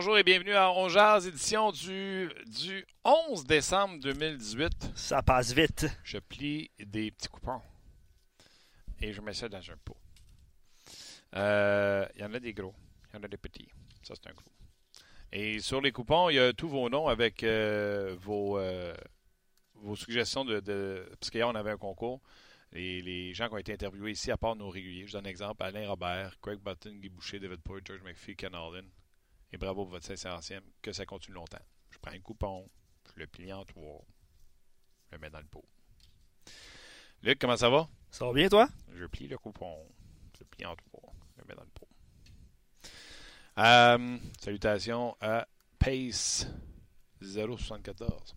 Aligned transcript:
Bonjour 0.00 0.16
et 0.16 0.22
bienvenue 0.24 0.54
à 0.54 0.72
On 0.72 0.88
Jazz, 0.88 1.26
édition 1.26 1.72
du, 1.72 2.30
du 2.46 2.86
11 3.04 3.44
décembre 3.44 3.98
2018. 4.00 4.92
Ça 4.94 5.20
passe 5.20 5.52
vite. 5.52 5.88
Je 6.04 6.16
plie 6.16 6.70
des 6.78 7.10
petits 7.10 7.28
coupons 7.28 7.60
et 8.98 9.12
je 9.12 9.20
mets 9.20 9.34
ça 9.34 9.50
dans 9.50 9.58
un 9.58 9.76
pot. 9.84 9.98
Euh, 11.36 12.06
Il 12.14 12.22
y 12.22 12.24
en 12.24 12.32
a 12.32 12.40
des 12.40 12.54
gros, 12.54 12.74
il 13.12 13.16
y 13.16 13.20
en 13.20 13.24
a 13.24 13.28
des 13.28 13.36
petits. 13.36 13.68
Ça, 14.02 14.14
c'est 14.14 14.30
un 14.30 14.32
gros. 14.32 14.50
Et 15.32 15.58
sur 15.58 15.82
les 15.82 15.92
coupons, 15.92 16.30
il 16.30 16.36
y 16.36 16.38
a 16.38 16.54
tous 16.54 16.70
vos 16.70 16.88
noms 16.88 17.08
avec 17.08 17.42
euh, 17.42 18.16
vos, 18.20 18.58
euh, 18.58 18.94
vos 19.74 19.96
suggestions 19.96 20.46
de, 20.46 20.60
de. 20.60 21.06
Parce 21.20 21.28
qu'hier, 21.28 21.46
on 21.46 21.54
avait 21.54 21.72
un 21.72 21.76
concours. 21.76 22.22
Et 22.72 23.02
les 23.02 23.34
gens 23.34 23.48
qui 23.48 23.54
ont 23.54 23.58
été 23.58 23.74
interviewés 23.74 24.12
ici, 24.12 24.30
à 24.30 24.38
part 24.38 24.56
nos 24.56 24.70
réguliers, 24.70 25.06
je 25.06 25.12
donne 25.12 25.26
un 25.26 25.28
exemple 25.28 25.62
Alain 25.62 25.86
Robert, 25.86 26.40
Craig 26.40 26.58
Button, 26.58 26.94
Guy 27.02 27.10
Boucher, 27.10 27.38
David 27.38 27.60
Poyle, 27.60 27.82
George 27.84 28.00
McPhee, 28.02 28.34
Ken 28.34 28.54
Allen. 28.54 28.88
Et 29.52 29.58
bravo 29.58 29.82
pour 29.82 29.92
votre 29.92 30.12
500e, 30.12 30.60
que 30.80 30.92
ça 30.92 31.06
continue 31.06 31.34
longtemps. 31.34 31.58
Je 31.90 31.98
prends 31.98 32.12
un 32.12 32.20
coupon, 32.20 32.68
je 33.14 33.20
le 33.20 33.26
plie 33.26 33.52
en 33.52 33.64
trois, 33.64 34.04
je 35.06 35.16
le 35.16 35.20
mets 35.20 35.30
dans 35.30 35.40
le 35.40 35.46
pot. 35.46 35.64
Luc, 37.22 37.38
comment 37.38 37.56
ça 37.56 37.68
va? 37.68 37.88
Ça 38.10 38.26
va 38.26 38.32
bien, 38.32 38.48
toi? 38.48 38.68
Je 38.94 39.04
plie 39.06 39.26
le 39.28 39.38
coupon, 39.38 39.86
je 40.34 40.40
le 40.40 40.46
plie 40.46 40.64
en 40.66 40.76
trois, 40.76 41.12
je 41.36 41.42
le 41.42 41.48
mets 41.48 41.54
dans 41.54 41.64
le 41.64 41.70
pot. 41.70 41.88
Euh, 43.58 44.18
salutations 44.40 45.16
à 45.20 45.46
Pace 45.78 46.46
074. 47.20 48.34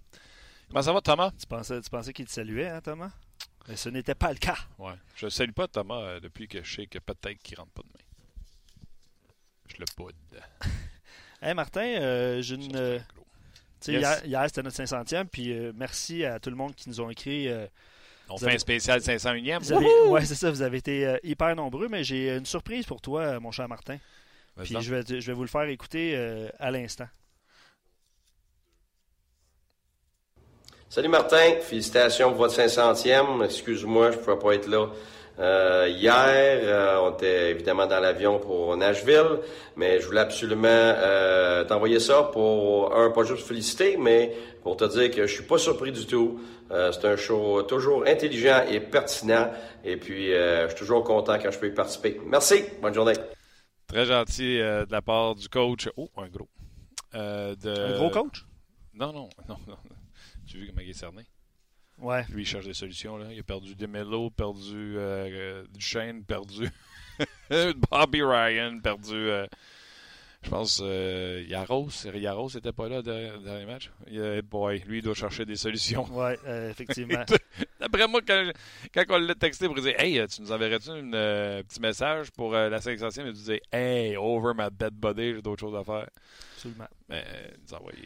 Comment 0.68 0.82
ça 0.82 0.92
va, 0.94 1.02
Thomas? 1.02 1.32
Tu 1.40 1.46
pensais, 1.46 1.80
tu 1.82 1.90
pensais 1.90 2.14
qu'il 2.14 2.26
te 2.26 2.32
saluait, 2.32 2.70
hein, 2.70 2.82
Thomas? 2.82 3.12
Mais 3.68 3.76
ce 3.76 3.90
n'était 3.90 4.16
pas 4.16 4.32
le 4.34 4.40
cas. 4.40 4.58
Ouais. 4.78 4.96
Je 5.16 5.26
ne 5.26 5.30
salue 5.30 5.52
pas 5.52 5.68
Thomas 5.68 6.02
euh, 6.02 6.20
depuis 6.20 6.48
que 6.48 6.64
je 6.64 6.76
sais 6.76 6.88
que 6.88 7.00
peut-être 7.00 7.42
qu'il 7.42 7.58
rentre 7.58 7.72
pas 7.72 7.84
demain. 7.84 8.04
Je 9.68 9.78
le 9.78 9.86
boude. 9.96 10.16
Hey 11.44 11.54
Martin, 11.54 11.82
euh, 11.82 12.42
j'ai 12.42 12.56
une. 12.56 12.76
Euh, 12.76 13.00
Yes. 13.86 14.00
Hier, 14.00 14.26
hier, 14.26 14.44
c'était 14.46 14.64
notre 14.64 14.78
500e, 14.78 15.26
puis 15.26 15.52
euh, 15.52 15.74
merci 15.76 16.24
à 16.24 16.40
tout 16.40 16.50
le 16.50 16.56
monde 16.56 16.74
qui 16.74 16.88
nous 16.88 17.02
ont 17.02 17.10
écrit. 17.10 17.50
euh, 17.50 17.68
On 18.30 18.38
fait 18.38 18.46
avez- 18.46 18.56
un 18.56 18.60
spécial 18.60 19.02
501e. 19.02 19.60
vous 19.60 19.74
avez, 19.74 19.86
ouais, 20.08 20.24
c'est 20.24 20.36
ça, 20.36 20.50
vous 20.50 20.62
avez 20.62 20.78
été 20.78 21.06
euh, 21.06 21.18
hyper 21.22 21.54
nombreux, 21.54 21.90
mais 21.90 22.02
j'ai 22.02 22.34
une 22.34 22.46
surprise 22.46 22.86
pour 22.86 23.02
toi, 23.02 23.42
mon 23.42 23.52
cher 23.52 23.68
Martin. 23.68 23.98
Puis 24.64 24.74
je 24.80 24.96
vais, 24.96 25.04
je 25.20 25.28
vais 25.28 25.34
vous 25.34 25.42
le 25.42 25.50
faire 25.50 25.64
écouter 25.64 26.14
euh, 26.16 26.48
à 26.60 26.72
l'instant. 26.72 27.08
Salut 30.88 31.10
Martin, 31.10 31.56
félicitations 31.62 32.30
pour 32.30 32.38
votre 32.48 32.54
500e. 32.56 33.44
Excuse-moi, 33.44 34.12
je 34.12 34.18
ne 34.18 34.22
pouvais 34.24 34.40
pas 34.40 34.56
être 34.56 34.68
là 34.70 34.88
euh, 35.40 35.88
hier. 35.90 36.60
Euh, 36.64 37.00
on 37.02 37.14
était 37.14 37.52
évidemment 37.52 37.88
dans 37.88 38.00
l'avion 38.00 38.40
pour 38.40 38.76
Nashville, 38.78 39.40
mais 39.76 40.00
je 40.00 40.06
voulais 40.06 40.22
absolument 40.22 40.68
euh, 40.68 41.64
t'envoyer 41.64 42.00
ça 42.00 42.24
pour, 42.24 42.96
un, 42.96 43.12
pas 43.12 43.24
juste 43.24 43.48
féliciter, 43.48 43.98
mais 43.98 44.36
pour 44.62 44.78
te 44.78 44.86
dire 44.86 45.12
que 45.12 45.26
je 45.26 45.34
suis 45.34 45.44
pas 45.44 45.58
surpris 45.58 45.92
du 45.92 46.06
tout. 46.06 46.40
Euh, 46.72 46.92
c'est 46.92 47.06
un 47.06 47.16
show 47.16 47.62
toujours 47.64 48.06
intelligent 48.08 48.64
et 48.70 48.80
pertinent, 48.80 49.52
et 49.84 49.98
puis 49.98 50.34
euh, 50.34 50.64
je 50.64 50.70
suis 50.70 50.80
toujours 50.80 51.04
content 51.04 51.38
quand 51.38 51.52
je 51.52 51.60
peux 51.60 51.68
y 51.68 51.74
participer. 51.74 52.20
Merci, 52.26 52.64
bonne 52.82 52.94
journée. 52.94 53.14
Très 53.88 54.06
gentil 54.06 54.60
euh, 54.60 54.86
de 54.86 54.92
la 54.92 55.02
part 55.02 55.36
du 55.36 55.50
coach. 55.50 55.90
Oh, 55.98 56.10
un 56.18 56.30
gros. 56.30 56.50
Euh, 57.14 57.56
de... 57.56 57.70
Un 57.70 57.98
gros 57.98 58.10
coach? 58.10 58.46
Non, 58.94 59.14
non, 59.14 59.30
non, 59.48 59.58
non. 59.68 59.78
Tu 60.48 60.58
as 60.58 60.60
vu 60.62 60.68
comment 60.68 60.82
il 60.82 60.90
est 60.90 60.94
cerné? 60.94 61.24
Ouais. 62.00 62.26
Lui, 62.30 62.44
il 62.44 62.46
cherche 62.46 62.66
des 62.66 62.74
solutions. 62.74 63.18
Là. 63.18 63.28
Il 63.32 63.40
a 63.40 63.44
perdu 63.44 63.76
Demelo, 63.76 64.30
perdu 64.30 64.98
euh, 64.98 65.64
Duchesne, 65.74 66.24
perdu 66.24 66.70
Bobby 67.92 68.24
Ryan, 68.24 68.80
perdu. 68.82 69.14
euh, 69.14 69.46
je 70.42 70.50
pense 70.50 70.82
euh, 70.84 71.42
Yaros. 71.48 71.90
Yaros 72.14 72.50
n'était 72.56 72.74
pas 72.74 72.90
là 72.90 73.02
dans 73.02 73.42
dans 73.42 73.58
les 73.58 73.66
matchs. 73.66 73.90
Yeah, 74.10 74.42
boy, 74.42 74.80
lui, 74.86 74.98
il 74.98 75.02
doit 75.02 75.14
chercher 75.14 75.46
des 75.46 75.56
solutions. 75.56 76.04
Ouais, 76.12 76.38
euh, 76.46 76.70
effectivement. 76.72 77.24
D'après 77.80 78.08
moi, 78.08 78.20
quand, 78.28 78.52
quand 78.94 79.04
on 79.10 79.20
l'a 79.20 79.36
texté 79.36 79.68
pour 79.68 79.76
dire 79.76 79.94
Hey, 79.98 80.28
tu 80.28 80.42
nous 80.42 80.52
enverrais-tu 80.52 80.90
un 80.90 81.64
petit 81.64 81.80
message 81.80 82.32
pour 82.32 82.52
la 82.52 82.80
500e 82.80 83.14
Il 83.22 83.26
nous 83.28 83.32
disait 83.32 83.62
Hey, 83.72 84.18
over 84.18 84.52
my 84.54 84.68
dead 84.72 84.94
body, 84.94 85.36
j'ai 85.36 85.42
d'autres 85.42 85.62
choses 85.62 85.76
à 85.76 85.84
faire. 85.86 86.10
Absolument. 86.56 86.88
Mais 87.08 87.24
il 87.54 87.60
nous 87.66 87.74
a 87.76 87.80
envoyé. 87.80 88.00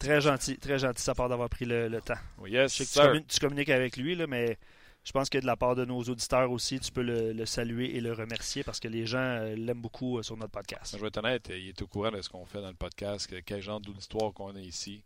Très 0.00 0.20
gentil, 0.20 0.58
très 0.58 0.78
gentil 0.78 1.02
sa 1.02 1.14
part 1.14 1.28
d'avoir 1.28 1.48
pris 1.48 1.64
le, 1.66 1.88
le 1.88 2.00
temps. 2.00 2.14
oh, 2.40 2.46
yes, 2.46 2.76
Je 2.76 2.82
sais 2.82 2.84
que 2.84 2.90
tu, 2.92 2.98
communiques, 3.06 3.26
tu 3.28 3.38
communiques 3.40 3.68
avec 3.68 3.96
lui, 3.96 4.16
là, 4.16 4.26
mais 4.26 4.58
je 5.04 5.12
pense 5.12 5.28
que 5.30 5.38
de 5.38 5.46
la 5.46 5.56
part 5.56 5.76
de 5.76 5.84
nos 5.84 6.02
auditeurs 6.02 6.50
aussi, 6.50 6.80
tu 6.80 6.90
peux 6.90 7.02
le, 7.02 7.32
le 7.32 7.46
saluer 7.46 7.94
et 7.96 8.00
le 8.00 8.12
remercier 8.12 8.64
parce 8.64 8.80
que 8.80 8.88
les 8.88 9.06
gens 9.06 9.18
euh, 9.18 9.54
l'aiment 9.54 9.80
beaucoup 9.82 10.18
euh, 10.18 10.22
sur 10.22 10.36
notre 10.36 10.52
podcast. 10.52 10.94
Je 10.96 11.00
vais 11.00 11.08
être 11.08 11.18
honnête, 11.18 11.48
il 11.50 11.68
est 11.68 11.82
au 11.82 11.86
courant 11.86 12.10
de 12.10 12.20
ce 12.22 12.28
qu'on 12.28 12.44
fait 12.46 12.60
dans 12.60 12.68
le 12.68 12.74
podcast, 12.74 13.26
que- 13.28 13.40
quel 13.40 13.60
genre 13.62 13.80
d'auditoire 13.80 14.32
qu'on 14.32 14.56
a 14.56 14.60
ici. 14.60 15.04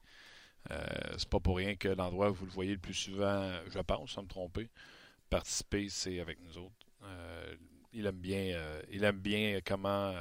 Euh, 0.70 0.76
c'est 1.18 1.28
pas 1.28 1.40
pour 1.40 1.56
rien 1.58 1.74
que 1.74 1.88
l'endroit 1.88 2.30
où 2.30 2.34
vous 2.34 2.46
le 2.46 2.52
voyez 2.52 2.72
le 2.72 2.78
plus 2.78 2.94
souvent, 2.94 3.52
je 3.70 3.78
pense, 3.80 4.12
sans 4.12 4.22
me 4.22 4.28
tromper, 4.28 4.70
participer, 5.28 5.88
c'est 5.90 6.20
avec 6.20 6.38
nous 6.40 6.56
autres. 6.56 6.72
Euh, 7.02 7.54
il 7.92 8.06
aime 8.06 8.16
bien, 8.16 8.56
il 8.90 9.04
aime 9.04 9.18
bien 9.18 9.58
comment, 9.64 10.14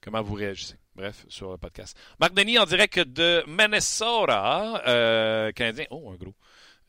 comment 0.00 0.22
vous 0.22 0.34
réagissez. 0.34 0.76
Bref, 1.00 1.24
sur 1.30 1.50
le 1.50 1.56
podcast. 1.56 1.96
Marc 2.18 2.34
Denis 2.34 2.58
en 2.58 2.66
direct 2.66 2.98
de 2.98 3.42
Minnesota, 3.46 4.82
euh, 4.86 5.50
Canadien. 5.52 5.86
Oh, 5.88 6.10
un 6.12 6.16
gros. 6.16 6.34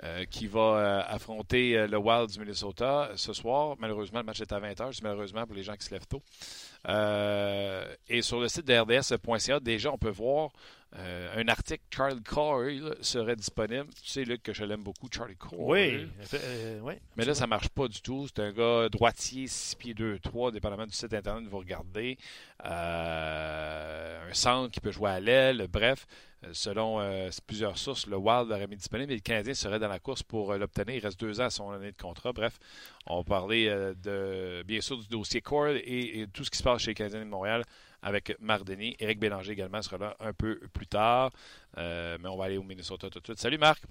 euh, 0.03 0.25
qui 0.25 0.47
va 0.47 0.59
euh, 0.59 1.01
affronter 1.07 1.87
le 1.87 1.97
Wild 1.97 2.29
du 2.29 2.39
Minnesota 2.39 3.11
ce 3.15 3.31
soir. 3.31 3.77
Malheureusement, 3.79 4.19
le 4.19 4.25
match 4.25 4.41
est 4.41 4.51
à 4.51 4.59
20h. 4.59 4.91
C'est 4.91 5.03
malheureusement 5.03 5.45
pour 5.45 5.55
les 5.55 5.63
gens 5.63 5.77
qui 5.77 5.85
se 5.85 5.91
lèvent 5.91 6.07
tôt. 6.07 6.21
Et 8.09 8.21
sur 8.21 8.41
le 8.41 8.49
site 8.49 8.65
de 8.67 8.77
RDS.ca, 8.77 9.61
déjà, 9.61 9.93
on 9.93 9.97
peut 9.97 10.09
voir 10.09 10.49
euh, 10.97 11.41
un 11.41 11.47
article. 11.47 11.81
Charlie 11.89 12.21
Coyle 12.21 12.95
serait 13.01 13.37
disponible. 13.37 13.87
Tu 14.03 14.09
sais, 14.09 14.25
Luc, 14.25 14.43
que 14.43 14.53
je 14.53 14.65
l'aime 14.65 14.83
beaucoup, 14.83 15.07
Charlie 15.09 15.37
Coyle. 15.37 15.59
Oui, 15.59 16.07
euh, 16.33 16.79
oui. 16.83 16.93
Mais 17.15 17.23
là, 17.23 17.33
ça 17.33 17.47
marche 17.47 17.69
pas 17.69 17.87
du 17.87 18.01
tout. 18.01 18.27
C'est 18.27 18.41
un 18.41 18.51
gars 18.51 18.89
droitier, 18.89 19.47
6 19.47 19.75
pieds 19.75 19.93
2, 19.93 20.19
3, 20.19 20.51
dépendamment 20.51 20.85
du 20.85 20.93
site 20.93 21.13
internet 21.13 21.45
que 21.45 21.49
vous 21.49 21.59
regardez. 21.59 22.17
Euh, 22.65 24.29
un 24.29 24.33
centre 24.33 24.71
qui 24.71 24.81
peut 24.81 24.91
jouer 24.91 25.11
à 25.11 25.19
l'aile. 25.21 25.65
Bref, 25.71 26.05
selon 26.51 26.99
plusieurs 27.47 27.77
sources, 27.77 28.05
le 28.07 28.17
Wild 28.17 28.49
l'aurait 28.49 28.67
mis 28.67 28.75
disponible 28.75 29.13
et 29.13 29.15
le 29.15 29.21
Canadien 29.21 29.53
serait 29.53 29.79
dans 29.79 29.87
la 29.87 29.99
course 29.99 30.23
pour 30.23 30.53
l'obtenir. 30.55 30.95
Il 30.95 30.99
reste 30.99 31.19
deux 31.21 31.39
ans 31.39 31.45
à 31.45 31.49
son 31.49 31.71
année 31.71 31.93
de 31.93 31.97
contrat. 31.97 32.33
Bref, 32.33 32.59
on 33.05 33.19
va 33.19 33.23
parler 33.23 33.69
de, 34.03 34.61
bien 34.67 34.81
sûr 34.81 34.97
du 34.97 35.07
dossier 35.07 35.39
Cord 35.39 35.69
et, 35.69 36.21
et 36.21 36.27
tout 36.27 36.43
ce 36.43 36.51
qui 36.51 36.57
se 36.57 36.63
passe 36.63 36.81
chez 36.81 36.91
les 36.91 36.95
Canadiens 36.95 37.19
de 37.21 37.29
Montréal 37.29 37.63
avec 38.01 38.35
Marc 38.39 38.63
Denis. 38.63 38.95
Éric 38.99 39.19
Bélanger 39.19 39.53
également 39.53 39.81
sera 39.81 39.97
là 39.97 40.15
un 40.19 40.33
peu 40.33 40.59
plus 40.73 40.87
tard. 40.87 41.31
Euh, 41.77 42.17
mais 42.21 42.29
on 42.29 42.37
va 42.37 42.45
aller 42.45 42.57
au 42.57 42.63
Minnesota 42.63 43.09
tout 43.09 43.19
de 43.19 43.25
suite. 43.25 43.39
Salut 43.39 43.57
Marc. 43.57 43.83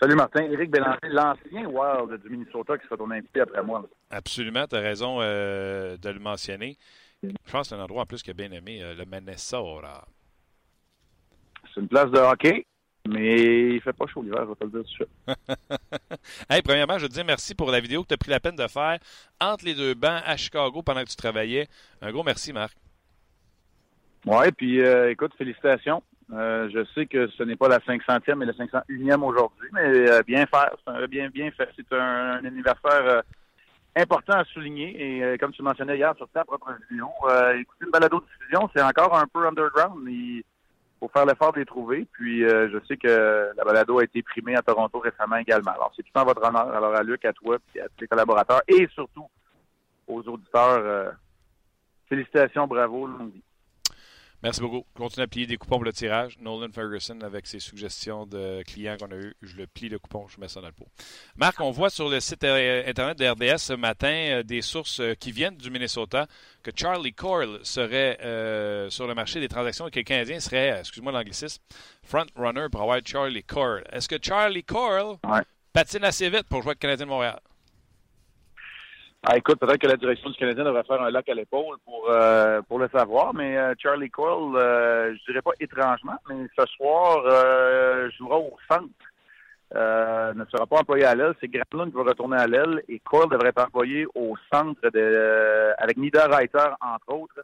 Salut 0.00 0.16
Martin, 0.16 0.42
Éric 0.42 0.70
Bélanger, 0.70 0.98
l'ancien 1.04 1.66
Wild 1.66 2.20
du 2.22 2.28
Minnesota 2.28 2.76
qui 2.76 2.84
sera 2.84 2.96
ton 2.96 3.10
invité 3.10 3.40
après 3.40 3.62
moi. 3.62 3.86
Absolument, 4.10 4.66
tu 4.66 4.76
as 4.76 4.80
raison 4.80 5.18
euh, 5.20 5.96
de 5.96 6.10
le 6.10 6.18
mentionner. 6.18 6.76
Je 7.22 7.50
pense 7.50 7.62
que 7.62 7.68
c'est 7.68 7.80
un 7.80 7.84
endroit 7.84 8.02
en 8.02 8.06
plus 8.06 8.22
a 8.30 8.34
bien 8.34 8.50
aimé, 8.50 8.82
euh, 8.82 8.94
le 8.94 9.04
Minnesota. 9.06 10.04
C'est 11.72 11.80
une 11.80 11.88
place 11.88 12.10
de 12.10 12.18
hockey, 12.18 12.66
mais 13.08 13.74
il 13.74 13.80
fait 13.82 13.92
pas 13.92 14.06
chaud 14.06 14.22
l'hiver, 14.22 14.44
je 14.44 14.48
vais 14.48 14.54
te 14.54 14.64
le 14.64 14.70
dire 14.70 14.80
tout 14.80 14.86
de 14.86 14.88
suite. 14.88 16.20
hey, 16.50 16.62
premièrement, 16.62 16.98
je 16.98 17.02
veux 17.02 17.08
te 17.08 17.14
dire 17.14 17.24
merci 17.24 17.54
pour 17.54 17.70
la 17.70 17.80
vidéo 17.80 18.02
que 18.02 18.08
tu 18.08 18.14
as 18.14 18.18
pris 18.18 18.30
la 18.30 18.40
peine 18.40 18.56
de 18.56 18.66
faire 18.66 18.98
entre 19.40 19.64
les 19.64 19.74
deux 19.74 19.94
bancs 19.94 20.22
à 20.24 20.36
Chicago 20.36 20.82
pendant 20.82 21.02
que 21.02 21.10
tu 21.10 21.16
travaillais. 21.16 21.68
Un 22.00 22.12
gros 22.12 22.22
merci, 22.22 22.52
Marc. 22.52 22.76
Ouais, 24.24 24.50
puis 24.52 24.80
euh, 24.80 25.10
écoute, 25.10 25.32
félicitations. 25.36 26.02
Euh, 26.32 26.70
je 26.72 26.82
sais 26.94 27.04
que 27.04 27.28
ce 27.28 27.42
n'est 27.42 27.56
pas 27.56 27.68
la 27.68 27.80
500e 27.80 28.36
mais 28.36 28.46
la 28.46 28.54
501e 28.54 29.22
aujourd'hui, 29.22 29.68
mais 29.72 30.10
euh, 30.10 30.22
bien 30.22 30.46
faire, 30.46 30.74
c'est 30.86 31.08
bien 31.08 31.28
bien 31.28 31.50
fait. 31.50 31.68
C'est 31.76 31.92
un, 31.92 32.38
un 32.40 32.44
anniversaire 32.46 33.22
important 33.94 34.32
à 34.32 34.44
souligner. 34.44 35.32
Et 35.34 35.38
comme 35.38 35.52
tu 35.52 35.62
mentionnais 35.62 35.98
hier 35.98 36.14
sur 36.16 36.28
ta 36.30 36.42
propre 36.44 36.74
vidéo, 36.90 37.08
écouter 37.60 37.84
une 37.84 37.90
balado 37.90 38.20
de 38.20 38.24
diffusion, 38.24 38.70
c'est 38.74 38.82
encore 38.82 39.14
un 39.14 39.26
peu 39.26 39.46
underground. 39.46 40.08
Faut 41.04 41.10
faire 41.12 41.26
l'effort 41.26 41.52
de 41.52 41.60
les 41.60 41.66
trouver. 41.66 42.06
Puis 42.12 42.44
euh, 42.44 42.68
je 42.72 42.78
sais 42.86 42.96
que 42.96 43.50
la 43.56 43.64
balado 43.64 43.98
a 43.98 44.04
été 44.04 44.22
primée 44.22 44.56
à 44.56 44.62
Toronto 44.62 44.98
récemment 44.98 45.36
également. 45.36 45.72
Alors 45.72 45.92
c'est 45.94 46.02
tout 46.02 46.18
en 46.18 46.24
votre 46.24 46.42
honneur. 46.42 46.74
Alors 46.74 46.94
à 46.94 47.02
Luc, 47.02 47.24
à 47.24 47.32
toi, 47.32 47.58
puis 47.66 47.80
à 47.80 47.84
tous 47.84 48.00
les 48.00 48.08
collaborateurs 48.08 48.62
et 48.68 48.86
surtout 48.94 49.26
aux 50.06 50.22
auditeurs. 50.22 50.78
euh, 50.78 51.10
félicitations, 52.08 52.66
bravo, 52.66 53.06
longue 53.06 53.32
vie. 53.32 53.42
Merci 54.44 54.60
beaucoup. 54.60 54.84
Continue 54.94 55.24
à 55.24 55.26
plier 55.26 55.46
des 55.46 55.56
coupons 55.56 55.76
pour 55.76 55.84
le 55.84 55.92
tirage. 55.92 56.36
Nolan 56.38 56.68
Ferguson 56.70 57.18
avec 57.22 57.46
ses 57.46 57.60
suggestions 57.60 58.26
de 58.26 58.62
clients 58.64 58.96
qu'on 58.98 59.10
a 59.10 59.16
eu. 59.16 59.34
Je 59.40 59.56
le 59.56 59.66
plie 59.66 59.88
le 59.88 59.98
coupon, 59.98 60.28
je 60.28 60.38
mets 60.38 60.48
ça 60.48 60.60
dans 60.60 60.66
le 60.66 60.74
pot. 60.74 60.86
Marc, 61.36 61.58
on 61.62 61.70
voit 61.70 61.88
sur 61.88 62.10
le 62.10 62.20
site 62.20 62.44
euh, 62.44 62.82
internet 62.86 63.18
de 63.18 63.26
RDS 63.26 63.56
ce 63.58 63.72
matin 63.72 64.12
euh, 64.12 64.42
des 64.42 64.60
sources 64.60 65.00
euh, 65.00 65.14
qui 65.14 65.32
viennent 65.32 65.56
du 65.56 65.70
Minnesota 65.70 66.26
que 66.62 66.70
Charlie 66.76 67.14
Coyle 67.14 67.58
serait 67.62 68.18
euh, 68.22 68.90
sur 68.90 69.06
le 69.06 69.14
marché 69.14 69.40
des 69.40 69.48
transactions 69.48 69.88
et 69.88 69.90
que 69.90 69.98
le 70.00 70.04
Canadien 70.04 70.38
serait, 70.40 70.78
excuse-moi 70.78 71.10
l'anglicisme, 71.10 71.62
front 72.02 72.26
runner 72.36 72.66
pour 72.70 72.82
avoir 72.82 73.00
Charlie 73.02 73.44
Coyle. 73.44 73.82
Est-ce 73.92 74.08
que 74.10 74.16
Charlie 74.22 74.62
Coyle 74.62 75.16
Ouais. 75.26 75.40
patine 75.72 76.04
assez 76.04 76.28
vite 76.28 76.44
pour 76.50 76.60
jouer 76.60 76.72
avec 76.72 76.82
le 76.82 76.88
Canadien 76.88 77.06
de 77.06 77.10
Montréal? 77.10 77.40
Ah, 79.26 79.38
écoute, 79.38 79.58
peut-être 79.58 79.78
que 79.78 79.86
la 79.86 79.96
direction 79.96 80.28
du 80.28 80.36
Canadien 80.36 80.64
devrait 80.64 80.82
faire 80.84 81.00
un 81.00 81.10
lac 81.10 81.26
à 81.30 81.34
l'épaule 81.34 81.78
pour 81.86 82.10
euh, 82.10 82.60
pour 82.68 82.78
le 82.78 82.88
savoir, 82.88 83.32
mais 83.32 83.56
euh, 83.56 83.72
Charlie 83.78 84.10
Cole, 84.10 84.54
euh, 84.54 85.14
je 85.14 85.24
dirais 85.32 85.40
pas 85.40 85.52
étrangement, 85.58 86.16
mais 86.28 86.46
ce 86.58 86.66
soir 86.66 87.22
euh, 87.24 88.10
jouera 88.18 88.36
au 88.36 88.54
centre. 88.70 88.84
Euh, 89.74 90.34
ne 90.34 90.44
sera 90.44 90.66
pas 90.66 90.80
employé 90.80 91.04
à 91.06 91.14
l'aile. 91.14 91.34
C'est 91.40 91.48
Granlund 91.48 91.90
qui 91.90 91.96
va 91.96 92.02
retourner 92.02 92.36
à 92.36 92.46
l'aile 92.46 92.82
et 92.86 93.00
Cole 93.00 93.30
devrait 93.30 93.48
être 93.48 93.64
employé 93.64 94.06
au 94.14 94.36
centre 94.52 94.90
de 94.90 95.72
avec 95.78 95.96
Niederreiter, 95.96 96.74
entre 96.82 97.14
autres. 97.14 97.40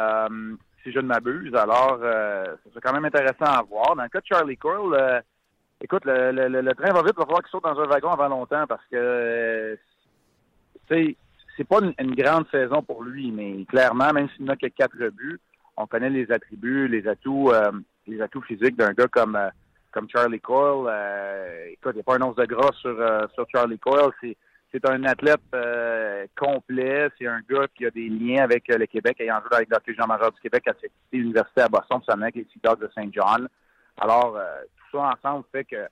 Euh, 0.00 0.56
si 0.82 0.90
je 0.90 1.00
ne 1.00 1.06
m'abuse. 1.06 1.54
Alors, 1.54 1.98
euh, 2.02 2.56
c'est 2.72 2.80
quand 2.80 2.94
même 2.94 3.04
intéressant 3.04 3.44
à 3.44 3.62
voir. 3.62 3.94
Dans 3.94 4.02
le 4.02 4.08
cas 4.08 4.20
de 4.20 4.26
Charlie 4.26 4.58
euh, 4.64 5.20
écoute, 5.82 6.04
le, 6.06 6.32
le, 6.32 6.48
le, 6.62 6.74
train 6.74 6.92
va 6.92 7.02
vite, 7.02 7.12
il 7.14 7.18
va 7.18 7.26
falloir 7.26 7.42
qu'il 7.42 7.50
saute 7.50 7.64
dans 7.64 7.78
un 7.78 7.86
wagon 7.86 8.10
avant 8.10 8.28
longtemps 8.28 8.66
parce 8.66 8.84
que 8.90 9.78
euh, 10.92 11.12
c'est 11.56 11.68
pas 11.68 11.80
une, 11.98 12.14
grande 12.14 12.46
saison 12.50 12.82
pour 12.82 13.02
lui, 13.02 13.30
mais 13.30 13.64
clairement, 13.66 14.12
même 14.12 14.28
s'il 14.30 14.46
n'a 14.46 14.56
que 14.56 14.66
quatre 14.66 14.96
buts, 14.96 15.40
on 15.76 15.86
connaît 15.86 16.10
les 16.10 16.30
attributs, 16.32 16.88
les 16.88 17.06
atouts, 17.06 17.52
euh, 17.52 17.70
les 18.06 18.20
atouts 18.20 18.42
physiques 18.42 18.76
d'un 18.76 18.92
gars 18.92 19.08
comme 19.08 19.36
euh, 19.36 20.06
Charlie 20.08 20.40
Coyle. 20.40 20.86
Euh, 20.88 21.66
écoute, 21.72 21.92
il 21.92 21.96
n'y 21.96 22.00
a 22.00 22.04
pas 22.04 22.16
un 22.16 22.22
once 22.22 22.36
de 22.36 22.44
gras 22.44 22.72
sur, 22.80 22.98
euh, 22.98 23.26
Charlie 23.52 23.78
Coyle. 23.78 24.10
C'est 24.72 24.88
un 24.88 25.04
athlète 25.04 25.40
complet. 26.38 27.08
C'est 27.18 27.26
un 27.26 27.40
gars 27.48 27.66
qui 27.76 27.86
a 27.86 27.90
des 27.90 28.08
liens 28.08 28.44
avec 28.44 28.68
le 28.68 28.86
Québec, 28.86 29.20
ayant 29.20 29.40
joué 29.40 29.56
avec 29.56 29.68
le 29.86 29.94
Jean-Major 29.94 30.30
du 30.32 30.40
Québec 30.40 30.62
à 30.68 30.72
cette 30.80 30.92
université 31.12 31.62
à 31.62 31.68
Boston, 31.68 32.00
ça 32.06 32.14
avec 32.14 32.36
les 32.36 32.44
Sea 32.44 32.76
de 32.76 32.88
Saint 32.94 33.10
John. 33.12 33.48
Alors, 34.00 34.38
tout 34.76 34.96
ça 34.96 35.12
ensemble 35.12 35.44
fait 35.50 35.64
que 35.64 35.88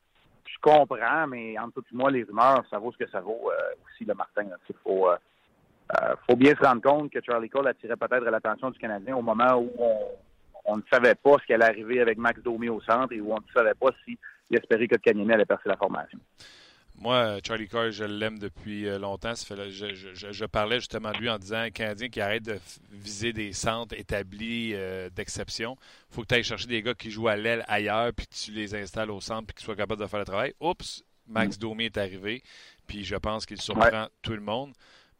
je 0.52 0.58
comprends, 0.60 1.26
mais 1.26 1.58
entre 1.58 1.80
tout 1.80 1.84
et 1.92 1.96
moi, 1.96 2.10
les 2.10 2.24
rumeurs, 2.24 2.64
ça 2.70 2.78
vaut 2.78 2.92
ce 2.92 2.98
que 2.98 3.10
ça 3.10 3.20
vaut 3.20 3.50
aussi, 3.86 4.04
le 4.04 4.14
Martin. 4.14 4.44
Il 4.68 4.74
faut, 4.82 5.08
faut 6.28 6.36
bien 6.36 6.54
se 6.54 6.64
rendre 6.64 6.82
compte 6.82 7.10
que 7.10 7.20
Charlie 7.24 7.48
Cole 7.48 7.68
attirait 7.68 7.96
peut-être 7.96 8.24
l'attention 8.24 8.70
du 8.70 8.78
Canadien 8.78 9.16
au 9.16 9.22
moment 9.22 9.56
où 9.56 9.70
on, 10.64 10.76
ne 10.76 10.82
savait 10.92 11.14
pas 11.14 11.36
ce 11.40 11.46
qui 11.46 11.54
allait 11.54 11.64
arriver 11.64 12.00
avec 12.00 12.18
Max 12.18 12.40
Domi 12.42 12.68
au 12.68 12.80
centre 12.80 13.12
et 13.12 13.20
où 13.20 13.32
on 13.32 13.36
ne 13.36 13.52
savait 13.54 13.74
pas 13.74 13.88
s'il 14.04 14.16
espérait 14.50 14.88
que 14.88 14.96
Kanyemi 14.96 15.32
allait 15.32 15.46
percer 15.46 15.68
la 15.68 15.76
formation. 15.76 16.18
Moi, 17.00 17.38
Charlie 17.46 17.68
Coyle, 17.68 17.92
je 17.92 18.02
l'aime 18.02 18.40
depuis 18.40 18.88
euh, 18.88 18.98
longtemps. 18.98 19.34
Ça 19.36 19.46
fait, 19.46 19.70
je, 19.70 19.94
je, 19.94 20.32
je, 20.32 20.44
parlais 20.46 20.80
justement 20.80 21.12
de 21.12 21.18
lui 21.18 21.30
en 21.30 21.38
disant 21.38 21.58
un 21.58 21.70
Canadien 21.70 22.08
qui 22.08 22.20
arrête 22.20 22.42
de 22.42 22.58
viser 22.90 23.32
des 23.32 23.52
centres 23.52 23.94
établis 23.96 24.72
euh, 24.74 25.08
d'exception. 25.10 25.76
Il 26.10 26.14
faut 26.14 26.22
que 26.22 26.26
tu 26.26 26.34
ailles 26.34 26.42
chercher 26.42 26.66
des 26.66 26.82
gars 26.82 26.94
qui 26.94 27.12
jouent 27.12 27.28
à 27.28 27.36
l'aile 27.36 27.64
ailleurs, 27.68 28.12
puis 28.12 28.26
que 28.26 28.34
tu 28.34 28.50
les 28.50 28.74
installes 28.74 29.12
au 29.12 29.20
centre, 29.20 29.46
puis 29.46 29.54
qu'ils 29.54 29.64
soient 29.64 29.76
capables 29.76 30.00
de 30.00 30.08
faire 30.08 30.18
le 30.18 30.24
travail. 30.24 30.54
Oups, 30.58 31.04
Max 31.28 31.56
mm. 31.56 31.60
Domi 31.60 31.84
est 31.84 31.96
arrivé, 31.98 32.42
puis 32.88 33.04
je 33.04 33.14
pense 33.14 33.46
qu'il 33.46 33.60
surprend 33.60 34.02
ouais. 34.04 34.08
tout 34.20 34.32
le 34.32 34.40
monde. 34.40 34.72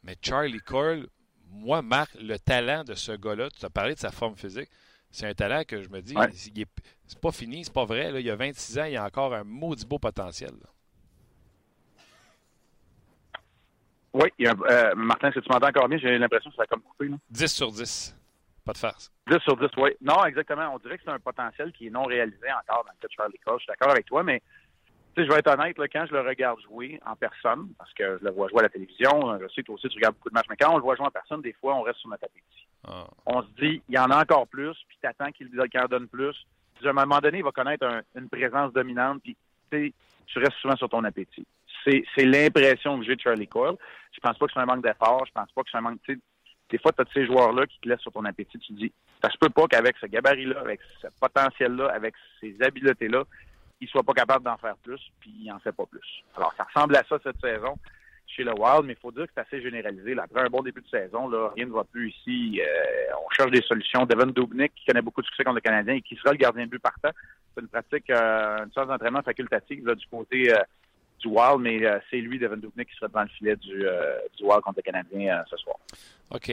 Mais 0.02 0.16
Charlie 0.20 0.58
Coyle, 0.58 1.06
moi, 1.48 1.80
Marc, 1.80 2.10
le 2.20 2.40
talent 2.40 2.82
de 2.82 2.94
ce 2.94 3.12
gars-là, 3.12 3.50
tu 3.50 3.64
as 3.64 3.70
parlé 3.70 3.94
de 3.94 4.00
sa 4.00 4.10
forme 4.10 4.36
physique, 4.36 4.68
c'est 5.12 5.26
un 5.26 5.34
talent 5.34 5.62
que 5.64 5.80
je 5.80 5.88
me 5.88 6.02
dis, 6.02 6.16
ouais. 6.16 6.28
c'est 6.34 7.20
pas 7.20 7.32
fini, 7.32 7.64
c'est 7.64 7.72
pas 7.72 7.84
vrai. 7.84 8.10
Là, 8.10 8.18
il 8.18 8.26
y 8.26 8.30
a 8.30 8.36
26 8.36 8.78
ans, 8.80 8.84
il 8.84 8.92
y 8.92 8.96
a 8.96 9.04
encore 9.04 9.32
un 9.32 9.44
maudit 9.44 9.86
beau 9.86 9.98
potentiel. 10.00 10.50
Là. 10.50 10.68
Oui, 14.18 14.32
il 14.36 14.46
y 14.46 14.48
a, 14.48 14.54
euh, 14.68 14.94
Martin, 14.96 15.28
est-ce 15.28 15.38
que 15.38 15.44
tu 15.44 15.52
m'entends 15.52 15.68
encore 15.68 15.88
bien? 15.88 15.96
J'ai 15.98 16.18
l'impression 16.18 16.50
que 16.50 16.56
ça 16.56 16.64
a 16.64 16.66
comme 16.66 16.82
coupé. 16.82 17.06
Là. 17.06 17.16
10 17.30 17.46
sur 17.46 17.70
10. 17.70 18.16
Pas 18.64 18.72
de 18.72 18.78
farce. 18.78 19.12
10 19.30 19.38
sur 19.44 19.56
10, 19.56 19.68
oui. 19.76 19.90
Non, 20.00 20.24
exactement. 20.24 20.74
On 20.74 20.78
dirait 20.78 20.98
que 20.98 21.04
c'est 21.04 21.12
un 21.12 21.20
potentiel 21.20 21.70
qui 21.70 21.86
est 21.86 21.90
non 21.90 22.02
réalisé 22.02 22.50
encore 22.50 22.84
dans 22.84 22.90
le 22.92 23.00
cas 23.00 23.06
de 23.06 23.12
Charlie 23.12 23.38
Cole. 23.46 23.58
Je 23.58 23.62
suis 23.62 23.68
d'accord 23.68 23.92
avec 23.92 24.06
toi, 24.06 24.24
mais 24.24 24.42
je 25.16 25.22
vais 25.22 25.38
être 25.38 25.52
honnête, 25.52 25.78
là, 25.78 25.86
quand 25.88 26.04
je 26.06 26.12
le 26.12 26.20
regarde 26.20 26.60
jouer 26.62 27.00
en 27.06 27.14
personne, 27.14 27.68
parce 27.78 27.92
que 27.92 28.18
je 28.18 28.24
le 28.24 28.30
vois 28.30 28.48
jouer 28.48 28.60
à 28.60 28.62
la 28.62 28.68
télévision, 28.68 29.38
je 29.40 29.48
sais 29.48 29.62
que 29.62 29.66
toi 29.66 29.74
aussi 29.76 29.88
tu 29.88 29.96
regardes 29.96 30.14
beaucoup 30.14 30.30
de 30.30 30.34
matchs, 30.34 30.46
mais 30.50 30.56
quand 30.56 30.72
on 30.72 30.76
le 30.76 30.82
voit 30.82 30.96
jouer 30.96 31.06
en 31.06 31.10
personne, 31.10 31.40
des 31.42 31.52
fois, 31.54 31.76
on 31.76 31.82
reste 31.82 31.98
sur 31.98 32.08
notre 32.08 32.24
appétit. 32.24 32.66
Oh. 32.88 33.04
On 33.26 33.42
se 33.42 33.48
dit, 33.60 33.82
il 33.88 33.94
y 33.94 33.98
en 33.98 34.10
a 34.10 34.20
encore 34.20 34.46
plus, 34.48 34.76
puis 34.88 34.98
t'attends 35.00 35.30
qu'il 35.30 35.48
en 35.60 35.86
donne 35.86 36.08
plus. 36.08 36.36
Puis, 36.74 36.86
à 36.86 36.90
un 36.90 36.92
moment 36.92 37.18
donné, 37.18 37.38
il 37.38 37.44
va 37.44 37.52
connaître 37.52 37.86
un, 37.86 38.02
une 38.16 38.28
présence 38.28 38.72
dominante, 38.72 39.22
puis 39.22 39.36
tu 39.70 40.38
restes 40.38 40.58
souvent 40.60 40.76
sur 40.76 40.88
ton 40.88 41.04
appétit 41.04 41.46
c'est 41.84 42.24
l'impression 42.24 42.98
que 42.98 43.04
j'ai 43.04 43.16
de 43.16 43.20
Charlie 43.20 43.48
Coyle. 43.48 43.76
Je 44.12 44.20
pense 44.20 44.38
pas 44.38 44.46
que 44.46 44.52
c'est 44.52 44.60
un 44.60 44.66
manque 44.66 44.82
d'effort. 44.82 45.24
Je 45.26 45.32
pense 45.32 45.50
pas 45.52 45.62
que 45.62 45.68
c'est 45.70 45.78
un 45.78 45.82
manque. 45.82 46.00
Des 46.06 46.78
fois, 46.78 46.92
tu 46.92 47.02
as 47.02 47.04
ces 47.14 47.26
joueurs-là 47.26 47.66
qui 47.66 47.80
te 47.80 47.88
laissent 47.88 48.00
sur 48.00 48.12
ton 48.12 48.24
appétit. 48.24 48.58
Tu 48.58 48.74
te 48.74 48.78
dis, 48.78 48.92
ça 49.22 49.30
se 49.30 49.38
peut 49.38 49.48
pas 49.48 49.66
qu'avec 49.66 49.96
ce 49.98 50.06
gabarit-là, 50.06 50.60
avec 50.60 50.80
ce 51.00 51.08
potentiel-là, 51.20 51.88
avec 51.88 52.14
ces 52.40 52.56
habiletés-là, 52.60 53.24
il 53.80 53.88
soit 53.88 54.02
pas 54.02 54.12
capable 54.12 54.44
d'en 54.44 54.56
faire 54.56 54.76
plus, 54.76 55.00
puis 55.20 55.32
il 55.40 55.52
en 55.52 55.58
fait 55.60 55.72
pas 55.72 55.86
plus. 55.86 56.24
Alors, 56.36 56.52
ça 56.56 56.64
ressemble 56.64 56.96
à 56.96 57.04
ça 57.08 57.18
cette 57.22 57.40
saison 57.40 57.76
chez 58.26 58.44
le 58.44 58.52
Wild, 58.52 58.84
mais 58.84 58.92
il 58.92 58.98
faut 58.98 59.10
dire 59.10 59.24
que 59.24 59.32
c'est 59.34 59.40
assez 59.40 59.62
généralisé. 59.62 60.14
Là. 60.14 60.24
Après 60.24 60.42
un 60.42 60.50
bon 60.50 60.62
début 60.62 60.82
de 60.82 60.88
saison, 60.88 61.28
là, 61.28 61.50
rien 61.54 61.66
ne 61.66 61.72
va 61.72 61.84
plus 61.84 62.10
ici. 62.10 62.60
Euh, 62.60 63.14
on 63.24 63.30
cherche 63.30 63.50
des 63.50 63.62
solutions. 63.62 64.04
Devin 64.04 64.26
Dubnik, 64.26 64.74
qui 64.74 64.84
connaît 64.84 65.02
beaucoup 65.02 65.22
de 65.22 65.26
succès 65.26 65.44
contre 65.44 65.56
le 65.56 65.60
Canadien 65.62 65.94
et 65.94 66.02
qui 66.02 66.16
sera 66.16 66.32
le 66.32 66.36
gardien 66.36 66.66
de 66.66 66.70
but 66.70 66.78
partant, 66.78 67.10
c'est 67.54 67.62
une 67.62 67.68
pratique, 67.68 68.10
euh, 68.10 68.64
une 68.64 68.72
sorte 68.72 68.88
d'entraînement 68.88 69.22
facultative 69.22 69.86
là, 69.86 69.94
du 69.94 70.06
côté 70.08 70.52
euh, 70.52 70.58
du 71.20 71.28
Wild, 71.28 71.60
mais 71.60 71.84
euh, 71.84 71.98
c'est 72.10 72.18
lui, 72.18 72.38
Devin 72.38 72.56
Dubnik, 72.56 72.88
qui 72.88 72.94
sera 72.96 73.08
devant 73.08 73.22
le 73.22 73.28
filet 73.28 73.56
du, 73.56 73.86
euh, 73.86 74.18
du 74.36 74.44
Wild 74.44 74.60
contre 74.62 74.78
le 74.78 74.82
Canadien 74.82 75.38
euh, 75.38 75.42
ce 75.50 75.56
soir. 75.56 75.76
OK. 76.30 76.48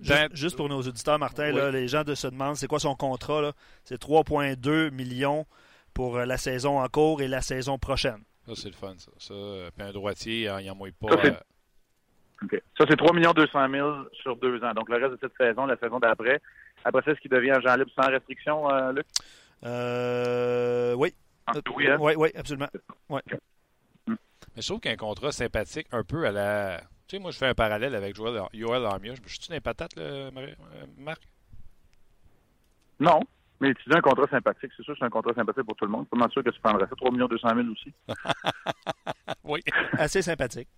Juste, 0.00 0.36
juste, 0.36 0.56
pour 0.56 0.68
nos 0.68 0.80
auditeurs, 0.80 1.18
Martin, 1.18 1.50
oui. 1.50 1.56
là, 1.56 1.70
les 1.70 1.88
gens 1.88 2.04
de 2.04 2.14
se 2.14 2.26
demandent 2.26 2.56
c'est 2.56 2.66
quoi 2.66 2.80
son 2.80 2.94
contrat. 2.94 3.52
C'est 3.84 4.00
3,2 4.00 4.90
millions 4.90 5.46
pour 5.92 6.18
la 6.18 6.36
saison 6.36 6.80
en 6.80 6.88
cours 6.88 7.22
et 7.22 7.28
la 7.28 7.40
saison 7.40 7.78
prochaine. 7.78 8.22
Ça, 8.46 8.52
c'est 8.56 8.68
le 8.68 8.74
fun, 8.74 8.94
ça. 8.98 9.10
ça 9.18 9.34
puis 9.76 9.86
un 9.86 9.92
droitier, 9.92 10.50
il 10.60 10.66
n'en 10.66 10.74
mouille 10.74 10.92
pas. 10.92 11.08
Ça, 11.22 11.40
okay. 12.42 12.62
Ça, 12.76 12.84
c'est 12.88 12.96
3 12.96 13.12
200 13.32 13.70
000 13.70 13.94
sur 14.22 14.36
deux 14.36 14.62
ans. 14.64 14.74
Donc, 14.74 14.88
le 14.88 14.96
reste 14.96 15.12
de 15.12 15.18
cette 15.20 15.36
saison, 15.38 15.66
la 15.66 15.76
saison 15.76 15.98
d'après. 15.98 16.40
Après 16.84 17.02
ça, 17.02 17.12
est-ce 17.12 17.20
qu'il 17.20 17.30
devient 17.30 17.52
agent 17.52 17.76
libre 17.76 17.90
sans 17.96 18.10
restriction, 18.10 18.68
Luc? 18.90 19.06
Euh, 19.64 20.94
oui. 20.94 21.14
Oui, 21.76 21.86
hein? 21.88 21.96
oui, 22.00 22.14
oui, 22.16 22.30
absolument. 22.34 22.68
Ouais. 23.08 23.20
Mais 24.54 24.62
je 24.62 24.68
trouve 24.68 24.80
qu'un 24.80 24.96
contrat 24.96 25.32
sympathique, 25.32 25.86
un 25.92 26.04
peu 26.04 26.26
à 26.26 26.32
la. 26.32 26.80
Tu 27.08 27.16
sais, 27.16 27.18
moi, 27.18 27.30
je 27.30 27.38
fais 27.38 27.46
un 27.46 27.54
parallèle 27.54 27.94
avec 27.94 28.14
Joel, 28.14 28.40
Joel 28.52 28.84
Armia. 28.84 29.14
Je 29.14 29.28
suis-tu 29.28 29.52
une 29.52 29.60
patate, 29.60 29.96
là, 29.96 30.30
Marc? 30.98 31.22
Non. 33.00 33.20
Mais 33.60 33.74
tu 33.74 33.88
dis 33.88 33.96
un 33.96 34.00
contrat 34.00 34.26
sympathique. 34.28 34.70
C'est 34.76 34.82
sûr 34.82 34.94
que 34.94 34.98
c'est 34.98 35.04
un 35.04 35.10
contrat 35.10 35.34
sympathique 35.34 35.64
pour 35.64 35.76
tout 35.76 35.84
le 35.84 35.90
monde. 35.90 36.06
Je 36.12 36.18
suis 36.18 36.32
sûr 36.32 36.44
que 36.44 36.50
tu 36.50 36.60
prendrais 36.60 36.86
ça 36.86 36.96
3 36.96 37.10
200 37.10 37.48
000 37.48 37.60
aussi. 37.68 37.92
oui. 39.44 39.60
Assez 39.92 40.22
sympathique. 40.22 40.68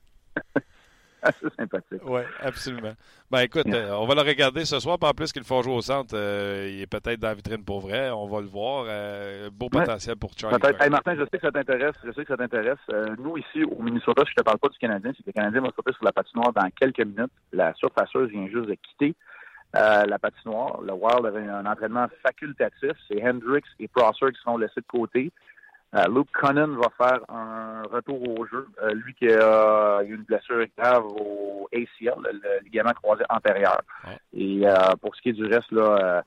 assez 1.23 1.47
sympathique. 1.59 2.01
Oui, 2.05 2.21
absolument. 2.41 2.93
Ben 3.31 3.41
écoute, 3.41 3.67
euh, 3.67 3.91
on 3.93 4.07
va 4.07 4.15
le 4.15 4.21
regarder 4.21 4.65
ce 4.65 4.79
soir. 4.79 4.99
En 5.01 5.11
plus 5.13 5.33
qu'il 5.33 5.45
faut 5.45 5.63
jouer 5.63 5.75
au 5.75 5.81
centre, 5.81 6.15
euh, 6.17 6.71
il 6.73 6.83
est 6.83 6.87
peut-être 6.87 7.19
dans 7.19 7.29
la 7.29 7.35
vitrine 7.35 7.65
pour 7.65 7.81
vrai. 7.81 8.11
On 8.11 8.27
va 8.27 8.41
le 8.41 8.47
voir. 8.47 8.85
Euh, 8.89 9.51
beau 9.53 9.69
potentiel 9.69 10.17
pour 10.17 10.33
Charlie. 10.37 10.59
Peut-être. 10.59 10.81
Hey, 10.81 10.91
Martin, 10.91 11.17
je 11.17 11.23
sais 11.23 11.39
que 11.39 11.41
ça 11.41 11.51
t'intéresse. 11.51 11.97
Je 12.05 12.13
sais 12.13 12.23
que 12.23 12.29
ça 12.29 12.37
t'intéresse. 12.37 12.79
nous, 13.19 13.37
ici, 13.39 13.65
au 13.65 13.83
Minnesota, 13.83 14.23
je 14.27 14.31
ne 14.31 14.35
te 14.37 14.43
parle 14.43 14.59
pas 14.59 14.69
du 14.69 14.79
Canadien, 14.79 15.13
c'est 15.17 15.23
que 15.23 15.29
le 15.29 15.33
Canadien 15.33 15.61
va 15.61 15.71
sauter 15.75 15.93
sur 15.93 16.05
la 16.05 16.13
patinoire 16.13 16.53
dans 16.53 16.69
quelques 16.79 17.05
minutes. 17.05 17.33
La 17.53 17.75
surfaceuse 17.75 18.31
vient 18.31 18.47
juste 18.47 18.69
de 18.69 18.75
quitter. 18.75 19.15
la 19.75 20.19
patinoire. 20.19 20.81
Le 20.83 20.93
Wild 20.93 21.27
avait 21.27 21.49
un 21.49 21.67
entraînement 21.67 22.07
facultatif. 22.23 22.93
C'est 23.09 23.23
Hendricks 23.27 23.65
et 23.81 23.89
Prosser 23.89 24.27
qui 24.33 24.41
seront 24.43 24.59
laissés 24.59 24.81
de 24.81 24.87
côté. 24.87 25.33
Euh, 25.95 26.05
Luke 26.09 26.29
Connon 26.33 26.77
va 26.77 26.89
faire 26.99 27.21
un 27.29 27.83
retour 27.83 28.21
au 28.39 28.45
jeu. 28.47 28.69
Euh, 28.83 28.93
lui 28.93 29.15
qui 29.15 29.29
a 29.29 30.03
eu 30.03 30.15
une 30.15 30.25
blessure 30.25 30.65
grave 30.77 31.07
au 31.07 31.69
ACL, 31.73 32.21
le, 32.23 32.65
ligament 32.65 32.93
croisé 32.93 33.25
antérieur. 33.29 33.81
Et 34.33 34.67
euh, 34.67 34.75
pour 35.01 35.15
ce 35.15 35.23
qui 35.23 35.31
est 35.31 35.33
du 35.33 35.47
reste 35.47 35.71
là, 35.71 36.23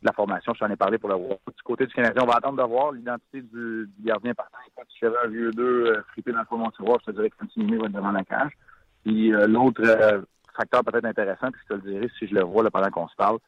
de 0.00 0.06
la 0.06 0.12
formation, 0.12 0.54
je 0.54 0.60
t'en 0.60 0.70
ai 0.70 0.76
parlé 0.76 0.98
pour 0.98 1.10
le 1.10 1.16
Du 1.16 1.62
côté 1.62 1.86
du 1.86 1.94
Canadien, 1.94 2.22
on 2.22 2.26
va 2.26 2.36
attendre 2.36 2.62
de 2.62 2.68
voir 2.68 2.92
l'identité 2.92 3.42
du, 3.42 3.88
du, 3.96 4.04
gardien 4.04 4.34
partant. 4.34 4.58
Quand 4.76 4.82
tu 4.88 4.98
fais 4.98 5.12
un 5.24 5.28
vieux 5.28 5.50
2 5.52 6.02
frippé 6.12 6.32
dans 6.32 6.40
le 6.40 6.46
fond 6.46 6.56
de 6.56 6.62
mon 6.62 6.70
tiroir, 6.70 6.98
je 7.00 7.12
te 7.12 7.16
dirais 7.16 7.30
que 7.30 7.36
Continue 7.36 7.78
va 7.78 7.86
être 7.86 7.92
devant 7.92 8.12
la 8.12 8.24
cage. 8.24 8.52
Puis 9.04 9.30
l'autre 9.30 9.82
facteur 10.56 10.82
peut-être 10.84 11.04
intéressant, 11.04 11.50
puis 11.50 11.60
je 11.64 11.74
te 11.74 11.80
le 11.80 11.92
dirai 11.92 12.10
si 12.18 12.26
je 12.26 12.34
le 12.34 12.42
vois 12.42 12.62
là, 12.62 12.70
pendant 12.70 12.90
qu'on 12.90 13.08
se 13.08 13.16
parle, 13.16 13.38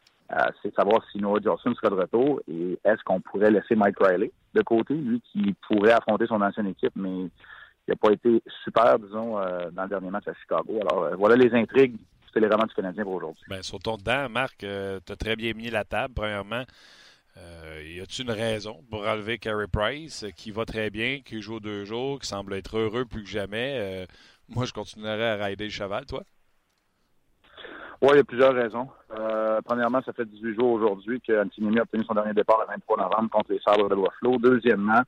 c'est 0.63 0.71
de 0.71 0.75
savoir 0.75 1.05
si 1.11 1.19
Noah 1.19 1.41
Johnson 1.43 1.75
sera 1.75 1.91
de 1.91 2.01
retour 2.01 2.41
et 2.49 2.79
est-ce 2.85 3.03
qu'on 3.05 3.21
pourrait 3.21 3.51
laisser 3.51 3.77
Mike 3.77 3.97
Riley 4.01 4.33
de 4.55 4.63
côté, 4.63 4.95
lui 4.95 5.21
qui 5.33 5.55
pourrait 5.69 5.93
affronter 5.93 6.27
son 6.27 6.41
ancienne 6.41 6.67
équipe, 6.67 6.93
mais 6.97 7.11
il 7.11 7.31
n'a 7.89 7.97
pas 7.97 8.13
été 8.13 8.43
super, 8.65 8.99
disons, 8.99 9.39
euh, 9.39 9.71
dans 9.71 9.83
le 9.85 9.89
dernier 9.89 10.11
match 10.11 10.27
à 10.27 10.35
Chicago. 10.35 10.79
Alors, 10.81 11.05
euh, 11.05 11.17
voilà 11.17 11.37
les 11.37 11.53
intrigues 11.55 11.97
du 11.97 12.33
téléroman 12.33 12.67
du 12.67 12.75
Canadien 12.75 13.05
pour 13.05 13.15
aujourd'hui. 13.15 13.45
Bien, 13.49 13.63
sur 13.63 13.79
ton 13.79 13.97
dedans, 13.97 14.29
Marc, 14.29 14.59
tu 14.59 14.67
as 14.67 15.17
très 15.19 15.37
bien 15.37 15.53
mis 15.53 15.71
la 15.71 15.85
table, 15.85 16.15
premièrement. 16.15 16.65
y 17.37 18.01
a-t-il 18.01 18.25
une 18.25 18.33
raison 18.33 18.83
pour 18.91 19.07
enlever 19.07 19.39
Carey 19.39 19.67
Price, 19.71 20.27
qui 20.37 20.51
va 20.51 20.65
très 20.65 20.91
bien, 20.91 21.21
qui 21.25 21.43
joue 21.43 21.61
deux 21.61 21.85
jours, 21.85 22.21
qui 22.21 22.27
semble 22.27 22.55
être 22.55 22.79
heureux 22.79 23.05
plus 23.05 23.23
que 23.23 23.31
jamais? 23.31 24.07
moi, 24.49 24.65
je 24.65 24.73
continuerai 24.73 25.31
à 25.31 25.45
rider 25.45 25.65
le 25.65 25.71
cheval, 25.71 26.07
toi? 26.07 26.25
Oui, 28.05 28.11
il 28.13 28.17
y 28.17 28.21
a 28.21 28.25
plusieurs 28.25 28.53
raisons. 28.53 28.87
Euh, 29.19 29.63
premièrement, 29.65 30.03
ça 30.05 30.13
fait 30.13 30.27
18 30.27 30.57
jours 30.57 30.73
aujourd'hui 30.73 31.23
qu'Antinimi 31.23 31.79
a 31.79 31.85
obtenu 31.85 32.05
son 32.05 32.13
dernier 32.13 32.35
départ 32.35 32.59
le 32.61 32.67
23 32.67 32.99
novembre 32.99 33.31
contre 33.31 33.53
les 33.53 33.61
Sabres 33.61 33.89
de 33.89 33.95
Buffalo. 33.95 34.37
Deuxièmement, 34.39 35.01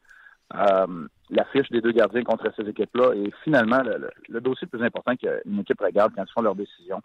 euh, 0.54 1.06
l'affiche 1.28 1.68
des 1.68 1.82
deux 1.82 1.92
gardiens 1.92 2.22
contre 2.22 2.50
ces 2.56 2.66
équipes-là. 2.66 3.12
Et 3.16 3.30
finalement, 3.44 3.82
le, 3.82 4.40
dossier 4.40 4.66
le 4.72 4.78
plus 4.78 4.86
important 4.86 5.14
qu'une 5.14 5.58
équipe 5.58 5.78
regarde 5.78 6.14
quand 6.16 6.24
ils 6.26 6.32
font 6.32 6.40
leurs 6.40 6.54
décisions, 6.54 7.02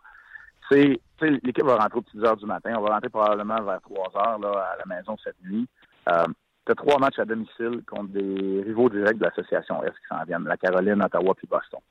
c'est 0.69 1.01
l'équipe 1.19 1.65
va 1.65 1.75
rentrer 1.75 1.99
aux 1.99 2.03
petites 2.03 2.23
heures 2.23 2.37
du 2.37 2.45
matin. 2.45 2.73
On 2.77 2.81
va 2.83 2.93
rentrer 2.93 3.09
probablement 3.09 3.61
vers 3.61 3.81
3 3.81 4.11
heures 4.15 4.39
là, 4.39 4.67
à 4.73 4.77
la 4.77 4.95
maison 4.95 5.17
cette 5.21 5.43
nuit. 5.43 5.67
Euh, 6.07 6.23
tu 6.65 6.71
as 6.71 6.75
trois 6.75 6.99
matchs 6.99 7.19
à 7.19 7.25
domicile 7.25 7.81
contre 7.85 8.13
des 8.13 8.63
rivaux 8.65 8.89
directs 8.89 9.17
de 9.17 9.25
l'association 9.25 9.83
Est 9.83 9.89
qui 9.89 10.07
s'en 10.07 10.23
viennent, 10.23 10.45
la 10.45 10.55
Caroline, 10.55 11.03
Ottawa 11.03 11.33
puis 11.35 11.47
Boston. 11.51 11.81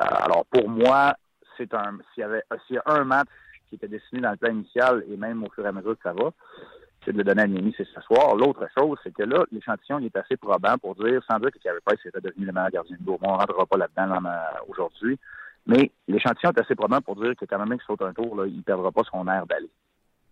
Euh, 0.00 0.24
alors 0.24 0.44
pour 0.50 0.68
moi, 0.68 1.14
c'est 1.58 1.74
un 1.74 1.98
s'il 2.14 2.22
y 2.22 2.24
avait 2.24 2.42
s'il 2.66 2.76
y 2.76 2.78
a 2.78 2.82
un 2.86 3.04
match 3.04 3.28
qui 3.68 3.74
était 3.74 3.88
dessiné 3.88 4.22
dans 4.22 4.30
le 4.30 4.36
plan 4.36 4.52
initial 4.52 5.04
et 5.10 5.16
même 5.16 5.44
au 5.44 5.50
fur 5.50 5.64
et 5.64 5.68
à 5.68 5.72
mesure 5.72 5.96
que 5.96 6.02
ça 6.02 6.12
va, 6.12 6.30
c'est 7.04 7.12
de 7.12 7.18
le 7.18 7.24
donner 7.24 7.42
à 7.42 7.46
Niemi, 7.46 7.74
c'est 7.76 7.86
ce 7.86 8.00
soir. 8.00 8.34
L'autre 8.34 8.66
chose, 8.76 8.98
c'est 9.02 9.12
que 9.12 9.22
là, 9.22 9.44
l'échantillon 9.52 9.98
est 10.00 10.16
assez 10.16 10.36
probant 10.36 10.76
pour 10.78 10.94
dire, 10.94 11.22
sans 11.30 11.38
dire 11.38 11.50
que 11.52 11.58
Carey 11.58 11.78
Price 11.84 12.00
était 12.04 12.20
devenu 12.20 12.46
le 12.46 12.52
meilleur 12.52 12.70
gardien 12.70 12.96
de 12.98 13.02
but. 13.02 13.18
on 13.22 13.32
ne 13.32 13.36
rentrera 13.36 13.66
pas 13.66 13.76
là-dedans 13.76 14.20
aujourd'hui. 14.68 15.18
Mais 15.66 15.90
l'échantillon 16.06 16.52
est 16.52 16.60
assez 16.60 16.74
probant 16.74 17.00
pour 17.00 17.16
dire 17.16 17.34
que 17.36 17.44
quand 17.44 17.58
même 17.58 17.78
qu'il 17.78 17.86
saute 17.86 18.02
un 18.02 18.12
tour, 18.12 18.46
il 18.46 18.56
ne 18.56 18.62
perdra 18.62 18.90
pas 18.90 19.02
son 19.10 19.26
air 19.28 19.46
d'aller. 19.46 19.70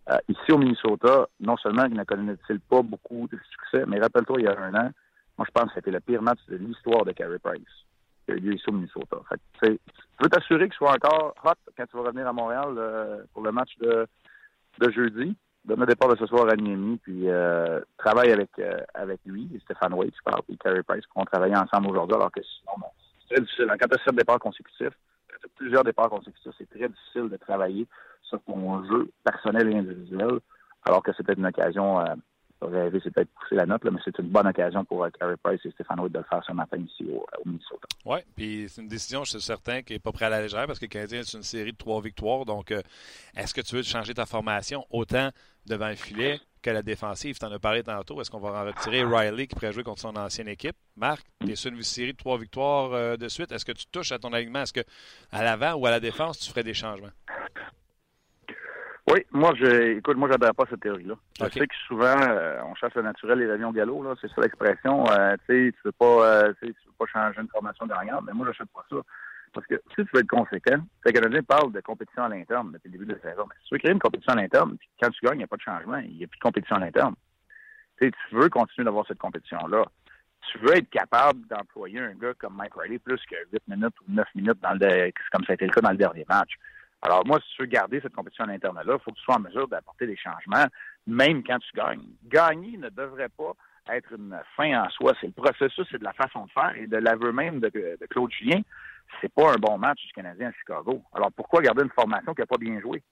Euh, 0.09 0.17
ici 0.29 0.51
au 0.51 0.57
Minnesota, 0.57 1.27
non 1.39 1.57
seulement 1.57 1.85
il 1.85 1.95
ne 1.95 2.03
connaît-il 2.03 2.59
pas 2.61 2.81
beaucoup 2.81 3.27
de 3.27 3.37
succès, 3.51 3.83
mais 3.87 3.99
rappelle-toi, 3.99 4.37
il 4.39 4.45
y 4.45 4.47
a 4.47 4.57
un 4.57 4.73
an, 4.73 4.89
moi 5.37 5.45
je 5.45 5.51
pense 5.51 5.69
que 5.69 5.75
c'était 5.75 5.91
le 5.91 5.99
pire 5.99 6.21
match 6.21 6.39
de 6.47 6.55
l'histoire 6.55 7.03
de 7.03 7.11
Carey 7.11 7.39
Price 7.39 7.86
lieu 8.35 8.53
ici 8.53 8.65
au 8.67 8.73
Minnesota. 8.73 9.17
Fait 9.59 9.69
tu 9.69 10.23
veux 10.23 10.29
t'assurer 10.29 10.65
qu'il 10.65 10.77
soit 10.77 10.91
encore 10.91 11.33
hot 11.43 11.71
quand 11.75 11.85
tu 11.85 11.97
vas 11.97 12.03
revenir 12.03 12.27
à 12.27 12.33
Montréal 12.33 12.75
euh, 12.77 13.23
pour 13.33 13.43
le 13.43 13.51
match 13.51 13.77
de, 13.79 14.07
de 14.79 14.91
jeudi 14.91 15.35
donne 15.67 15.81
le 15.81 15.85
départ 15.85 16.09
de 16.09 16.15
ce 16.15 16.25
soir 16.25 16.47
à 16.49 16.55
Niemi, 16.55 16.97
puis 16.97 17.29
euh, 17.29 17.81
travaille 17.97 18.31
avec 18.31 18.49
euh, 18.59 18.79
avec 18.93 19.19
lui, 19.25 19.49
Stéphane 19.63 19.93
Waite, 19.93 20.13
je 20.15 20.23
parle, 20.23 20.41
puis 20.43 20.57
Carey 20.57 20.81
Price, 20.83 21.05
qui 21.05 21.11
vont 21.15 21.25
travailler 21.25 21.55
ensemble 21.55 21.89
aujourd'hui, 21.89 22.15
alors 22.15 22.31
que 22.31 22.41
sinon, 22.41 22.87
c'est 23.27 23.35
très 23.35 23.41
difficile. 23.41 23.67
Quand 23.67 23.87
tu 23.87 23.99
as 23.99 24.03
sept 24.03 24.15
départs 24.15 24.39
consécutifs, 24.39 24.97
plusieurs 25.55 25.83
départs 25.83 26.09
consécutifs, 26.09 26.53
c'est 26.57 26.69
très 26.69 26.87
difficile 26.87 27.29
de 27.29 27.37
travailler 27.37 27.85
sur 28.23 28.41
ton 28.43 28.83
jeu 28.85 29.11
personnel 29.23 29.69
et 29.71 29.77
individuel, 29.77 30.39
alors 30.85 31.03
que 31.03 31.11
c'était 31.17 31.33
une 31.33 31.45
occasion 31.45 31.99
c'est 32.59 33.13
peut-être 33.13 33.29
pousser 33.39 33.55
la 33.55 33.65
note, 33.65 33.83
là, 33.83 33.91
mais 33.91 33.99
c'est 34.03 34.17
une 34.19 34.29
bonne 34.29 34.47
occasion 34.47 34.83
pour 34.83 35.03
euh, 35.03 35.09
Carey 35.19 35.35
Price 35.41 35.59
et 35.65 35.71
Stéphane 35.71 35.99
Wood 35.99 36.11
de 36.11 36.17
le 36.17 36.23
faire 36.23 36.43
ce 36.45 36.51
matin 36.53 36.77
ici 36.77 37.05
au, 37.11 37.25
Minnesota. 37.45 37.87
Oui, 38.05 38.19
puis 38.35 38.65
c'est 38.67 38.81
une 38.81 38.87
décision, 38.87 39.23
je 39.23 39.31
suis 39.31 39.41
certain, 39.41 39.81
qui 39.81 39.93
n'est 39.93 39.99
pas 39.99 40.11
prêt 40.11 40.25
à 40.25 40.29
la 40.29 40.41
légère 40.41 40.65
parce 40.65 40.79
que 40.79 40.85
le 40.85 40.89
Canadien 40.89 41.19
est 41.19 41.33
une 41.33 41.43
série 41.43 41.71
de 41.71 41.77
trois 41.77 42.01
victoires. 42.01 42.45
Donc, 42.45 42.71
euh, 42.71 42.81
est-ce 43.35 43.53
que 43.53 43.61
tu 43.61 43.75
veux 43.75 43.83
changer 43.83 44.13
ta 44.13 44.25
formation 44.25 44.85
autant 44.89 45.29
devant 45.65 45.89
le 45.89 45.95
filet 45.95 46.39
que 46.63 46.71
la 46.71 46.81
défensive? 46.81 47.37
Tu 47.37 47.45
en 47.45 47.51
as 47.51 47.59
parlé 47.59 47.83
tantôt. 47.83 48.19
Est-ce 48.21 48.31
qu'on 48.31 48.39
va 48.39 48.61
en 48.61 48.65
retirer 48.65 49.03
Riley 49.03 49.47
qui 49.47 49.55
pourrait 49.55 49.73
jouer 49.73 49.83
contre 49.83 50.01
son 50.01 50.15
ancienne 50.15 50.47
équipe? 50.47 50.75
Marc, 50.95 51.25
tu 51.45 51.51
es 51.51 51.55
sur 51.55 51.71
une 51.71 51.83
série 51.83 52.13
de 52.13 52.17
trois 52.17 52.37
victoires 52.37 52.93
euh, 52.93 53.17
de 53.17 53.27
suite. 53.27 53.51
Est-ce 53.51 53.65
que 53.65 53.71
tu 53.71 53.85
touches 53.87 54.11
à 54.11 54.19
ton 54.19 54.33
alignement? 54.33 54.63
Est-ce 54.63 54.73
que 54.73 54.83
à 55.31 55.43
l'avant 55.43 55.73
ou 55.75 55.85
à 55.85 55.91
la 55.91 55.99
défense, 55.99 56.39
tu 56.39 56.49
ferais 56.49 56.63
des 56.63 56.73
changements? 56.73 57.11
Oui, 59.09 59.25
moi, 59.31 59.53
je, 59.55 59.97
écoute, 59.97 60.17
moi, 60.17 60.27
j'adhère 60.29 60.53
pas 60.53 60.63
à 60.63 60.69
cette 60.69 60.81
théorie-là. 60.81 61.15
Je 61.39 61.45
sais 61.45 61.67
que 61.67 61.75
souvent, 61.87 62.15
euh, 62.29 62.59
on 62.65 62.75
chasse 62.75 62.93
le 62.93 63.03
naturel 63.03 63.41
et 63.41 63.47
l'avion 63.47 63.71
galop, 63.71 64.03
là, 64.03 64.15
c'est 64.19 64.27
ça 64.27 64.41
l'expression. 64.41 65.05
Euh, 65.09 65.35
tu 65.47 65.67
sais, 65.67 65.71
tu 65.71 65.79
veux 65.85 65.91
pas, 65.93 66.05
euh, 66.05 66.53
tu 66.61 66.67
veux 66.67 66.93
pas 66.99 67.05
changer 67.05 67.39
une 67.39 67.47
formation 67.47 67.85
dernière, 67.85 68.21
mais 68.21 68.33
moi, 68.33 68.45
j'achète 68.47 68.69
pas 68.73 68.85
ça. 68.89 68.97
Parce 69.53 69.65
que 69.65 69.75
si 69.89 70.03
tu 70.03 70.09
veux 70.13 70.19
être 70.19 70.27
conséquent, 70.27 70.77
le 71.05 71.11
Canadien 71.11 71.41
parle 71.41 71.71
de 71.71 71.79
compétition 71.79 72.23
à 72.23 72.29
l'interne 72.29 72.73
depuis 72.73 72.89
le 72.89 72.97
début 72.97 73.05
de 73.05 73.13
la 73.13 73.31
saison. 73.31 73.45
Mais 73.47 73.55
si 73.61 73.69
tu 73.69 73.75
veux 73.75 73.79
créer 73.79 73.91
une 73.93 73.99
compétition 73.99 74.33
à 74.33 74.41
l'interne, 74.41 74.77
quand 75.01 75.09
tu 75.09 75.25
gagnes, 75.25 75.35
il 75.35 75.37
n'y 75.37 75.43
a 75.45 75.47
pas 75.47 75.55
de 75.55 75.61
changement, 75.61 75.97
il 75.97 76.17
n'y 76.17 76.23
a 76.25 76.27
plus 76.27 76.37
de 76.37 76.43
compétition 76.43 76.75
à 76.75 76.79
l'interne. 76.79 77.15
Tu 77.97 78.05
sais, 78.05 78.11
tu 78.11 78.35
veux 78.35 78.49
continuer 78.49 78.83
d'avoir 78.83 79.07
cette 79.07 79.19
compétition-là. 79.19 79.85
Tu 80.51 80.57
veux 80.59 80.75
être 80.75 80.89
capable 80.89 81.47
d'employer 81.47 81.99
un 81.99 82.13
gars 82.13 82.33
comme 82.37 82.55
Mike 82.55 82.75
Riley 82.75 82.99
plus 82.99 83.19
que 83.25 83.35
8 83.53 83.67
minutes 83.69 83.95
ou 84.01 84.11
9 84.11 84.27
minutes 84.35 84.59
dans 84.61 84.73
le, 84.73 85.11
comme 85.31 85.45
ça 85.45 85.53
a 85.53 85.55
été 85.55 85.65
le 85.65 85.71
cas 85.71 85.81
dans 85.81 85.91
le 85.91 85.97
dernier 85.97 86.25
match. 86.27 86.51
Alors, 87.01 87.25
moi, 87.25 87.39
si 87.39 87.55
tu 87.55 87.61
veux 87.61 87.67
garder 87.67 87.99
cette 88.01 88.13
compétition 88.13 88.45
à 88.45 88.47
l'interne-là, 88.47 88.93
il 88.93 89.03
faut 89.03 89.11
que 89.11 89.17
tu 89.17 89.23
sois 89.23 89.35
en 89.35 89.39
mesure 89.39 89.67
d'apporter 89.67 90.07
des 90.07 90.17
changements, 90.17 90.65
même 91.05 91.43
quand 91.43 91.59
tu 91.59 91.75
gagnes. 91.75 92.09
Gagner 92.23 92.77
ne 92.77 92.89
devrait 92.89 93.29
pas 93.29 93.53
être 93.89 94.13
une 94.13 94.37
fin 94.55 94.83
en 94.83 94.89
soi. 94.89 95.13
C'est 95.21 95.27
le 95.27 95.33
processus, 95.33 95.87
c'est 95.91 95.99
de 95.99 96.03
la 96.03 96.13
façon 96.13 96.45
de 96.45 96.51
faire. 96.51 96.73
Et 96.75 96.87
de 96.87 96.97
l'aveu 96.97 97.31
même 97.31 97.59
de, 97.59 97.69
Claude 98.09 98.31
Julien, 98.31 98.61
c'est 99.21 99.31
pas 99.31 99.53
un 99.53 99.57
bon 99.57 99.77
match 99.77 100.05
du 100.05 100.13
Canadien 100.13 100.49
à 100.49 100.51
Chicago. 100.53 101.01
Alors, 101.13 101.31
pourquoi 101.31 101.61
garder 101.61 101.83
une 101.83 101.91
formation 101.91 102.33
qui 102.33 102.41
n'a 102.41 102.47
pas 102.47 102.57
bien 102.57 102.79
joué? 102.81 103.03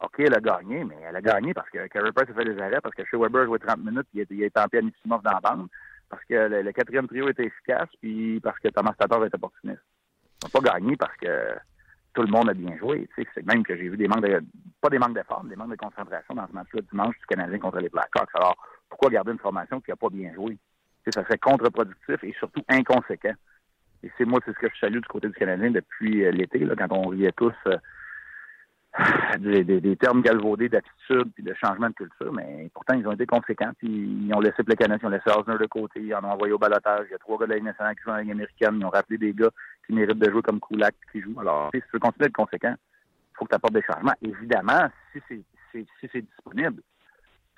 OK, 0.00 0.14
elle 0.18 0.34
a 0.34 0.40
gagné, 0.40 0.84
mais 0.84 0.96
elle 1.04 1.16
a 1.16 1.20
gagné 1.20 1.54
parce 1.54 1.70
que 1.70 1.86
Carey 1.86 2.10
Price 2.12 2.30
a 2.30 2.34
fait 2.34 2.44
des 2.44 2.60
arrêts, 2.60 2.80
parce 2.80 2.94
que 2.94 3.04
chez 3.04 3.16
Weber 3.16 3.42
a 3.42 3.46
joué 3.46 3.58
30 3.58 3.78
minutes, 3.78 4.08
il 4.14 4.20
a 4.20 4.46
été 4.46 4.58
en 4.58 4.62
à 4.62 4.80
Nissimov 4.80 5.22
dans 5.22 5.30
la 5.30 5.40
bande, 5.40 5.68
parce 6.08 6.24
que 6.24 6.34
le, 6.34 6.72
quatrième 6.72 7.06
trio 7.06 7.28
était 7.28 7.44
efficace, 7.44 7.88
puis 8.00 8.40
parce 8.40 8.58
que 8.58 8.68
Thomas 8.68 8.94
Tatar 8.98 9.24
était 9.24 9.36
opportuniste. 9.36 9.82
On 10.42 10.48
n'a 10.48 10.60
pas 10.60 10.72
gagné 10.72 10.96
parce 10.96 11.16
que 11.18 11.56
tout 12.14 12.22
le 12.22 12.28
monde 12.28 12.50
a 12.50 12.54
bien 12.54 12.76
joué. 12.76 13.08
C'est 13.16 13.46
même 13.46 13.62
que 13.62 13.76
j'ai 13.76 13.88
vu 13.88 13.96
des 13.96 14.08
manques 14.08 14.26
de, 14.26 14.42
pas 14.80 14.88
des 14.88 14.98
manques 14.98 15.14
d'effort, 15.14 15.44
des 15.44 15.56
manques 15.56 15.70
de 15.70 15.76
concentration 15.76 16.34
dans 16.34 16.46
ce 16.46 16.52
match-là 16.52 16.80
dimanche 16.90 17.18
du 17.18 17.26
Canadien 17.26 17.58
contre 17.58 17.78
les 17.78 17.88
Blackhawks. 17.88 18.30
Alors, 18.34 18.56
pourquoi 18.88 19.10
garder 19.10 19.32
une 19.32 19.38
formation 19.38 19.80
qui 19.80 19.90
n'a 19.90 19.96
pas 19.96 20.10
bien 20.10 20.32
joué? 20.34 20.58
ça 21.10 21.24
serait 21.24 21.38
contre-productif 21.38 22.22
et 22.22 22.32
surtout 22.38 22.62
inconséquent. 22.68 23.34
Et 24.04 24.10
c'est 24.16 24.24
moi, 24.24 24.40
c'est 24.44 24.52
ce 24.52 24.58
que 24.58 24.68
je 24.72 24.78
salue 24.78 24.98
du 24.98 25.08
côté 25.08 25.28
du 25.28 25.34
Canadien 25.34 25.70
depuis 25.70 26.24
euh, 26.24 26.30
l'été, 26.30 26.64
quand 26.78 26.92
on 26.92 27.08
riait 27.08 27.32
tous 27.32 27.52
euh, 27.66 27.76
des, 29.38 29.96
termes 29.96 30.22
galvaudés 30.22 30.68
d'attitude 30.68 31.32
puis 31.34 31.42
de 31.42 31.54
changement 31.54 31.88
de 31.88 31.94
culture, 31.94 32.32
mais 32.32 32.70
pourtant, 32.74 32.94
ils 32.94 33.06
ont 33.06 33.12
été 33.12 33.26
conséquents. 33.26 33.72
Ils 33.82 34.32
ont 34.34 34.40
laissé 34.40 34.62
Plekanec, 34.62 35.00
ils 35.02 35.06
ont 35.06 35.10
laissé 35.10 35.30
Osner 35.30 35.58
de 35.58 35.66
côté, 35.66 36.00
ils 36.00 36.14
en 36.14 36.24
ont 36.24 36.32
envoyé 36.32 36.52
au 36.52 36.58
balotage. 36.58 37.06
Il 37.08 37.12
y 37.12 37.14
a 37.14 37.18
trois 37.18 37.38
gars 37.38 37.46
de 37.46 37.60
nationale 37.60 37.94
qui 37.96 38.02
jouent 38.02 38.10
en 38.10 38.16
Ligue 38.16 38.32
américaine. 38.32 38.76
Ils 38.78 38.84
ont 38.84 38.90
rappelé 38.90 39.18
des 39.18 39.32
gars 39.32 39.50
qui 39.86 39.94
méritent 39.94 40.18
de 40.18 40.30
jouer 40.30 40.42
comme 40.42 40.60
Kulak 40.60 40.94
qui 41.10 41.20
jouent. 41.20 41.40
Alors, 41.40 41.70
si 41.74 41.80
tu 41.80 41.86
veux 41.92 41.98
continuer 41.98 42.26
d'être 42.26 42.36
conséquent, 42.36 42.74
il 42.74 43.36
faut 43.36 43.44
que 43.44 43.50
tu 43.50 43.56
apportes 43.56 43.74
des 43.74 43.82
changements. 43.82 44.14
Évidemment, 44.22 44.88
si 45.12 45.20
c'est 46.02 46.22
disponible, 46.22 46.82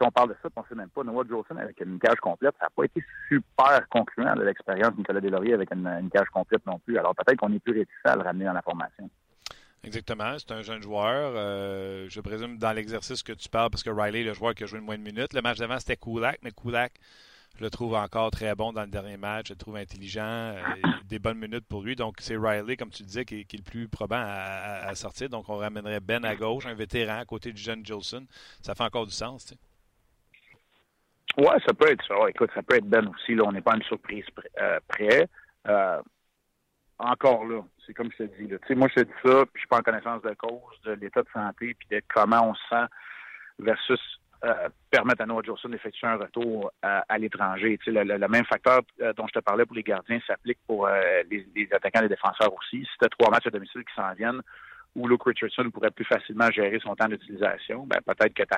si 0.00 0.07
on 0.07 0.11
parle 0.11 0.31
de 0.31 0.37
ça, 0.43 0.49
on 0.57 0.61
ne 0.61 0.66
sait 0.66 0.75
même 0.75 0.88
pas. 0.88 1.04
Noah 1.04 1.25
Jolson 1.28 1.57
avec 1.57 1.81
une 1.81 1.99
cage 1.99 2.19
complète, 2.21 2.54
ça 2.59 2.66
n'a 2.66 2.71
pas 2.71 2.85
été 2.85 3.02
super 3.28 3.88
concluant 3.88 4.35
de 4.35 4.43
l'expérience 4.43 4.93
de 4.93 4.99
Nicolas 4.99 5.21
Delaurier 5.21 5.54
avec 5.54 5.73
une, 5.73 6.11
cage 6.12 6.28
complète 6.31 6.66
non 6.66 6.78
plus. 6.81 6.99
Alors 6.99 7.14
peut-être 7.14 7.38
qu'on 7.38 7.52
est 7.52 7.61
plus 7.61 7.73
réticent 7.73 8.04
à 8.04 8.16
le 8.16 8.23
ramener 8.23 8.47
dans 8.47 8.52
la 8.52 8.62
formation. 8.62 9.09
Exactement. 9.85 10.37
C'est 10.38 10.52
un 10.52 10.62
jeune 10.62 10.83
joueur. 10.83 11.35
Euh, 11.37 12.07
je 12.09 12.21
présume 12.21 12.59
dans 12.59 12.73
l'exercice 12.73 13.23
que 13.23 13.33
tu 13.33 13.49
parles, 13.49 13.71
parce 13.71 13.83
que 13.83 13.90
Riley 13.90 14.25
le 14.25 14.33
joueur 14.33 14.54
qui 14.54 14.64
a 14.64 14.66
joué 14.66 14.78
une 14.78 14.85
moins 14.85 14.97
de 14.97 15.02
minutes. 15.02 15.35
Le 15.35 15.43
match 15.43 15.59
d'avant, 15.59 15.78
c'était 15.78 15.97
Kulak, 15.97 16.38
mais 16.43 16.50
Kulak, 16.52 16.95
je 17.56 17.64
le 17.64 17.70
trouve 17.70 17.94
encore 17.94 18.30
très 18.30 18.54
bon 18.54 18.73
dans 18.73 18.82
le 18.82 18.88
dernier 18.88 19.16
match. 19.16 19.49
Je 19.49 19.52
le 19.52 19.58
trouve 19.58 19.76
intelligent. 19.76 20.23
Euh, 20.23 20.62
des 21.04 21.18
bonnes 21.18 21.38
minutes 21.38 21.66
pour 21.68 21.82
lui. 21.82 21.96
Donc, 21.96 22.16
c'est 22.20 22.37
Riley, 22.37 22.76
comme 22.76 22.90
tu 22.90 23.02
disais, 23.02 23.25
qui, 23.25 23.40
est 23.40 23.52
le 23.52 23.62
plus 23.62 23.88
probant 23.88 24.23
à, 24.25 24.94
sortir. 24.94 25.28
Donc, 25.28 25.49
on 25.49 25.56
ramènerait 25.56 26.00
Ben 26.00 26.25
à 26.25 26.34
gauche, 26.34 26.66
un 26.66 26.75
vétéran 26.75 27.18
à 27.18 27.25
côté 27.25 27.52
du 27.52 27.61
jeune 27.61 27.84
Jolson. 27.84 28.26
Ça 28.62 28.75
fait 28.75 28.84
encore 28.84 29.06
du 29.06 29.12
sens, 29.12 29.46
tu 29.46 29.54
sais. 29.54 29.61
Ouais, 31.37 31.56
ça 31.66 31.75
peut 31.75 31.90
être 31.90 32.04
ça. 32.06 32.14
Écoute, 32.28 32.50
ça 32.54 32.62
peut 32.62 32.76
être 32.76 32.87
Ben 32.87 33.08
aussi. 33.08 33.34
Là, 33.34 33.44
on 33.44 33.52
n'est 33.52 33.61
pas 33.61 33.75
une 33.75 33.82
surprise 33.82 34.25
euh, 34.61 34.78
près 34.88 35.28
encore 36.99 37.44
là, 37.44 37.62
c'est 37.87 37.94
comme 37.94 38.11
je 38.12 38.25
te 38.25 38.42
dis. 38.42 38.75
Moi, 38.75 38.88
je 38.88 39.02
te 39.02 39.06
dis 39.06 39.12
ça, 39.25 39.44
puis 39.46 39.54
je 39.54 39.61
suis 39.61 39.68
pas 39.68 39.78
en 39.78 39.82
connaissance 39.82 40.23
de 40.23 40.34
cause 40.34 40.80
de 40.84 40.92
l'état 40.92 41.23
de 41.23 41.28
santé, 41.32 41.75
puis 41.75 41.88
de 41.90 42.02
comment 42.12 42.50
on 42.50 42.54
se 42.54 42.62
sent 42.70 42.87
versus 43.58 44.00
euh, 44.45 44.69
permettre 44.91 45.23
à 45.23 45.27
Noah 45.27 45.43
Jolson 45.43 45.71
d'effectuer 45.71 46.07
un 46.07 46.17
retour 46.17 46.71
à, 46.83 47.19
l'étranger. 47.19 47.79
Le, 47.87 48.03
le, 48.03 48.29
même 48.29 48.45
facteur 48.45 48.83
euh, 49.01 49.13
dont 49.15 49.27
je 49.27 49.39
te 49.39 49.45
parlais 49.45 49.65
pour 49.65 49.75
les 49.75 49.83
gardiens 49.83 50.21
s'applique 50.27 50.59
pour 50.67 50.87
euh, 50.87 51.23
les, 51.31 51.69
attaquants 51.73 52.01
et 52.01 52.03
les 52.03 52.09
défenseurs 52.11 52.53
aussi. 52.53 52.85
Si 52.85 52.99
tu 52.99 53.05
as 53.05 53.09
trois 53.09 53.31
matchs 53.31 53.47
à 53.47 53.51
domicile 53.51 53.85
qui 53.85 53.95
s'en 53.95 54.13
viennent, 54.13 54.43
où 54.95 55.09
Luke 55.09 55.25
Richardson 55.25 55.71
pourrait 55.71 55.91
plus 55.91 56.05
facilement 56.05 56.51
gérer 56.51 56.79
son 56.81 56.95
temps 56.95 57.09
d'utilisation, 57.09 57.87
ben 57.87 58.01
peut-être 58.07 58.35
que 58.35 58.43
tu 58.43 58.55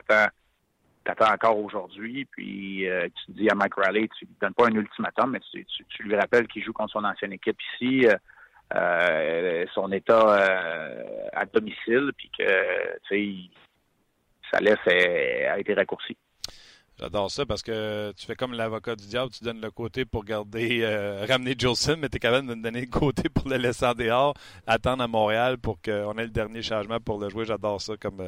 attends 1.11 1.33
encore 1.33 1.59
aujourd'hui, 1.59 2.25
puis 2.25 2.89
euh, 2.89 3.09
tu 3.25 3.33
dis 3.33 3.49
à 3.49 3.55
Mike 3.55 3.75
Riley, 3.77 4.09
tu 4.19 4.25
lui 4.25 4.35
donnes 4.41 4.55
pas 4.55 4.67
un 4.67 4.75
ultimatum, 4.75 5.31
mais 5.31 5.41
tu, 5.41 6.03
lui 6.03 6.17
rappelles 6.17 6.49
qu'il 6.49 6.65
joue 6.65 6.73
contre 6.73 6.93
son 6.93 7.05
ancienne 7.05 7.33
équipe 7.33 7.59
ici, 7.75 8.07
euh, 8.07 8.17
euh, 8.75 9.65
son 9.73 9.93
état 9.93 10.37
à 11.33 11.47
domicile, 11.47 12.11
puis 12.17 12.31
que 12.37 12.99
tu 13.09 13.09
sais, 13.09 13.66
ça 14.51 14.61
laisse 14.61 14.79
a 14.87 15.59
été 15.59 15.75
raccourci. 15.75 16.17
J'adore 16.99 17.31
ça 17.31 17.45
parce 17.45 17.63
que 17.63 18.13
tu 18.13 18.25
fais 18.25 18.37
comme 18.37 18.55
l'avocat 18.55 18.97
du 18.97 19.07
diable, 19.07 19.31
tu 19.31 19.45
donnes 19.45 19.61
le 19.61 19.71
côté 19.71 20.07
pour 20.07 20.25
garder, 20.25 20.83
ramener 21.29 21.55
Jolson, 21.59 21.97
mais 21.99 22.09
tu 22.09 22.17
es 22.17 22.21
capable 22.21 22.49
de 22.49 22.55
me 22.55 22.63
donner 22.63 22.81
le 22.81 22.87
côté 22.91 23.29
pour 23.29 23.49
le 23.49 23.57
laisser 23.57 23.85
en 23.85 23.93
dehors, 23.93 24.33
attendre 24.67 25.03
à 25.03 25.09
Montréal 25.09 25.59
pour 25.59 25.81
qu'on 25.83 26.17
ait 26.17 26.25
le 26.25 26.31
dernier 26.31 26.63
changement 26.63 26.99
pour 26.99 27.21
le 27.21 27.29
jouer. 27.29 27.45
J'adore 27.45 27.83
ça 27.83 27.99
comme 27.99 28.21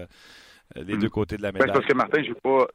euh, 0.77 0.83
les 0.83 0.97
deux 0.97 1.09
côtés 1.09 1.37
de 1.37 1.43
la 1.43 1.53
médaille. 1.53 1.73
parce 1.73 1.87
que 1.87 1.95
Martin, 1.95 2.23
j'ai 2.23 2.35
pas. 2.35 2.67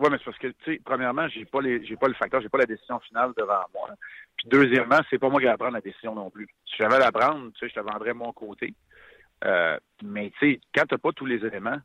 Oui, 0.00 0.08
mais 0.10 0.18
c'est 0.18 0.24
parce 0.24 0.38
que, 0.38 0.46
tu 0.48 0.74
sais, 0.74 0.80
premièrement, 0.84 1.28
j'ai 1.28 1.44
pas 1.44 1.60
les, 1.60 1.84
j'ai 1.84 1.96
pas 1.96 2.06
le 2.06 2.14
facteur, 2.14 2.40
j'ai 2.40 2.48
pas 2.48 2.58
la 2.58 2.66
décision 2.66 3.00
finale 3.00 3.32
devant 3.36 3.64
moi. 3.74 3.90
Puis 4.36 4.48
deuxièmement, 4.48 5.00
c'est 5.10 5.18
pas 5.18 5.28
moi 5.28 5.40
qui 5.40 5.46
vais 5.46 5.56
prendre 5.56 5.72
la 5.72 5.80
décision 5.80 6.14
non 6.14 6.30
plus. 6.30 6.48
Si 6.66 6.76
j'avais 6.78 6.96
à 6.96 7.00
la 7.00 7.12
prendre, 7.12 7.50
tu 7.52 7.58
sais, 7.58 7.68
je 7.68 7.80
te 7.80 7.80
vendrais 7.80 8.14
mon 8.14 8.32
côté. 8.32 8.74
Euh, 9.44 9.76
mais 10.04 10.30
tu 10.38 10.52
sais, 10.52 10.60
quand 10.74 10.84
t'as 10.88 10.98
pas 10.98 11.12
tous 11.12 11.26
les 11.26 11.44
éléments 11.44 11.78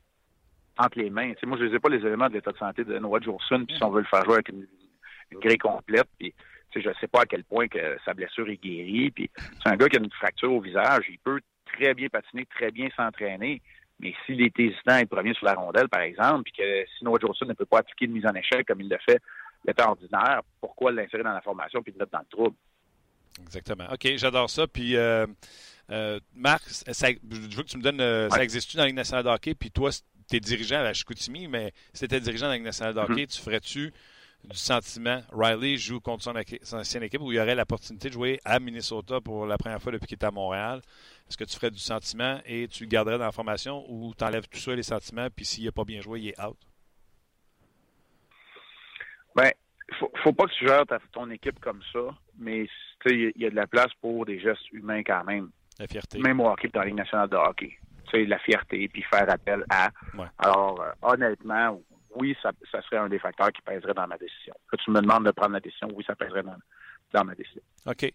entre 0.77 0.99
les 0.99 1.09
mains, 1.09 1.33
moi 1.43 1.57
je 1.57 1.65
les 1.65 1.75
ai 1.75 1.79
pas 1.79 1.89
les 1.89 1.99
éléments 1.99 2.27
de 2.27 2.33
l'état 2.33 2.51
de 2.51 2.57
santé 2.57 2.83
de 2.83 2.97
Noah 2.97 3.19
Jolson, 3.19 3.65
puis 3.65 3.77
si 3.77 3.83
on 3.83 3.91
veut 3.91 4.01
le 4.01 4.07
faire 4.07 4.23
jouer 4.25 4.35
avec 4.35 4.49
une, 4.49 4.65
grille 5.39 5.57
complète, 5.57 6.07
puis 6.19 6.33
je 6.75 6.87
ne 6.87 6.93
sais 6.95 7.07
pas 7.07 7.21
à 7.21 7.25
quel 7.25 7.43
point 7.43 7.67
que 7.67 7.97
sa 8.05 8.13
blessure 8.13 8.47
est 8.49 8.61
guérie. 8.61 9.11
Puis 9.11 9.29
c'est 9.35 9.69
un 9.69 9.75
gars 9.75 9.87
qui 9.87 9.97
a 9.97 9.99
une 9.99 10.11
fracture 10.11 10.51
au 10.51 10.61
visage. 10.61 11.05
Il 11.09 11.19
peut 11.19 11.39
très 11.65 11.93
bien 11.93 12.07
patiner, 12.09 12.45
très 12.45 12.71
bien 12.71 12.89
s'entraîner. 12.95 13.61
Mais 13.99 14.13
s'il 14.25 14.41
est 14.41 14.59
hésitant 14.59 14.97
et 14.97 15.05
premier 15.05 15.33
sur 15.33 15.45
la 15.45 15.53
rondelle, 15.53 15.87
par 15.87 16.01
exemple, 16.01 16.43
puis 16.43 16.53
que 16.53 16.85
si 16.97 17.03
Noah 17.03 17.19
Joseph 17.21 17.47
ne 17.47 17.53
peut 17.53 17.65
pas 17.65 17.79
appliquer 17.79 18.07
de 18.07 18.11
mise 18.11 18.25
en 18.25 18.33
échec 18.33 18.67
comme 18.67 18.81
il 18.81 18.89
le 18.89 18.97
fait 19.07 19.21
l'état 19.65 19.87
ordinaire, 19.87 20.41
pourquoi 20.59 20.91
l'insérer 20.91 21.23
dans 21.23 21.33
la 21.33 21.41
formation 21.41 21.81
puis 21.81 21.93
le 21.93 21.99
mettre 21.99 22.11
dans 22.11 22.19
le 22.19 22.25
trouble? 22.29 22.55
Exactement. 23.41 23.85
OK, 23.91 24.07
j'adore 24.15 24.49
ça. 24.49 24.67
Puis, 24.67 24.95
euh, 24.95 25.25
euh, 25.89 26.19
Marc, 26.35 26.63
je 26.67 27.55
veux 27.55 27.63
que 27.63 27.69
tu 27.69 27.77
me 27.77 27.83
donnes. 27.83 28.01
Euh, 28.01 28.29
ça 28.29 28.43
existe-tu 28.43 28.77
dans 28.77 28.83
la 28.83 28.87
Ligue 28.87 28.95
nationale 28.95 29.23
de 29.23 29.29
hockey? 29.29 29.55
Puis 29.55 29.71
toi, 29.71 29.89
tu 30.27 30.37
es 30.37 30.39
dirigeant 30.39 30.79
à 30.79 30.83
la 30.83 30.93
Chicoutimi, 30.93 31.47
mais 31.47 31.73
si 31.93 31.99
tu 31.99 32.05
étais 32.05 32.19
dirigeant 32.19 32.45
dans 32.45 32.51
la 32.51 32.55
Ligue 32.55 32.65
nationale 32.65 32.93
de 32.93 32.99
hockey, 32.99 33.23
mm-hmm. 33.23 33.35
tu 33.35 33.41
ferais-tu 33.41 33.93
du 34.43 34.57
sentiment? 34.57 35.21
Riley 35.31 35.77
joue 35.77 35.99
contre 35.99 36.23
son, 36.23 36.35
ancienne 36.75 37.03
équipe 37.03 37.21
où 37.21 37.31
il 37.31 37.35
y 37.35 37.39
aurait 37.39 37.55
l'opportunité 37.55 38.09
de 38.09 38.13
jouer 38.13 38.39
à 38.43 38.59
Minnesota 38.59 39.21
pour 39.21 39.45
la 39.45 39.57
première 39.57 39.81
fois 39.81 39.91
depuis 39.91 40.07
qu'il 40.07 40.17
est 40.17 40.25
à 40.25 40.31
Montréal? 40.31 40.81
Est-ce 41.29 41.37
que 41.37 41.45
tu 41.45 41.55
ferais 41.55 41.71
du 41.71 41.79
sentiment 41.79 42.39
et 42.45 42.67
tu 42.67 42.83
le 42.83 42.89
garderais 42.89 43.17
dans 43.17 43.25
la 43.25 43.31
formation 43.31 43.85
ou 43.89 44.13
tu 44.17 44.23
enlèves 44.23 44.47
tout 44.47 44.59
ça, 44.59 44.75
les 44.75 44.83
sentiments, 44.83 45.27
puis 45.33 45.45
s'il 45.45 45.65
n'a 45.65 45.71
pas 45.71 45.85
bien 45.85 46.01
joué, 46.01 46.19
il 46.19 46.27
est 46.29 46.41
out? 46.41 46.57
Ben, 49.35 49.51
faut, 49.99 50.11
faut 50.23 50.33
pas 50.33 50.45
que 50.45 50.53
tu 50.53 50.67
gères 50.67 50.83
ton 51.11 51.29
équipe 51.31 51.59
comme 51.59 51.81
ça, 51.91 51.99
mais 52.37 52.67
il 53.05 53.33
y 53.35 53.45
a 53.45 53.49
de 53.49 53.55
la 53.55 53.67
place 53.67 53.91
pour 54.01 54.25
des 54.25 54.39
gestes 54.39 54.71
humains 54.71 55.03
quand 55.03 55.23
même. 55.23 55.49
La 55.79 55.87
fierté. 55.87 56.19
Même 56.19 56.39
au 56.39 56.49
hockey, 56.49 56.69
dans 56.73 56.81
la 56.81 56.87
Ligue 56.87 56.97
nationale 56.97 57.29
de 57.29 57.35
hockey. 57.35 57.77
La 58.19 58.39
fierté, 58.39 58.87
puis 58.87 59.03
faire 59.03 59.29
appel 59.29 59.65
à. 59.69 59.89
Alors, 60.37 60.81
euh, 60.81 60.91
honnêtement, 61.01 61.81
oui, 62.15 62.35
ça, 62.41 62.51
serait 62.83 62.97
un 62.97 63.09
des 63.09 63.19
facteurs 63.19 63.51
qui 63.51 63.61
pèserait 63.61 63.93
dans 63.93 64.07
ma 64.07 64.17
décision. 64.17 64.53
Quand 64.69 64.77
tu 64.77 64.91
me 64.91 65.01
demandes 65.01 65.25
de 65.25 65.31
prendre 65.31 65.53
la 65.53 65.59
décision, 65.59 65.87
oui, 65.93 66.03
ça 66.05 66.15
pèserait 66.15 66.43
dans, 66.43 67.23
ma 67.23 67.35
décision. 67.35 67.61
OK. 67.85 68.11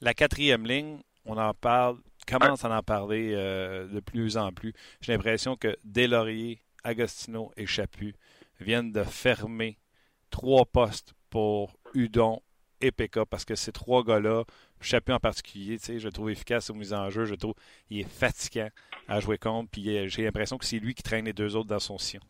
La 0.00 0.14
quatrième 0.14 0.66
ligne, 0.66 1.00
on 1.24 1.36
en 1.36 1.54
parle, 1.54 1.98
commence 2.26 2.64
à 2.64 2.70
en 2.70 2.82
parler 2.82 3.32
euh, 3.34 3.86
de 3.88 4.00
plus 4.00 4.36
en 4.36 4.52
plus. 4.52 4.72
J'ai 5.00 5.12
l'impression 5.12 5.56
que 5.56 5.76
Delaurier, 5.84 6.62
Agostino 6.84 7.52
et 7.56 7.66
Chaput 7.66 8.14
viennent 8.60 8.92
de 8.92 9.02
fermer 9.02 9.78
trois 10.30 10.64
postes 10.64 11.14
pour 11.30 11.76
Udon 11.94 12.42
et 12.80 12.90
PK 12.90 13.24
parce 13.24 13.44
que 13.44 13.54
ces 13.54 13.72
trois 13.72 14.04
gars-là, 14.04 14.44
Chaput 14.80 15.12
en 15.12 15.18
particulier, 15.18 15.78
je 15.78 16.04
le 16.04 16.12
trouve 16.12 16.30
efficace 16.30 16.70
aux 16.70 16.74
mises 16.74 16.94
en 16.94 17.10
jeu, 17.10 17.24
je 17.24 17.34
trouve 17.34 17.54
il 17.90 18.00
est 18.00 18.08
fatigant 18.08 18.68
à 19.08 19.20
jouer 19.20 19.38
contre, 19.38 19.70
puis 19.70 19.96
euh, 19.96 20.06
j'ai 20.08 20.24
l'impression 20.24 20.58
que 20.58 20.64
c'est 20.64 20.78
lui 20.78 20.94
qui 20.94 21.02
traîne 21.02 21.24
les 21.24 21.32
deux 21.32 21.56
autres 21.56 21.68
dans 21.68 21.78
son 21.78 21.98
sillon. 21.98 22.22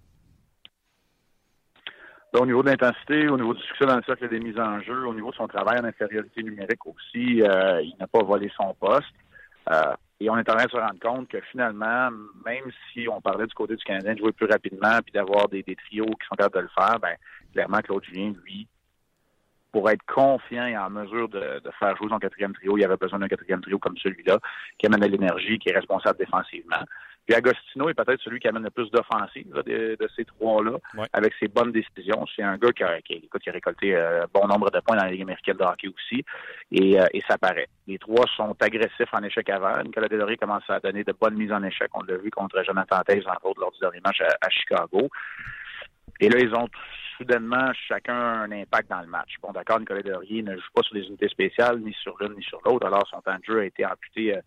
au 2.34 2.46
niveau 2.46 2.62
de 2.62 2.70
l'intensité, 2.70 3.28
au 3.28 3.36
niveau 3.36 3.54
du 3.54 3.62
succès 3.62 3.86
dans 3.86 3.96
le 3.96 4.02
cercle 4.02 4.28
des 4.28 4.40
mises 4.40 4.58
en 4.58 4.80
jeu, 4.80 5.06
au 5.06 5.14
niveau 5.14 5.30
de 5.30 5.36
son 5.36 5.48
travail 5.48 5.78
en 5.80 5.84
infériorité 5.84 6.42
numérique 6.42 6.86
aussi, 6.86 7.42
euh, 7.42 7.82
il 7.82 7.94
n'a 7.98 8.06
pas 8.06 8.22
volé 8.22 8.50
son 8.56 8.74
poste. 8.74 9.06
Euh, 9.70 9.94
et 10.20 10.28
on 10.30 10.36
est 10.36 10.48
en 10.50 10.54
train 10.54 10.64
de 10.64 10.70
se 10.70 10.76
rendre 10.76 10.98
compte 11.00 11.28
que 11.28 11.40
finalement, 11.52 12.10
même 12.44 12.70
si 12.92 13.06
on 13.08 13.20
parlait 13.20 13.46
du 13.46 13.54
côté 13.54 13.76
du 13.76 13.84
Canadien 13.84 14.14
de 14.14 14.18
jouer 14.18 14.32
plus 14.32 14.46
rapidement 14.46 14.98
puis 15.04 15.12
d'avoir 15.12 15.48
des, 15.48 15.62
trios 15.62 16.06
qui 16.06 16.26
sont 16.28 16.34
capables 16.36 16.56
de 16.56 16.60
le 16.60 16.68
faire, 16.68 16.98
ben 16.98 17.14
clairement 17.52 17.78
Claude 17.78 18.04
Julien, 18.04 18.32
lui, 18.44 18.66
pour 19.72 19.90
être 19.90 20.04
confiant 20.06 20.66
et 20.66 20.76
en 20.76 20.90
mesure 20.90 21.28
de, 21.28 21.60
faire 21.78 21.96
jouer 21.96 22.08
son 22.08 22.18
quatrième 22.18 22.52
trio, 22.54 22.76
il 22.78 22.84
avait 22.84 22.96
besoin 22.96 23.18
d'un 23.18 23.28
quatrième 23.28 23.60
trio 23.60 23.78
comme 23.78 23.96
celui-là, 23.96 24.38
qui 24.78 24.86
amène 24.86 25.00
de 25.00 25.06
l'énergie, 25.06 25.58
qui 25.58 25.68
est 25.68 25.74
responsable 25.74 26.18
défensivement. 26.18 26.84
Puis 27.28 27.36
Agostino 27.36 27.90
est 27.90 27.94
peut-être 27.94 28.22
celui 28.22 28.40
qui 28.40 28.48
amène 28.48 28.62
le 28.62 28.70
plus 28.70 28.90
d'offensive 28.90 29.52
de, 29.52 30.08
ces 30.16 30.24
trois-là, 30.24 30.78
avec 31.12 31.34
ses 31.38 31.48
bonnes 31.48 31.72
décisions. 31.72 32.24
C'est 32.34 32.42
un 32.42 32.56
gars 32.56 32.72
qui 32.72 32.82
a, 32.82 33.02
qui, 33.02 33.20
a 33.20 33.52
récolté 33.52 33.94
un 33.94 33.98
euh, 33.98 34.26
bon 34.32 34.46
nombre 34.46 34.70
de 34.70 34.80
points 34.80 34.96
dans 34.96 35.04
la 35.04 35.10
Ligue 35.10 35.22
américaine 35.22 35.58
de 35.58 35.62
hockey 35.62 35.88
aussi, 35.88 36.24
et, 36.72 36.98
euh, 36.98 37.04
et 37.12 37.20
ça 37.28 37.36
paraît. 37.36 37.68
Les 37.86 37.98
trois 37.98 38.24
sont 38.34 38.56
agressifs 38.60 39.12
en 39.12 39.22
échec 39.22 39.50
avant. 39.50 39.82
Nicolas 39.82 40.08
Delory 40.08 40.38
commence 40.38 40.62
à 40.68 40.80
donner 40.80 41.04
de 41.04 41.12
bonnes 41.12 41.36
mises 41.36 41.52
en 41.52 41.62
échec. 41.62 41.90
On 41.92 42.02
l'a 42.02 42.16
vu 42.16 42.30
contre 42.30 42.64
Jonathan 42.64 43.02
Taze, 43.06 43.26
entre 43.26 43.44
autres, 43.44 43.60
lors 43.60 43.72
du 43.72 43.78
dernier 43.78 44.00
match 44.02 44.22
à, 44.22 44.48
Chicago. 44.48 45.10
Et 46.20 46.28
là, 46.28 46.38
ils 46.40 46.54
ont 46.54 46.68
soudainement 47.16 47.72
chacun 47.88 48.14
un 48.14 48.52
impact 48.52 48.90
dans 48.90 49.00
le 49.00 49.06
match. 49.06 49.34
Bon, 49.42 49.52
d'accord, 49.52 49.80
Nicolas 49.80 50.02
Delory 50.02 50.42
ne 50.42 50.54
joue 50.56 50.70
pas 50.74 50.82
sur 50.82 50.94
des 50.94 51.06
unités 51.06 51.28
spéciales, 51.28 51.80
ni 51.80 51.92
sur 51.94 52.16
l'une 52.20 52.34
ni 52.36 52.42
sur 52.42 52.60
l'autre, 52.64 52.86
alors 52.86 53.06
son 53.08 53.20
temps 53.20 53.36
de 53.36 53.44
jeu 53.44 53.60
a 53.60 53.64
été 53.64 53.84
amputé 53.84 54.36
euh, 54.36 54.40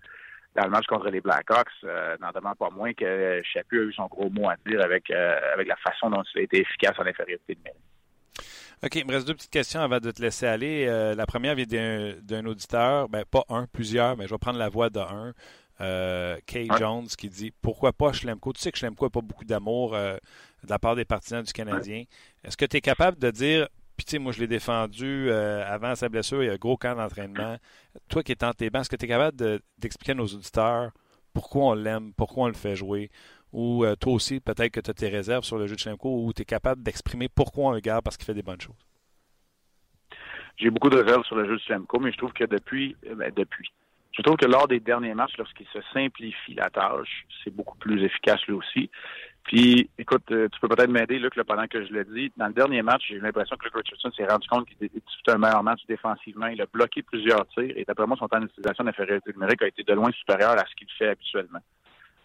dans 0.55 0.65
le 0.65 0.69
match 0.69 0.85
contre 0.85 1.09
les 1.09 1.21
Blackhawks, 1.21 1.67
euh, 1.83 2.17
n'en 2.19 2.31
demande 2.31 2.57
pas 2.57 2.69
moins 2.69 2.93
que 2.93 3.41
Chaput 3.43 3.79
a 3.79 3.83
eu 3.83 3.93
son 3.93 4.07
gros 4.07 4.29
mot 4.29 4.49
à 4.49 4.55
dire 4.65 4.81
avec, 4.81 5.09
euh, 5.09 5.39
avec 5.53 5.67
la 5.67 5.77
façon 5.77 6.09
dont 6.09 6.23
il 6.35 6.39
a 6.39 6.43
été 6.43 6.61
efficace 6.61 6.97
en 6.97 7.05
infériorité 7.05 7.55
numérique. 7.55 7.79
OK, 8.83 8.95
il 8.95 9.05
me 9.05 9.13
reste 9.13 9.27
deux 9.27 9.35
petites 9.35 9.51
questions 9.51 9.81
avant 9.81 9.99
de 9.99 10.11
te 10.11 10.21
laisser 10.21 10.47
aller. 10.47 10.87
Euh, 10.87 11.13
la 11.13 11.25
première 11.25 11.55
vient 11.55 11.65
d'un 11.67 12.45
auditeur, 12.45 13.09
ben, 13.09 13.23
pas 13.29 13.43
un, 13.49 13.67
plusieurs, 13.67 14.17
mais 14.17 14.25
je 14.25 14.33
vais 14.33 14.39
prendre 14.39 14.59
la 14.59 14.69
voix 14.69 14.89
d'un. 14.89 15.33
Euh, 15.79 16.37
Kay 16.45 16.67
Jones 16.77 17.07
qui 17.07 17.27
dit 17.29 17.51
Pourquoi 17.61 17.91
pas 17.91 18.13
Schlemko 18.13 18.53
Tu 18.53 18.61
sais 18.61 18.71
que 18.71 18.77
Schlemko 18.77 19.05
n'a 19.05 19.09
pas 19.09 19.21
beaucoup 19.21 19.45
d'amour 19.45 19.97
de 20.63 20.69
la 20.69 20.79
part 20.79 20.95
des 20.95 21.05
partisans 21.05 21.43
du 21.43 21.53
Canadien. 21.53 22.03
Est-ce 22.43 22.57
que 22.57 22.65
tu 22.65 22.77
es 22.77 22.81
capable 22.81 23.17
de 23.17 23.31
dire 23.31 23.67
puis, 23.97 24.05
tu 24.05 24.11
sais, 24.11 24.19
moi, 24.19 24.31
je 24.31 24.39
l'ai 24.39 24.47
défendu 24.47 25.29
euh, 25.29 25.63
avant 25.67 25.93
sa 25.93 26.09
blessure. 26.09 26.41
Il 26.41 26.47
y 26.47 26.49
a 26.49 26.53
un 26.53 26.57
gros 26.57 26.75
camp 26.75 26.95
d'entraînement. 26.95 27.57
Toi 28.09 28.23
qui 28.23 28.31
es 28.31 28.43
en 28.43 28.51
tes 28.51 28.71
bancs, 28.71 28.81
est-ce 28.81 28.89
que 28.89 28.95
tu 28.95 29.05
es 29.05 29.07
capable 29.07 29.37
d'expliquer 29.77 30.13
à 30.13 30.15
nos 30.15 30.25
auditeurs 30.25 30.91
pourquoi 31.35 31.65
on 31.65 31.73
l'aime, 31.75 32.11
pourquoi 32.17 32.45
on 32.45 32.47
le 32.47 32.53
fait 32.53 32.75
jouer? 32.75 33.11
Ou 33.53 33.85
euh, 33.85 33.95
toi 33.95 34.13
aussi, 34.13 34.39
peut-être 34.39 34.71
que 34.71 34.79
tu 34.79 34.89
as 34.89 34.93
tes 34.93 35.09
réserves 35.09 35.43
sur 35.43 35.57
le 35.57 35.67
jeu 35.67 35.75
de 35.75 35.79
Chlemko 35.79 36.25
ou 36.25 36.33
tu 36.33 36.41
es 36.41 36.45
capable 36.45 36.81
d'exprimer 36.83 37.29
pourquoi 37.29 37.65
on 37.65 37.71
le 37.73 37.79
garde 37.79 38.03
parce 38.03 38.17
qu'il 38.17 38.25
fait 38.25 38.33
des 38.33 38.41
bonnes 38.41 38.59
choses? 38.59 38.87
J'ai 40.57 40.69
beaucoup 40.69 40.89
de 40.89 40.97
réserves 40.97 41.23
sur 41.25 41.35
le 41.35 41.45
jeu 41.45 41.55
de 41.57 41.61
Chlemko, 41.61 41.99
mais 41.99 42.11
je 42.11 42.17
trouve 42.17 42.33
que 42.33 42.45
depuis, 42.45 42.95
euh, 43.07 43.15
ben, 43.15 43.31
depuis, 43.35 43.69
je 44.11 44.21
trouve 44.21 44.37
que 44.37 44.45
lors 44.45 44.67
des 44.67 44.79
derniers 44.79 45.13
matchs, 45.13 45.37
lorsqu'il 45.37 45.67
se 45.67 45.79
simplifie 45.93 46.53
la 46.53 46.69
tâche, 46.69 47.25
c'est 47.43 47.53
beaucoup 47.53 47.77
plus 47.77 48.03
efficace 48.03 48.41
lui 48.47 48.53
aussi. 48.53 48.89
Puis, 49.43 49.89
écoute, 49.97 50.31
euh, 50.31 50.47
tu 50.49 50.59
peux 50.59 50.67
peut-être 50.67 50.89
m'aider, 50.89 51.17
Luc, 51.17 51.35
là, 51.35 51.43
pendant 51.43 51.65
que 51.67 51.83
je 51.83 51.91
le 51.91 52.05
dis. 52.05 52.31
Dans 52.37 52.47
le 52.47 52.53
dernier 52.53 52.81
match, 52.81 53.03
j'ai 53.07 53.15
eu 53.15 53.19
l'impression 53.19 53.55
que 53.57 53.65
Luke 53.65 53.75
Richardson 53.75 54.11
s'est 54.11 54.25
rendu 54.25 54.47
compte 54.47 54.67
qu'il 54.67 54.77
disputait 54.77 55.31
un 55.31 55.39
meilleur 55.39 55.63
match 55.63 55.81
défensivement. 55.87 56.47
Il 56.47 56.61
a 56.61 56.65
bloqué 56.71 57.01
plusieurs 57.01 57.47
tirs 57.47 57.73
et 57.75 57.83
d'après 57.83 58.05
moi, 58.05 58.17
son 58.17 58.27
temps 58.27 58.39
d'utilisation 58.39 58.83
d'infériorité 58.83 59.31
numérique 59.33 59.61
a 59.63 59.67
été 59.67 59.83
de 59.83 59.93
loin 59.93 60.11
supérieur 60.11 60.51
à 60.51 60.65
ce 60.65 60.75
qu'il 60.75 60.87
fait 60.97 61.09
habituellement. 61.09 61.59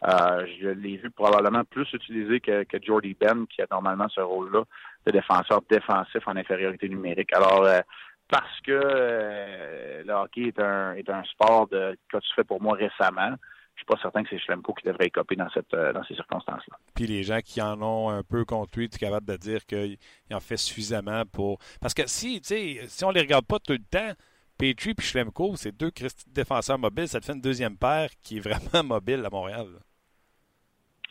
Euh, 0.07 0.47
je 0.61 0.69
l'ai 0.69 0.99
vu 0.99 1.11
probablement 1.11 1.65
plus 1.65 1.91
utilisé 1.95 2.41
que, 2.41 2.65
que 2.65 2.77
Jordy 2.83 3.17
Ben, 3.19 3.47
qui 3.47 3.63
a 3.63 3.67
normalement 3.71 4.09
ce 4.11 4.21
rôle-là 4.21 4.65
de 5.07 5.11
défenseur 5.11 5.63
défensif 5.71 6.23
en 6.27 6.37
infériorité 6.37 6.89
numérique. 6.89 7.33
Alors, 7.33 7.65
euh, 7.65 7.81
parce 8.29 8.61
que 8.61 10.03
le 10.05 10.13
hockey 10.13 10.49
est 10.49 10.61
un, 10.61 10.93
est 10.95 11.09
un 11.09 11.23
sport 11.25 11.67
de, 11.69 11.97
que 12.13 12.19
tu 12.19 12.29
fais 12.35 12.45
pour 12.45 12.61
moi 12.61 12.77
récemment, 12.77 13.37
je 13.77 13.81
suis 13.81 13.87
pas 13.87 13.99
certain 14.01 14.23
que 14.23 14.31
c'est 14.31 14.39
Schlemko 14.39 14.73
qui 14.73 14.87
devrait 14.87 15.07
écoper 15.07 15.37
dans, 15.37 15.51
cette, 15.51 15.73
euh, 15.75 15.93
dans 15.93 16.03
ces 16.05 16.15
circonstances-là. 16.15 16.79
Puis 16.95 17.07
les 17.07 17.23
gens 17.23 17.41
qui 17.45 17.61
en 17.61 17.81
ont 17.83 18.09
un 18.09 18.23
peu 18.23 18.47
contre 18.47 18.79
lui, 18.79 18.89
tu 18.89 18.97
es 18.97 18.99
capable 18.99 19.27
de 19.27 19.37
dire 19.37 19.67
qu'il 19.67 19.99
en 20.33 20.41
fait 20.41 20.57
suffisamment 20.57 21.25
pour. 21.27 21.59
Parce 21.81 21.93
que 21.93 22.07
si, 22.07 22.41
si 22.43 23.05
on 23.05 23.11
les 23.11 23.21
regarde 23.21 23.47
pas 23.47 23.59
tout 23.59 23.75
le 23.75 23.79
temps, 23.79 24.13
Petrie 24.59 24.95
et 24.99 25.03
Schlemko, 25.03 25.57
c'est 25.57 25.77
deux 25.77 25.91
défenseurs 26.29 26.79
mobiles, 26.79 27.09
ça 27.09 27.21
te 27.21 27.27
fait 27.27 27.35
une 27.35 27.43
deuxième 27.43 27.77
paire 27.77 28.09
qui 28.23 28.39
est 28.39 28.41
vraiment 28.41 28.83
mobile 28.95 29.23
à 29.27 29.29
Montréal. 29.29 29.67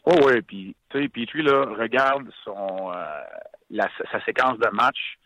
Oh 0.06 0.16
oui, 0.26 0.42
puis 0.42 0.76
tu 0.90 1.02
sais, 1.02 1.08
Petrie, 1.08 1.44
là, 1.44 1.66
regarde 1.78 2.32
son 2.44 2.92
euh, 2.92 3.84
sa 4.12 4.24
séquence 4.26 4.58
de 4.58 4.70
match, 4.70 5.18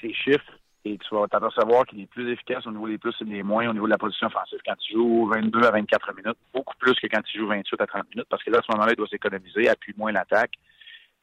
ses 0.00 0.14
chiffres, 0.14 0.57
et 0.88 0.98
tu 0.98 1.14
vas 1.14 1.26
t'apercevoir 1.28 1.84
qu'il 1.86 2.00
est 2.00 2.06
plus 2.06 2.30
efficace 2.32 2.66
au 2.66 2.70
niveau 2.70 2.88
des 2.88 2.98
plus 2.98 3.14
et 3.20 3.24
des 3.24 3.42
moins, 3.42 3.68
au 3.68 3.72
niveau 3.72 3.86
de 3.86 3.90
la 3.90 3.98
position 3.98 4.28
offensive 4.28 4.58
quand 4.64 4.76
tu 4.76 4.94
joues 4.94 5.26
22 5.26 5.62
à 5.62 5.70
24 5.70 6.14
minutes, 6.14 6.38
beaucoup 6.54 6.74
plus 6.78 6.94
que 6.94 7.06
quand 7.06 7.22
tu 7.22 7.38
joues 7.38 7.46
28 7.46 7.80
à 7.80 7.86
30 7.86 8.10
minutes, 8.14 8.28
parce 8.30 8.42
que 8.42 8.50
là, 8.50 8.58
à 8.58 8.62
ce 8.62 8.72
moment-là, 8.72 8.92
il 8.92 8.96
doit 8.96 9.08
s'économiser, 9.08 9.68
appuie 9.68 9.94
moins 9.96 10.12
l'attaque. 10.12 10.52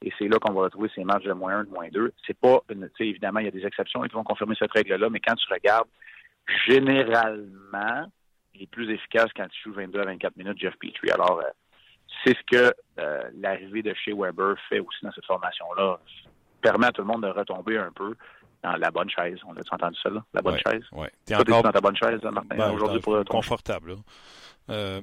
Et 0.04 0.12
c'est 0.20 0.28
là 0.28 0.38
qu'on 0.40 0.54
va 0.54 0.64
retrouver 0.64 0.90
ces 0.94 1.04
matchs 1.04 1.24
de 1.24 1.34
moins 1.34 1.60
1, 1.60 1.64
de 1.64 1.70
moins 1.70 1.88
2. 1.90 2.14
C'est 2.28 2.38
pas, 2.38 2.62
tu 2.70 2.76
sais, 2.98 3.08
évidemment, 3.08 3.40
il 3.40 3.46
y 3.46 3.48
a 3.48 3.52
des 3.52 3.66
exceptions 3.66 4.02
qui 4.02 4.14
vont 4.14 4.24
confirmer 4.24 4.56
cette 4.60 4.72
règle-là, 4.72 5.10
mais 5.10 5.20
quand 5.20 5.36
tu 5.36 5.52
regardes, 5.52 5.88
généralement, 6.68 8.06
il 8.54 8.64
est 8.64 8.70
plus 8.70 8.90
efficace 8.92 9.30
quand 9.36 9.48
tu 9.48 9.64
joues 9.64 9.74
22 9.74 10.00
à 10.02 10.06
24 10.06 10.38
minutes, 10.38 10.60
Jeff 10.60 10.76
Petrie. 10.78 11.10
Alors, 11.12 11.40
euh, 11.40 11.50
c'est 12.24 12.36
ce 12.38 12.44
que 12.52 12.74
euh, 13.00 13.24
l'arrivée 13.40 13.82
de 13.82 13.94
chez 13.94 14.14
Weber 14.14 14.56
fait 14.70 14.80
aussi 14.80 15.00
dans 15.02 15.12
cette 15.12 15.26
formation-là. 15.26 16.00
Permet 16.62 16.88
à 16.88 16.92
tout 16.92 17.02
le 17.02 17.08
monde 17.08 17.24
de 17.24 17.30
retomber 17.30 17.78
un 17.78 17.92
peu 17.92 18.16
la 18.78 18.92
bonne 18.92 19.10
chaise. 19.10 19.38
On 19.48 19.54
a 19.56 19.60
entendu 19.72 19.98
ça, 20.02 20.10
là? 20.10 20.24
La 20.34 20.42
bonne 20.42 20.58
chaise? 20.58 20.84
Oui. 20.92 21.08
T'es 21.26 21.36
encore... 21.36 21.64
dans 21.64 21.72
ta 21.72 21.82
bonne 21.82 21.96
chaise, 21.96 22.22
Martin, 22.24 22.56
ben, 22.56 22.72
aujourd'hui 22.72 23.00
pour 23.00 23.24
Confortable, 23.26 23.96
euh, 24.70 25.02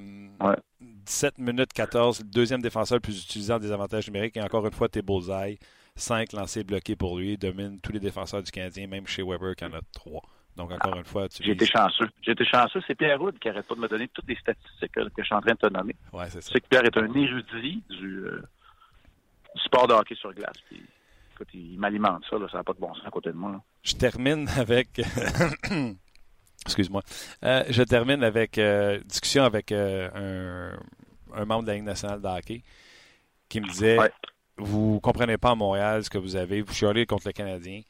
17 0.81 1.37
minutes 1.37 1.73
14, 1.73 2.23
deuxième 2.25 2.61
défenseur 2.61 2.97
le 2.97 3.01
plus 3.01 3.23
utilisé 3.23 3.53
en 3.53 3.59
désavantage 3.59 4.07
numérique. 4.07 4.37
Et 4.37 4.41
encore 4.41 4.65
une 4.65 4.73
fois, 4.73 4.89
t'es 4.89 5.01
bullseye. 5.01 5.57
5 5.95 6.33
lancés 6.33 6.63
bloqués 6.63 6.95
pour 6.95 7.17
lui. 7.17 7.33
Il 7.33 7.37
domine 7.37 7.79
tous 7.79 7.91
les 7.91 7.99
défenseurs 7.99 8.41
du 8.41 8.51
Canadien, 8.51 8.87
même 8.87 9.07
chez 9.07 9.23
Weber 9.23 9.55
qui 9.55 9.65
en 9.65 9.73
a 9.73 9.79
3. 9.93 10.21
Donc, 10.55 10.71
encore 10.71 10.95
une 10.95 11.05
fois, 11.05 11.27
tu 11.29 11.43
J'ai 11.43 11.51
été 11.51 11.65
chanceux. 11.65 12.09
J'ai 12.21 12.31
été 12.31 12.45
chanceux. 12.45 12.81
C'est 12.85 12.95
Pierre 12.95 13.19
Roud 13.19 13.37
qui 13.39 13.49
arrête 13.49 13.67
pas 13.67 13.75
de 13.75 13.79
me 13.79 13.87
donner 13.87 14.07
toutes 14.09 14.27
les 14.27 14.35
statistiques 14.35 14.91
que 14.91 15.01
je 15.17 15.23
suis 15.23 15.35
en 15.35 15.41
train 15.41 15.53
de 15.53 15.57
te 15.57 15.67
nommer. 15.67 15.95
Ouais, 16.11 16.29
c'est 16.29 16.41
ça. 16.41 16.51
C'est 16.53 16.61
que 16.61 16.67
Pierre 16.67 16.85
est 16.85 16.95
un 16.95 17.11
érudit 17.11 17.83
du, 17.89 18.25
euh, 18.25 18.43
sport 19.65 19.87
de 19.87 19.93
hockey 19.93 20.15
sur 20.15 20.31
glace. 20.33 20.57
Puis, 20.69 20.83
écoute, 21.33 21.49
il, 21.53 21.79
m'alimente 21.79 22.23
ça, 22.29 22.37
ça 22.51 22.57
n'a 22.57 22.63
pas 22.63 22.73
de 22.73 22.79
bon 22.79 22.93
sens 22.93 23.05
à 23.05 23.11
côté 23.11 23.29
de 23.29 23.35
moi. 23.35 23.61
Je 23.81 23.93
termine 23.93 24.47
avec. 24.57 25.01
Excuse-moi. 26.65 27.01
Euh, 27.43 27.63
je 27.69 27.83
termine 27.83 28.23
avec 28.23 28.57
euh, 28.57 28.99
discussion 29.03 29.43
avec 29.43 29.71
un, 29.71 30.77
membre 31.45 31.63
de 31.63 31.67
la 31.67 31.73
Ligue 31.75 31.83
nationale 31.83 32.21
de 32.21 32.27
hockey 32.27 32.63
qui 33.49 33.59
me 33.59 33.67
disait 33.67 33.97
Vous 34.57 34.95
ne 34.95 34.99
comprenez 34.99 35.37
pas 35.37 35.51
à 35.51 35.55
Montréal 35.55 36.03
ce 36.03 36.09
que 36.09 36.17
vous 36.17 36.37
avez, 36.37 36.61
vous 36.61 36.73
chialez 36.73 37.05
contre 37.05 37.27
le 37.27 37.33
Canadien. 37.33 37.81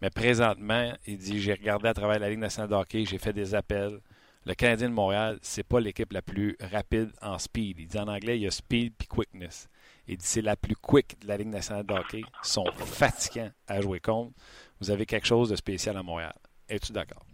Mais 0.00 0.08
présentement, 0.08 0.92
il 1.06 1.18
dit 1.18 1.40
J'ai 1.40 1.52
regardé 1.52 1.88
à 1.88 1.94
travers 1.94 2.18
la 2.18 2.30
Ligue 2.30 2.38
nationale 2.38 2.70
de 2.70 2.74
hockey, 2.74 3.04
j'ai 3.04 3.18
fait 3.18 3.32
des 3.32 3.54
appels. 3.54 4.00
Le 4.44 4.54
Canadien 4.54 4.88
de 4.88 4.94
Montréal, 4.94 5.38
c'est 5.42 5.62
pas 5.62 5.78
l'équipe 5.78 6.12
la 6.12 6.22
plus 6.22 6.56
rapide 6.60 7.12
en 7.20 7.38
speed. 7.38 7.78
Il 7.78 7.86
dit 7.86 7.98
en 7.98 8.08
anglais, 8.08 8.38
il 8.38 8.42
y 8.42 8.46
a 8.46 8.50
speed 8.50 8.94
puis 8.98 9.06
quickness. 9.06 9.68
Dit 10.06 10.16
c'est 10.20 10.42
la 10.42 10.56
plus 10.56 10.76
quick 10.76 11.20
de 11.22 11.28
la 11.28 11.36
Ligue 11.36 11.48
nationale 11.48 11.86
de 11.86 11.94
hockey. 11.94 12.22
Sont 12.42 12.70
fatigants 12.76 13.50
à 13.68 13.80
jouer 13.80 14.00
contre. 14.00 14.32
Vous 14.80 14.90
avez 14.90 15.06
quelque 15.06 15.26
chose 15.26 15.48
de 15.48 15.56
spécial 15.56 15.96
à 15.96 16.02
Montréal. 16.02 16.34
Es-tu 16.68 16.92
d'accord? 16.92 17.24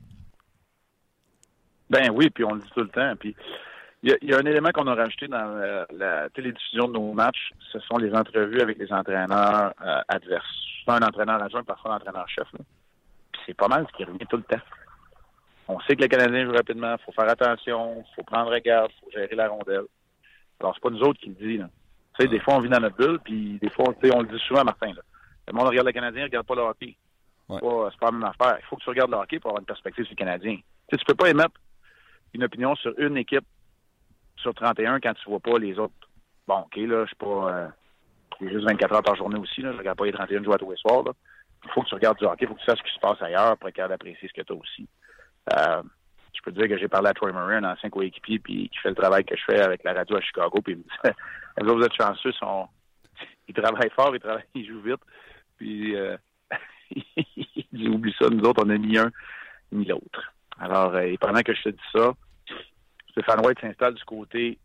Ben 1.91 2.11
oui, 2.11 2.29
puis 2.31 2.45
on 2.45 2.55
le 2.55 2.61
dit 2.61 2.71
tout 2.75 2.83
le 2.83 2.89
temps. 2.89 3.15
Puis 3.17 3.35
il 4.03 4.17
y, 4.23 4.33
a 4.33 4.39
un 4.39 4.45
élément 4.45 4.71
qu'on 4.71 4.87
a 4.87 4.95
rajouté 4.95 5.27
dans 5.27 5.87
la, 5.91 6.29
télédiffusion 6.31 6.87
de 6.87 6.93
nos 6.93 7.13
matchs, 7.13 7.53
ce 7.73 7.81
sont 7.81 7.97
les 7.97 8.15
entrevues 8.15 8.61
avec 8.61 8.79
les 8.79 8.93
entraîneurs 8.93 9.75
euh, 9.85 10.01
adverses. 10.07 10.47
Pas 10.87 10.99
un 10.99 11.03
entraîneur 11.03 11.43
adjoint, 11.43 11.65
parfois 11.65 11.93
un 11.93 11.97
entraîneur-chef. 11.97 12.47
C'est 13.45 13.55
pas 13.55 13.67
mal 13.67 13.87
ce 13.91 13.97
qui 13.97 14.05
revient 14.05 14.27
tout 14.29 14.37
le 14.37 14.45
temps. 14.45 14.63
On 15.67 15.81
sait 15.81 15.97
que 15.97 16.03
les 16.03 16.09
Canadiens 16.09 16.47
jouent 16.47 16.57
rapidement, 16.57 16.95
il 16.99 17.05
faut 17.05 17.13
faire 17.13 17.29
attention, 17.29 18.05
il 18.07 18.15
faut 18.15 18.23
prendre 18.23 18.57
garde, 18.59 18.91
il 18.97 19.01
faut 19.01 19.11
gérer 19.11 19.35
la 19.35 19.49
rondelle. 19.49 19.85
Alors, 20.61 20.75
c'est 20.75 20.83
pas 20.83 20.91
nous 20.91 21.03
autres 21.03 21.21
qui 21.21 21.31
le 21.31 21.35
disons. 21.35 21.71
Tu 22.19 22.25
sais, 22.25 22.29
des 22.29 22.41
fois, 22.41 22.57
on 22.57 22.61
vit 22.61 22.69
dans 22.69 22.81
notre 22.81 22.97
bulle, 22.97 23.21
puis 23.21 23.59
des 23.61 23.71
fois, 23.71 23.87
on 23.89 24.23
le 24.23 24.29
dit 24.29 24.43
souvent, 24.47 24.65
Martin. 24.65 24.89
Là. 24.89 25.03
Le 25.47 25.53
monde 25.53 25.69
regarde 25.69 25.87
le 25.87 25.93
Canadien, 25.93 26.25
regarde 26.25 26.47
pas 26.47 26.55
le 26.57 26.63
hockey. 26.63 26.97
C'est 27.49 27.61
pas, 27.61 27.91
la 28.03 28.11
même 28.11 28.25
affaire. 28.25 28.59
Il 28.61 28.67
faut 28.67 28.77
que 28.77 28.83
tu 28.83 28.89
regardes 28.91 29.11
le 29.11 29.17
hockey 29.17 29.39
pour 29.39 29.51
avoir 29.51 29.61
une 29.61 29.67
perspective 29.67 30.05
sur 30.05 30.13
le 30.13 30.19
Canadien. 30.19 30.57
Tu 30.57 30.63
sais, 30.91 30.97
tu 30.97 31.05
peux 31.05 31.15
pas 31.15 31.31
émettre 31.31 31.55
une 32.35 32.45
opinion 32.45 32.75
sur 32.75 32.93
une 32.99 33.17
équipe 33.17 33.45
sur 34.37 34.53
31 34.53 35.01
quand 35.01 35.15
tu 35.15 35.31
vois 35.31 35.41
pas 35.41 35.59
les 35.59 35.79
autres. 35.79 35.95
Bon, 36.47 36.59
OK, 36.59 36.77
là, 36.77 37.05
je 37.05 37.07
suis 37.07 37.17
pas... 37.17 37.53
Euh, 37.53 37.69
j'ai 38.41 38.51
juste 38.51 38.67
24 38.67 38.95
heures 38.95 39.03
par 39.03 39.17
journée 39.17 39.39
aussi, 39.39 39.63
là. 39.63 39.73
Je 39.73 39.79
regarde 39.79 39.99
pas 39.99 40.05
les 40.05 40.13
31 40.13 40.43
joueurs 40.43 40.59
tous 40.59 40.71
les 40.71 40.77
soirs, 40.77 41.05
là. 41.05 41.13
Il 41.65 41.71
faut 41.71 41.83
que 41.83 41.89
tu 41.89 41.95
regardes 41.95 42.19
du 42.19 42.25
hockey, 42.25 42.45
il 42.45 42.49
faut 42.49 42.55
que 42.55 42.61
tu 42.61 42.67
saches 42.67 42.79
ce 42.79 42.85
qui 42.85 42.95
se 42.95 43.01
passe 43.01 43.21
ailleurs 43.23 43.57
pour 43.59 43.69
être 43.69 43.75
capable 43.75 43.95
d'apprécier 43.95 44.29
ce 44.29 44.41
que 44.41 44.47
tu 44.47 44.53
as 44.53 44.57
aussi. 44.57 44.89
Euh, 45.57 45.83
je 46.35 46.43
peux 46.43 46.53
te 46.53 46.59
dire 46.59 46.69
que 46.69 46.79
j'ai 46.79 46.89
parlé 46.89 47.09
à 47.09 47.15
Troy 47.15 47.33
Murray, 47.33 47.57
un 47.57 47.65
ancien 47.65 47.91
coéquipier, 47.91 48.39
puis 48.39 48.69
qui 48.69 48.79
fait 48.79 48.91
le 48.91 48.95
travail 48.95 49.25
que 49.25 49.37
je 49.37 49.43
fais 49.45 49.61
avec 49.61 49.83
la 49.85 49.95
radio 49.95 50.17
à 50.17 50.21
Chicago, 50.21 50.61
puis 50.63 50.75
il 50.75 50.79
me 50.79 50.83
disait, 50.83 51.15
vous 51.75 51.83
êtes 51.83 51.95
chanceux, 51.95 52.33
ils 53.49 53.55
travaillent 53.55 53.91
fort, 53.91 54.15
ils, 54.15 54.21
travaillent, 54.21 54.45
ils 54.55 54.67
jouent 54.67 54.83
vite, 54.83 55.01
puis 55.57 55.97
euh, 55.97 56.17
il 56.91 57.67
dit, 57.73 57.89
oublie 57.89 58.15
ça, 58.19 58.29
nous 58.29 58.43
autres, 58.45 58.63
on 58.65 58.71
a 58.71 58.79
ni 58.79 58.99
un 58.99 59.11
ni 59.73 59.85
l'autre. 59.85 60.33
Alors, 60.59 60.95
euh, 60.95 61.03
et 61.03 61.19
pendant 61.19 61.43
que 61.43 61.55
je 61.55 61.63
te 61.63 61.69
dis 61.71 61.91
ça, 61.93 62.13
Stéphane 63.11 63.45
White 63.45 63.61
s'installe 63.61 63.95
du 63.95 64.05
côté 64.05 64.59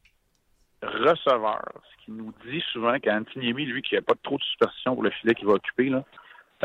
receveur, 0.81 1.63
ce 1.91 2.05
qui 2.05 2.11
nous 2.11 2.33
dit 2.45 2.63
souvent 2.71 2.99
qu'Antiniemi, 2.99 3.65
lui, 3.65 3.81
qui 3.81 3.95
n'a 3.95 4.01
pas 4.01 4.15
trop 4.21 4.37
de 4.37 4.43
superstition 4.43 4.93
pour 4.93 5.03
le 5.03 5.11
filet 5.11 5.33
qu'il 5.33 5.47
va 5.47 5.53
occuper, 5.53 5.89
là, 5.89 6.03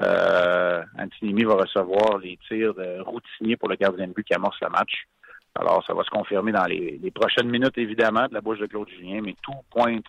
euh, 0.03 0.83
Antinimi 0.99 1.45
va 1.45 1.55
recevoir 1.55 2.19
les 2.19 2.39
tirs 2.49 2.75
de 2.75 3.01
routiniers 3.01 3.57
pour 3.57 3.69
le 3.69 3.77
gardien 3.77 4.07
de 4.07 4.13
but 4.13 4.25
qui 4.25 4.35
amorce 4.35 4.61
le 4.61 4.69
match. 4.69 5.07
Alors, 5.55 5.85
ça 5.87 5.95
va 5.95 6.05
se 6.05 6.11
confirmer 6.11 6.53
dans 6.53 6.65
les, 6.65 7.11
prochaines 7.13 7.49
minutes, 7.49 7.77
évidemment, 7.79 8.27
de 8.29 8.35
la 8.35 8.41
bouche 8.41 8.59
de 8.59 8.67
Claude 8.67 8.89
Julien, 8.89 9.21
mais 9.23 9.35
tout 9.43 9.53
pointe 9.71 10.07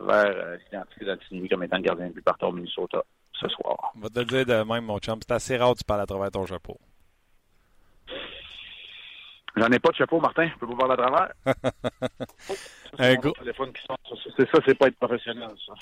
vers 0.00 0.32
euh, 0.34 0.56
l'identité 0.56 1.04
d'Antinimi 1.04 1.48
comme 1.48 1.64
étant 1.64 1.76
le 1.76 1.82
gardien 1.82 2.08
de 2.08 2.12
but 2.12 2.24
partout 2.24 2.46
au 2.46 2.52
Minnesota 2.52 3.02
ce 3.32 3.48
soir. 3.48 3.76
On 3.96 4.00
va 4.00 4.08
te 4.08 4.18
le 4.20 4.24
dire 4.24 4.46
de 4.46 4.62
même, 4.62 4.84
mon 4.84 4.98
chum. 4.98 5.18
C'est 5.20 5.34
assez 5.34 5.56
rare 5.56 5.74
tu 5.74 5.84
parles 5.84 6.00
à 6.00 6.06
travers 6.06 6.30
ton 6.30 6.46
chapeau. 6.46 6.78
J'en 9.58 9.70
ai 9.70 9.78
pas 9.78 9.90
de 9.90 9.96
chapeau, 9.96 10.20
Martin. 10.20 10.48
Je 10.48 10.58
peux 10.58 10.66
pas 10.68 10.86
parler 10.86 10.94
à 10.94 10.96
travers. 10.96 11.32
un 12.98 13.14
gros... 13.16 13.32
C'est 14.36 14.48
ça, 14.50 14.58
c'est 14.66 14.74
pas 14.74 14.88
être 14.88 14.96
professionnel, 14.96 15.48
ça. 15.66 15.72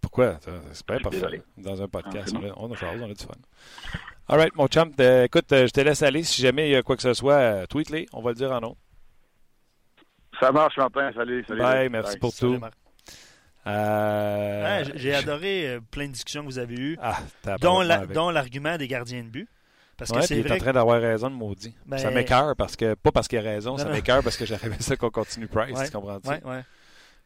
Pourquoi? 0.00 0.38
C'est 0.72 0.86
pas 0.86 0.98
parfait. 0.98 1.42
Dans 1.56 1.82
un 1.82 1.88
podcast, 1.88 2.34
ah, 2.36 2.52
on, 2.56 2.72
a, 2.72 2.76
chose, 2.76 2.88
on 3.00 3.10
a 3.10 3.14
du 3.14 3.24
fun. 3.24 3.34
All 4.28 4.38
right, 4.38 4.54
mon 4.54 4.68
chum. 4.68 4.92
Écoute, 4.98 5.52
euh, 5.52 5.66
je 5.66 5.72
te 5.72 5.80
laisse 5.80 6.02
aller. 6.02 6.22
Si 6.22 6.42
jamais 6.42 6.68
il 6.68 6.72
y 6.72 6.76
a 6.76 6.82
quoi 6.82 6.96
que 6.96 7.02
ce 7.02 7.12
soit, 7.12 7.34
euh, 7.34 7.66
tweet-les. 7.66 8.06
On 8.12 8.22
va 8.22 8.30
le 8.30 8.36
dire 8.36 8.52
en 8.52 8.60
nom. 8.60 8.76
Ça 10.40 10.50
marche, 10.52 10.76
Martin. 10.76 11.10
Salut. 11.14 11.44
salut 11.46 11.60
Bye, 11.60 11.88
merci 11.88 12.18
pour 12.18 12.34
tout. 12.34 12.58
Euh... 13.66 14.84
J'ai 14.94 15.14
adoré 15.14 15.68
euh, 15.68 15.80
plein 15.80 16.06
de 16.06 16.12
discussions 16.12 16.42
que 16.42 16.46
vous 16.46 16.58
avez 16.58 16.74
eues, 16.74 16.98
ah, 17.00 17.16
dont 17.60 18.30
l'argument 18.30 18.76
des 18.76 18.88
gardiens 18.88 19.22
de 19.22 19.28
but. 19.28 19.48
Parce 19.96 20.10
que 20.10 20.20
c'est 20.22 20.52
en 20.52 20.58
train 20.58 20.72
d'avoir 20.72 21.00
raison 21.00 21.30
de 21.30 21.34
maudit. 21.34 21.74
Ben, 21.86 21.98
ça 21.98 22.10
m'écœure 22.10 22.56
parce 22.56 22.76
que, 22.76 22.94
pas 22.94 23.12
parce 23.12 23.28
qu'il 23.28 23.38
a 23.38 23.42
raison, 23.42 23.78
ça 23.78 23.88
m'écœure 23.88 24.22
parce 24.22 24.36
que 24.36 24.46
j'aurais 24.46 24.70
ça 24.80 24.96
qu'on 24.96 25.10
continue 25.10 25.46
Price, 25.48 25.78
tu 25.84 25.90
comprends-tu? 25.90 26.30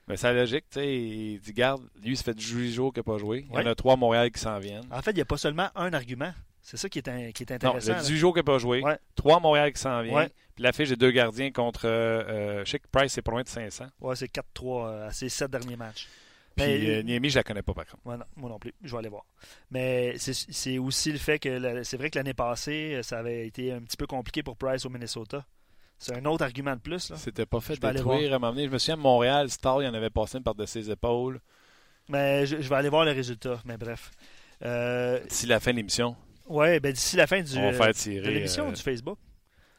Mais 0.09 0.17
c'est 0.17 0.33
logique, 0.33 0.65
tu 0.71 0.81
sais. 0.81 0.97
Il 0.97 1.39
dit, 1.39 1.53
garde, 1.53 1.83
lui, 2.03 2.17
ça 2.17 2.25
fait 2.25 2.35
18 2.35 2.73
jours 2.73 2.95
qu'il 2.95 3.01
n'a 3.01 3.05
pas 3.05 3.19
joué. 3.19 3.47
Il 3.51 3.55
y 3.55 3.63
en 3.63 3.67
a 3.67 3.75
trois 3.75 3.93
à 3.93 3.97
Montréal 3.97 4.31
qui 4.31 4.41
s'en 4.41 4.59
viennent. 4.59 4.87
En 4.91 5.03
fait, 5.03 5.11
il 5.11 5.17
n'y 5.17 5.21
a 5.21 5.27
pas 5.27 5.37
seulement 5.37 5.69
un 5.75 5.93
argument. 5.93 6.33
C'est 6.63 6.77
ça 6.77 6.89
qui 6.89 6.99
est, 6.99 7.33
qui 7.33 7.43
est 7.43 7.53
intéressant. 7.53 7.93
Non, 7.93 7.99
il 7.99 8.03
18 8.03 8.17
jours 8.17 8.33
qu'il 8.35 8.41
n'a 8.41 8.45
pas 8.45 8.59
joué. 8.59 8.83
Trois 9.15 9.37
à 9.37 9.41
Montréal 9.41 9.73
qui 9.73 9.81
s'en 9.81 10.03
viennent. 10.03 10.29
Puis 10.55 10.65
la 10.65 10.73
fiche 10.73 10.89
des 10.89 10.97
deux 10.97 11.11
gardiens 11.13 11.51
contre. 11.53 11.83
Euh, 11.85 12.65
je 12.65 12.71
sais 12.71 12.79
que 12.79 12.87
Price, 12.91 13.13
c'est 13.13 13.23
pas 13.23 13.31
loin 13.31 13.43
de 13.43 13.49
500. 13.49 13.87
Ouais, 14.01 14.17
c'est 14.17 14.27
4-3 14.27 14.43
euh, 14.65 15.09
à 15.09 15.13
ses 15.13 15.29
sept 15.29 15.51
derniers 15.51 15.77
matchs. 15.77 16.09
Puis 16.65 16.91
euh, 16.91 17.03
Niemi, 17.03 17.31
je 17.31 17.37
la 17.37 17.43
connais 17.43 17.63
pas 17.63 17.75
par 17.75 17.87
contre. 17.87 18.03
moi 18.05 18.49
non 18.49 18.59
plus, 18.59 18.75
je 18.83 18.91
vais 18.93 18.99
aller 18.99 19.09
voir. 19.09 19.25
Mais 19.71 20.15
c'est 20.19 20.79
aussi 20.79 21.13
le 21.13 21.19
fait 21.19 21.39
que 21.39 21.83
c'est 21.83 21.97
vrai 21.97 22.11
que 22.11 22.19
l'année 22.19 22.35
passée, 22.35 23.01
ça 23.03 23.19
avait 23.19 23.47
été 23.47 23.73
un 23.73 23.81
petit 23.81 23.97
peu 23.97 24.07
compliqué 24.07 24.43
pour 24.43 24.57
Price 24.57 24.85
au 24.87 24.91
Minnesota. 24.91 25.45
C'est 25.99 26.17
un 26.17 26.25
autre 26.27 26.45
argument 26.45 26.77
de 26.77 26.81
plus. 26.81 27.13
C'était 27.17 27.47
pas 27.47 27.61
fait 27.61 27.75
de 27.75 27.91
détruire 27.91 28.33
à 28.33 28.39
m'amener. 28.39 28.67
Je 28.67 28.71
me 28.71 28.79
souviens, 28.79 28.95
à 28.95 28.99
Montréal, 28.99 29.51
Star, 29.51 29.83
il 29.83 29.89
en 29.89 29.95
avait 29.95 30.11
passé 30.11 30.39
une 30.39 30.45
par 30.45 30.55
de 30.55 30.65
ses 30.65 30.91
épaules. 30.91 31.41
Mais 32.09 32.47
je, 32.47 32.57
vais 32.57 32.75
aller 32.75 32.89
voir 32.89 33.05
les 33.05 33.13
résultats, 33.13 33.61
mais 33.65 33.77
bref. 33.77 34.11
Euh, 34.65 35.21
d'ici 35.25 35.47
la 35.47 35.61
fin 35.61 35.73
de 35.73 35.77
l'émission. 35.77 36.17
Oui, 36.47 36.81
ben 36.81 36.93
d'ici 36.93 37.17
la 37.17 37.27
fin 37.27 37.43
du, 37.43 37.59
on 37.59 37.71
va 37.71 37.73
faire 37.73 37.95
tirer, 37.95 38.27
de 38.27 38.31
l'émission 38.31 38.69
euh, 38.69 38.73
du 38.73 38.81
Facebook. 38.81 39.19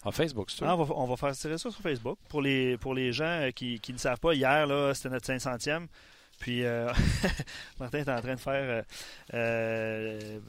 En 0.03 0.11
Facebook, 0.11 0.51
c'est 0.51 0.63
ah, 0.63 0.77
on, 0.77 0.83
va, 0.83 0.95
on 0.95 1.07
va 1.07 1.17
faire 1.17 1.35
tirer 1.35 1.57
ça 1.57 1.71
sur 1.71 1.81
Facebook. 1.81 2.19
Pour 2.29 2.41
les, 2.41 2.77
pour 2.77 2.93
les 2.93 3.11
gens 3.11 3.49
qui, 3.55 3.79
qui 3.79 3.91
ne 3.91 3.97
savent 3.97 4.19
pas, 4.19 4.33
hier, 4.33 4.67
c'était 4.93 5.09
notre 5.09 5.27
500e. 5.27 5.87
Puis 6.39 6.63
euh, 6.65 6.91
Martin 7.79 7.99
est 7.99 8.09
en 8.09 8.21
train 8.21 8.35
de 8.35 8.39
faire 8.39 8.83
euh, 9.33 10.39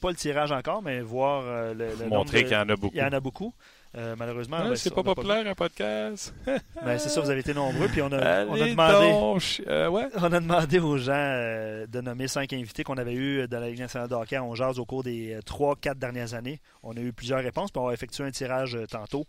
pas 0.00 0.10
le 0.10 0.16
tirage 0.16 0.52
encore, 0.52 0.82
mais 0.82 1.00
voir 1.00 1.74
le, 1.74 1.94
le 1.98 2.06
Montrer 2.08 2.44
qu'il 2.44 2.52
y 2.52 2.56
en 2.56 2.68
a 2.68 2.76
beaucoup. 2.76 2.94
Il 2.94 2.98
y 3.00 3.02
en 3.02 3.12
a 3.12 3.20
beaucoup. 3.20 3.52
Euh, 3.96 4.14
malheureusement, 4.16 4.60
ben, 4.60 4.76
c'est 4.76 4.94
pas 4.94 5.02
populaire 5.02 5.44
un 5.44 5.54
podcast? 5.54 6.32
ben, 6.46 6.98
c'est 6.98 7.08
ça, 7.08 7.20
vous 7.20 7.30
avez 7.30 7.40
été 7.40 7.52
nombreux. 7.52 7.88
Puis 7.88 8.00
on 8.02 8.12
a, 8.12 8.46
on 8.46 8.54
a 8.54 8.68
demandé, 8.68 9.38
euh, 9.66 9.88
ouais. 9.88 10.06
on 10.16 10.32
a 10.32 10.40
demandé 10.40 10.78
aux 10.78 10.96
gens 10.96 11.12
euh, 11.12 11.86
de 11.88 12.00
nommer 12.00 12.28
cinq 12.28 12.52
invités 12.52 12.84
qu'on 12.84 12.98
avait 12.98 13.14
eu 13.14 13.48
dans 13.48 13.58
la 13.58 13.68
Ligue 13.68 13.80
nationale 13.80 14.08
de 14.08 14.14
hockey 14.14 14.38
en 14.38 14.54
jazz 14.54 14.78
au 14.78 14.84
cours 14.84 15.02
des 15.02 15.40
trois, 15.44 15.74
quatre 15.74 15.98
dernières 15.98 16.34
années. 16.34 16.60
On 16.84 16.96
a 16.96 17.00
eu 17.00 17.12
plusieurs 17.12 17.42
réponses, 17.42 17.72
puis 17.72 17.80
on 17.80 17.86
va 17.86 17.92
effectuer 17.92 18.24
un 18.24 18.30
tirage 18.30 18.78
tantôt. 18.88 19.26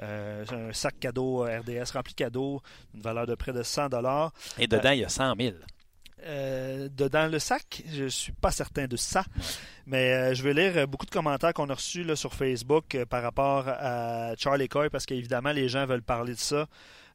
un 0.00 0.72
sac 0.72 0.98
cadeau 1.00 1.42
RDS 1.42 1.90
rempli 1.92 2.12
de 2.12 2.18
cadeaux, 2.18 2.62
une 2.94 3.00
valeur 3.00 3.26
de 3.26 3.34
près 3.34 3.52
de 3.52 3.64
100 3.64 3.88
Et 4.58 4.68
dedans, 4.68 4.90
il 4.90 5.00
y 5.00 5.04
a 5.04 5.08
100 5.08 5.34
000. 5.40 5.54
Euh, 6.26 6.88
dedans 6.90 7.26
le 7.26 7.38
sac. 7.38 7.82
Je 7.92 8.06
suis 8.06 8.32
pas 8.32 8.50
certain 8.50 8.86
de 8.86 8.96
ça. 8.96 9.24
Mais 9.86 10.12
euh, 10.12 10.34
je 10.34 10.42
vais 10.42 10.54
lire 10.54 10.72
euh, 10.76 10.86
beaucoup 10.86 11.04
de 11.04 11.10
commentaires 11.10 11.52
qu'on 11.52 11.68
a 11.68 11.74
reçus 11.74 12.02
là, 12.02 12.16
sur 12.16 12.32
Facebook 12.32 12.96
par 13.10 13.22
rapport 13.22 13.64
à 13.68 14.34
Charlie 14.38 14.68
Coy 14.68 14.88
parce 14.88 15.04
qu'évidemment, 15.04 15.52
les 15.52 15.68
gens 15.68 15.84
veulent 15.84 16.02
parler 16.02 16.32
de 16.34 16.38
ça. 16.38 16.66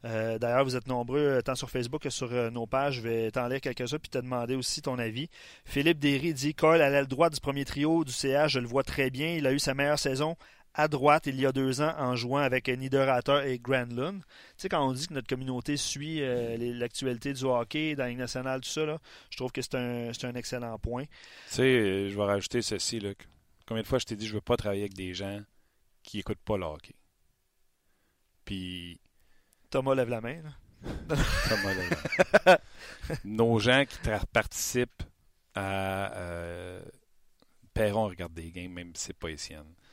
D'ailleurs, 0.02 0.64
vous 0.64 0.78
êtes 0.78 0.88
nombreux, 0.88 1.42
tant 1.44 1.56
sur 1.56 1.70
Facebook 1.70 2.04
que 2.04 2.10
sur 2.10 2.32
nos 2.52 2.66
pages. 2.66 2.96
Je 2.96 3.02
vais 3.02 3.32
t'en 3.32 3.50
lire 3.50 3.60
quelques-uns 3.60 3.98
puis 3.98 4.08
te 4.10 4.18
demander 4.18 4.56
aussi 4.56 4.82
ton 4.82 4.98
avis. 4.98 5.28
Philippe 5.66 6.00
Derry 6.00 6.34
dit 6.34 6.54
Coyle 6.54 6.82
à 6.82 6.90
l'aile 6.90 7.06
droite 7.08 7.34
du 7.34 7.42
premier 7.42 7.66
trio 7.66 8.06
du 8.06 8.14
CH, 8.14 8.48
je 8.48 8.60
le 8.60 8.68
vois 8.68 8.84
très 8.84 9.10
bien. 9.10 9.34
Il 9.34 9.46
a 9.46 9.52
eu 9.52 9.60
sa 9.60 9.74
meilleure 9.74 10.00
saison 10.00 10.38
à 10.74 10.88
droite 10.88 11.26
il 11.26 11.40
y 11.40 11.46
a 11.46 11.52
deux 11.52 11.82
ans 11.82 11.94
en 11.98 12.16
jouant 12.16 12.40
avec 12.40 12.68
Niederreiter 12.68 13.42
et 13.46 13.60
Granlund. 13.60 14.22
Tu 14.22 14.28
sais, 14.58 14.70
quand 14.70 14.88
on 14.88 14.94
dit 14.94 15.08
que 15.08 15.14
notre 15.14 15.28
communauté 15.28 15.78
suit 15.78 16.22
euh, 16.22 16.58
l'actualité 16.76 17.34
du 17.34 17.44
hockey 17.44 17.96
dans 17.96 18.04
la 18.04 18.10
Ligue 18.10 18.20
nationale, 18.20 18.62
tout 18.62 18.70
ça, 18.70 19.00
je 19.30 19.38
trouve 19.38 19.52
que 19.52 19.62
c'est 19.62 19.76
un, 19.76 20.12
un, 20.12 20.36
excellent 20.36 20.78
point. 20.80 21.04
Tu 21.04 21.56
sais, 21.56 22.10
je 22.10 22.16
vais 22.16 22.26
rajouter 22.26 22.62
ceci. 22.62 23.00
Là. 23.00 23.12
Combien 23.66 23.84
de 23.84 23.88
fois 23.88 24.00
je 24.00 24.06
t'ai 24.06 24.16
dit 24.16 24.28
je 24.28 24.34
veux 24.34 24.42
pas 24.42 24.58
travailler 24.58 24.84
avec 24.84 24.94
des 24.94 25.14
gens 25.14 25.42
qui 26.04 26.18
n'écoutent 26.18 26.38
pas 26.40 26.58
le 26.58 26.66
hockey? 26.66 26.96
Puis. 28.46 29.00
Thomas 29.70 29.96
lève 29.96 30.10
la 30.10 30.22
main. 30.22 30.42
Thomas 31.08 31.74
lève 31.74 32.04
la 32.24 32.42
main. 32.46 32.58
Nos 33.26 33.60
gens 33.60 33.84
qui 33.88 33.98
participent 34.32 35.04
à. 35.56 36.16
Euh, 36.18 36.82
Perron 37.74 38.08
regarde 38.08 38.34
des 38.34 38.52
games, 38.52 38.72
même 38.72 38.96
si 38.96 39.06
c'est 39.06 39.14
pas 39.14 39.28
les 39.28 39.38
siennes. 39.38 39.62
Euh, 39.62 39.89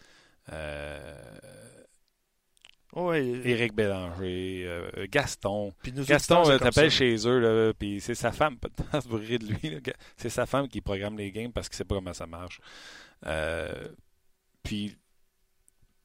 Oui. 2.96 3.42
Éric 3.44 3.74
Bélanger, 3.74 4.64
euh, 4.66 5.06
Gaston. 5.10 5.74
Gaston, 5.84 6.48
euh, 6.48 6.58
t'appelles 6.58 6.90
chez 6.90 7.14
eux, 7.28 7.74
puis 7.78 8.00
c'est 8.00 8.14
sa 8.14 8.32
femme, 8.32 8.56
pas 8.58 8.68
de 8.70 9.02
se 9.02 9.08
brûler 9.08 9.38
de 9.38 9.44
lui. 9.44 9.82
C'est 10.16 10.30
sa 10.30 10.46
femme 10.46 10.66
qui 10.66 10.80
programme 10.80 11.18
les 11.18 11.30
games 11.30 11.52
parce 11.52 11.68
qu'il 11.68 11.76
sait 11.76 11.84
pas 11.84 11.96
comment 11.96 12.14
ça 12.14 12.26
marche. 12.26 12.58
Euh, 13.26 13.88
puis, 14.62 14.96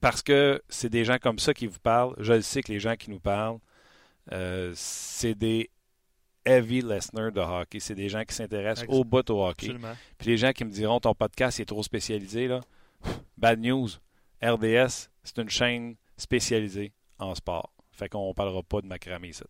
parce 0.02 0.22
que 0.22 0.62
c'est 0.68 0.90
des 0.90 1.06
gens 1.06 1.18
comme 1.18 1.40
ça 1.40 1.54
qui 1.54 1.66
vous 1.66 1.80
parlent, 1.80 2.14
je 2.20 2.34
le 2.34 2.42
sais 2.42 2.62
que 2.62 2.74
les 2.74 2.82
gens 2.82 2.98
qui 2.98 3.10
nous 3.10 3.22
parlent, 3.22 3.60
euh, 4.34 4.74
c'est 4.76 5.36
des 5.36 5.70
heavy 6.46 6.82
listeners 6.82 7.32
de 7.32 7.40
hockey. 7.40 7.80
C'est 7.80 7.96
des 7.96 8.10
gens 8.10 8.26
qui 8.26 8.36
s'intéressent 8.36 8.86
au 8.90 9.06
bout 9.06 9.30
au 9.30 9.48
hockey. 9.48 9.68
Absolument. 9.68 9.96
Puis 10.18 10.28
les 10.28 10.38
gens 10.38 10.52
qui 10.52 10.66
me 10.66 10.72
diront 10.72 11.00
ton 11.00 11.16
podcast 11.16 11.62
est 11.62 11.66
trop 11.66 11.84
spécialisé, 11.84 12.50
là. 12.50 12.60
Bad 13.38 13.62
news. 13.62 13.88
RDS, 14.44 15.10
c'est 15.24 15.38
une 15.38 15.50
chaîne 15.50 15.96
spécialisée 16.18 16.94
en 17.20 17.36
sport. 17.36 17.74
Fait 17.92 18.10
qu'on 18.10 18.34
parlera 18.34 18.64
pas 18.64 18.82
de 18.82 18.88
macramé 18.88 19.30
ici. 19.30 19.44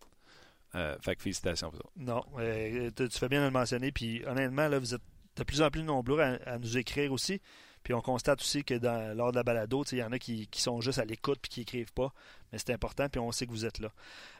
Euh, 0.74 0.96
fait 1.00 1.16
que 1.16 1.22
félicitations 1.22 1.70
pour 1.70 1.78
ça. 1.78 1.84
Non, 1.96 2.24
euh, 2.38 2.90
tu 2.96 3.18
fais 3.18 3.28
bien 3.28 3.40
de 3.40 3.46
le 3.46 3.50
mentionner. 3.50 3.92
Puis 3.92 4.24
honnêtement, 4.26 4.68
vous 4.78 4.94
êtes 4.94 5.02
de 5.36 5.44
plus 5.44 5.62
en 5.62 5.70
plus 5.70 5.82
nombreux 5.82 6.20
à, 6.20 6.58
nous 6.58 6.78
écrire 6.78 7.12
aussi. 7.12 7.40
Puis 7.82 7.94
on 7.94 8.00
constate 8.00 8.40
aussi 8.40 8.62
que 8.62 8.74
lors 9.14 9.32
de 9.32 9.36
la 9.36 9.42
balado, 9.42 9.84
il 9.90 9.98
y 9.98 10.02
en 10.02 10.12
a 10.12 10.18
qui, 10.18 10.48
sont 10.54 10.80
juste 10.80 10.98
à 10.98 11.04
l'écoute 11.04 11.38
puis 11.42 11.50
qui 11.50 11.60
écrivent 11.62 11.92
pas. 11.92 12.12
Mais 12.52 12.58
c'est 12.58 12.72
important, 12.72 13.08
puis 13.08 13.18
on 13.18 13.32
sait 13.32 13.46
que 13.46 13.50
vous 13.50 13.66
êtes 13.66 13.80
là. 13.80 13.90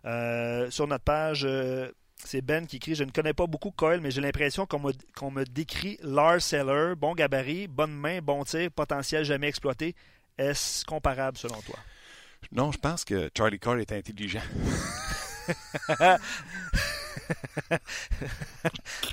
Euh, 0.04 0.70
sur 0.70 0.86
notre 0.86 1.04
page, 1.04 1.46
c'est 2.16 2.40
Ben 2.40 2.66
qui 2.66 2.76
écrit 2.76 2.94
Je 2.94 3.04
ne 3.04 3.10
connais 3.10 3.34
pas 3.34 3.46
beaucoup 3.46 3.72
Coyle, 3.72 4.00
mais 4.00 4.10
j'ai 4.10 4.20
l'impression 4.20 4.64
qu'on 4.64 4.78
me, 4.78 4.92
qu'on 5.16 5.30
me 5.30 5.44
décrit 5.44 5.98
Lars 6.02 6.40
Seller, 6.40 6.94
bon 6.96 7.14
gabarit, 7.14 7.66
bonne 7.66 7.92
main, 7.92 8.20
bon 8.20 8.44
tir, 8.44 8.70
potentiel 8.70 9.24
jamais 9.24 9.48
exploité. 9.48 9.96
Est-ce 10.38 10.84
comparable 10.84 11.36
selon 11.38 11.60
toi? 11.62 11.76
Non, 12.50 12.72
je 12.72 12.78
pense 12.78 13.04
que 13.04 13.30
Charlie 13.36 13.58
Cole 13.58 13.80
est 13.80 13.92
intelligent. 13.92 14.42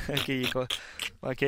ok, 0.10 0.52
quoi. 0.52 0.68
OK. 1.24 1.46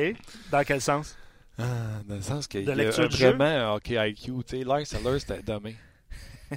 Dans 0.50 0.64
quel 0.64 0.80
sens? 0.80 1.16
Ah, 1.58 1.64
dans 2.06 2.14
le 2.16 2.22
sens 2.22 2.46
qu'il 2.46 2.64
y 2.64 2.70
a 2.70 2.90
vraiment 2.90 3.44
un 3.44 3.74
hockey 3.74 3.94
IQ. 4.10 4.32
Lars 4.64 4.80
Eller, 4.94 5.18
c'était 5.20 5.42
dommé. 5.42 5.76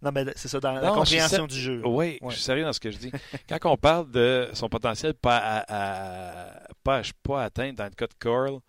Non, 0.00 0.12
mais 0.12 0.24
c'est 0.36 0.46
ça, 0.46 0.60
dans 0.60 0.70
la 0.72 0.80
Non, 0.82 0.94
compréhension 0.94 1.48
du 1.48 1.58
jeu. 1.58 1.82
Oui, 1.84 2.16
Ouais. 2.20 2.30
je 2.30 2.36
suis 2.36 2.44
sérieux 2.44 2.62
dans 2.64 2.72
ce 2.72 2.78
que 2.78 2.92
je 2.92 2.96
dis. 2.98 3.10
Quand 3.48 3.58
on 3.72 3.76
parle 3.76 4.08
de 4.12 4.48
son 4.52 4.68
potentiel 4.68 5.14
pas 5.14 5.36
à, 5.38 5.64
à- 5.68 6.68
pas, 6.84 7.02
pas 7.24 7.42
atteint 7.44 7.72
dans 7.72 7.84
le 7.86 7.90
cas 7.90 8.06
de 8.06 8.14
Curl, 8.20 8.60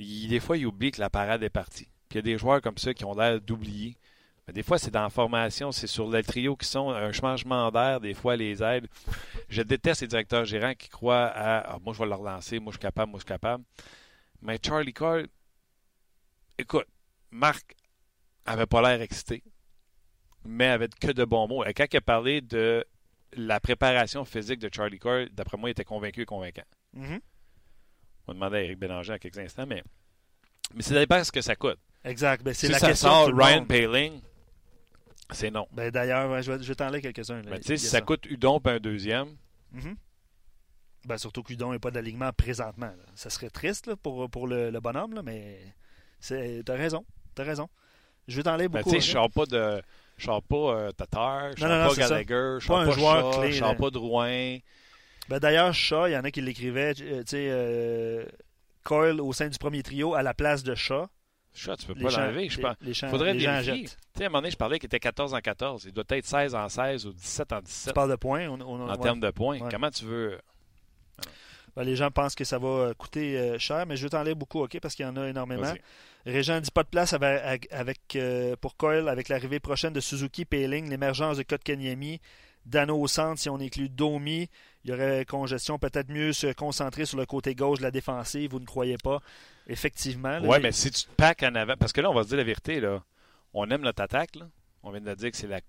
il- 0.00 0.28
des 0.28 0.40
fois, 0.40 0.56
il 0.56 0.66
oublie 0.66 0.90
que 0.90 1.00
la 1.00 1.08
parade 1.08 1.44
est 1.44 1.50
partie. 1.50 1.86
Puis 2.08 2.14
il 2.14 2.16
y 2.16 2.18
a 2.18 2.22
des 2.22 2.38
joueurs 2.38 2.60
comme 2.60 2.78
ça 2.78 2.94
qui 2.94 3.04
ont 3.04 3.14
l'air 3.14 3.40
d'oublier. 3.40 3.96
Mais 4.46 4.52
des 4.52 4.62
fois, 4.62 4.78
c'est 4.78 4.92
dans 4.92 5.02
la 5.02 5.10
formation, 5.10 5.72
c'est 5.72 5.88
sur 5.88 6.08
le 6.08 6.22
trio 6.22 6.54
qui 6.56 6.68
sont 6.68 6.90
un 6.90 7.10
changement 7.10 7.70
d'air, 7.72 8.00
des 8.00 8.14
fois, 8.14 8.36
les 8.36 8.62
aides. 8.62 8.86
Je 9.48 9.62
déteste 9.62 10.02
les 10.02 10.06
directeurs 10.06 10.44
gérants 10.44 10.74
qui 10.74 10.88
croient 10.88 11.26
à 11.26 11.74
Ah, 11.74 11.78
moi, 11.84 11.92
je 11.94 11.98
vais 11.98 12.06
le 12.06 12.14
relancer, 12.14 12.60
moi, 12.60 12.70
je 12.72 12.76
suis 12.76 12.82
capable, 12.82 13.10
moi, 13.10 13.18
je 13.18 13.22
suis 13.22 13.28
capable. 13.28 13.64
Mais 14.42 14.58
Charlie 14.64 14.92
Cole, 14.92 15.26
écoute, 16.58 16.86
Marc 17.32 17.74
avait 18.44 18.66
pas 18.66 18.82
l'air 18.82 19.00
excité 19.02 19.42
mais 20.46 20.66
avec 20.66 20.98
que 20.98 21.12
de 21.12 21.24
bons 21.24 21.48
mots. 21.48 21.64
Et 21.64 21.74
quand 21.74 21.86
il 21.90 21.96
a 21.96 22.00
parlé 22.00 22.40
de 22.40 22.84
la 23.32 23.60
préparation 23.60 24.24
physique 24.24 24.60
de 24.60 24.70
Charlie 24.72 24.98
Cole, 24.98 25.28
d'après 25.32 25.56
moi, 25.56 25.68
il 25.68 25.72
était 25.72 25.84
convaincu 25.84 26.22
et 26.22 26.26
convaincant. 26.26 26.64
Mhm. 26.94 27.20
On 28.26 28.32
va 28.32 28.34
demander 28.34 28.56
à 28.56 28.62
Eric 28.62 28.78
Bélanger 28.78 29.12
en 29.12 29.18
quelques 29.18 29.38
instants, 29.38 29.66
mais, 29.66 29.82
mais 30.74 30.82
ça 30.82 30.94
dépend 30.94 31.22
ce 31.22 31.32
que 31.32 31.40
ça 31.40 31.54
coûte. 31.56 31.78
Exact. 32.06 32.42
Ben, 32.42 32.54
c'est 32.54 32.66
Si 32.66 32.72
la 32.72 32.78
ça 32.78 32.88
question. 32.88 33.08
de 33.26 33.30
sort 33.32 33.36
Ryan. 33.46 33.64
Paling, 33.64 34.20
c'est 35.32 35.50
non. 35.50 35.66
Ben, 35.72 35.90
D'ailleurs, 35.90 36.30
ouais, 36.30 36.42
je 36.42 36.52
vais, 36.52 36.62
je 36.62 36.68
vais 36.68 36.74
t'en 36.74 36.88
lire 36.88 37.02
quelques-uns. 37.02 37.42
Mais 37.50 37.58
tu 37.60 37.66
sais, 37.66 37.76
si 37.76 37.86
ça 37.86 38.00
coûte 38.00 38.24
Udon 38.26 38.60
puis 38.60 38.72
un 38.74 38.78
deuxième, 38.80 39.36
Mhm. 39.72 39.96
Ben, 41.04 41.18
surtout 41.18 41.42
qu'Udon 41.42 41.70
n'est 41.72 41.78
pas 41.78 41.90
d'alignement 41.90 42.32
présentement. 42.32 42.86
là. 42.86 43.04
Ça 43.14 43.30
serait 43.30 43.50
triste 43.50 43.86
là, 43.86 43.94
pour, 43.96 44.28
pour 44.30 44.46
le, 44.48 44.70
le 44.70 44.80
bonhomme, 44.80 45.14
là, 45.14 45.22
mais 45.22 45.58
t'as 46.64 46.74
raison. 46.74 47.04
T'as 47.34 47.44
raison. 47.44 47.68
Je 48.26 48.36
vais 48.36 48.42
t'en 48.42 48.56
lire 48.56 48.68
ben, 48.70 48.80
beaucoup. 48.80 48.90
tu 48.94 49.00
sais, 49.00 49.06
je 49.06 49.12
sors 49.12 49.30
pas 49.30 49.46
de. 49.46 49.80
Je 50.16 50.24
sors 50.24 50.42
pas 50.42 50.56
euh, 50.56 50.92
Tatar, 50.92 51.50
je 51.56 51.60
sors 51.60 51.68
pas. 51.68 51.94
Gallagher, 51.94 52.56
je 52.60 52.66
sors 52.66 52.78
Pas 52.78 52.86
pas, 52.86 52.90
joueur 52.92 53.32
Shaw, 53.34 53.40
clé, 53.40 53.52
je 53.52 53.58
sors 53.58 53.76
pas 53.76 53.90
Drouin. 53.90 54.58
Ben, 55.28 55.38
D'ailleurs, 55.38 55.74
Shaw, 55.74 56.06
il 56.08 56.12
y 56.12 56.16
en 56.16 56.24
a 56.24 56.30
qui 56.30 56.40
l'écrivaient, 56.40 56.94
euh, 57.02 57.18
tu 57.20 57.24
sais, 57.26 57.46
euh, 57.50 58.24
Coyle 58.82 59.20
au 59.20 59.32
sein 59.32 59.48
du 59.48 59.58
premier 59.58 59.82
trio 59.82 60.14
à 60.14 60.22
la 60.22 60.32
place 60.34 60.62
de 60.62 60.74
Shaw. 60.74 61.06
Shaw, 61.56 61.76
tu 61.76 61.86
peux 61.86 61.94
Les 61.94 62.02
pas 62.04 62.10
l'enlever. 62.10 62.48
Je 62.48 62.60
pense. 62.60 62.76
les 62.82 62.94
Faudrait 62.94 63.34
les 63.34 63.46
vérifier. 63.46 63.84
Tu 63.84 63.88
sais, 64.16 64.24
à 64.24 64.26
un 64.26 64.28
moment 64.28 64.38
donné, 64.42 64.50
je 64.50 64.56
parlais 64.56 64.78
qu'il 64.78 64.86
était 64.86 65.00
14 65.00 65.34
en 65.34 65.40
14. 65.40 65.84
Il 65.86 65.92
doit 65.92 66.04
être 66.10 66.26
16 66.26 66.54
en 66.54 66.68
16 66.68 67.06
ou 67.06 67.12
17 67.12 67.52
en 67.52 67.58
Tu 67.60 67.64
17 67.66 67.94
parles 67.94 68.10
de 68.10 68.16
points. 68.16 68.46
on- 68.48 68.60
on- 68.60 68.88
en 68.88 68.90
ouais. 68.90 68.98
termes 69.02 69.20
de 69.20 69.30
points. 69.30 69.58
Ouais. 69.60 69.68
Comment 69.70 69.90
tu 69.90 70.04
veux. 70.04 70.38
Ben, 71.74 71.82
les 71.84 71.94
gens 71.96 72.10
pensent 72.10 72.34
que 72.34 72.44
ça 72.44 72.58
va 72.58 72.68
euh, 72.68 72.94
coûter 72.94 73.38
euh, 73.38 73.58
cher, 73.58 73.84
mais 73.86 73.96
je 73.96 74.02
vais 74.04 74.08
t'en 74.08 74.22
lire 74.22 74.34
beaucoup, 74.36 74.62
OK, 74.62 74.78
parce 74.80 74.94
qu'il 74.94 75.04
y 75.04 75.08
en 75.08 75.16
a 75.16 75.28
énormément. 75.28 75.72
Régent 76.24 76.60
dit 76.60 76.70
pas 76.70 76.82
de 76.82 76.88
place 76.88 77.12
avec, 77.12 77.68
avec, 77.70 77.98
euh, 78.16 78.56
pour 78.60 78.76
Coyle 78.76 79.08
avec 79.08 79.28
l'arrivée 79.28 79.60
prochaine 79.60 79.92
de 79.92 80.00
Suzuki 80.00 80.44
Payling, 80.46 80.88
l'émergence 80.88 81.36
de 81.36 81.42
Kotkaniemi, 81.42 82.20
Dano 82.64 82.98
au 83.00 83.06
centre 83.06 83.38
si 83.40 83.48
on 83.50 83.60
inclut 83.60 83.88
Domi. 83.90 84.48
Il 84.84 84.90
y 84.90 84.92
aurait 84.94 85.24
congestion, 85.26 85.78
peut-être 85.78 86.08
mieux 86.10 86.32
se 86.32 86.52
concentrer 86.52 87.04
sur 87.04 87.18
le 87.18 87.26
côté 87.26 87.54
gauche 87.54 87.78
de 87.78 87.84
la 87.84 87.90
défensive, 87.90 88.50
vous 88.52 88.58
ne 88.60 88.64
croyez 88.66 88.96
pas? 88.98 89.20
Effectivement. 89.66 90.38
les- 90.38 90.62
mais 90.62 90.72
si 90.72 90.90
tu 90.90 91.04
te 91.04 91.12
packs 91.14 91.42
en 91.42 91.54
avant. 91.54 91.76
Parce 91.76 91.92
que 91.92 92.00
là, 92.00 92.10
on 92.10 92.14
va 92.14 92.22
se 92.22 92.28
dire 92.28 92.38
la 92.38 92.44
vérité. 92.44 92.80
Là. 92.80 93.02
On 93.52 93.68
aime 93.70 93.82
notre 93.82 94.02
attaque. 94.02 94.36
Là. 94.36 94.48
On 94.82 94.90
vient 94.90 95.00
de 95.00 95.14
dire 95.14 95.30
que 95.30 95.36
c'est 95.36 95.46
la, 95.48 95.60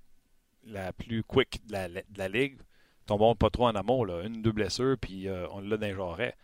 la 0.66 0.94
plus 0.94 1.24
quick 1.24 1.66
de 1.68 1.74
la, 1.74 1.88
de 1.90 2.04
la 2.18 2.28
ligue. 2.30 2.60
Tombons 3.06 3.36
pas 3.36 3.50
trop 3.50 3.68
en 3.68 3.76
amour. 3.76 4.06
Là. 4.06 4.24
Une, 4.24 4.42
deux 4.42 4.52
blessures, 4.52 4.98
puis 5.00 5.28
euh, 5.28 5.48
on 5.52 5.62
l'a 5.62 5.94
jarrets. 5.96 6.36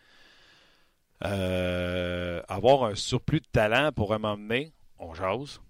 Euh, 1.25 2.41
avoir 2.47 2.83
un 2.85 2.95
surplus 2.95 3.39
de 3.39 3.47
talent 3.51 3.91
pour 3.91 4.13
un 4.13 4.19
moment 4.19 4.37
donné, 4.37 4.73
on 4.99 5.13
jase. 5.13 5.61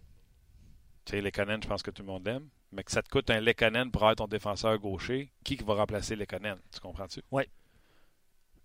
Tu 1.05 1.11
sais, 1.11 1.21
Lekonen, 1.21 1.61
je 1.61 1.67
pense 1.67 1.83
que 1.83 1.91
tout 1.91 2.01
le 2.01 2.07
monde 2.07 2.27
aime. 2.27 2.47
Mais 2.71 2.83
que 2.83 2.91
ça 2.91 3.03
te 3.03 3.09
coûte 3.09 3.29
un 3.29 3.39
Lekonen 3.39 3.91
pour 3.91 4.09
être 4.09 4.17
ton 4.17 4.27
défenseur 4.27 4.79
gaucher, 4.79 5.31
qui 5.43 5.57
qui 5.57 5.63
va 5.63 5.75
remplacer 5.75 6.15
Lekonen? 6.15 6.57
Tu 6.71 6.79
comprends-tu? 6.79 7.21
Oui. 7.29 7.43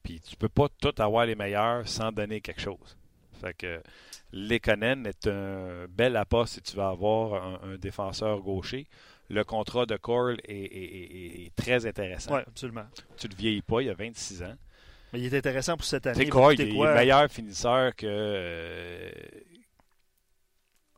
Puis 0.02 0.20
tu 0.20 0.36
peux 0.36 0.48
pas 0.48 0.68
tout 0.80 0.94
avoir 0.98 1.26
les 1.26 1.34
meilleurs 1.34 1.86
sans 1.86 2.10
donner 2.12 2.40
quelque 2.40 2.60
chose. 2.62 2.96
Fait 3.40 3.54
que 3.54 3.80
Lekonen 4.32 5.06
est 5.06 5.26
un 5.26 5.86
bel 5.88 6.16
appât 6.16 6.46
si 6.46 6.60
tu 6.62 6.76
veux 6.76 6.82
avoir 6.82 7.42
un, 7.42 7.72
un 7.72 7.76
défenseur 7.78 8.40
gaucher. 8.40 8.86
Le 9.30 9.44
contrat 9.44 9.84
de 9.86 9.96
Cole 9.96 10.38
est, 10.44 10.54
est- 10.54 10.62
est- 10.62 11.46
est 11.46 11.54
très 11.56 11.84
intéressant. 11.86 12.34
Ouais, 12.34 12.44
absolument. 12.46 12.86
Tu 13.18 13.28
ne 13.28 13.34
vieillis 13.34 13.62
pas, 13.62 13.82
il 13.82 13.90
a 13.90 13.94
26 13.94 14.42
ans. 14.42 14.54
Mais 15.12 15.20
il 15.20 15.26
est 15.34 15.36
intéressant 15.38 15.76
pour 15.76 15.84
cette 15.86 16.06
année. 16.06 16.24
Il 16.24 16.30
Cole, 16.30 16.52
coûter 16.56 16.68
il 16.68 16.72
est 16.72 16.76
quoi? 16.76 16.94
meilleur 16.94 17.30
finisseur 17.30 17.94
que, 17.94 18.06
euh, 18.08 19.10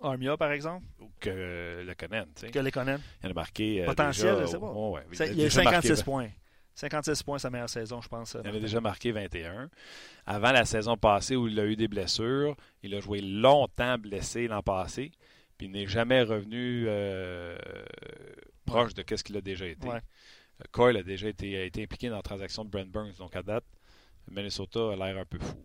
Armia, 0.03 0.37
par 0.37 0.51
exemple, 0.53 0.85
que 1.21 1.83
Lekonen. 1.87 2.27
tu 2.35 2.41
sais. 2.47 2.51
que 2.51 2.59
Lekonen. 2.59 3.01
Il 3.23 3.27
en 3.27 3.31
a 3.31 3.35
marqué. 3.35 3.83
euh, 3.83 3.87
Potentiel, 3.87 4.37
je 4.43 4.47
sais 4.47 4.59
pas. 4.59 4.73
oh, 4.75 4.95
ouais, 4.95 5.03
Il 5.13 5.19
y 5.19 5.23
a 5.23 5.27
déjà 5.35 5.63
marqué 5.63 5.89
56 5.89 6.03
points. 6.03 6.29
56 6.75 7.23
points 7.23 7.39
sa 7.39 7.51
meilleure 7.51 7.69
saison, 7.69 8.01
je 8.01 8.09
pense. 8.09 8.37
Il 8.43 8.51
en 8.51 8.55
a 8.55 8.59
déjà 8.59 8.81
marqué 8.81 9.13
21. 9.13 9.69
Avant 10.27 10.53
la 10.53 10.65
saison 10.65 10.97
passée 10.97 11.37
où 11.37 11.49
il 11.49 11.59
a 11.61 11.67
eu 11.67 11.77
des 11.77 11.89
blessures, 11.89 12.57
il 12.83 12.95
a 12.95 13.01
joué 13.01 13.21
longtemps 13.21 13.99
blessé 13.99 14.49
l'an 14.49 14.63
passé, 14.63 15.13
puis 15.59 15.67
il 15.67 15.73
n'est 15.73 15.87
jamais 15.87 16.23
revenu 16.23 16.85
euh, 16.87 17.57
proche 18.65 18.95
de 18.95 19.05
ce 19.15 19.23
qu'il 19.23 19.37
a 19.37 19.41
déjà 19.41 19.67
été. 19.67 19.89
Ouais. 19.89 19.97
Euh, 19.97 20.65
Coyle 20.73 20.97
a 20.97 21.03
déjà 21.03 21.29
été, 21.29 21.59
a 21.59 21.65
été 21.65 21.83
impliqué 21.83 22.09
dans 22.09 22.17
la 22.17 22.23
transaction 22.23 22.65
de 22.65 22.71
Brent 22.71 22.91
Burns, 22.91 23.17
donc 23.19 23.35
à 23.37 23.43
date, 23.43 23.65
Minnesota 24.31 24.93
a 24.93 24.97
l'air 24.97 25.19
un 25.19 25.25
peu 25.25 25.39
fou. 25.39 25.65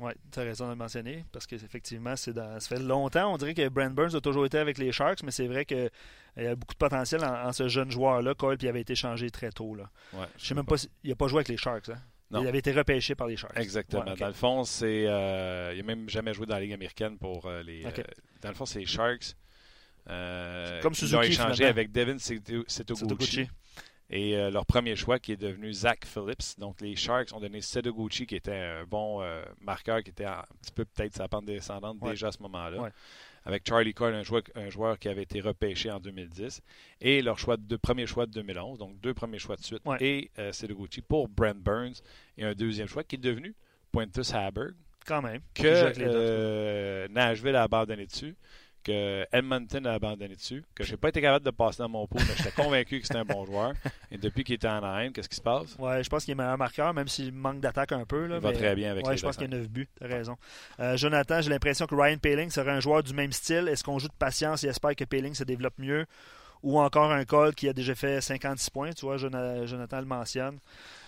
Oui, 0.00 0.12
tu 0.32 0.40
as 0.40 0.42
raison 0.44 0.64
de 0.66 0.70
le 0.70 0.76
mentionner, 0.76 1.24
parce 1.30 1.46
que 1.46 1.54
effectivement, 1.56 2.16
c'est 2.16 2.32
dans... 2.32 2.58
ça 2.58 2.68
fait 2.74 2.82
longtemps. 2.82 3.32
On 3.32 3.36
dirait 3.36 3.54
que 3.54 3.68
Brent 3.68 3.90
Burns 3.94 4.14
a 4.16 4.20
toujours 4.20 4.46
été 4.46 4.56
avec 4.58 4.78
les 4.78 4.92
Sharks, 4.92 5.22
mais 5.22 5.30
c'est 5.30 5.46
vrai 5.46 5.64
qu'il 5.66 5.90
y 6.38 6.46
a 6.46 6.54
beaucoup 6.56 6.72
de 6.74 6.78
potentiel 6.78 7.22
en, 7.24 7.48
en 7.48 7.52
ce 7.52 7.68
jeune 7.68 7.90
joueur-là. 7.90 8.34
Cole, 8.34 8.56
puis 8.56 8.66
il 8.66 8.70
avait 8.70 8.80
été 8.80 8.94
changé 8.94 9.30
très 9.30 9.50
tôt. 9.50 9.74
Là. 9.74 9.90
Ouais, 10.14 10.24
Je 10.38 10.46
sais 10.46 10.54
même 10.54 10.64
pas, 10.64 10.78
si- 10.78 10.88
il 11.04 11.10
n'a 11.10 11.16
pas 11.16 11.28
joué 11.28 11.38
avec 11.38 11.48
les 11.48 11.56
Sharks. 11.58 11.90
Hein? 11.90 11.98
Non. 12.30 12.42
Il 12.42 12.48
avait 12.48 12.58
été 12.60 12.72
repêché 12.72 13.14
par 13.14 13.26
les 13.26 13.36
Sharks. 13.36 13.56
Exactement. 13.58 14.04
Ouais. 14.04 14.14
Dans 14.16 14.28
le 14.28 14.32
fond, 14.32 14.64
c'est. 14.64 15.04
euh, 15.06 15.72
il 15.74 15.78
n'a 15.78 15.82
même 15.94 16.08
jamais 16.08 16.32
joué 16.32 16.46
dans 16.46 16.54
la 16.54 16.60
Ligue 16.60 16.72
américaine 16.72 17.18
pour 17.18 17.46
euh, 17.46 17.62
les. 17.62 17.84
Euh, 17.84 17.90
dans 18.40 18.48
le 18.50 18.54
fond, 18.54 18.64
c'est 18.66 18.78
les 18.78 18.86
Sharks. 18.86 19.34
Euh, 20.08 20.80
Comme 20.80 20.92
ils 20.92 20.96
Suzuki, 20.96 21.14
l'ont 21.16 21.22
échangé 21.22 21.52
finalement. 21.54 21.70
avec 21.70 21.92
Devin 21.92 22.18
Setoguchi. 22.66 23.48
Et 24.12 24.36
euh, 24.36 24.50
leur 24.50 24.66
premier 24.66 24.96
choix 24.96 25.20
qui 25.20 25.32
est 25.32 25.36
devenu 25.36 25.72
Zach 25.72 26.04
Phillips. 26.04 26.58
Donc 26.58 26.80
les 26.80 26.96
Sharks 26.96 27.32
ont 27.32 27.38
donné 27.40 27.60
Setoguchi 27.60 28.26
qui 28.26 28.34
était 28.34 28.52
un 28.52 28.84
bon 28.84 29.22
euh, 29.22 29.42
marqueur, 29.60 30.02
qui 30.02 30.10
était 30.10 30.24
un 30.24 30.42
petit 30.62 30.72
peu 30.72 30.84
peut-être 30.84 31.14
sa 31.14 31.28
pente 31.28 31.44
descendante 31.46 31.98
Ouais. 32.00 32.10
déjà 32.10 32.28
à 32.28 32.32
ce 32.32 32.42
moment-là. 32.42 32.80
Ouais. 32.82 32.90
Avec 33.44 33.66
Charlie 33.66 33.94
Cole, 33.94 34.14
un 34.14 34.22
joueur, 34.22 34.42
un 34.56 34.68
joueur 34.68 34.98
qui 34.98 35.08
avait 35.08 35.22
été 35.22 35.40
repêché 35.40 35.90
en 35.90 36.00
2010. 36.00 36.60
Et 37.00 37.22
leur 37.22 37.38
choix 37.38 37.56
de, 37.56 37.76
premier 37.76 38.06
choix 38.06 38.26
de 38.26 38.32
2011. 38.32 38.78
Donc 38.80 39.00
deux 39.00 39.14
premiers 39.14 39.38
choix 39.38 39.56
de 39.56 39.62
suite. 39.62 39.82
Ouais. 39.86 39.96
Et 40.00 40.30
euh, 40.38 40.50
pour 41.08 41.28
Brent 41.28 41.54
Burns. 41.62 42.02
Et 42.36 42.44
un 42.44 42.52
deuxième 42.54 42.88
choix 42.88 43.04
qui 43.04 43.14
est 43.14 43.18
devenu 43.18 43.54
Pointus 43.92 44.34
Haberg 44.34 44.74
Quand 45.06 45.22
même. 45.22 45.40
que 45.54 45.62
euh, 45.64 47.08
Nashville 47.08 47.56
a 47.56 47.62
abandonné 47.62 48.06
dessus, 48.06 48.34
que 48.82 49.26
Edmonton 49.32 49.86
a 49.86 49.92
abandonné 49.92 50.34
dessus, 50.34 50.64
que 50.74 50.84
je 50.84 50.90
n'ai 50.92 50.96
pas 50.96 51.10
été 51.10 51.20
capable 51.20 51.44
de 51.44 51.50
passer 51.50 51.78
dans 51.82 51.88
mon 51.88 52.06
pot, 52.06 52.18
mais 52.18 52.34
j'étais 52.36 52.50
convaincu 52.62 53.00
que 53.00 53.06
c'était 53.06 53.18
un 53.18 53.24
bon 53.24 53.44
joueur. 53.44 53.72
Et 54.10 54.18
depuis 54.18 54.42
qu'il 54.44 54.54
était 54.54 54.68
en 54.68 54.78
Anaheim, 54.78 55.12
qu'est-ce 55.12 55.28
qui 55.28 55.36
se 55.36 55.42
passe? 55.42 55.76
Ouais, 55.78 56.02
je 56.02 56.08
pense 56.08 56.24
qu'il 56.24 56.32
est 56.32 56.34
meilleur 56.34 56.56
marqueur, 56.58 56.92
même 56.94 57.08
s'il 57.08 57.32
manque 57.32 57.60
d'attaque 57.60 57.92
un 57.92 58.04
peu. 58.04 58.26
Là, 58.26 58.36
il 58.36 58.42
va 58.42 58.52
très 58.52 58.74
bien 58.74 58.90
avec 58.90 59.04
Ouais, 59.06 59.12
les 59.12 59.18
je 59.18 59.22
pense 59.26 59.36
qu'il 59.36 59.44
y 59.44 59.46
a 59.46 59.48
défenses. 59.48 59.64
9 59.66 59.70
buts, 59.70 59.88
tu 59.98 60.04
as 60.04 60.08
raison. 60.08 60.36
Euh, 60.80 60.96
Jonathan, 60.96 61.40
j'ai 61.42 61.50
l'impression 61.50 61.86
que 61.86 61.94
Ryan 61.94 62.18
Paling 62.18 62.50
serait 62.50 62.70
un 62.72 62.80
joueur 62.80 63.02
du 63.02 63.12
même 63.14 63.32
style. 63.32 63.68
Est-ce 63.68 63.84
qu'on 63.84 63.98
joue 63.98 64.08
de 64.08 64.12
patience 64.18 64.64
et 64.64 64.68
espère 64.68 64.94
que 64.96 65.04
Paling 65.04 65.34
se 65.34 65.44
développe 65.44 65.74
mieux? 65.78 66.06
Ou 66.62 66.78
encore 66.78 67.10
un 67.10 67.24
Cole 67.24 67.54
qui 67.54 67.68
a 67.70 67.72
déjà 67.72 67.94
fait 67.94 68.20
56 68.20 68.68
points, 68.68 68.92
tu 68.92 69.06
vois, 69.06 69.16
Jona- 69.16 69.64
Jonathan 69.64 69.98
le 70.00 70.04
mentionne. 70.06 70.58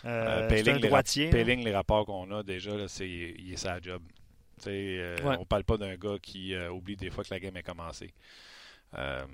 Euh, 0.06 0.48
Euh, 0.50 0.62
les, 0.62 0.78
droitier. 0.78 1.26
là. 1.26 1.32
Payling, 1.32 1.62
les 1.62 1.74
rapports 1.74 2.06
qu'on 2.06 2.30
a 2.34 2.42
déjà, 2.42 2.74
là, 2.74 2.84
c'est 2.88 3.06
il 3.08 3.52
est 3.52 3.56
sa 3.56 3.78
job. 3.80 4.00
Euh, 4.70 5.16
Ouais. 5.24 5.36
On 5.40 5.44
parle 5.44 5.64
pas 5.64 5.76
d'un 5.76 5.94
gars 5.96 6.18
qui 6.20 6.54
euh, 6.54 6.70
oublie 6.70 6.96
des 6.96 7.10
fois 7.10 7.24
que 7.24 7.32
la 7.32 7.40
game 7.40 7.56
est 7.56 7.62
commencée. 7.62 8.12
Euh, 8.94 9.24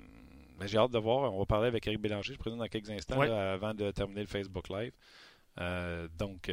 mais 0.59 0.67
j'ai 0.67 0.77
hâte 0.77 0.91
de 0.91 0.97
voir. 0.99 1.33
On 1.33 1.39
va 1.39 1.45
parler 1.45 1.67
avec 1.67 1.85
Eric 1.87 1.99
Bélanger, 2.01 2.33
je 2.33 2.39
présume, 2.39 2.59
dans 2.59 2.67
quelques 2.67 2.89
instants, 2.89 3.17
Ouais. 3.17 3.27
là, 3.27 3.53
avant 3.53 3.73
de 3.73 3.91
terminer 3.91 4.21
le 4.21 4.27
Facebook 4.27 4.69
Live. 4.69 4.91
Euh, 5.59 6.07
donc, 6.17 6.45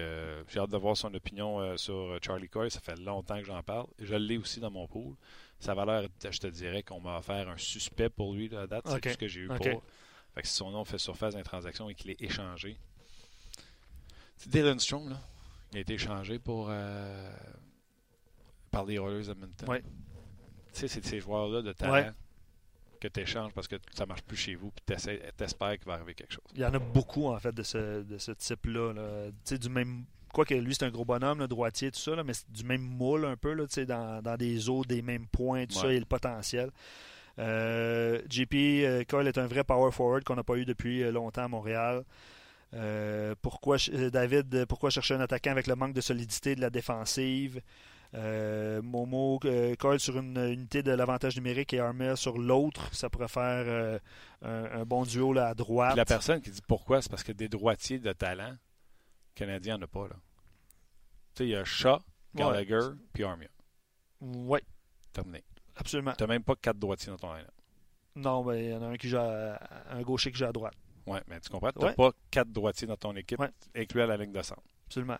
j'ai 0.48 0.58
hâte 0.58 0.70
de 0.70 0.76
voir 0.76 0.96
son 0.96 1.12
opinion 1.14 1.76
sur 1.76 2.18
Charlie 2.22 2.48
Coy. 2.48 2.70
Ça 2.70 2.80
fait 2.80 2.98
longtemps 2.98 3.38
que 3.38 3.44
j'en 3.44 3.62
parle. 3.62 3.86
Je 4.00 4.14
l'ai 4.14 4.36
aussi 4.38 4.60
dans 4.60 4.70
mon 4.70 4.86
pool. 4.86 5.14
Sa 5.58 5.74
valeur, 5.74 6.04
je 6.22 6.38
te 6.38 6.46
dirais 6.48 6.82
qu'on 6.82 7.00
m'a 7.00 7.18
offert 7.18 7.48
un 7.48 7.56
suspect 7.56 8.10
pour 8.10 8.34
lui 8.34 8.54
à 8.56 8.66
date. 8.66 8.84
C'est 8.88 9.00
tout 9.00 9.08
ce 9.08 9.16
que 9.16 9.28
j'ai 9.28 9.40
eu 9.42 9.48
pour. 9.48 9.58
Fait 10.34 10.42
que 10.42 10.46
si 10.48 10.54
son 10.54 10.70
nom 10.70 10.84
fait 10.84 10.98
surface 10.98 11.32
dans 11.32 11.38
les 11.38 11.44
transactions 11.44 11.88
et 11.88 11.94
qu'il 11.94 12.10
est 12.10 12.20
échangé. 12.20 12.76
C'est 14.36 14.50
Dylan 14.50 14.78
Strom, 14.78 15.08
là. 15.08 15.16
Il 15.72 15.78
a 15.78 15.80
été 15.80 15.94
échangé 15.94 16.38
pour 16.38 16.70
par 18.76 18.84
les 18.86 18.94
Oilers 18.96 19.30
Edmonton. 19.30 19.68
Ouais. 19.68 19.82
Tu 20.72 20.80
sais, 20.80 20.88
c'est 20.88 21.00
de 21.00 21.06
ces 21.06 21.20
joueurs-là 21.20 21.62
de 21.62 21.72
talent 21.72 21.92
Ouais. 21.92 22.10
que 23.00 23.08
tu 23.08 23.20
échanges 23.20 23.52
parce 23.54 23.68
que 23.68 23.76
ça 23.94 24.06
marche 24.06 24.22
plus 24.22 24.36
chez 24.36 24.54
vous 24.54 24.70
puis 24.70 24.82
t'essaies- 24.86 25.22
t'espères 25.36 25.76
qu'il 25.78 25.86
va 25.86 25.94
arriver 25.94 26.14
quelque 26.14 26.32
chose. 26.32 26.44
Il 26.54 26.60
y 26.60 26.64
en 26.64 26.74
a 26.74 26.78
beaucoup, 26.78 27.26
en 27.28 27.38
fait, 27.38 27.52
de 27.54 27.62
ce, 27.62 28.02
de 28.02 28.18
ce 28.18 28.32
type-là. 28.32 28.92
là. 28.92 29.26
Tu 29.28 29.32
sais, 29.44 29.58
du 29.58 29.68
même. 29.68 30.04
Quoique 30.32 30.52
lui, 30.54 30.74
c'est 30.74 30.84
un 30.84 30.90
gros 30.90 31.04
bonhomme, 31.06 31.38
là, 31.38 31.46
droitier, 31.46 31.90
tout 31.90 31.98
ça, 31.98 32.14
là, 32.14 32.22
mais 32.22 32.34
c'est 32.34 32.50
du 32.52 32.62
même 32.64 32.82
moule 32.82 33.24
un 33.24 33.36
peu, 33.36 33.54
là, 33.54 33.66
tu 33.66 33.72
sais, 33.74 33.86
dans, 33.86 34.20
dans 34.22 34.36
des 34.36 34.68
eaux, 34.68 34.84
des 34.84 35.00
mêmes 35.00 35.26
points, 35.26 35.64
tout 35.66 35.76
ça, 35.78 35.90
et 35.92 35.98
le 35.98 36.04
potentiel. 36.04 36.70
Euh, 37.38 38.20
JP 38.30 38.54
euh, 38.54 39.04
Cole 39.08 39.28
est 39.28 39.38
un 39.38 39.46
vrai 39.46 39.62
power 39.64 39.92
forward 39.92 40.24
qu'on 40.24 40.36
n'a 40.36 40.42
pas 40.44 40.56
eu 40.56 40.64
depuis 40.64 41.02
euh, 41.02 41.10
longtemps 41.12 41.44
à 41.44 41.48
Montréal. 41.48 42.02
Euh, 42.74 43.34
pourquoi, 43.40 43.76
David, 44.12 44.66
pourquoi 44.66 44.90
chercher 44.90 45.14
un 45.14 45.20
attaquant 45.20 45.50
avec 45.52 45.66
le 45.66 45.74
manque 45.76 45.94
de 45.94 46.00
solidité 46.00 46.54
de 46.54 46.60
la 46.60 46.68
défensive? 46.70 47.60
Euh, 48.14 48.80
Momo 48.82 49.38
euh, 49.44 49.74
Cole 49.76 50.00
sur 50.00 50.16
une 50.18 50.36
unité 50.38 50.82
de 50.82 50.92
l'avantage 50.92 51.36
numérique 51.36 51.74
et 51.74 51.80
Armel 51.80 52.16
sur 52.16 52.38
l'autre. 52.38 52.94
Ça 52.94 53.10
pourrait 53.10 53.28
faire 53.28 53.64
euh, 53.66 53.98
un, 54.42 54.80
un 54.80 54.84
bon 54.84 55.02
duo 55.04 55.32
là, 55.32 55.48
à 55.48 55.54
droite. 55.54 55.90
Puis 55.90 55.96
la 55.98 56.04
personne 56.04 56.40
qui 56.40 56.50
dit 56.50 56.62
pourquoi, 56.66 57.02
c'est 57.02 57.10
parce 57.10 57.22
que 57.24 57.32
des 57.32 57.48
droitiers 57.48 57.98
de 57.98 58.12
talent 58.12 58.54
canadiens, 59.34 59.74
il 59.74 59.78
n'y 59.78 59.82
en 59.82 59.84
a 59.84 59.88
pas. 59.88 60.08
là. 60.08 60.14
Tu 61.34 61.42
sais, 61.42 61.44
il 61.46 61.50
y 61.50 61.56
a 61.56 61.64
Shaw, 61.64 61.94
Ouais. 61.96 62.00
Gallagher, 62.42 62.80
puis 63.12 63.24
Armia. 63.24 63.48
Oui, 64.20 64.60
Terminé. 65.12 65.42
absolument. 65.76 66.12
Tu 66.16 66.22
n'as 66.24 66.28
même 66.28 66.42
pas 66.44 66.54
quatre 66.56 66.78
droitiers 66.78 67.10
dans 67.10 67.18
ton 67.18 67.34
line 67.34 67.46
Non, 68.14 68.42
mais 68.44 68.64
il 68.66 68.70
y 68.70 68.74
en 68.74 68.82
a 68.82 68.86
un 68.86 68.96
qui 68.96 69.08
joue 69.08 69.18
à- 69.18 69.58
un 69.90 70.02
gaucher 70.02 70.30
qui 70.32 70.38
joue 70.38 70.44
à 70.46 70.52
droite. 70.52 70.74
Ouais, 71.06 71.20
mais 71.28 71.38
tu 71.40 71.50
comprends? 71.50 71.70
Tu 71.72 71.78
n'as 71.80 71.88
Ouais. 71.88 71.94
pas 71.94 72.10
quatre 72.30 72.50
droitiers 72.50 72.86
dans 72.86 72.96
ton 72.96 73.14
équipe, 73.16 73.38
Ouais. 73.38 73.50
inclus 73.74 74.00
à 74.02 74.06
la 74.06 74.16
ligne 74.16 74.32
de 74.32 74.42
centre. 74.42 74.62
Absolument. 74.86 75.18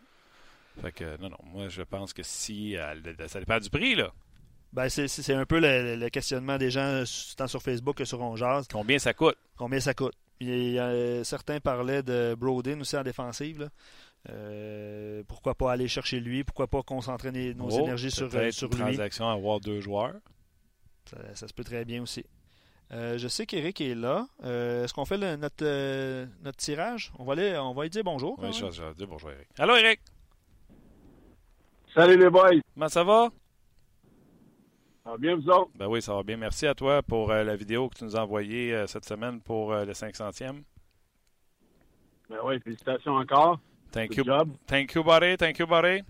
Fait 0.80 0.92
que, 0.92 1.16
non, 1.20 1.30
non, 1.30 1.36
moi, 1.44 1.68
je 1.68 1.82
pense 1.82 2.12
que 2.12 2.22
si. 2.22 2.76
euh, 2.76 2.94
ça 3.28 3.38
dépend 3.40 3.58
du 3.58 3.70
prix, 3.70 3.94
là. 3.94 4.12
Ben, 4.72 4.88
c'est, 4.90 5.08
c'est 5.08 5.32
un 5.32 5.46
peu 5.46 5.58
le, 5.58 5.96
le 5.96 6.08
questionnement 6.10 6.58
des 6.58 6.70
gens, 6.70 7.02
tant 7.36 7.46
sur 7.46 7.62
Facebook 7.62 7.96
que 7.96 8.04
sur 8.04 8.20
On 8.20 8.36
Jase. 8.36 8.68
Combien 8.70 8.98
ça 8.98 9.14
coûte? 9.14 9.38
Combien 9.56 9.80
ça 9.80 9.94
coûte? 9.94 10.14
Euh, 10.42 11.24
certains 11.24 11.60
parlaient 11.60 12.02
de 12.02 12.34
Brodin 12.38 12.78
aussi 12.80 12.96
en 12.96 13.02
défensive. 13.02 13.60
là. 13.60 13.68
Euh, 14.28 15.22
pourquoi 15.28 15.54
pas 15.54 15.72
aller 15.72 15.88
chercher 15.88 16.20
lui? 16.20 16.44
Pourquoi 16.44 16.66
pas 16.66 16.82
concentrer 16.82 17.30
les- 17.30 17.54
nos 17.54 17.70
Oh, 17.70 17.80
énergies 17.80 18.10
sur, 18.10 18.26
euh, 18.26 18.28
peut-être 18.28 18.52
sur 18.54 18.66
une 18.68 18.74
lui? 18.76 18.82
transaction 18.82 19.28
à 19.30 19.32
avoir 19.32 19.60
deux 19.60 19.80
joueurs. 19.80 20.16
Ça, 21.08 21.16
ça 21.34 21.48
se 21.48 21.54
peut 21.54 21.64
très 21.64 21.84
bien 21.84 22.02
aussi. 22.02 22.24
Je 22.90 23.26
sais 23.28 23.46
qu'Éric 23.46 23.80
est 23.80 23.94
là. 23.94 24.26
Est-ce 24.42 24.92
qu'on 24.92 25.04
fait 25.06 25.16
le- 25.16 25.36
notre, 25.36 25.64
notre 26.42 26.56
tirage? 26.58 27.12
On 27.18 27.24
va, 27.24 27.32
aller, 27.32 27.56
on 27.56 27.72
va 27.72 27.84
lui 27.84 27.90
dire 27.90 28.04
bonjour. 28.04 28.38
Oui, 28.42 28.52
je 28.52 28.64
vais 28.82 28.94
dire 28.94 29.06
bonjour, 29.06 29.30
Eric. 29.30 29.46
Allô, 29.58 29.74
Eric? 29.76 30.00
Salut 31.96 32.18
les 32.18 32.28
boys. 32.28 32.61
Comment 32.74 32.90
ça 32.90 33.02
va? 33.02 33.30
Ça 35.02 35.12
va 35.12 35.16
bien 35.16 35.35
vous 35.35 35.48
autres? 35.48 35.70
Ben 35.76 35.87
oui, 35.87 36.02
ça 36.02 36.12
va 36.14 36.22
bien. 36.22 36.37
Merci 36.37 36.66
à 36.66 36.74
toi 36.74 37.02
pour 37.02 37.30
euh, 37.30 37.42
la 37.42 37.56
vidéo 37.56 37.88
que 37.88 37.96
tu 37.96 38.04
nous 38.04 38.14
as 38.14 38.20
envoyée 38.20 38.74
euh, 38.74 38.87
cette 38.87 39.06
semaine 39.06 39.40
pour 39.40 39.72
euh, 39.72 39.87
le 39.87 39.94
500e. 39.94 40.62
Ben 42.28 42.37
oui, 42.44 42.61
félicitations 42.61 43.14
encore. 43.14 43.61
Thank 43.92 44.11
Good 44.11 44.18
you. 44.18 44.24
job. 44.26 44.50
Thank 44.66 44.92
you, 44.92 45.02
buddy. 45.02 45.38
Thank 45.38 45.59
you, 45.59 45.66
buddy. 45.66 46.02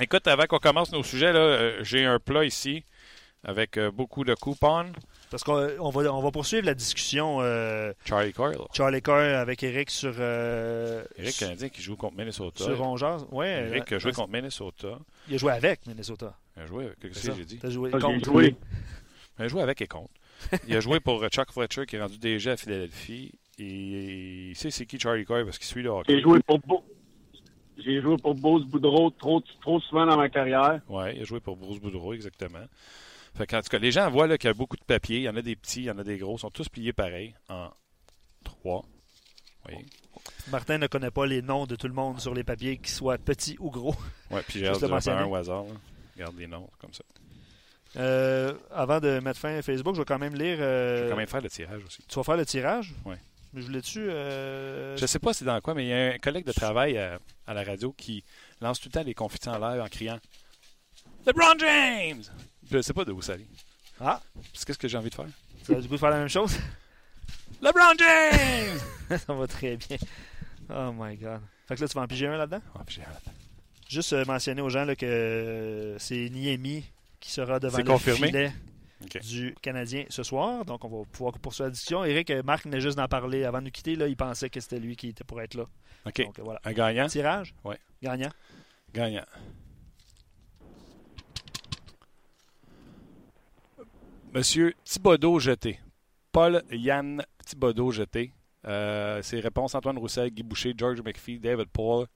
Écoute, 0.00 0.24
avant 0.28 0.44
qu'on 0.46 0.58
commence 0.60 0.92
nos 0.92 1.02
sujets, 1.02 1.82
j'ai 1.82 2.04
un 2.04 2.20
plat 2.20 2.44
ici 2.44 2.84
avec 3.42 3.80
beaucoup 3.92 4.22
de 4.22 4.34
coupons. 4.34 4.92
Parce 5.32 5.44
qu'on 5.44 5.66
on 5.80 5.88
va, 5.88 6.12
on 6.12 6.20
va 6.20 6.30
poursuivre 6.30 6.66
la 6.66 6.74
discussion 6.74 7.38
euh, 7.40 7.94
Charlie 8.04 8.34
Coyle. 8.34 8.58
Charlie 8.74 9.00
Coy 9.00 9.34
avec 9.34 9.62
Eric 9.62 9.90
sur, 9.90 10.12
euh, 10.18 11.02
Eric 11.16 11.38
Canadien 11.38 11.70
qui 11.70 11.80
joue 11.80 11.96
contre 11.96 12.18
Minnesota. 12.18 12.64
sur 12.64 12.78
On 12.82 12.98
Jase. 12.98 13.26
Ouais, 13.32 13.48
Eric 13.48 13.92
a 13.92 13.94
euh, 13.94 13.98
joué 13.98 14.12
contre 14.12 14.28
Minnesota. 14.30 14.98
Il 15.30 15.34
a 15.36 15.38
joué 15.38 15.52
avec 15.52 15.86
Minnesota. 15.86 16.36
Il 16.54 16.62
a 16.64 16.66
joué 16.66 16.84
avec. 16.84 17.00
Qu'est-ce 17.00 17.30
que 17.30 17.34
j'ai 17.34 17.44
dit? 17.46 17.58
Joué 17.64 17.90
Ça, 17.90 17.98
j'ai 17.98 18.04
contre. 18.04 18.24
joué. 18.26 18.56
Il 19.38 19.44
a 19.46 19.48
joué 19.48 19.62
avec 19.62 19.80
et 19.80 19.86
contre. 19.86 20.10
Il 20.68 20.76
a 20.76 20.80
joué 20.80 21.00
pour 21.00 21.22
euh, 21.24 21.28
Chuck 21.30 21.50
Fletcher 21.50 21.86
qui 21.86 21.96
est 21.96 22.02
rendu 22.02 22.18
DG 22.18 22.50
à 22.50 22.58
Philadelphie. 22.58 23.32
Et 23.58 24.50
il 24.50 24.54
sait 24.54 24.70
c'est 24.70 24.84
qui 24.84 25.00
Charlie 25.00 25.24
Coyle 25.24 25.46
parce 25.46 25.56
qu'il 25.56 25.66
suit 25.66 25.82
le 25.82 25.88
hockey. 25.88 26.12
J'ai 26.12 26.20
joué 26.20 26.40
pour 26.40 26.58
Beau. 26.58 26.84
J'ai 27.78 28.02
joué 28.02 28.16
pour 28.18 28.34
Beauce 28.34 28.66
Boudreau 28.66 29.08
trop, 29.10 29.40
trop 29.62 29.80
souvent 29.80 30.04
dans 30.04 30.18
ma 30.18 30.28
carrière. 30.28 30.82
Oui, 30.90 31.04
il 31.16 31.22
a 31.22 31.24
joué 31.24 31.40
pour 31.40 31.56
Bruce 31.56 31.80
Boudreau, 31.80 32.12
exactement. 32.12 32.66
Fait 33.34 33.46
qu'en 33.46 33.60
tout 33.62 33.68
cas, 33.70 33.78
les 33.78 33.90
gens 33.92 34.10
voient 34.10 34.28
qu'il 34.38 34.48
y 34.48 34.50
a 34.50 34.54
beaucoup 34.54 34.76
de 34.76 34.84
papiers. 34.84 35.18
Il 35.18 35.22
y 35.22 35.28
en 35.28 35.36
a 35.36 35.42
des 35.42 35.56
petits, 35.56 35.80
il 35.80 35.84
y 35.86 35.90
en 35.90 35.98
a 35.98 36.04
des 36.04 36.18
gros. 36.18 36.36
Ils 36.36 36.40
sont 36.40 36.50
tous 36.50 36.68
pliés 36.68 36.92
pareil 36.92 37.34
en 37.48 37.70
trois. 38.44 38.84
Oui. 39.68 39.74
Martin 40.50 40.78
ne 40.78 40.86
connaît 40.86 41.10
pas 41.10 41.24
les 41.26 41.40
noms 41.40 41.66
de 41.66 41.76
tout 41.76 41.86
le 41.88 41.94
monde 41.94 42.20
sur 42.20 42.34
les 42.34 42.44
papiers, 42.44 42.76
qu'ils 42.76 42.88
soient 42.88 43.16
petits 43.18 43.56
ou 43.60 43.70
gros. 43.70 43.94
Ouais, 44.30 44.42
puis 44.46 44.58
j'ai 44.60 44.68
un 44.68 44.72
au 44.74 45.34
hasard. 45.34 45.64
là. 45.64 45.70
Regarde 46.14 46.36
les 46.38 46.46
noms, 46.46 46.68
comme 46.78 46.92
ça. 46.92 47.02
Euh, 47.96 48.54
avant 48.70 49.00
de 49.00 49.18
mettre 49.20 49.38
fin 49.38 49.56
à 49.56 49.62
Facebook, 49.62 49.94
je 49.94 50.00
vais 50.00 50.04
quand 50.06 50.18
même 50.18 50.34
lire. 50.34 50.58
euh, 50.60 50.98
Je 50.98 51.02
vais 51.04 51.10
quand 51.10 51.16
même 51.16 51.26
faire 51.26 51.40
le 51.42 51.50
tirage 51.50 51.82
aussi. 51.84 52.02
Tu 52.08 52.14
vas 52.16 52.22
faire 52.22 52.36
le 52.36 52.46
tirage? 52.46 52.94
Mais 53.06 53.60
je 53.60 53.66
voulais-tu. 53.66 54.00
euh, 54.00 54.96
Je 54.96 55.04
sais 55.06 55.18
pas 55.18 55.32
c'est 55.34 55.44
dans 55.44 55.60
quoi, 55.60 55.74
mais 55.74 55.84
il 55.84 55.88
y 55.88 55.92
a 55.92 56.12
un 56.14 56.18
collègue 56.18 56.46
de 56.46 56.52
travail 56.52 56.96
à, 56.98 57.18
à 57.46 57.52
la 57.54 57.62
radio 57.64 57.92
qui 57.92 58.24
lance 58.62 58.80
tout 58.80 58.88
le 58.88 58.92
temps 58.92 59.02
les 59.02 59.12
confettis 59.14 59.48
en 59.50 59.58
l'air 59.58 59.82
en 59.84 59.88
criant 59.88 60.18
LeBron 61.26 61.58
James! 61.58 62.22
Je 62.72 62.80
sais 62.80 62.94
pas 62.94 63.04
d'où 63.04 63.20
ça 63.20 63.36
vient. 63.36 63.46
Ah, 64.00 64.20
qu'est-ce 64.52 64.78
que 64.78 64.88
j'ai 64.88 64.96
envie 64.96 65.10
de 65.10 65.14
faire? 65.14 65.26
tu 65.64 65.74
as 65.74 65.80
du 65.80 65.88
goût 65.88 65.94
de 65.94 66.00
faire 66.00 66.10
la 66.10 66.18
même 66.18 66.28
chose? 66.28 66.58
LeBron 67.62 67.94
James! 67.98 68.78
Ça 69.18 69.34
va 69.34 69.46
très 69.46 69.76
bien. 69.76 69.98
Oh 70.70 70.90
my 70.96 71.16
god. 71.16 71.40
Fait 71.68 71.76
que 71.76 71.82
là, 71.82 71.88
tu 71.88 71.94
vas 71.94 72.02
en 72.02 72.06
piger 72.08 72.26
un 72.26 72.36
là-dedans? 72.36 72.62
Ah, 72.74 72.82
puis 72.84 72.96
j'ai 72.96 73.02
hâte. 73.02 73.22
Juste 73.88 74.12
euh, 74.14 74.24
mentionner 74.24 74.62
aux 74.62 74.70
gens 74.70 74.84
là, 74.84 74.96
que 74.96 75.06
euh, 75.06 75.98
c'est 75.98 76.28
Niemi 76.30 76.84
qui 77.20 77.30
sera 77.30 77.60
devant 77.60 77.78
le 77.78 77.84
confirmé? 77.84 78.26
filet 78.28 78.52
du 79.22 79.54
Canadien 79.60 80.04
ce 80.08 80.22
soir. 80.22 80.64
Donc, 80.64 80.84
on 80.84 80.88
va 80.88 81.04
pouvoir 81.12 81.38
poursuivre 81.38 81.66
la 81.66 81.72
discussion. 81.72 82.04
Eric, 82.04 82.30
euh, 82.30 82.42
Marc 82.42 82.64
venait 82.64 82.80
juste 82.80 82.96
d'en 82.96 83.08
parler 83.08 83.44
avant 83.44 83.58
de 83.58 83.64
nous 83.64 83.70
quitter. 83.70 83.96
Là, 83.96 84.08
il 84.08 84.16
pensait 84.16 84.48
que 84.48 84.60
c'était 84.60 84.78
lui 84.80 84.96
qui 84.96 85.08
était 85.08 85.24
pour 85.24 85.40
être 85.40 85.54
là. 85.54 85.64
OK. 86.06 86.24
Donc, 86.24 86.40
voilà. 86.40 86.60
Un 86.64 86.72
gagnant? 86.72 87.06
Tirage? 87.06 87.54
Ouais. 87.64 87.78
Gagnant? 88.02 88.30
Gagnant. 88.94 89.26
Monsieur 94.34 94.72
Thibodeau 94.82 95.38
jeté. 95.38 95.78
Paul 96.32 96.62
Yann 96.70 97.22
Thibodeau 97.44 97.90
jeté. 97.90 98.32
Euh, 98.66 99.20
ses 99.20 99.40
réponses 99.40 99.74
Antoine 99.74 99.98
Roussel, 99.98 100.30
Guy 100.30 100.42
Boucher, 100.42 100.72
George 100.74 101.02
McPhee, 101.02 101.38
David 101.38 101.68
Paul, 101.68 102.06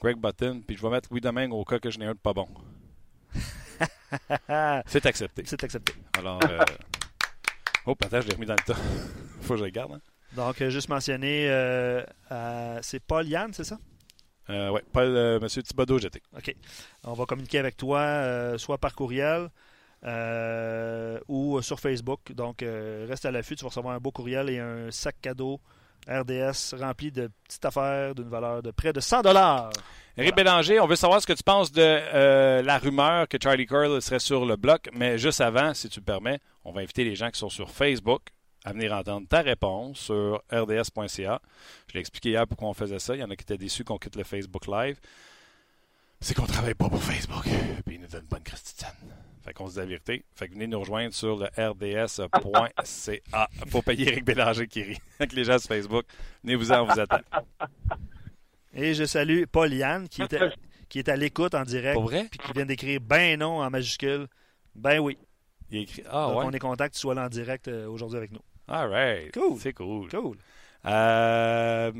Greg 0.00 0.16
Button. 0.16 0.62
Puis 0.66 0.78
je 0.78 0.82
vais 0.82 0.88
mettre 0.88 1.10
Louis 1.10 1.20
Domingue 1.20 1.52
au 1.52 1.62
cas 1.66 1.78
que 1.78 1.90
je 1.90 1.98
n'ai 1.98 2.06
un 2.06 2.14
de 2.14 2.18
pas 2.18 2.32
bon. 2.32 2.48
C'est 4.86 5.04
accepté. 5.04 5.42
C'est 5.44 5.62
accepté. 5.62 5.92
Alors, 6.18 6.40
euh... 6.48 6.64
oh, 7.86 7.94
attends, 8.00 8.22
je 8.22 8.28
l'ai 8.28 8.34
remis 8.34 8.46
dans 8.46 8.54
le 8.54 8.64
tas. 8.64 8.74
Faut 9.42 9.52
que 9.52 9.58
je 9.58 9.64
regarde. 9.64 9.92
Hein? 9.92 10.00
Donc, 10.34 10.62
euh, 10.62 10.70
juste 10.70 10.88
mentionner, 10.88 11.46
euh, 11.50 12.02
euh, 12.32 12.78
c'est 12.80 13.00
Paul 13.00 13.28
Yann, 13.28 13.52
c'est 13.52 13.64
ça? 13.64 13.78
Euh, 14.48 14.70
ouais, 14.70 14.82
Paul, 14.92 15.40
Monsieur 15.42 15.62
Thibodeau 15.62 15.98
jeté. 15.98 16.22
OK. 16.34 16.54
On 17.04 17.12
va 17.12 17.26
communiquer 17.26 17.58
avec 17.58 17.76
toi, 17.76 18.56
soit 18.56 18.78
par 18.78 18.94
courriel 18.94 19.50
euh, 20.04 21.18
ou 21.28 21.60
sur 21.62 21.80
Facebook. 21.80 22.32
Donc, 22.32 22.62
euh, 22.62 23.06
reste 23.08 23.24
à 23.24 23.30
l'affût. 23.30 23.56
Tu 23.56 23.64
vas 23.64 23.68
recevoir 23.68 23.94
un 23.94 23.98
beau 23.98 24.10
courriel 24.10 24.50
et 24.50 24.58
un 24.58 24.90
sac 24.90 25.16
cadeau 25.20 25.60
RDS 26.08 26.74
rempli 26.78 27.12
de 27.12 27.30
petites 27.44 27.64
affaires 27.64 28.14
d'une 28.14 28.28
valeur 28.28 28.62
de 28.62 28.70
près 28.70 28.92
de 28.92 29.00
100 29.00 29.22
Eric 30.16 30.34
Bélanger, 30.34 30.80
on 30.80 30.86
veut 30.86 30.96
savoir 30.96 31.22
ce 31.22 31.26
que 31.26 31.32
tu 31.32 31.42
penses 31.42 31.70
de 31.72 31.82
euh, 31.82 32.62
la 32.62 32.78
rumeur 32.78 33.28
que 33.28 33.38
Charlie 33.40 33.66
Curl 33.66 34.02
serait 34.02 34.18
sur 34.18 34.44
le 34.44 34.56
bloc, 34.56 34.88
mais 34.92 35.18
juste 35.18 35.40
avant, 35.40 35.72
si 35.72 35.88
tu 35.88 36.00
le 36.00 36.04
permets, 36.04 36.40
on 36.64 36.72
va 36.72 36.80
inviter 36.80 37.04
les 37.04 37.14
gens 37.14 37.30
qui 37.30 37.38
sont 37.38 37.48
sur 37.48 37.70
Facebook 37.70 38.22
à 38.64 38.72
venir 38.72 38.92
entendre 38.92 39.26
ta 39.28 39.40
réponse 39.40 39.98
sur 39.98 40.42
rds.ca. 40.52 41.40
Je 41.86 41.94
l'ai 41.94 42.00
expliqué 42.00 42.30
hier 42.30 42.46
pourquoi 42.46 42.68
on 42.68 42.74
faisait 42.74 42.98
ça. 42.98 43.14
Il 43.14 43.20
y 43.20 43.24
en 43.24 43.30
a 43.30 43.36
qui 43.36 43.42
étaient 43.42 43.56
déçus 43.56 43.84
qu'on 43.84 43.98
quitte 43.98 44.16
le 44.16 44.24
Facebook 44.24 44.66
Live. 44.66 44.98
C'est 46.20 46.34
qu'on 46.34 46.46
travaille 46.46 46.74
pas 46.74 46.88
pour 46.88 47.02
Facebook. 47.02 47.44
Puis 47.86 47.94
ils 47.94 48.00
nous 48.00 48.08
donnent 48.08 48.26
bonne 48.28 48.42
christiane. 48.42 48.92
Fait 49.42 49.52
qu'on 49.54 49.66
se 49.68 49.72
dit 49.74 49.78
la 49.78 49.86
vérité. 49.86 50.24
Fait 50.34 50.48
que 50.48 50.52
venez 50.54 50.66
nous 50.66 50.80
rejoindre 50.80 51.14
sur 51.14 51.36
le 51.38 51.46
rds.ca. 51.56 53.48
Faut 53.68 53.82
payer 53.82 54.08
Eric 54.08 54.24
Bélanger 54.24 54.66
qui 54.66 54.82
rit 54.82 54.98
avec 55.18 55.32
les 55.32 55.44
gens 55.44 55.58
sur 55.58 55.68
Facebook. 55.68 56.04
Venez-vous-en, 56.44 56.82
on 56.82 56.92
vous 56.92 57.00
attend. 57.00 57.20
Et 58.74 58.94
je 58.94 59.04
salue 59.04 59.44
Paul 59.50 59.72
Yann 59.72 60.08
qui 60.08 60.22
était, 60.22 60.50
qui 60.88 60.98
est 60.98 61.08
à 61.08 61.16
l'écoute 61.16 61.54
en 61.54 61.62
direct. 61.64 61.94
Pour 61.94 62.04
vrai? 62.04 62.26
Puis 62.30 62.38
qui 62.38 62.52
vient 62.52 62.66
d'écrire 62.66 63.00
ben 63.00 63.38
non 63.38 63.60
en 63.62 63.70
majuscule. 63.70 64.26
Ben 64.74 64.98
oui. 65.00 65.16
Il 65.70 65.78
a 65.78 65.80
écrit. 65.82 66.02
Ah 66.10 66.26
Donc, 66.28 66.38
ouais? 66.38 66.44
on 66.46 66.50
est 66.52 66.58
content 66.58 66.86
que 66.86 66.92
tu 66.92 66.98
sois 66.98 67.14
là 67.14 67.24
en 67.26 67.28
direct 67.28 67.68
euh, 67.68 67.88
aujourd'hui 67.88 68.18
avec 68.18 68.32
nous. 68.32 68.40
All 68.68 68.88
right. 68.90 69.32
Cool. 69.32 69.58
C'est 69.58 69.72
cool. 69.72 70.08
Cool. 70.10 70.36
Euh, 70.86 71.92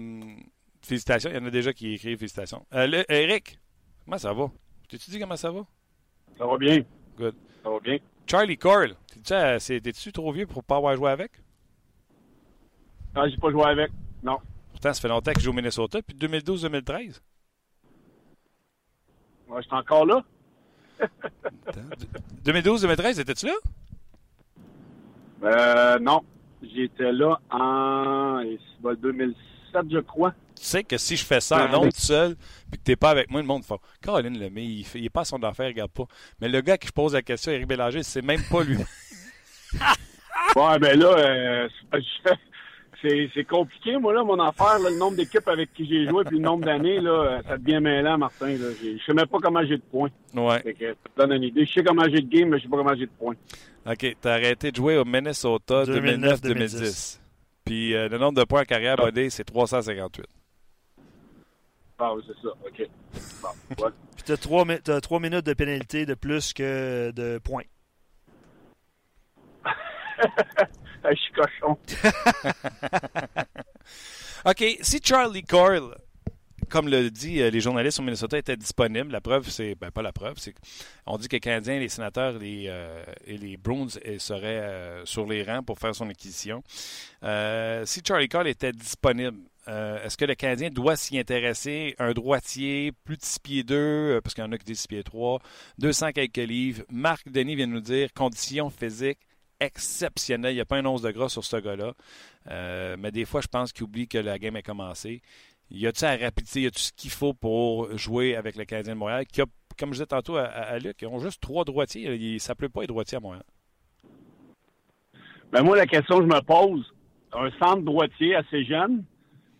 félicitations. 0.82 1.30
Il 1.30 1.36
y 1.36 1.38
en 1.38 1.46
a 1.46 1.50
déjà 1.50 1.72
qui 1.72 1.94
écrivent 1.94 2.18
félicitations. 2.18 2.64
Euh, 2.74 2.86
le- 2.86 3.10
Eric, 3.12 3.58
comment 4.04 4.18
ça 4.18 4.32
va? 4.32 4.50
T'es-tu 4.88 5.10
dit 5.10 5.18
comment 5.18 5.36
ça 5.36 5.50
va? 5.50 5.62
Ça 6.38 6.46
va 6.46 6.56
bien. 6.58 6.82
Good. 7.20 7.34
Ça 7.62 7.68
va 7.68 7.80
bien? 7.80 7.98
Charlie 8.26 8.56
Cole, 8.56 8.94
t'es-tu 9.24 10.12
trop 10.12 10.32
vieux 10.32 10.46
pour 10.46 10.64
pas 10.64 10.76
avoir 10.76 10.96
joué 10.96 11.10
avec? 11.10 11.32
Ah, 13.14 13.28
j'ai 13.28 13.36
pas 13.36 13.50
joué 13.50 13.64
avec. 13.64 13.90
Non. 14.22 14.38
Pourtant, 14.70 14.94
ça 14.94 15.00
fait 15.02 15.08
longtemps 15.08 15.32
qu'il 15.32 15.42
joue 15.42 15.50
au 15.50 15.54
Minnesota, 15.54 16.00
puis 16.00 16.16
2012-2013. 16.16 17.20
Ouais, 19.48 19.60
je 19.60 19.66
suis 19.66 19.76
encore 19.76 20.06
là. 20.06 20.24
2012-2013, 22.44 23.20
étais-tu 23.20 23.46
là? 23.46 23.52
Euh, 25.42 25.98
non. 25.98 26.22
J'étais 26.62 27.12
là 27.12 27.38
en 27.50 28.40
et 28.40 28.58
c'est 28.58 28.82
pas 28.82 28.90
le 28.92 28.96
2007, 28.96 29.86
je 29.90 29.98
crois. 29.98 30.32
Tu 30.60 30.66
sais 30.66 30.84
que 30.84 30.98
si 30.98 31.16
je 31.16 31.24
fais 31.24 31.40
ça 31.40 31.68
en 31.74 31.80
tout 31.84 31.90
seul, 31.94 32.36
puis 32.70 32.78
que 32.78 32.84
t'es 32.84 32.96
pas 32.96 33.08
avec 33.10 33.30
moi, 33.30 33.40
le 33.40 33.46
monde 33.46 33.64
fait 33.64 33.76
Caroline 34.02 34.38
Lemay, 34.38 34.64
il, 34.66 34.84
fait, 34.84 34.98
il 34.98 35.06
est 35.06 35.10
pas 35.10 35.22
à 35.22 35.24
son 35.24 35.42
affaire, 35.42 35.66
il 35.68 35.72
regarde 35.72 35.90
pas. 35.90 36.04
Mais 36.38 36.48
le 36.50 36.60
gars 36.60 36.76
qui 36.76 36.86
je 36.88 36.92
pose 36.92 37.14
la 37.14 37.22
question, 37.22 37.50
Eric 37.50 37.66
Bélanger, 37.66 38.02
c'est 38.02 38.20
même 38.22 38.42
pas 38.50 38.62
lui. 38.62 38.76
Ouais, 40.56 40.78
ben 40.80 40.98
là, 40.98 41.14
euh, 41.16 41.68
c'est- 43.02 43.44
compliqué, 43.44 43.96
moi, 43.98 44.12
là, 44.12 44.24
mon 44.24 44.38
affaire. 44.40 44.78
là, 44.80 44.90
le 44.90 44.98
nombre 44.98 45.16
d'équipes 45.16 45.46
avec 45.46 45.72
qui 45.72 45.86
j'ai 45.88 46.08
joué 46.08 46.24
puis 46.24 46.36
le 46.38 46.42
nombre 46.42 46.64
d'années, 46.64 47.00
là, 47.00 47.10
euh, 47.10 47.42
ça 47.46 47.56
devient 47.56 47.80
mêlant, 47.80 48.18
Martin. 48.18 48.48
Là. 48.48 48.66
Je 48.82 48.98
sais 49.04 49.14
même 49.14 49.26
pas 49.26 49.38
comment 49.40 49.62
j'ai 49.64 49.76
de 49.76 49.82
points. 49.82 50.10
ouais. 50.34 50.60
Fait 50.60 50.74
que, 50.74 50.88
ça 50.88 50.94
te 51.14 51.20
donne 51.20 51.32
une 51.34 51.44
idée. 51.44 51.64
Je 51.64 51.72
sais 51.72 51.84
comment 51.84 52.04
j'ai 52.04 52.20
de 52.20 52.28
game, 52.28 52.48
mais 52.48 52.58
je 52.58 52.64
sais 52.64 52.68
pas 52.68 52.76
comment 52.78 52.94
j'ai 52.96 53.06
de 53.06 53.12
points. 53.18 53.36
OK, 53.86 54.16
t'as 54.20 54.32
arrêté 54.32 54.70
de 54.72 54.76
jouer 54.76 54.96
au 54.98 55.04
Minnesota 55.04 55.84
2009-2010. 55.84 56.40
2010. 56.42 57.20
Puis 57.64 57.94
euh, 57.94 58.08
le 58.08 58.18
nombre 58.18 58.38
de 58.40 58.44
points 58.44 58.62
en 58.62 58.64
carrière 58.64 58.96
Ah. 58.98 59.04
bodé, 59.04 59.30
c'est 59.30 59.44
358. 59.44 60.26
Ah 62.00 62.14
oui, 62.14 62.22
c'est 62.26 62.40
ça. 62.42 62.48
OK. 62.66 62.88
Bon, 63.42 63.84
ouais. 63.84 63.90
Puis 64.16 64.24
tu 64.24 64.32
as 64.32 64.36
trois, 64.36 64.64
mi- 64.64 64.80
t'as 64.82 65.00
trois 65.00 65.20
minutes 65.20 65.44
de 65.46 65.52
pénalité 65.54 66.06
de 66.06 66.14
plus 66.14 66.52
que 66.52 67.10
de 67.14 67.38
points. 67.38 67.64
Je 71.04 71.14
suis 71.14 71.32
cochon. 71.32 71.78
OK, 74.46 74.64
si 74.80 75.00
Charlie 75.02 75.42
Coyle, 75.42 75.94
comme 76.68 76.88
le 76.88 77.10
dit 77.10 77.40
euh, 77.42 77.50
les 77.50 77.60
journalistes 77.60 77.98
au 77.98 78.02
Minnesota, 78.02 78.38
était 78.38 78.56
disponible, 78.56 79.10
la 79.12 79.20
preuve, 79.20 79.48
c'est. 79.48 79.74
Ben, 79.74 79.90
pas 79.90 80.02
la 80.02 80.12
preuve, 80.12 80.34
c'est 80.38 80.54
qu'on 81.06 81.16
dit 81.18 81.28
que 81.28 81.36
les 81.36 81.40
Canadiens, 81.40 81.78
les 81.78 81.88
sénateurs 81.88 82.38
les, 82.38 82.66
euh, 82.68 83.02
et 83.26 83.36
les 83.38 83.56
Bruins 83.56 83.86
euh, 84.06 84.18
seraient 84.18 84.60
euh, 84.60 85.04
sur 85.06 85.26
les 85.26 85.42
rangs 85.42 85.62
pour 85.62 85.78
faire 85.78 85.94
son 85.94 86.08
acquisition. 86.08 86.62
Euh, 87.22 87.84
si 87.86 88.02
Charlie 88.06 88.28
Coyle 88.28 88.46
était 88.48 88.72
disponible, 88.72 89.38
euh, 89.68 90.02
est-ce 90.02 90.16
que 90.16 90.24
le 90.24 90.34
Canadien 90.34 90.70
doit 90.70 90.96
s'y 90.96 91.18
intéresser? 91.18 91.94
Un 91.98 92.12
droitier, 92.12 92.92
plus 93.04 93.16
de 93.16 93.22
6 93.22 93.38
pieds 93.40 93.62
2, 93.62 94.20
parce 94.22 94.34
qu'il 94.34 94.42
y 94.42 94.46
en 94.46 94.52
a 94.52 94.58
qui 94.58 94.64
disent 94.64 94.80
6 94.80 94.88
pieds 94.88 95.02
3, 95.02 95.40
200 95.78 96.12
quelques 96.12 96.36
livres. 96.36 96.82
Marc 96.90 97.28
Denis 97.28 97.56
vient 97.56 97.66
nous 97.66 97.80
dire 97.80 98.12
conditions 98.14 98.70
physiques 98.70 99.20
exceptionnelles. 99.60 100.52
Il 100.52 100.56
n'y 100.56 100.62
a 100.62 100.64
pas 100.64 100.78
un 100.78 100.86
once 100.86 101.02
de 101.02 101.10
gras 101.10 101.28
sur 101.28 101.44
ce 101.44 101.56
gars-là. 101.56 101.92
Euh, 102.50 102.96
mais 102.98 103.10
des 103.10 103.26
fois, 103.26 103.42
je 103.42 103.48
pense 103.48 103.72
qu'il 103.72 103.84
oublie 103.84 104.08
que 104.08 104.18
la 104.18 104.38
game 104.38 104.56
a 104.56 104.62
commencé. 104.62 105.20
Y 105.70 105.86
a-tu 105.86 106.04
la 106.04 106.16
rapidité, 106.16 106.62
y 106.62 106.66
a-tu 106.66 106.80
ce 106.80 106.92
qu'il 106.92 107.10
faut 107.10 107.34
pour 107.34 107.96
jouer 107.96 108.34
avec 108.34 108.56
le 108.56 108.64
Canadien 108.64 108.94
de 108.94 108.98
Montréal? 108.98 109.26
Qui 109.26 109.42
a, 109.42 109.44
comme 109.78 109.90
je 109.90 109.94
disais 109.94 110.06
tantôt 110.06 110.36
à 110.36 110.78
Luc, 110.78 110.96
ils 111.02 111.06
ont 111.06 111.20
juste 111.20 111.40
trois 111.40 111.64
droitiers. 111.64 112.14
Il, 112.14 112.40
ça 112.40 112.54
ne 112.54 112.56
pleut 112.56 112.70
pas 112.70 112.80
les 112.80 112.86
droitiers 112.86 113.18
à 113.18 113.20
Montréal. 113.20 113.44
Ben 115.52 115.62
moi, 115.62 115.76
la 115.76 115.86
question 115.86 116.18
que 116.18 116.22
je 116.22 116.28
me 116.28 116.40
pose, 116.40 116.92
un 117.32 117.50
centre 117.58 117.82
droitier 117.82 118.34
assez 118.34 118.64
jeune, 118.64 119.04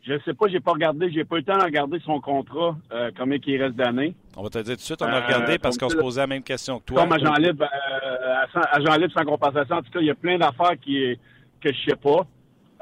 je 0.03 0.19
sais 0.25 0.35
pas, 0.35 0.49
j'ai 0.49 0.61
pas 0.61 0.73
regardé, 0.73 1.11
j'ai 1.11 1.25
pas 1.25 1.37
eu 1.37 1.39
le 1.41 1.45
temps 1.45 1.59
de 1.59 1.65
regarder 1.65 1.99
son 2.01 2.21
contrat, 2.21 2.77
euh, 2.93 3.11
combien 3.17 3.39
il 3.47 3.63
reste 3.63 3.77
d'années. 3.77 4.15
On 4.37 4.43
va 4.43 4.49
te 4.49 4.59
dire 4.59 4.73
tout 4.75 4.77
de 4.77 4.81
suite, 4.81 5.03
on 5.03 5.07
a 5.07 5.17
Euh, 5.21 5.27
regardé 5.27 5.59
parce 5.59 5.77
qu'on 5.77 5.89
se 5.91 5.97
posait 5.97 6.21
la 6.23 6.27
même 6.27 6.43
question 6.43 6.79
que 6.81 6.85
toi. 6.87 7.03
Comme 7.03 7.13
agent 7.13 7.35
libre, 7.35 7.65
euh, 7.65 8.63
agent 8.73 8.97
libre 8.97 9.13
sans 9.17 9.25
compensation, 9.25 9.77
en 9.77 9.83
tout 9.83 9.91
cas, 9.91 10.01
il 10.01 10.07
y 10.07 10.11
a 10.11 10.15
plein 10.15 10.39
d'affaires 10.39 10.79
qui 10.81 11.19
que 11.61 11.71
je 11.73 11.91
sais 11.91 11.97
pas. 11.97 12.27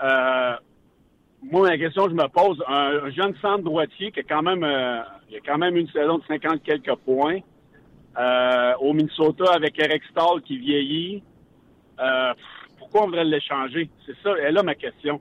Euh, 0.04 0.56
moi, 1.42 1.68
la 1.70 1.78
question 1.78 2.04
que 2.04 2.10
je 2.10 2.14
me 2.16 2.28
pose, 2.28 2.62
un, 2.68 3.06
un 3.06 3.10
jeune 3.10 3.34
centre 3.42 3.64
droitier 3.64 4.12
qui 4.12 4.20
a 4.20 4.22
quand 4.22 4.42
même, 4.42 4.62
euh, 4.62 5.00
il 5.30 5.36
a 5.36 5.40
quand 5.44 5.58
même 5.58 5.76
une 5.76 5.88
saison 5.88 6.18
de 6.18 6.24
50 6.28 6.62
quelques 6.62 6.94
points, 7.04 7.38
euh, 8.18 8.72
au 8.80 8.92
Minnesota 8.92 9.52
avec 9.52 9.78
Eric 9.78 10.02
Stahl 10.10 10.42
qui 10.42 10.58
vieillit, 10.58 11.22
euh, 12.00 12.32
pourquoi 12.78 13.02
on 13.02 13.06
voudrait 13.06 13.24
l'échanger? 13.24 13.90
C'est 14.06 14.16
ça, 14.22 14.30
elle 14.40 14.54
là 14.54 14.62
ma 14.62 14.74
question. 14.76 15.20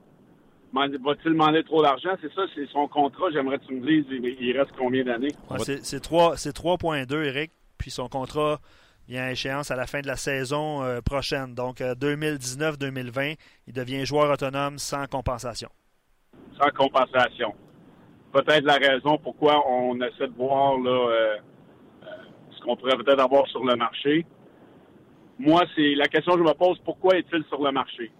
Va-t-il 0.77 1.31
demander 1.31 1.63
trop 1.63 1.81
d'argent? 1.81 2.11
C'est 2.21 2.33
ça, 2.33 2.41
c'est 2.55 2.67
son 2.69 2.87
contrat. 2.87 3.27
J'aimerais 3.31 3.57
que 3.59 3.65
tu 3.65 3.73
me 3.75 3.85
dises, 3.85 4.05
il, 4.09 4.57
reste 4.57 4.71
combien 4.77 5.03
d'années? 5.03 5.33
Ouais, 5.49 5.59
c'est- 5.59 5.83
c'est 5.85 5.99
trois- 5.99 6.37
c'est 6.37 6.53
3.2, 6.53 7.23
Eric. 7.23 7.51
Puis 7.77 7.91
son 7.91 8.07
contrat 8.09 8.59
vient 9.07 9.23
à 9.23 9.31
échéance 9.31 9.71
à 9.71 9.75
la 9.75 9.87
fin 9.87 10.01
de 10.01 10.07
la 10.07 10.15
saison 10.17 10.83
euh, 10.83 10.99
prochaine. 11.01 11.53
Donc, 11.55 11.79
euh, 11.81 11.95
2019-2020, 11.95 13.35
il 13.67 13.73
devient 13.73 14.05
joueur 14.05 14.31
autonome 14.31 14.77
sans 14.77 15.05
compensation. 15.07 15.69
sans 16.59 16.69
compensation. 16.71 17.53
Peut-être 18.33 18.63
la 18.65 18.77
raison 18.77 19.17
pourquoi 19.19 19.63
on 19.69 19.95
essaie 20.01 20.27
de 20.27 20.33
voir 20.35 20.77
là, 20.79 20.89
euh, 20.89 21.37
euh, 22.03 22.07
ce 22.51 22.61
qu'on 22.61 22.75
pourrait 22.75 22.97
peut-être 22.97 23.19
avoir 23.21 23.47
sur 23.47 23.63
le 23.63 23.75
marché. 23.75 24.25
Moi, 25.39 25.63
c'est 25.75 25.93
la 25.93 26.07
question 26.07 26.33
que 26.33 26.39
je 26.39 26.43
me 26.43 26.53
pose, 26.53 26.79
pourquoi 26.83 27.15
est-il 27.17 27.43
sur 27.45 27.61
le 27.63 27.71
marché? 27.71 28.11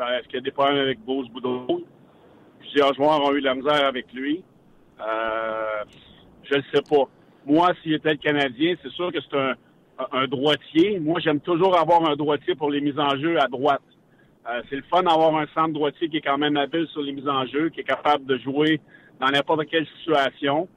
Est-ce 0.00 0.26
qu'il 0.26 0.34
y 0.34 0.38
a 0.38 0.40
des 0.40 0.50
problèmes 0.50 0.78
avec 0.78 1.00
Bose 1.00 1.28
Boudreau? 1.28 1.82
Plusieurs 2.60 2.94
joueurs 2.94 3.22
ont 3.22 3.32
eu 3.34 3.40
de 3.40 3.46
la 3.46 3.54
misère 3.54 3.86
avec 3.86 4.12
lui. 4.12 4.42
Euh, 5.00 5.84
je 6.42 6.56
ne 6.56 6.62
sais 6.72 6.82
pas. 6.82 7.04
Moi, 7.46 7.72
s'il 7.82 7.94
était 7.94 8.12
le 8.12 8.18
Canadien, 8.18 8.74
c'est 8.82 8.90
sûr 8.92 9.12
que 9.12 9.18
c'est 9.20 9.36
un, 9.36 10.26
droitier. 10.26 10.98
Moi, 10.98 11.20
j'aime 11.20 11.40
toujours 11.40 11.78
avoir 11.78 12.08
un 12.08 12.16
droitier 12.16 12.54
pour 12.54 12.70
les 12.70 12.80
mises 12.80 12.98
en 12.98 13.16
jeu 13.16 13.40
à 13.40 13.46
droite. 13.46 13.82
Euh, 14.48 14.62
c'est 14.68 14.76
le 14.76 14.82
fun 14.82 15.02
d'avoir 15.02 15.36
un 15.36 15.46
centre 15.54 15.72
droitier 15.72 16.08
qui 16.08 16.18
est 16.18 16.22
quand 16.22 16.38
même 16.38 16.56
habile 16.56 16.86
sur 16.88 17.02
les 17.02 17.12
mises 17.12 17.28
en 17.28 17.46
jeu, 17.46 17.68
qui 17.70 17.80
est 17.80 17.84
capable 17.84 18.26
de 18.26 18.36
jouer 18.38 18.80
dans 19.20 19.28
n'importe 19.28 19.66
quelle 19.66 19.86
situation. 19.98 20.68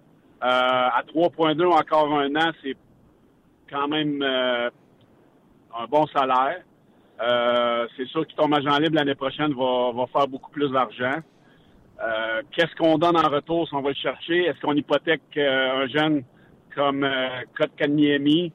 Euh, 0.43 0.45
à 0.45 1.03
3.2 1.07 1.65
encore 1.65 2.13
un 2.19 2.35
an, 2.35 2.51
c'est 2.61 2.77
quand 3.69 3.87
même 3.87 4.21
un 4.21 5.85
bon 5.89 6.05
salaire. 6.07 6.61
Euh, 7.19 7.87
c'est 7.95 8.07
sûr 8.07 8.27
qu'il 8.27 8.35
tombe 8.35 8.53
agent 8.53 8.77
libre 8.77 8.95
l'année 8.95 9.15
prochaine 9.15 9.53
va, 9.53 9.91
va 9.91 10.05
faire 10.07 10.27
beaucoup 10.27 10.51
plus 10.51 10.69
d'argent. 10.71 11.19
Euh, 11.99 12.41
Qu'est-ce 12.51 12.75
qu'on 12.75 12.97
donne 12.97 13.17
en 13.17 13.27
retour 13.29 13.67
si 13.67 13.73
on 13.73 13.81
va 13.81 13.89
le 13.89 13.95
chercher? 13.95 14.45
Est-ce 14.45 14.59
qu'on 14.61 14.73
hypothèque 14.73 15.21
euh, 15.37 15.83
un 15.83 15.87
jeune 15.87 16.23
comme 16.75 17.03
euh, 17.03 17.29
Kotkaniemi? 17.57 18.51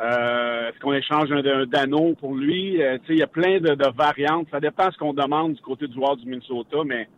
Euh, 0.00 0.70
Est-ce 0.70 0.80
qu'on 0.80 0.94
échange 0.94 1.30
un, 1.30 1.44
un 1.44 1.66
Dano 1.66 2.14
pour 2.16 2.34
lui? 2.34 2.82
Euh, 2.82 2.98
il 3.08 3.18
y 3.18 3.22
a 3.22 3.28
plein 3.28 3.60
de, 3.60 3.74
de 3.74 3.96
variantes. 3.96 4.48
Ça 4.50 4.58
dépend 4.58 4.88
de 4.88 4.92
ce 4.92 4.98
qu'on 4.98 5.14
demande 5.14 5.54
du 5.54 5.60
côté 5.60 5.86
du 5.86 5.94
joueur 5.94 6.16
du 6.16 6.26
Minnesota, 6.26 6.78
mais 6.84 7.08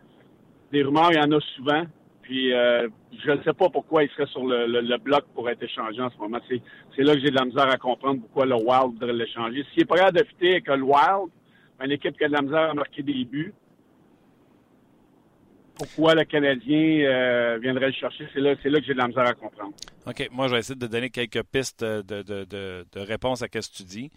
des 0.71 0.83
rumeurs, 0.83 1.11
il 1.11 1.17
y 1.17 1.19
en 1.19 1.31
a 1.31 1.39
souvent. 1.55 1.83
Puis 2.23 2.53
euh, 2.53 2.87
je 3.23 3.31
ne 3.31 3.43
sais 3.43 3.53
pas 3.53 3.69
pourquoi 3.69 4.03
il 4.03 4.09
serait 4.11 4.25
sur 4.27 4.45
le, 4.45 4.65
le- 4.65 4.97
bloc 4.97 5.25
pour 5.35 5.49
être 5.49 5.61
échangé 5.61 6.01
en 6.01 6.09
ce 6.09 6.17
moment. 6.17 6.39
C'est 6.49 7.03
là 7.03 7.13
que 7.13 7.19
j'ai 7.19 7.29
de 7.29 7.35
la 7.35 7.45
misère 7.45 7.69
à 7.69 7.77
comprendre 7.77 8.21
pourquoi 8.21 8.45
le 8.45 8.55
Wild 8.55 8.93
voudrait 8.93 9.13
l'échanger. 9.13 9.63
S'il 9.73 9.83
est 9.83 9.85
capable 9.85 10.17
de 10.17 10.23
fitter 10.23 10.51
avec 10.51 10.67
le 10.67 10.81
Wild, 10.81 11.29
une 11.83 11.91
équipe 11.91 12.17
qui 12.17 12.23
a 12.23 12.27
de 12.29 12.33
la 12.33 12.41
misère 12.41 12.69
à 12.69 12.73
marquer 12.73 13.03
des 13.03 13.25
buts, 13.25 13.53
pourquoi 15.75 16.15
le 16.15 16.23
Canadien 16.23 16.99
euh, 17.05 17.57
viendrait 17.61 17.87
le 17.87 17.93
chercher? 17.93 18.27
C'est 18.33 18.39
là, 18.39 18.51
là 18.63 18.79
que 18.79 18.85
j'ai 18.85 18.93
de 18.93 18.99
la 18.99 19.07
misère 19.07 19.27
à 19.27 19.33
comprendre. 19.33 19.73
OK, 20.05 20.29
moi, 20.31 20.47
je 20.47 20.53
vais 20.53 20.59
essayer 20.59 20.79
de 20.79 20.87
donner 20.87 21.09
quelques 21.09 21.43
pistes 21.43 21.83
de, 21.83 22.01
de, 22.01 22.45
de, 22.45 22.85
de 22.91 22.99
réponse 22.99 23.41
à 23.41 23.47
ce 23.47 23.51
que 23.51 23.77
tu 23.77 23.83
dis. 23.83 24.11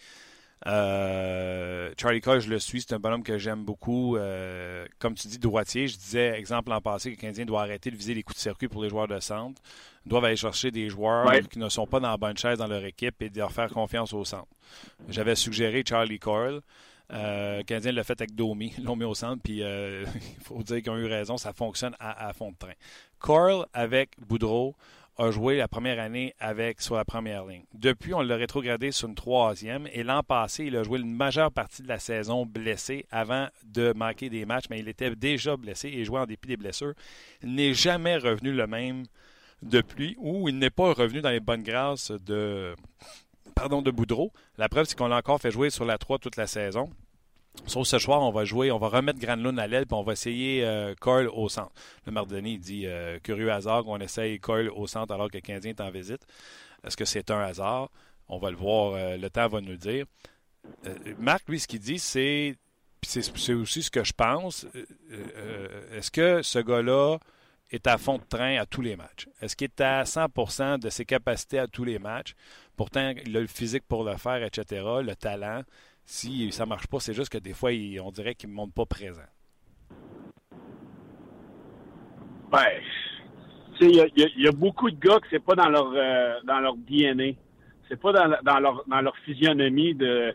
Euh, 0.66 1.92
Charlie 2.00 2.20
Coyle, 2.20 2.40
je 2.40 2.48
le 2.48 2.58
suis, 2.58 2.80
c'est 2.80 2.94
un 2.94 2.98
bonhomme 2.98 3.22
que 3.22 3.38
j'aime 3.38 3.64
beaucoup. 3.64 4.16
Euh, 4.16 4.86
comme 4.98 5.14
tu 5.14 5.28
dis, 5.28 5.38
droitier, 5.38 5.86
je 5.86 5.96
disais, 5.96 6.38
exemple 6.38 6.70
l'an 6.70 6.80
passé, 6.80 7.10
que 7.10 7.16
le 7.16 7.20
Canadien 7.20 7.44
doit 7.44 7.62
arrêter 7.62 7.90
de 7.90 7.96
viser 7.96 8.14
les 8.14 8.22
coups 8.22 8.36
de 8.36 8.42
circuit 8.42 8.68
pour 8.68 8.82
les 8.82 8.88
joueurs 8.88 9.08
de 9.08 9.20
centre. 9.20 9.60
Ils 10.04 10.08
doivent 10.08 10.24
aller 10.24 10.36
chercher 10.36 10.70
des 10.70 10.88
joueurs 10.88 11.30
qui 11.48 11.58
ne 11.58 11.68
sont 11.68 11.86
pas 11.86 12.00
dans 12.00 12.10
la 12.10 12.16
bonne 12.16 12.36
chaise 12.36 12.58
dans 12.58 12.66
leur 12.66 12.84
équipe 12.84 13.20
et 13.22 13.28
de 13.28 13.38
leur 13.38 13.52
faire 13.52 13.68
confiance 13.70 14.12
au 14.12 14.24
centre. 14.24 14.48
J'avais 15.08 15.34
suggéré 15.34 15.84
Charlie 15.86 16.18
Coyle. 16.18 16.60
Euh, 17.12 17.58
le 17.58 17.62
Canadien 17.62 17.92
l'a 17.92 18.02
fait 18.02 18.20
avec 18.20 18.34
Domi, 18.34 18.72
l'ont 18.82 18.96
mis 18.96 19.04
au 19.04 19.14
centre, 19.14 19.40
puis 19.42 19.58
il 19.60 20.44
faut 20.44 20.62
dire 20.62 20.82
qu'ils 20.82 20.90
ont 20.90 20.96
eu 20.96 21.06
raison, 21.06 21.36
ça 21.36 21.52
fonctionne 21.52 21.94
à, 22.00 22.28
à 22.28 22.32
fond 22.32 22.50
de 22.50 22.56
train. 22.56 22.72
Coyle 23.18 23.64
avec 23.72 24.10
Boudreau, 24.18 24.74
a 25.18 25.30
joué 25.30 25.56
la 25.56 25.68
première 25.68 25.98
année 25.98 26.34
avec 26.38 26.80
sur 26.80 26.96
la 26.96 27.04
première 27.04 27.46
ligne. 27.46 27.64
Depuis, 27.74 28.14
on 28.14 28.20
l'a 28.20 28.36
rétrogradé 28.36 28.92
sur 28.92 29.08
une 29.08 29.14
troisième 29.14 29.88
et 29.92 30.02
l'an 30.02 30.22
passé, 30.22 30.64
il 30.64 30.76
a 30.76 30.82
joué 30.82 31.00
une 31.00 31.14
majeure 31.14 31.50
partie 31.50 31.82
de 31.82 31.88
la 31.88 31.98
saison 31.98 32.44
blessé 32.44 33.06
avant 33.10 33.48
de 33.64 33.92
manquer 33.94 34.28
des 34.28 34.44
matchs, 34.44 34.66
mais 34.70 34.80
il 34.80 34.88
était 34.88 35.14
déjà 35.14 35.56
blessé 35.56 35.88
et 35.88 36.04
jouait 36.04 36.20
en 36.20 36.26
dépit 36.26 36.48
des 36.48 36.56
blessures. 36.56 36.94
Il 37.42 37.54
n'est 37.54 37.74
jamais 37.74 38.16
revenu 38.16 38.52
le 38.52 38.66
même 38.66 39.04
depuis 39.62 40.16
ou 40.18 40.48
il 40.48 40.58
n'est 40.58 40.70
pas 40.70 40.92
revenu 40.92 41.22
dans 41.22 41.30
les 41.30 41.40
bonnes 41.40 41.62
grâces 41.62 42.10
de 42.10 42.74
pardon 43.54 43.80
de 43.80 43.90
Boudreau. 43.90 44.32
La 44.58 44.68
preuve, 44.68 44.86
c'est 44.86 44.96
qu'on 44.96 45.08
l'a 45.08 45.16
encore 45.16 45.40
fait 45.40 45.50
jouer 45.50 45.70
sur 45.70 45.86
la 45.86 45.96
3 45.96 46.18
toute 46.18 46.36
la 46.36 46.46
saison. 46.46 46.90
Sauf 47.66 47.86
ce 47.86 47.98
soir, 47.98 48.22
on 48.22 48.30
va 48.30 48.44
jouer, 48.44 48.70
on 48.70 48.78
va 48.78 48.88
remettre 48.88 49.18
Granlund 49.18 49.58
à 49.58 49.66
l'aile, 49.66 49.86
puis 49.86 49.96
on 49.96 50.02
va 50.02 50.12
essayer 50.12 50.64
euh, 50.64 50.94
Coyle 51.00 51.28
au 51.28 51.48
centre. 51.48 51.72
Le 52.06 52.12
Mardoni 52.12 52.58
dit 52.58 52.86
euh, 52.86 53.18
curieux 53.20 53.50
hasard 53.50 53.84
qu'on 53.84 53.98
essaye 53.98 54.38
Coyle 54.38 54.70
au 54.70 54.86
centre 54.86 55.12
alors 55.12 55.28
que 55.28 55.36
le 55.36 55.40
Canadien 55.40 55.70
est 55.70 55.80
en 55.80 55.90
visite. 55.90 56.26
Est-ce 56.84 56.96
que 56.96 57.04
c'est 57.04 57.30
un 57.30 57.40
hasard? 57.40 57.90
On 58.28 58.38
va 58.38 58.50
le 58.50 58.56
voir, 58.56 58.94
euh, 58.94 59.16
le 59.16 59.30
temps 59.30 59.48
va 59.48 59.60
nous 59.60 59.72
le 59.72 59.78
dire. 59.78 60.06
Marc, 61.18 61.48
lui, 61.48 61.60
ce 61.60 61.66
qu'il 61.66 61.80
dit, 61.80 61.98
c'est 61.98 62.56
c'est 63.02 63.52
aussi 63.52 63.84
ce 63.84 63.90
que 63.90 64.02
je 64.02 64.12
pense. 64.12 64.66
Est-ce 65.92 66.10
que 66.10 66.42
ce 66.42 66.58
gars-là 66.58 67.18
est 67.70 67.86
à 67.86 67.98
fond 67.98 68.18
de 68.18 68.24
train 68.28 68.56
à 68.56 68.66
tous 68.66 68.82
les 68.82 68.96
matchs? 68.96 69.28
Est-ce 69.40 69.54
qu'il 69.54 69.66
est 69.66 69.80
à 69.80 70.02
100% 70.02 70.80
de 70.80 70.90
ses 70.90 71.04
capacités 71.04 71.60
à 71.60 71.68
tous 71.68 71.84
les 71.84 72.00
matchs? 72.00 72.34
Pourtant, 72.76 73.12
il 73.24 73.36
a 73.36 73.40
le 73.40 73.46
physique 73.46 73.84
pour 73.86 74.02
le 74.02 74.16
faire, 74.16 74.42
etc., 74.42 74.84
le 75.02 75.14
talent. 75.14 75.62
Si 76.08 76.52
ça 76.52 76.66
marche 76.66 76.86
pas, 76.86 77.00
c'est 77.00 77.12
juste 77.12 77.32
que 77.32 77.38
des 77.38 77.52
fois, 77.52 77.70
on 78.02 78.10
dirait 78.12 78.36
qu'il 78.36 78.48
ne 78.48 78.54
montre 78.54 78.72
pas 78.72 78.86
présent. 78.86 79.26
Ben, 82.50 82.80
il 83.80 84.12
y, 84.16 84.48
a 84.48 84.52
beaucoup 84.52 84.88
de 84.88 84.98
gars 84.98 85.18
que 85.18 85.26
c'est 85.30 85.44
pas 85.44 85.56
dans 85.56 85.68
leur 85.68 85.92
euh, 85.94 86.40
dans 86.44 86.60
leur 86.60 86.76
DNA. 86.76 87.32
C'est 87.88 88.00
pas 88.00 88.12
dans, 88.12 88.36
dans, 88.44 88.60
leur 88.60 88.84
dans 88.86 89.00
leur 89.00 89.16
physionomie 89.18 89.94
de 89.94 90.06
euh, 90.06 90.32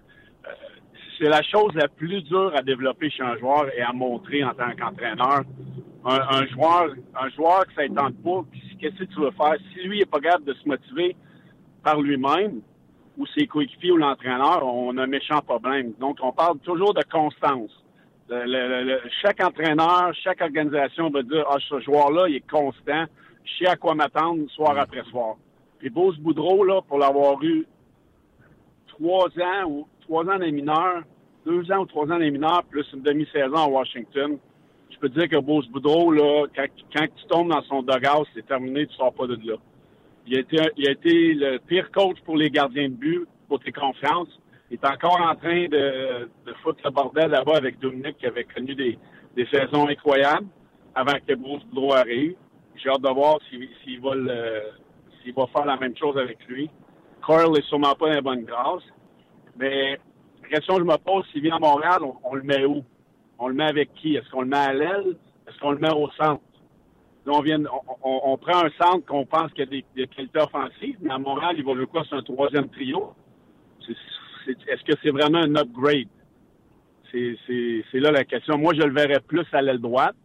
c'est 1.17 1.29
la 1.29 1.41
chose 1.41 1.73
la 1.75 1.87
plus 1.87 2.21
dure 2.23 2.51
à 2.53 2.61
développer 2.61 3.09
chez 3.09 3.23
un 3.23 3.37
joueur 3.37 3.73
et 3.73 3.81
à 3.81 3.93
montrer 3.93 4.43
en 4.43 4.53
tant 4.53 4.71
qu'entraîneur. 4.77 5.43
Un, 6.03 6.47
joueur, 6.47 6.95
un 7.15 7.29
joueur 7.29 7.65
que 7.67 7.73
ça 7.75 7.87
ne 7.87 7.95
tente 7.95 8.15
pas, 8.23 8.43
qu'est-ce 8.79 8.97
que 8.97 9.03
tu 9.03 9.19
veux 9.19 9.29
faire? 9.31 9.55
Si 9.71 9.87
lui 9.87 9.99
n'est 9.99 10.05
pas 10.05 10.19
capable 10.19 10.45
de 10.45 10.53
se 10.55 10.67
motiver 10.67 11.15
par 11.83 12.01
lui-même, 12.01 12.61
ou 13.17 13.25
ses 13.27 13.47
coéquipiers 13.47 13.91
ou 13.91 13.97
l'entraîneur, 13.97 14.65
on 14.65 14.97
a 14.97 15.03
un 15.03 15.07
méchant 15.07 15.41
problème. 15.41 15.93
Donc, 15.99 16.17
on 16.21 16.31
parle 16.31 16.59
toujours 16.59 16.93
de 16.93 17.03
constance. 17.11 17.71
chaque 19.21 19.43
entraîneur, 19.43 20.13
chaque 20.23 20.41
organisation 20.41 21.09
va 21.09 21.21
dire 21.23 21.45
Ah, 21.49 21.57
ce 21.67 21.79
joueur-là, 21.81 22.29
il 22.29 22.37
est 22.37 22.49
constant, 22.49 23.05
je 23.43 23.51
sais 23.59 23.67
à 23.67 23.75
quoi 23.75 23.95
m'attendre 23.95 24.49
soir 24.51 24.77
après 24.77 25.03
soir. 25.03 25.35
Puis 25.79 25.89
Beauce 25.89 26.17
Boudreau, 26.17 26.63
là, 26.63 26.81
pour 26.81 26.99
l'avoir 26.99 27.41
eu 27.43 27.65
trois 28.87 29.27
ans 29.27 29.65
ou 29.67 29.87
trois 30.01 30.25
ans 30.25 30.37
des 30.37 30.51
mineurs, 30.51 31.03
deux 31.45 31.71
ans 31.71 31.79
ou 31.79 31.85
trois 31.85 32.05
ans 32.11 32.19
des 32.19 32.31
mineurs, 32.31 32.63
plus 32.65 32.85
une 32.93 33.01
demi-saison 33.01 33.55
à 33.55 33.67
Washington, 33.67 34.37
je 34.91 34.97
peux 34.99 35.09
te 35.09 35.19
dire 35.19 35.29
que 35.29 35.43
Beauce 35.43 35.67
Boudreau, 35.67 36.11
là, 36.11 36.45
quand, 36.55 36.65
quand 36.95 37.07
tu 37.15 37.25
tombes 37.27 37.49
dans 37.49 37.63
son 37.63 37.81
dugout, 37.81 38.25
c'est 38.33 38.45
terminé, 38.45 38.85
tu 38.85 38.95
sors 38.95 39.13
pas 39.13 39.27
de 39.27 39.37
là. 39.43 39.55
Il 40.27 40.37
a, 40.37 40.91
été, 40.91 41.33
le 41.33 41.57
pire 41.57 41.91
coach 41.91 42.17
pour 42.25 42.37
les 42.37 42.49
gardiens 42.49 42.89
de 42.89 42.93
but, 42.93 43.27
pour 43.47 43.59
tes 43.59 43.71
confiances. 43.71 44.29
Il 44.69 44.75
est 44.75 44.87
encore 44.87 45.19
en 45.19 45.35
train 45.35 45.67
de, 45.67 46.29
foutre 46.63 46.79
le 46.85 46.91
bordel 46.91 47.31
là-bas 47.31 47.57
avec 47.57 47.79
Dominique, 47.79 48.17
qui 48.17 48.27
avait 48.27 48.45
connu 48.45 48.75
des, 48.75 48.97
saisons 49.51 49.87
incroyables 49.87 50.47
avant 50.95 51.17
que 51.27 51.33
Bruce 51.33 51.63
Boudreau 51.65 51.93
arrive. 51.93 52.35
J'ai 52.75 52.89
hâte 52.89 53.01
de 53.01 53.09
voir 53.09 53.39
s'il 53.49 53.99
va, 54.01 55.47
faire 55.47 55.65
la 55.65 55.77
même 55.77 55.95
chose 55.97 56.17
avec 56.17 56.37
lui. 56.47 56.69
Carl 57.25 57.57
est 57.57 57.65
sûrement 57.67 57.95
pas 57.95 58.13
dans 58.13 58.21
bonne 58.21 58.43
grâce. 58.43 58.83
Mais 59.57 59.99
la 60.43 60.49
question 60.49 60.75
que 60.75 60.81
je 60.81 60.85
me 60.85 60.97
pose, 60.97 61.25
s'il 61.31 61.41
vient 61.41 61.57
à 61.57 61.59
Montréal, 61.59 61.99
on 62.23 62.35
le 62.35 62.43
met 62.43 62.65
où? 62.65 62.83
On 63.39 63.47
le 63.47 63.53
met 63.53 63.65
avec 63.65 63.93
qui? 63.95 64.15
Est-ce 64.15 64.29
qu'on 64.29 64.41
le 64.41 64.47
met 64.47 64.57
à 64.57 64.73
l'aile? 64.73 65.17
Est-ce 65.47 65.57
qu'on 65.59 65.71
le 65.71 65.79
met 65.79 65.91
au 65.91 66.09
centre? 66.11 66.41
On, 67.27 67.41
vient, 67.41 67.61
on, 68.03 68.37
prend 68.37 68.65
un 68.65 68.69
centre 68.81 69.05
qu'on 69.05 69.25
pense 69.25 69.51
qu'il 69.51 69.59
y 69.59 69.63
a 69.63 69.65
des, 69.65 69.85
des, 69.95 70.07
qualités 70.07 70.39
offensives, 70.39 70.97
mais 71.01 71.13
à 71.13 71.17
Montréal, 71.17 71.55
il 71.57 71.63
va 71.63 71.73
jouer 71.75 71.85
quoi? 71.85 72.03
C'est 72.09 72.15
un 72.15 72.23
troisième 72.23 72.69
trio? 72.69 73.13
Est-ce 73.87 74.83
que 74.83 74.93
c'est 75.03 75.11
vraiment 75.11 75.39
un 75.39 75.55
upgrade? 75.55 76.07
C'est 77.11 77.99
là 77.99 78.11
la 78.11 78.23
question. 78.23 78.57
Moi, 78.57 78.73
je 78.73 78.81
le 78.81 78.93
verrais 78.93 79.19
plus 79.19 79.45
à 79.51 79.61
l'aile 79.61 79.79
droite 79.79 80.15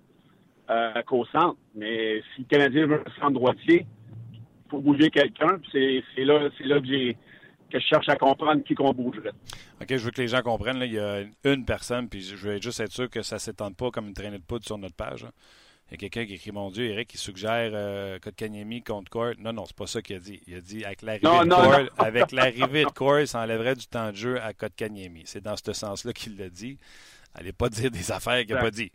euh, 0.70 1.02
qu'au 1.06 1.24
centre. 1.26 1.56
Mais 1.74 2.22
si 2.34 2.42
le 2.42 2.46
Canadien 2.46 2.86
veut 2.86 3.02
un 3.04 3.20
centre 3.20 3.32
droitier, 3.32 3.86
il 4.32 4.70
faut 4.70 4.80
bouger 4.80 5.10
quelqu'un. 5.10 5.58
C'est 5.72 6.02
là, 6.18 6.48
là 6.60 6.80
que, 6.80 7.12
que 7.12 7.16
je 7.80 7.86
cherche 7.86 8.08
à 8.08 8.16
comprendre 8.16 8.62
qui 8.62 8.74
qu'on 8.74 8.92
bougerait. 8.92 9.32
OK, 9.80 9.88
je 9.90 9.96
veux 9.96 10.10
que 10.10 10.20
les 10.20 10.28
gens 10.28 10.42
comprennent. 10.42 10.78
Là, 10.78 10.86
il 10.86 10.94
y 10.94 10.98
a 10.98 11.24
une 11.44 11.64
personne, 11.64 12.08
puis 12.08 12.20
je 12.22 12.36
veux 12.36 12.60
juste 12.60 12.80
être 12.80 12.92
sûr 12.92 13.10
que 13.10 13.22
ça 13.22 13.36
ne 13.36 13.40
s'étende 13.40 13.76
pas 13.76 13.90
comme 13.90 14.06
une 14.06 14.14
traînée 14.14 14.38
de 14.38 14.44
poudre 14.44 14.64
sur 14.64 14.78
notre 14.78 14.96
page. 14.96 15.26
Il 15.88 15.92
y 15.92 15.94
a 15.94 15.98
quelqu'un 15.98 16.26
qui 16.26 16.34
écrit 16.34 16.50
Mon 16.50 16.70
Dieu, 16.70 16.86
Eric, 16.86 17.08
qui 17.08 17.16
suggère 17.16 17.70
euh, 17.72 18.18
Kotkaniemi 18.18 18.82
contre 18.82 19.08
Court. 19.08 19.34
Non, 19.38 19.52
non, 19.52 19.66
c'est 19.66 19.76
pas 19.76 19.86
ça 19.86 20.02
qu'il 20.02 20.16
a 20.16 20.18
dit. 20.18 20.40
Il 20.48 20.56
a 20.56 20.60
dit 20.60 20.84
avec 20.84 21.02
l'arrivée 21.02 21.28
de 21.28 21.54
Court, 21.54 21.90
avec 21.96 22.32
l'arrivée 22.32 22.84
de 22.84 22.90
Court, 22.90 23.26
ça 23.26 23.40
enlèverait 23.42 23.76
du 23.76 23.86
temps 23.86 24.10
de 24.10 24.16
jeu 24.16 24.40
à 24.40 24.52
Kotkaniemi. 24.52 25.22
C'est 25.26 25.42
dans 25.42 25.54
ce 25.56 25.72
sens-là 25.72 26.12
qu'il 26.12 26.36
l'a 26.36 26.48
dit. 26.48 26.76
Allez 27.34 27.52
pas 27.52 27.68
dire 27.68 27.92
des 27.92 28.10
affaires 28.10 28.44
qu'il 28.44 28.54
n'a 28.54 28.62
pas 28.62 28.72
dit. 28.72 28.90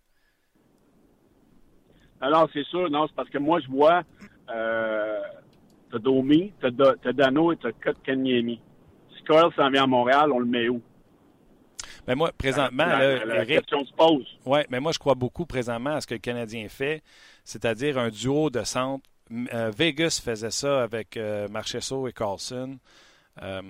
Alors, 2.20 2.50
c'est 2.52 2.66
sûr, 2.66 2.90
non, 2.90 3.08
c'est 3.08 3.16
parce 3.16 3.30
que 3.30 3.38
moi, 3.38 3.62
je 3.62 3.68
vois, 3.68 4.04
euh, 4.54 5.20
t'as 5.92 5.98
Domi, 5.98 6.52
t'as, 6.60 6.72
Dano 7.14 7.54
et 7.54 7.58
t'as 7.58 7.72
Kotkaniemi. 7.72 8.60
Si 9.16 9.24
Coyle 9.24 9.54
s'en 9.56 9.70
vient 9.70 9.84
à 9.84 9.88
Montréal, 9.88 10.30
on 10.34 10.40
le 10.40 10.46
met 10.46 10.68
où? 10.68 10.82
Mais 12.08 12.16
moi, 12.16 12.32
présentement, 12.38 12.86
la, 12.86 13.46
question 13.46 13.86
se 13.86 13.94
pose. 13.94 14.26
Oui, 14.46 14.60
mais 14.70 14.80
moi, 14.80 14.92
je 14.92 15.00
crois 15.00 15.16
beaucoup 15.16 15.46
présentement 15.46 15.96
à 15.96 16.02
ce 16.02 16.08
que 16.08 16.16
le 16.16 16.20
Canadien 16.20 16.68
fait, 16.68 17.04
c'est-à-dire 17.44 17.98
un 17.98 18.10
duo 18.10 18.50
de 18.50 18.64
centre. 18.64 19.08
Euh, 19.54 19.72
Vegas 19.76 20.22
faisait 20.24 20.52
ça 20.52 20.84
avec 20.84 21.16
euh, 21.16 21.48
Marchesso 21.48 22.08
et 22.08 22.12
Carlson. 22.12 22.78
Euh, 23.42 23.62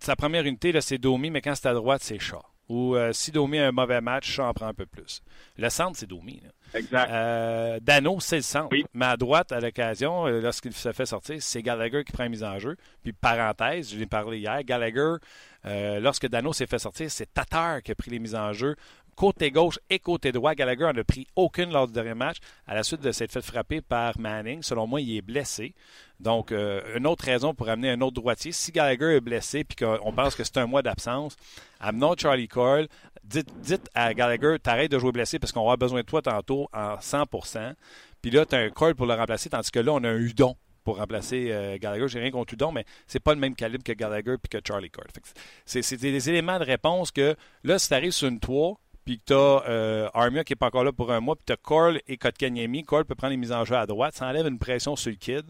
sa 0.00 0.16
première 0.16 0.44
unité, 0.44 0.78
c'est 0.80 0.98
Domi, 0.98 1.30
mais 1.30 1.40
quand 1.40 1.54
c'est 1.54 1.68
à 1.68 1.74
droite, 1.74 2.02
c'est 2.02 2.18
Shaw. 2.18 2.42
Ou 2.68 2.96
si 3.12 3.30
Domi 3.30 3.60
a 3.60 3.68
un 3.68 3.72
mauvais 3.72 4.00
match, 4.00 4.28
Shaw 4.28 4.42
en 4.42 4.52
prend 4.52 4.66
un 4.66 4.74
peu 4.74 4.86
plus. 4.86 5.22
Le 5.56 5.68
centre, 5.68 5.96
c'est 5.96 6.08
Domi. 6.08 6.42
Exact. 6.74 7.80
Dano, 7.80 8.18
c'est 8.18 8.36
le 8.36 8.42
centre. 8.42 8.74
Mais 8.92 9.06
à 9.06 9.16
droite, 9.16 9.52
à 9.52 9.60
l'occasion, 9.60 10.26
lorsqu'il 10.26 10.72
se 10.72 10.90
fait 10.90 11.06
sortir, 11.06 11.36
c'est 11.40 11.62
Gallagher 11.62 12.02
qui 12.02 12.10
prend 12.10 12.24
la 12.24 12.28
mise 12.28 12.42
en 12.42 12.58
jeu. 12.58 12.76
Puis, 13.04 13.12
parenthèse, 13.12 13.92
je 13.92 13.98
l'ai 13.98 14.06
parlé 14.06 14.38
hier, 14.38 14.64
Gallagher 14.64 15.14
euh, 15.66 16.00
lorsque 16.00 16.28
Dano 16.28 16.52
s'est 16.52 16.66
fait 16.66 16.78
sortir, 16.78 17.10
c'est 17.10 17.32
Tatar 17.32 17.82
qui 17.82 17.90
a 17.90 17.94
pris 17.94 18.10
les 18.10 18.18
mises 18.18 18.34
en 18.34 18.52
jeu. 18.52 18.76
Côté 19.16 19.50
gauche 19.50 19.78
et 19.88 19.98
côté 19.98 20.30
droit, 20.30 20.54
Gallagher 20.54 20.84
n'en 20.84 21.00
a 21.00 21.04
pris 21.04 21.26
aucune 21.36 21.72
lors 21.72 21.86
du 21.86 21.94
dernier 21.94 22.12
match 22.12 22.36
à 22.66 22.74
la 22.74 22.82
suite 22.82 23.00
de 23.00 23.10
s'être 23.12 23.32
fait 23.32 23.40
frapper 23.40 23.80
par 23.80 24.18
Manning. 24.18 24.62
Selon 24.62 24.86
moi, 24.86 25.00
il 25.00 25.16
est 25.16 25.22
blessé. 25.22 25.74
Donc, 26.20 26.52
euh, 26.52 26.82
une 26.96 27.06
autre 27.06 27.24
raison 27.24 27.54
pour 27.54 27.70
amener 27.70 27.90
un 27.90 28.00
autre 28.02 28.14
droitier. 28.14 28.52
Si 28.52 28.72
Gallagher 28.72 29.16
est 29.16 29.20
blessé 29.20 29.60
et 29.60 29.74
qu'on 29.74 30.12
pense 30.12 30.34
que 30.34 30.44
c'est 30.44 30.58
un 30.58 30.66
mois 30.66 30.82
d'absence, 30.82 31.34
amenons 31.80 32.14
Charlie 32.16 32.46
Coyle. 32.46 32.88
Dites, 33.24 33.90
à 33.94 34.12
Gallagher, 34.14 34.58
t'arrêtes 34.62 34.90
de 34.90 34.98
jouer 34.98 35.12
blessé 35.12 35.38
parce 35.38 35.50
qu'on 35.50 35.60
avoir 35.60 35.78
besoin 35.78 36.00
de 36.02 36.06
toi 36.06 36.20
tantôt 36.20 36.68
en 36.72 36.96
100% 36.96 37.74
Puis 38.20 38.30
là, 38.30 38.44
tu 38.44 38.54
as 38.54 38.58
un 38.58 38.68
Coyle 38.68 38.94
pour 38.94 39.06
le 39.06 39.14
remplacer, 39.14 39.48
tandis 39.48 39.70
que 39.70 39.80
là, 39.80 39.92
on 39.92 40.04
a 40.04 40.08
un 40.10 40.18
Hudon 40.18 40.56
pour 40.86 40.98
remplacer 40.98 41.48
euh, 41.50 41.78
Gallagher. 41.78 42.06
J'ai 42.06 42.20
rien 42.20 42.30
contre 42.30 42.54
Udon, 42.54 42.70
mais 42.70 42.84
c'est 43.08 43.18
pas 43.18 43.34
le 43.34 43.40
même 43.40 43.56
calibre 43.56 43.82
que 43.82 43.92
Gallagher 43.92 44.34
et 44.34 44.48
que 44.48 44.58
Charlie 44.64 44.88
Court. 44.88 45.04
C'est 45.64 45.96
des 45.96 46.30
éléments 46.30 46.60
de 46.60 46.64
réponse 46.64 47.10
que 47.10 47.34
là, 47.64 47.76
si 47.80 47.88
tu 47.88 47.94
arrives 47.94 48.12
sur 48.12 48.28
une 48.28 48.38
3, 48.38 48.78
puis 49.04 49.18
que 49.18 49.24
tu 49.26 49.32
as 49.34 49.64
euh, 49.68 50.08
Armia 50.14 50.44
qui 50.44 50.52
n'est 50.52 50.56
pas 50.56 50.66
encore 50.66 50.84
là 50.84 50.92
pour 50.92 51.10
un 51.10 51.18
mois, 51.18 51.34
puis 51.34 51.44
tu 51.44 51.52
as 51.52 51.92
et 52.06 52.16
Kotkaniemi. 52.16 52.84
Cole 52.84 53.04
peut 53.04 53.16
prendre 53.16 53.32
les 53.32 53.36
mises 53.36 53.50
en 53.50 53.64
jeu 53.64 53.74
à 53.74 53.84
droite. 53.84 54.14
Ça 54.14 54.28
enlève 54.28 54.46
une 54.46 54.60
pression 54.60 54.94
sur 54.94 55.10
le 55.10 55.16
kid. 55.16 55.44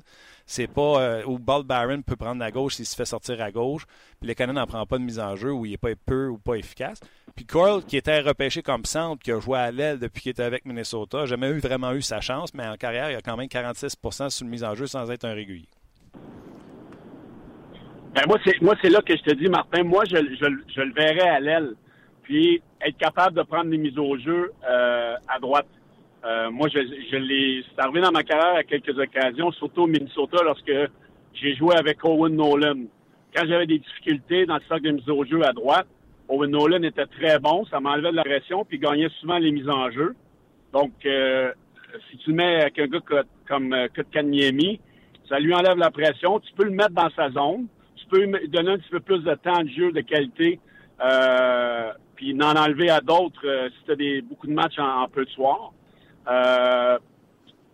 C'est 0.49 0.68
pas. 0.68 1.01
Euh, 1.01 1.22
ou 1.26 1.40
Ball 1.40 1.64
Baron 1.64 2.03
peut 2.03 2.14
prendre 2.14 2.42
à 2.42 2.53
gauche 2.53 2.76
s'il 2.76 2.86
se 2.86 2.94
fait 2.94 3.05
sortir 3.05 3.42
à 3.42 3.51
gauche. 3.51 3.84
Puis 4.20 4.28
le 4.28 4.34
Cannon 4.34 4.53
n'en 4.53 4.66
prend 4.66 4.86
pas 4.86 4.97
de 4.97 5.03
mise 5.03 5.18
en 5.18 5.34
jeu 5.34 5.53
où 5.53 5.66
il 5.66 5.72
n'est 5.72 5.76
pas 5.76 5.90
peu 6.07 6.28
ou 6.28 6.38
pas 6.38 6.55
efficace. 6.55 7.01
Puis 7.34 7.44
Cole, 7.44 7.84
qui 7.84 7.97
était 7.97 8.20
repêché 8.20 8.62
comme 8.62 8.84
centre, 8.84 9.22
qui 9.22 9.32
a 9.32 9.40
joué 9.40 9.59
à 9.59 9.72
l'aile 9.72 9.99
depuis 9.99 10.22
qu'il 10.22 10.30
était 10.30 10.44
avec 10.44 10.64
Minnesota, 10.64 11.18
n'a 11.18 11.26
jamais 11.26 11.49
eu, 11.49 11.59
vraiment 11.59 11.92
eu 11.92 12.01
sa 12.01 12.20
chance, 12.20 12.55
mais 12.55 12.66
en 12.66 12.76
carrière, 12.76 13.11
il 13.11 13.16
a 13.16 13.22
quand 13.22 13.36
même 13.36 13.49
46% 13.49 14.30
sur 14.30 14.44
une 14.44 14.51
mise 14.51 14.62
en 14.62 14.74
jeu 14.76 14.86
sans 14.86 15.11
être 15.11 15.24
un 15.24 15.34
régulier. 15.34 15.68
Ben 18.14 18.22
moi, 18.28 18.38
c'est 18.44 18.62
moi 18.62 18.74
c'est 18.80 18.88
là 18.88 19.03
que 19.03 19.14
je 19.14 19.22
te 19.22 19.34
dis, 19.34 19.49
Martin, 19.49 19.82
moi, 19.82 20.05
je, 20.09 20.16
je, 20.16 20.47
je 20.74 20.80
le 20.80 20.92
verrais 20.94 21.28
à 21.28 21.40
l'aile. 21.40 21.74
Puis 22.22 22.62
être 22.80 22.97
capable 22.99 23.36
de 23.36 23.42
prendre 23.42 23.70
des 23.70 23.78
mises 23.78 23.99
au 23.99 24.16
jeu 24.18 24.53
euh, 24.68 25.14
à 25.28 25.38
droite. 25.40 25.66
Euh, 26.24 26.50
moi, 26.50 26.68
je, 26.72 26.80
je 27.10 27.16
l'ai. 27.16 27.64
C'est 27.68 27.80
arrivé 27.80 28.00
dans 28.00 28.10
ma 28.10 28.22
carrière 28.22 28.56
à 28.56 28.64
quelques 28.64 28.98
occasions, 28.98 29.52
surtout 29.52 29.82
au 29.82 29.86
Minnesota, 29.86 30.38
lorsque 30.44 30.72
j'ai 31.34 31.54
joué 31.54 31.76
avec 31.76 32.04
Owen 32.04 32.34
Nolan. 32.34 32.84
Quand 33.34 33.46
j'avais 33.46 33.66
des 33.66 33.78
difficultés 33.78 34.46
dans 34.46 34.56
le 34.56 34.62
sac 34.68 34.82
de 34.82 34.90
mise 34.90 35.08
au 35.08 35.24
jeu 35.24 35.44
à 35.44 35.52
droite, 35.52 35.86
Owen 36.28 36.50
Nolan 36.50 36.82
était 36.82 37.06
très 37.06 37.38
bon, 37.38 37.64
ça 37.66 37.80
m'enlevait 37.80 38.10
de 38.10 38.16
la 38.16 38.24
pression, 38.24 38.64
puis 38.64 38.78
gagnait 38.78 39.10
souvent 39.20 39.38
les 39.38 39.52
mises 39.52 39.68
en 39.68 39.90
jeu. 39.90 40.14
Donc, 40.72 40.92
euh, 41.04 41.52
si 42.10 42.16
tu 42.18 42.30
le 42.30 42.36
mets 42.36 42.62
avec 42.62 42.78
un 42.78 42.86
gars 42.86 43.00
comme 43.46 43.72
euh, 43.72 43.88
Kotkaniemi, 43.94 44.80
ça 45.28 45.38
lui 45.38 45.54
enlève 45.54 45.76
la 45.76 45.90
pression. 45.90 46.40
Tu 46.40 46.52
peux 46.54 46.64
le 46.64 46.70
mettre 46.70 46.90
dans 46.90 47.10
sa 47.10 47.30
zone. 47.30 47.66
Tu 47.96 48.06
peux 48.06 48.24
lui 48.24 48.48
donner 48.48 48.72
un 48.72 48.78
petit 48.78 48.90
peu 48.90 49.00
plus 49.00 49.20
de 49.20 49.34
temps 49.34 49.62
de 49.62 49.68
jeu, 49.68 49.92
de 49.92 50.00
qualité, 50.00 50.60
euh, 51.00 51.92
puis 52.14 52.34
n'en 52.34 52.54
enlever 52.54 52.90
à 52.90 53.00
d'autres 53.00 53.46
euh, 53.46 53.68
si 53.70 53.84
tu 53.84 53.92
as 53.92 53.96
des, 53.96 54.22
beaucoup 54.22 54.46
de 54.46 54.52
matchs 54.52 54.78
en, 54.78 55.08
peu 55.08 55.24
de 55.24 55.30
soir. 55.30 55.72
Euh, 56.29 56.99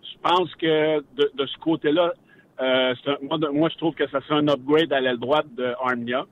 je 0.03 0.19
pense 0.23 0.55
que 0.57 1.01
de, 1.01 1.47
ce 1.47 1.59
côté-là, 1.59 2.13
euh, 2.61 2.95
moi, 3.21 3.69
je 3.71 3.77
trouve 3.77 3.95
que 3.95 4.09
ça 4.11 4.21
serait 4.23 4.37
un 4.37 4.49
upgrade 4.49 4.93
à 4.93 5.01
l'aile 5.01 5.19
droite 5.19 5.47
de 5.57 5.75
Armia. 5.83 6.27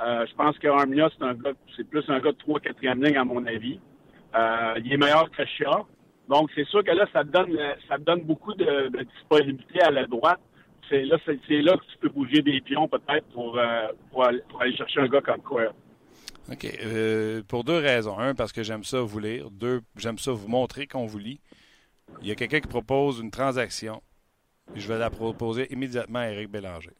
Euh, 0.00 0.26
je 0.28 0.34
pense 0.34 0.58
que 0.58 0.68
Armia, 0.68 1.08
c'est 1.16 1.24
un 1.24 1.34
gars, 1.34 1.52
c'est 1.76 1.88
plus 1.88 2.04
un 2.08 2.20
gars 2.20 2.32
de 2.32 2.38
3 2.38 2.60
4 2.60 2.80
ligne, 2.82 3.16
à 3.16 3.24
mon 3.24 3.44
avis. 3.46 3.80
Il 4.84 4.92
est 4.92 4.96
meilleur 4.96 5.30
que 5.30 5.44
Chia. 5.44 5.84
Donc, 6.28 6.50
c'est 6.54 6.66
sûr 6.68 6.84
que 6.84 6.90
là, 6.90 7.06
ça 7.12 7.24
donne, 7.24 7.58
ça 7.88 7.98
donne 7.98 8.22
beaucoup 8.22 8.54
de, 8.54 8.90
disponibilité 9.14 9.82
à 9.82 9.90
la 9.90 10.06
droite. 10.06 10.40
C'est 10.88 11.04
là, 11.04 11.18
que 11.18 11.32
tu 11.32 11.98
peux 12.00 12.08
bouger 12.10 12.42
des 12.42 12.60
pions, 12.60 12.86
peut-être, 12.86 13.26
pour, 13.32 13.58
aller, 13.58 14.76
chercher 14.76 15.00
un 15.00 15.08
gars 15.08 15.20
comme 15.20 15.40
Quail. 15.40 15.70
OK. 16.50 17.44
Pour 17.48 17.64
deux 17.64 17.78
raisons. 17.78 18.18
Un, 18.18 18.34
parce 18.34 18.52
que 18.52 18.62
j'aime 18.62 18.84
ça 18.84 19.00
vous 19.00 19.18
lire. 19.18 19.50
Deux, 19.50 19.80
j'aime 19.96 20.18
ça 20.18 20.32
vous 20.32 20.48
montrer 20.48 20.86
qu'on 20.86 21.06
vous 21.06 21.18
lit. 21.18 21.40
Il 22.20 22.28
y 22.28 22.30
a 22.30 22.34
quelqu'un 22.34 22.60
qui 22.60 22.68
propose 22.68 23.20
une 23.20 23.30
transaction. 23.30 24.02
Je 24.74 24.86
vais 24.86 24.98
la 24.98 25.10
proposer 25.10 25.72
immédiatement 25.72 26.20
à 26.20 26.28
Éric 26.28 26.50
Bélanger. 26.50 26.92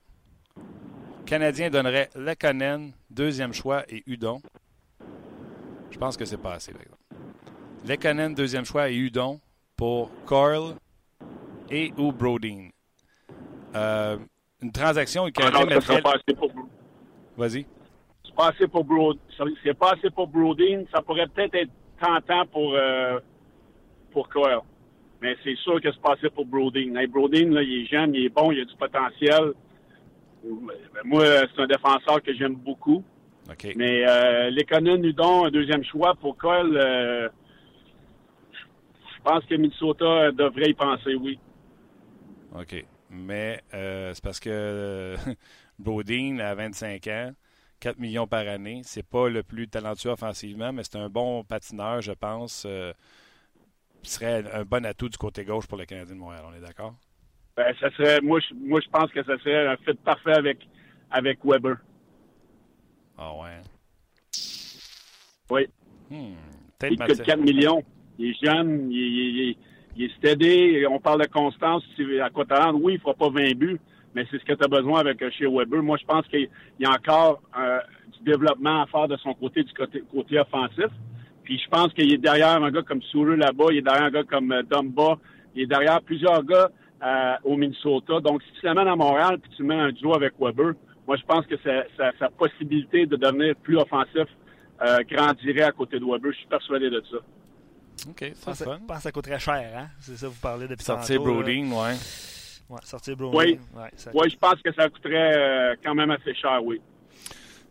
Le 0.56 1.24
Canadien 1.24 1.70
donnerait 1.70 2.10
Lekonen, 2.14 2.92
deuxième 3.10 3.52
choix, 3.52 3.84
et 3.88 4.02
Udon. 4.06 4.40
Je 5.90 5.98
pense 5.98 6.16
que 6.16 6.24
c'est 6.24 6.36
pas 6.36 6.54
assez, 6.54 6.72
par 6.72 6.82
exemple. 6.82 7.02
Lekonen, 7.86 8.34
deuxième 8.34 8.64
choix, 8.64 8.90
et 8.90 8.96
Udon 8.96 9.40
pour 9.76 10.10
Carl 10.28 10.74
et 11.70 11.92
ou 11.96 12.12
Brodeen. 12.12 12.70
Euh, 13.74 14.18
une 14.60 14.72
transaction, 14.72 15.24
le 15.24 15.30
Canadien 15.30 15.60
ah 15.60 15.64
non, 15.64 15.74
mettrait... 15.74 16.02
Pas 16.02 16.14
assez 16.14 16.36
pour... 16.36 16.50
Vas-y. 17.36 17.66
C'est 18.24 18.34
pas 18.34 18.48
assez 18.48 18.68
pour 18.68 18.84
Brodeen. 18.84 19.20
C'est 19.64 19.74
pas 19.74 19.92
assez 19.92 20.10
pour 20.10 20.26
Brodeen. 20.28 20.86
Ça 20.92 21.02
pourrait 21.02 21.26
peut-être 21.26 21.54
être 21.54 21.70
tentant 22.00 22.46
pour, 22.46 22.74
euh, 22.74 23.18
pour 24.10 24.28
Carl. 24.28 24.60
Mais 25.23 25.37
c'est 25.45 25.57
sûr 25.59 25.81
que 25.81 25.93
c'est 25.93 26.03
pas 26.03 26.14
assez 26.14 26.29
pour 26.31 26.45
Brodeen. 26.45 26.97
Hey, 26.97 27.07
Brodeen, 27.07 27.55
là, 27.55 27.62
il 27.62 27.83
est 27.83 27.87
jeune, 27.87 28.12
il 28.12 28.25
est 28.25 28.29
bon, 28.29 28.51
il 28.51 28.61
a 28.61 28.64
du 28.64 28.75
potentiel. 28.75 29.53
Moi, 31.05 31.25
c'est 31.25 31.62
un 31.62 31.66
défenseur 31.68 32.20
que 32.20 32.35
j'aime 32.35 32.57
beaucoup. 32.57 33.05
Okay. 33.49 33.73
Mais 33.77 34.05
euh, 34.05 34.51
Lekonen, 34.51 35.05
Udon, 35.05 35.47
un 35.47 35.51
deuxième 35.51 35.85
choix 35.85 36.16
pour 36.16 36.37
Cole, 36.37 36.77
euh, 36.77 37.29
je 38.53 39.23
pense 39.23 39.45
que 39.45 39.55
Minnesota 39.55 40.33
devrait 40.33 40.70
y 40.70 40.75
penser, 40.75 41.14
oui. 41.14 41.39
OK. 42.59 42.85
Mais 43.09 43.61
euh, 43.75 44.12
c'est 44.14 44.25
parce 44.25 44.41
que 44.41 45.14
Brodeen, 45.79 46.41
à 46.41 46.57
25 46.57 47.07
ans, 47.07 47.31
4 47.79 48.01
millions 48.01 48.27
par 48.27 48.49
année, 48.49 48.81
c'est 48.85 49.07
pas 49.07 49.29
le 49.29 49.45
plus 49.45 49.68
talentueux 49.68 50.11
offensivement, 50.11 50.73
mais 50.73 50.83
c'est 50.83 50.97
un 50.97 51.09
bon 51.09 51.45
patineur, 51.45 52.01
je 52.01 52.12
pense. 52.12 52.64
Euh, 52.66 52.93
serait 54.11 54.44
un 54.53 54.64
bon 54.64 54.84
atout 54.84 55.09
du 55.09 55.16
côté 55.16 55.44
gauche 55.44 55.66
pour 55.66 55.78
le 55.78 55.84
Canadien 55.84 56.14
de 56.14 56.20
Montréal. 56.20 56.44
On 56.48 56.55
est 56.55 56.61
d'accord? 56.61 56.94
Ben, 57.57 57.74
ça 57.80 57.90
serait, 57.90 58.20
moi, 58.20 58.40
je, 58.40 58.55
moi, 58.55 58.80
je 58.80 58.88
pense 58.88 59.11
que 59.12 59.22
ça 59.22 59.38
serait 59.38 59.66
un 59.66 59.76
fit 59.76 59.94
parfait 60.05 60.32
avec, 60.32 60.59
avec 61.11 61.38
Weber. 61.44 61.76
Ah 63.18 63.32
ouais? 63.34 63.61
Oui. 65.50 65.66
Hmm, 66.11 66.34
il 66.90 66.98
coûte 66.98 67.22
4 67.22 67.40
millions. 67.40 67.82
Il 68.18 68.30
est 68.30 68.44
jeune, 68.44 68.90
il, 68.90 68.98
il, 68.98 69.36
il, 69.50 69.57
il 69.96 70.05
est 70.05 70.16
steady. 70.16 70.86
On 70.86 70.98
parle 70.98 71.22
de 71.22 71.28
constance. 71.28 71.84
À 72.22 72.30
t'attendre? 72.30 72.80
Oui, 72.82 72.94
il 72.94 72.96
ne 72.96 73.00
fera 73.00 73.14
pas 73.14 73.28
20 73.28 73.55
buts, 73.57 73.80
mais 74.14 74.26
c'est 74.30 74.38
ce 74.38 74.44
que 74.44 74.55
tu 74.55 74.64
as 74.64 74.68
besoin 74.68 75.00
avec 75.00 75.22
chez 75.32 75.46
Weber. 75.46 75.82
Moi, 75.82 75.98
je 76.00 76.07
pense 76.07 76.26
qu'il 76.28 76.48
y 76.80 76.84
a 76.86 76.90
encore 76.90 77.42
euh, 77.59 77.80
du 78.18 78.30
développement 78.30 78.82
à 78.82 78.86
faire 78.86 79.09
de 79.09 79.16
son 79.18 79.34
côté, 79.34 79.62
du 79.62 79.72
côté, 79.74 80.03
côté 80.11 80.38
offensif. 80.38 80.88
Puis 81.45 81.59
je 81.59 81.68
pense 81.68 81.93
qu'il 81.93 82.12
est 82.12 82.18
derrière 82.18 82.62
un 82.62 82.70
gars 82.70 82.82
comme 82.82 83.03
Soureux 83.03 83.34
là-bas, 83.34 83.66
il 83.70 83.78
est 83.78 83.82
derrière 83.82 84.05
un 84.05 84.11
gars 84.11 84.24
comme 84.24 84.53
euh, 84.53 84.62
Dumba, 84.62 85.18
il 85.55 85.62
est 85.62 85.66
derrière 85.66 86.01
plusieurs 86.03 86.45
gars 86.45 86.70
euh, 87.03 87.34
au 87.45 87.57
Minnesota. 87.57 88.20
Donc, 88.20 88.43
si 88.43 88.61
tu 88.61 88.66
l'amènes 88.66 88.88
à 88.88 88.97
Montréal 88.97 89.38
puis 89.38 89.51
tu 89.57 89.62
mets 89.64 89.74
un 89.74 89.90
duo 89.90 90.14
avec 90.14 90.34
Weber, 90.40 90.74
moi, 91.07 91.16
je 91.16 91.24
pense 91.24 91.45
que 91.47 91.57
sa, 91.59 91.82
sa, 91.97 92.16
sa 92.18 92.28
possibilité 92.28 93.07
de 93.07 93.16
devenir 93.16 93.57
plus 93.57 93.76
offensif 93.76 94.28
euh, 94.82 94.99
grandirait 95.11 95.62
à 95.62 95.72
côté 95.72 95.99
de 95.99 96.05
Weber. 96.05 96.32
Je 96.32 96.38
suis 96.38 96.47
persuadé 96.47 96.90
de 96.90 97.03
ça. 97.11 97.18
OK, 98.09 98.32
ça 98.34 98.55
fun. 98.55 98.78
Je 98.80 98.86
pense 98.86 98.97
que 98.97 99.03
ça 99.03 99.12
coûterait 99.12 99.38
cher, 99.38 99.72
hein? 99.76 99.88
C'est 100.01 100.16
ça, 100.16 100.28
vous 100.28 100.40
parlez 100.40 100.66
depuis 100.68 100.84
Sortir 100.84 101.20
Brodeen, 101.22 101.72
ouais. 101.72 101.95
Ouais, 102.68 102.80
sortir 102.84 103.16
Brodeen. 103.16 103.38
Oui, 103.38 103.59
ouais, 103.80 103.90
ça... 103.97 104.11
ouais, 104.14 104.30
je 104.30 104.36
pense 104.36 104.62
que 104.62 104.72
ça 104.72 104.88
coûterait 104.88 105.36
euh, 105.36 105.76
quand 105.84 105.95
même 105.95 106.11
assez 106.11 106.34
cher, 106.34 106.64
oui. 106.64 106.80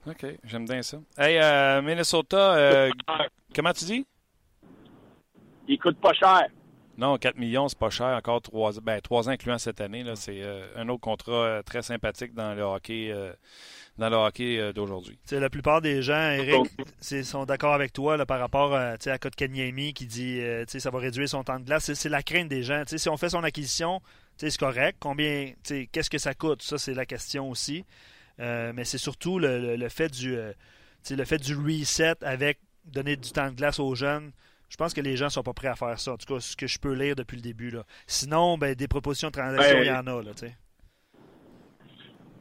OK, 0.08 0.26
j'aime 0.43 0.66
bien 0.66 0.82
ça. 0.82 0.97
Hey, 1.18 1.38
euh, 1.38 1.82
Minnesota, 1.82 2.56
euh, 2.56 2.89
comment 3.54 3.74
tu 3.74 3.86
dis? 3.86 4.06
Il 5.68 5.78
coûte 5.80 5.99
pas 5.99 6.14
cher. 6.14 6.47
Non, 6.97 7.18
4 7.18 7.38
millions, 7.38 7.68
c'est 7.68 7.78
pas 7.80 7.89
cher. 7.89 8.16
Encore 8.16 8.41
3, 8.41 8.74
ben, 8.82 8.99
3 9.02 9.28
ans 9.28 9.32
incluant 9.32 9.58
cette 9.58 9.82
année. 9.82 10.04
Là, 10.04 10.16
c'est 10.16 10.41
euh, 10.41 10.68
un 10.76 10.88
autre 10.89 11.02
contrat 11.02 11.32
euh, 11.32 11.62
très 11.64 11.82
sympathique 11.82 12.34
dans 12.34 12.54
le 12.54 12.62
hockey, 12.62 13.10
euh, 13.12 13.34
dans 13.97 14.10
le 14.10 14.18
hockey 14.18 14.74
d'aujourd'hui. 14.74 15.18
La 15.32 15.49
plupart 15.49 15.82
des 15.82 16.02
gens, 16.02 16.30
Eric, 16.32 16.68
sont 17.24 17.45
d'accord 17.45 17.74
avec 17.74 17.93
toi 17.93 18.18
là, 18.18 18.26
par 18.26 18.39
rapport 18.39 18.76
à, 18.76 18.97
à 19.04 19.18
Kotkaniemi 19.18 19.93
qui 19.93 20.06
dit 20.06 20.41
que 20.72 20.80
ça 20.80 20.89
va 20.89 20.99
réduire 20.99 21.30
son 21.30 21.43
temps 21.43 21.60
de 21.60 21.66
glace. 21.66 21.91
C'est 21.93 22.10
la 22.10 22.22
crainte 22.22 22.49
des 22.49 22.64
gens. 22.64 22.84
si 22.86 23.10
on 23.10 23.18
fait 23.18 23.30
son 23.30 23.43
acquisition, 23.43 24.02
c'est 24.38 24.56
correct. 24.58 24.97
Combien, 24.99 25.54
qu'est-ce 25.91 26.10
que 26.10 26.18
ça 26.18 26.34
coûte? 26.34 26.62
Ça, 26.62 26.78
c'est 26.78 26.93
la 26.93 27.06
question 27.06 27.49
aussi. 27.49 27.86
Mais 28.73 28.83
c'est 28.83 28.97
surtout 28.97 29.39
le, 29.39 29.59
le, 29.59 29.75
le, 29.75 29.89
fait 29.89 30.09
du, 30.09 30.35
le 30.35 31.25
fait 31.25 31.37
du 31.37 31.55
reset 31.55 32.15
avec 32.23 32.59
donner 32.85 33.15
du 33.15 33.31
temps 33.31 33.49
de 33.49 33.55
glace 33.55 33.79
aux 33.79 33.95
jeunes. 33.95 34.31
Je 34.69 34.77
pense 34.77 34.93
que 34.93 35.01
les 35.01 35.17
gens 35.17 35.29
sont 35.29 35.43
pas 35.43 35.53
prêts 35.53 35.67
à 35.67 35.75
faire 35.75 35.99
ça. 35.99 36.13
En 36.13 36.17
tout 36.17 36.33
cas, 36.33 36.39
ce 36.39 36.55
que 36.55 36.65
je 36.65 36.79
peux 36.79 36.93
lire 36.93 37.15
depuis 37.15 37.35
le 37.35 37.41
début. 37.41 37.71
Là. 37.71 37.83
Sinon, 38.07 38.57
ben, 38.57 38.73
des 38.73 38.87
propositions 38.87 39.27
de 39.27 39.33
transaction, 39.33 39.79
il 39.79 39.85
ben, 39.85 39.95
y 39.95 39.97
en 39.97 40.07
a. 40.07 40.23
Là, 40.23 40.31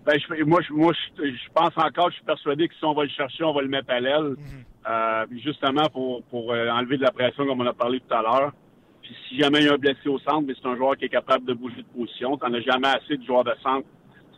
ben, 0.07 0.19
je, 0.19 0.45
moi, 0.45 0.61
je, 0.67 0.73
moi 0.73 0.93
je, 0.93 1.25
je, 1.25 1.53
pense 1.53 1.77
encore, 1.77 2.09
je 2.11 2.15
suis 2.17 2.25
persuadé 2.25 2.69
que 2.69 2.75
si 2.75 2.85
on 2.85 2.95
va 2.95 3.03
le 3.03 3.11
chercher, 3.11 3.45
on 3.45 3.53
va 3.53 3.63
le 3.63 3.69
mettre 3.69 3.91
à 3.91 4.01
l'aile. 4.01 4.31
Mm 4.31 4.37
-hmm. 4.37 4.65
euh, 4.89 5.27
justement 5.45 5.89
pour, 5.91 6.23
pour 6.31 6.53
euh, 6.53 6.69
enlever 6.71 6.97
de 6.99 7.03
la 7.03 7.11
pression, 7.11 7.45
comme 7.47 7.61
on 7.61 7.67
a 7.67 7.75
parlé 7.75 8.01
tout 8.01 8.15
à 8.15 8.23
l'heure. 8.23 8.53
Puis 9.03 9.15
si 9.29 9.39
jamais 9.39 9.61
il 9.61 9.67
y 9.67 9.69
a 9.69 9.75
un 9.75 9.79
blessé 9.79 10.09
au 10.09 10.19
centre, 10.21 10.43
mais 10.47 10.55
c'est 10.55 10.69
un 10.69 10.77
joueur 10.77 10.97
qui 10.97 11.05
est 11.07 11.15
capable 11.21 11.45
de 11.45 11.55
bouger 11.55 11.83
de 11.83 11.93
position. 11.99 12.39
Tu 12.39 12.45
n'en 12.45 12.55
as 12.55 12.61
jamais 12.73 12.93
assez 12.99 13.17
de 13.17 13.25
joueurs 13.25 13.45
de 13.45 13.55
centre. 13.63 13.87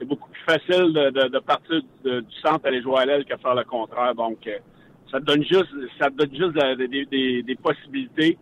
C'est 0.03 0.09
beaucoup 0.09 0.29
plus 0.31 0.43
facile 0.43 0.93
de, 0.93 1.11
de, 1.11 1.29
de 1.29 1.39
partir 1.39 1.81
de, 2.03 2.21
du 2.23 2.37
centre 2.45 2.67
aller 2.67 2.83
jouer 2.83 2.99
à 2.99 3.07
l'aile 3.07 3.25
que 3.25 3.37
faire 3.37 3.55
le 3.55 3.63
contraire. 3.63 4.17
Donc, 4.17 4.45
euh, 4.49 4.59
ça 5.09 5.21
te 5.21 5.25
donne 5.25 5.45
juste, 5.45 5.73
ça 5.97 6.11
te 6.11 6.17
donne 6.17 6.35
juste 6.35 6.55
des, 6.77 7.07
des, 7.07 7.43
des 7.45 7.55
possibilités. 7.55 8.37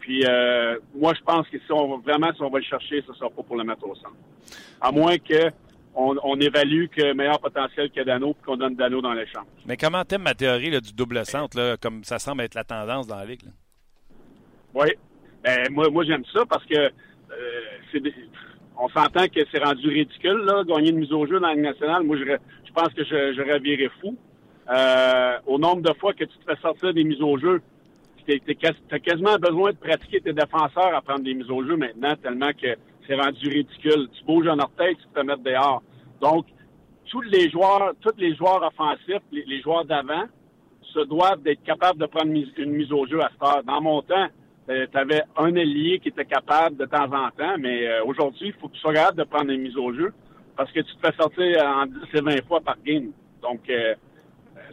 Puis 0.00 0.24
euh, 0.26 0.76
moi, 0.92 1.12
je 1.16 1.22
pense 1.22 1.48
que 1.48 1.56
si 1.56 1.70
on 1.70 1.98
vraiment, 1.98 2.32
si 2.34 2.42
on 2.42 2.50
va 2.50 2.58
le 2.58 2.64
chercher, 2.64 3.00
ce 3.06 3.12
ne 3.12 3.16
sera 3.16 3.30
pas 3.30 3.44
pour 3.44 3.56
le 3.56 3.62
mettre 3.62 3.86
au 3.86 3.94
centre. 3.94 4.16
À 4.80 4.90
moins 4.90 5.16
que 5.18 5.50
on, 5.94 6.16
on 6.24 6.40
évalue 6.40 6.86
que 6.86 7.12
meilleur 7.12 7.38
potentiel 7.38 7.92
que 7.92 8.00
Dano 8.02 8.34
puis 8.34 8.42
qu'on 8.42 8.56
donne 8.56 8.74
Dano 8.74 9.00
dans 9.00 9.12
l'échange. 9.12 9.46
Mais 9.66 9.76
comment 9.76 10.04
t'aimes 10.04 10.22
ma 10.22 10.34
théorie 10.34 10.70
là, 10.70 10.80
du 10.80 10.94
double 10.94 11.24
centre, 11.24 11.56
là, 11.56 11.76
comme 11.76 12.02
ça 12.02 12.18
semble 12.18 12.42
être 12.42 12.56
la 12.56 12.64
tendance 12.64 13.06
dans 13.06 13.18
la 13.18 13.24
Ligue? 13.24 13.44
Là? 13.44 13.52
Oui. 14.74 14.88
Ben, 15.44 15.68
moi, 15.70 15.88
moi 15.90 16.02
j'aime 16.04 16.24
ça 16.32 16.44
parce 16.44 16.64
que 16.64 16.74
euh, 16.74 16.90
c'est 17.92 18.00
des, 18.00 18.12
on 18.78 18.88
s'entend 18.88 19.26
que 19.28 19.40
c'est 19.52 19.62
rendu 19.62 19.88
ridicule, 19.88 20.44
là, 20.44 20.64
gagner 20.64 20.90
une 20.90 20.98
mise 20.98 21.12
au 21.12 21.26
jeu 21.26 21.38
dans 21.38 21.48
la 21.48 21.54
nationale. 21.54 22.02
Moi, 22.02 22.16
je, 22.16 22.24
je 22.24 22.72
pense 22.72 22.92
que 22.92 23.04
j'aurais 23.04 23.58
viré 23.60 23.88
fou. 24.00 24.16
Euh, 24.70 25.38
au 25.46 25.58
nombre 25.58 25.82
de 25.82 25.92
fois 25.94 26.12
que 26.14 26.24
tu 26.24 26.36
te 26.38 26.44
fais 26.44 26.60
sortir 26.60 26.94
des 26.94 27.04
mises 27.04 27.20
au 27.20 27.38
jeu, 27.38 27.60
tu 28.26 28.40
as 28.90 28.98
quasiment 28.98 29.36
besoin 29.36 29.72
de 29.72 29.76
pratiquer 29.76 30.20
tes 30.20 30.32
défenseurs 30.32 30.94
à 30.94 31.02
prendre 31.02 31.24
des 31.24 31.34
mises 31.34 31.50
au 31.50 31.62
jeu 31.64 31.76
maintenant, 31.76 32.14
tellement 32.16 32.52
que 32.52 32.74
c'est 33.06 33.14
rendu 33.14 33.48
ridicule. 33.48 34.08
Tu 34.16 34.24
bouges 34.24 34.48
en 34.48 34.58
orteil, 34.58 34.96
tu 34.96 35.02
te 35.14 35.20
mettre 35.20 35.42
dehors. 35.42 35.82
Donc, 36.20 36.46
tous 37.10 37.20
les 37.20 37.50
joueurs, 37.50 37.92
tous 38.00 38.16
les 38.16 38.34
joueurs 38.34 38.62
offensifs, 38.62 39.22
les, 39.30 39.44
les 39.44 39.60
joueurs 39.60 39.84
d'avant, 39.84 40.24
se 40.94 41.00
doivent 41.00 41.42
d'être 41.42 41.62
capables 41.64 41.98
de 41.98 42.06
prendre 42.06 42.32
une 42.56 42.70
mise 42.72 42.92
au 42.92 43.06
jeu 43.06 43.20
à 43.20 43.28
cette 43.30 43.42
heure. 43.42 43.62
Dans 43.64 43.80
mon 43.82 44.00
temps, 44.00 44.28
tu 44.66 44.98
avais 44.98 45.22
un 45.36 45.54
ailier 45.54 45.98
qui 45.98 46.08
était 46.08 46.24
capable 46.24 46.76
de 46.76 46.86
temps 46.86 47.04
en 47.04 47.30
temps, 47.30 47.56
mais 47.58 47.86
euh, 47.86 48.04
aujourd'hui, 48.04 48.48
il 48.48 48.52
faut 48.54 48.68
que 48.68 48.74
tu 48.74 48.80
sois 48.80 48.94
capable 48.94 49.18
de 49.18 49.24
prendre 49.24 49.50
une 49.50 49.62
mise 49.62 49.76
au 49.76 49.92
jeu 49.92 50.12
parce 50.56 50.70
que 50.72 50.80
tu 50.80 50.94
te 50.96 51.06
fais 51.06 51.14
sortir 51.16 51.64
en 51.64 51.86
10 51.86 51.94
et 52.14 52.20
20 52.20 52.46
fois 52.46 52.60
par 52.60 52.76
game. 52.84 53.10
Donc, 53.42 53.60
euh, 53.68 53.94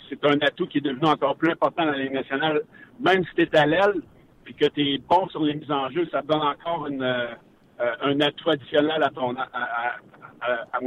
c'est 0.09 0.23
un 0.25 0.39
atout 0.41 0.67
qui 0.67 0.77
est 0.77 0.81
devenu 0.81 1.07
encore 1.07 1.35
plus 1.35 1.51
important 1.51 1.85
dans 1.85 1.91
la 1.91 1.97
Ligue 1.97 2.13
nationale. 2.13 2.61
Même 2.99 3.23
si 3.25 3.35
tu 3.35 3.41
es 3.41 3.57
à 3.57 3.65
l'aile, 3.65 4.01
puis 4.43 4.53
que 4.53 4.65
tu 4.65 4.81
es 4.81 4.97
bon 4.97 5.27
sur 5.29 5.43
les 5.43 5.55
mises 5.55 5.71
en 5.71 5.89
jeu, 5.89 6.07
ça 6.11 6.21
te 6.21 6.27
donne 6.27 6.41
encore 6.41 6.87
une, 6.87 7.03
euh, 7.03 7.27
un 8.01 8.19
atout 8.21 8.49
additionnel 8.49 9.01
à 9.03 9.09
ton, 9.09 9.35
à, 9.35 9.47
à, 9.53 10.77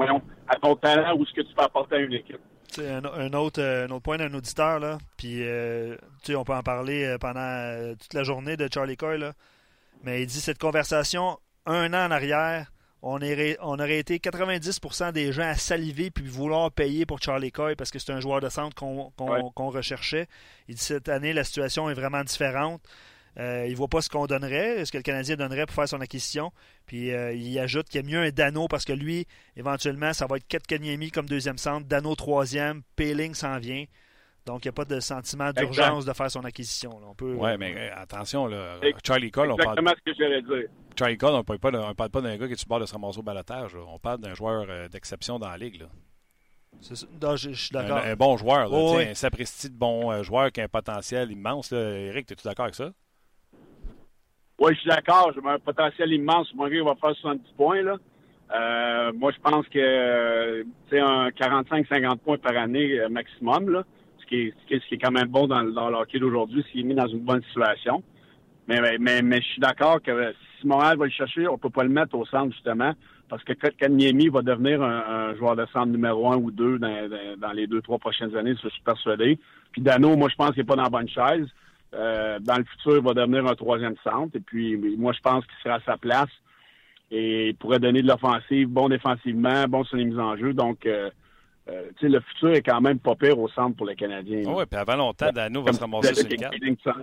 à, 0.48 0.56
ton 0.60 0.76
talent 0.76 1.16
ou 1.16 1.26
ce 1.26 1.32
que 1.32 1.42
tu 1.42 1.54
peux 1.54 1.62
apporter 1.62 1.96
à 1.96 1.98
une 1.98 2.12
équipe. 2.12 2.40
Un, 2.78 3.04
un, 3.04 3.32
autre, 3.34 3.62
un 3.62 3.90
autre 3.90 4.02
point 4.02 4.16
d'un 4.16 4.32
auditeur, 4.34 4.80
là, 4.80 4.98
puis 5.16 5.42
on 6.34 6.44
peut 6.44 6.54
en 6.54 6.62
parler 6.62 7.16
pendant 7.20 7.94
toute 7.98 8.14
la 8.14 8.24
journée 8.24 8.56
de 8.56 8.68
Charlie 8.72 8.96
Coy, 8.96 9.18
là, 9.18 9.32
mais 10.02 10.22
il 10.22 10.26
dit 10.26 10.40
cette 10.40 10.58
conversation 10.58 11.38
un 11.66 11.92
an 11.94 12.06
en 12.06 12.10
arrière, 12.10 12.70
on, 13.02 13.18
on 13.60 13.74
aurait 13.78 13.98
été 13.98 14.18
90% 14.18 15.12
des 15.12 15.32
gens 15.32 15.42
à 15.42 15.54
saliver 15.56 16.10
puis 16.10 16.26
vouloir 16.26 16.70
payer 16.72 17.04
pour 17.06 17.20
Charlie 17.20 17.52
Coy 17.52 17.74
parce 17.76 17.90
que 17.90 17.98
c'est 17.98 18.12
un 18.12 18.20
joueur 18.20 18.40
de 18.40 18.48
centre 18.48 18.74
qu'on 18.74 19.70
recherchait. 19.70 20.26
Il 20.68 20.74
dit 20.76 20.82
cette 20.82 21.08
année, 21.08 21.32
la 21.32 21.44
situation 21.44 21.90
est 21.90 21.94
vraiment 21.94 22.24
différente. 22.24 22.80
Euh, 23.38 23.64
il 23.66 23.72
ne 23.72 23.76
voit 23.76 23.88
pas 23.88 24.00
ce 24.00 24.08
qu'on 24.08 24.26
donnerait, 24.26 24.84
ce 24.84 24.92
que 24.92 24.98
le 24.98 25.02
Canadien 25.02 25.36
donnerait 25.36 25.66
pour 25.66 25.74
faire 25.74 25.88
son 25.88 26.00
acquisition. 26.00 26.52
Puis 26.86 27.12
euh, 27.12 27.32
il 27.32 27.58
ajoute 27.58 27.88
qu'il 27.88 28.00
y 28.00 28.04
a 28.04 28.06
mieux 28.06 28.26
un 28.26 28.30
Dano 28.30 28.68
parce 28.68 28.84
que 28.84 28.92
lui, 28.92 29.26
éventuellement, 29.56 30.12
ça 30.12 30.26
va 30.26 30.36
être 30.36 30.46
Ketkaniemi 30.46 31.10
comme 31.10 31.26
deuxième 31.26 31.58
centre, 31.58 31.86
Dano 31.86 32.14
troisième, 32.14 32.82
Peeling 32.96 33.34
s'en 33.34 33.58
vient. 33.58 33.84
Donc, 34.46 34.64
il 34.64 34.68
n'y 34.68 34.70
a 34.70 34.72
pas 34.72 34.84
de 34.84 35.00
sentiment 35.00 35.52
d'urgence 35.52 36.04
de 36.04 36.12
faire 36.12 36.30
son 36.30 36.44
acquisition. 36.44 37.00
Oui, 37.20 37.50
mais 37.58 37.74
euh, 37.76 37.96
attention, 37.96 38.46
là, 38.46 38.78
Charlie 39.04 39.30
Cole, 39.30 39.50
on 39.50 39.56
parle. 39.56 39.78
Exactement 39.78 39.94
ce 39.96 40.12
que 40.12 40.18
j'allais 40.18 40.42
dire. 40.42 40.68
Charlie 40.98 41.16
Cole, 41.16 41.34
on 41.34 41.38
ne 41.38 41.92
parle 41.94 42.10
pas 42.10 42.20
d'un 42.20 42.36
gars 42.36 42.46
qui 42.46 42.52
est 42.52 42.56
sur 42.56 42.68
bord 42.68 42.80
de 42.80 42.86
se 42.86 42.92
ramasser 42.92 43.18
au 43.18 43.22
balotage. 43.22 43.74
On 43.74 43.98
parle 43.98 44.20
d'un 44.20 44.34
joueur 44.34 44.66
euh, 44.68 44.88
d'exception 44.88 45.38
dans 45.38 45.48
la 45.48 45.56
ligue. 45.56 45.80
Là. 45.80 45.88
je, 47.36 47.52
suis 47.52 47.70
d'accord. 47.72 47.98
Un, 47.98 48.16
bon 48.16 48.36
joueur, 48.36 48.68
là, 48.68 48.76
oh, 48.76 48.98
un 48.98 49.14
sapristi 49.14 49.70
de 49.70 49.76
bon 49.76 50.22
joueur 50.22 50.52
qui 50.52 50.60
a 50.60 50.64
un 50.64 50.68
potentiel 50.68 51.32
immense. 51.32 51.70
Là. 51.70 51.78
Eric, 51.78 52.30
es-tu 52.30 52.46
d'accord 52.46 52.66
avec 52.66 52.74
ça? 52.74 52.92
Oui, 54.64 54.74
je 54.74 54.80
suis 54.80 54.88
d'accord. 54.88 55.32
J'ai 55.34 55.46
un 55.46 55.58
potentiel 55.58 56.12
immense. 56.12 56.52
Mon 56.54 56.64
va 56.64 56.94
faire 56.94 57.14
70 57.14 57.52
points. 57.56 57.82
Là. 57.82 59.12
moi, 59.12 59.30
je 59.30 59.40
pense 59.40 59.68
que 59.68 60.66
c'est 60.90 61.00
un 61.00 61.28
45-50 61.28 62.16
points 62.18 62.38
par 62.38 62.56
année 62.56 62.98
maximum. 63.10 63.70
Là 63.70 63.84
ce 64.24 64.28
qui 64.28 64.36
est, 64.36 64.54
ce 64.70 64.88
qui 64.88 64.94
est 64.94 64.98
quand 64.98 65.12
même 65.12 65.28
bon 65.28 65.46
dans, 65.46 65.62
dans 65.62 65.90
d'aujourd'hui, 65.90 66.64
s'il 66.70 66.80
est 66.80 66.84
mis 66.84 66.94
dans 66.94 67.06
une 67.06 67.20
bonne 67.20 67.42
situation. 67.44 68.02
Mais, 68.66 68.80
mais, 68.98 69.22
mais, 69.22 69.40
je 69.42 69.46
suis 69.46 69.60
d'accord 69.60 70.00
que 70.02 70.34
si 70.58 70.66
Montréal 70.66 70.96
va 70.96 71.04
le 71.04 71.10
chercher, 71.10 71.46
on 71.48 71.58
peut 71.58 71.70
pas 71.70 71.82
le 71.82 71.90
mettre 71.90 72.16
au 72.16 72.24
centre, 72.24 72.52
justement, 72.52 72.92
parce 73.28 73.44
que 73.44 73.52
Kanyemi 73.52 74.28
va 74.28 74.40
devenir 74.40 74.82
un, 74.82 75.34
joueur 75.34 75.56
de 75.56 75.66
centre 75.72 75.88
numéro 75.88 76.32
un 76.32 76.36
ou 76.36 76.50
deux 76.50 76.78
dans, 76.78 77.08
dans, 77.38 77.52
les 77.52 77.66
deux, 77.66 77.82
trois 77.82 77.98
prochaines 77.98 78.34
années, 78.36 78.54
je 78.62 78.68
suis 78.68 78.82
persuadé. 78.82 79.38
Puis 79.72 79.82
Dano, 79.82 80.16
moi, 80.16 80.28
je 80.30 80.36
pense 80.36 80.50
qu'il 80.50 80.60
n'est 80.60 80.66
pas 80.66 80.76
dans 80.76 80.84
la 80.84 80.88
bonne 80.88 81.08
chaise. 81.08 81.46
Euh, 81.94 82.38
dans 82.40 82.56
le 82.56 82.64
futur, 82.64 82.96
il 82.96 83.02
va 83.02 83.14
devenir 83.14 83.46
un 83.46 83.54
troisième 83.54 83.94
centre. 84.02 84.36
Et 84.36 84.40
puis, 84.40 84.76
moi, 84.96 85.12
je 85.12 85.20
pense 85.20 85.44
qu'il 85.46 85.56
sera 85.62 85.76
à 85.76 85.80
sa 85.80 85.96
place 85.96 86.30
et 87.10 87.48
il 87.48 87.56
pourrait 87.56 87.78
donner 87.78 88.02
de 88.02 88.08
l'offensive, 88.08 88.68
bon 88.68 88.88
défensivement, 88.88 89.64
bon 89.68 89.84
sur 89.84 89.96
les 89.96 90.04
mises 90.04 90.18
en 90.18 90.36
jeu. 90.36 90.52
Donc, 90.52 90.86
euh, 90.86 91.10
euh, 91.68 91.90
le 92.02 92.20
futur 92.20 92.50
est 92.54 92.62
quand 92.62 92.80
même 92.80 92.98
pas 92.98 93.14
pire 93.14 93.38
au 93.38 93.48
centre 93.48 93.76
pour 93.76 93.86
les 93.86 93.94
Canadiens. 93.94 94.42
oui, 94.46 94.64
puis 94.68 94.78
avant 94.78 94.96
longtemps, 94.96 95.30
Dano 95.32 95.62
va 95.62 95.72
se 95.72 95.80
ramasser 95.80 96.14
sur 96.14 96.26
une 96.30 96.76
4. 96.76 97.00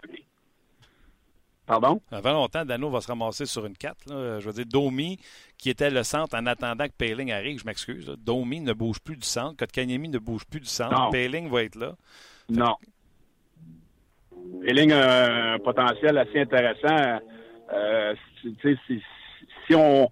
Pardon? 1.66 2.02
Avant 2.12 2.34
longtemps, 2.34 2.66
Dano 2.66 2.90
va 2.90 3.00
se 3.00 3.08
ramasser 3.08 3.46
sur 3.46 3.66
une 3.66 3.78
4. 3.78 4.40
Je 4.40 4.46
veux 4.46 4.54
dire, 4.54 4.66
Domi, 4.66 5.18
qui 5.58 5.70
était 5.70 5.90
le 5.90 6.04
centre 6.04 6.36
en 6.36 6.46
attendant 6.46 6.86
que 6.86 6.94
Payling 6.98 7.32
arrive, 7.32 7.60
je 7.60 7.66
m'excuse. 7.66 8.14
Domi 8.20 8.60
ne 8.60 8.74
bouge 8.74 9.00
plus 9.00 9.16
du 9.16 9.26
centre. 9.26 9.56
Kotkaniemi 9.56 10.10
ne 10.10 10.20
bouge 10.20 10.46
plus 10.46 10.60
du 10.60 10.68
centre. 10.68 11.10
Payling 11.12 11.50
va 11.50 11.64
être 11.64 11.76
là. 11.76 11.96
non. 12.50 12.76
Payling 14.66 14.92
a 14.92 15.54
un 15.54 15.60
potentiel 15.60 16.18
assez 16.18 16.42
intéressant. 16.42 17.20
Euh, 17.74 18.14
si 19.68 19.76
on 19.76 20.10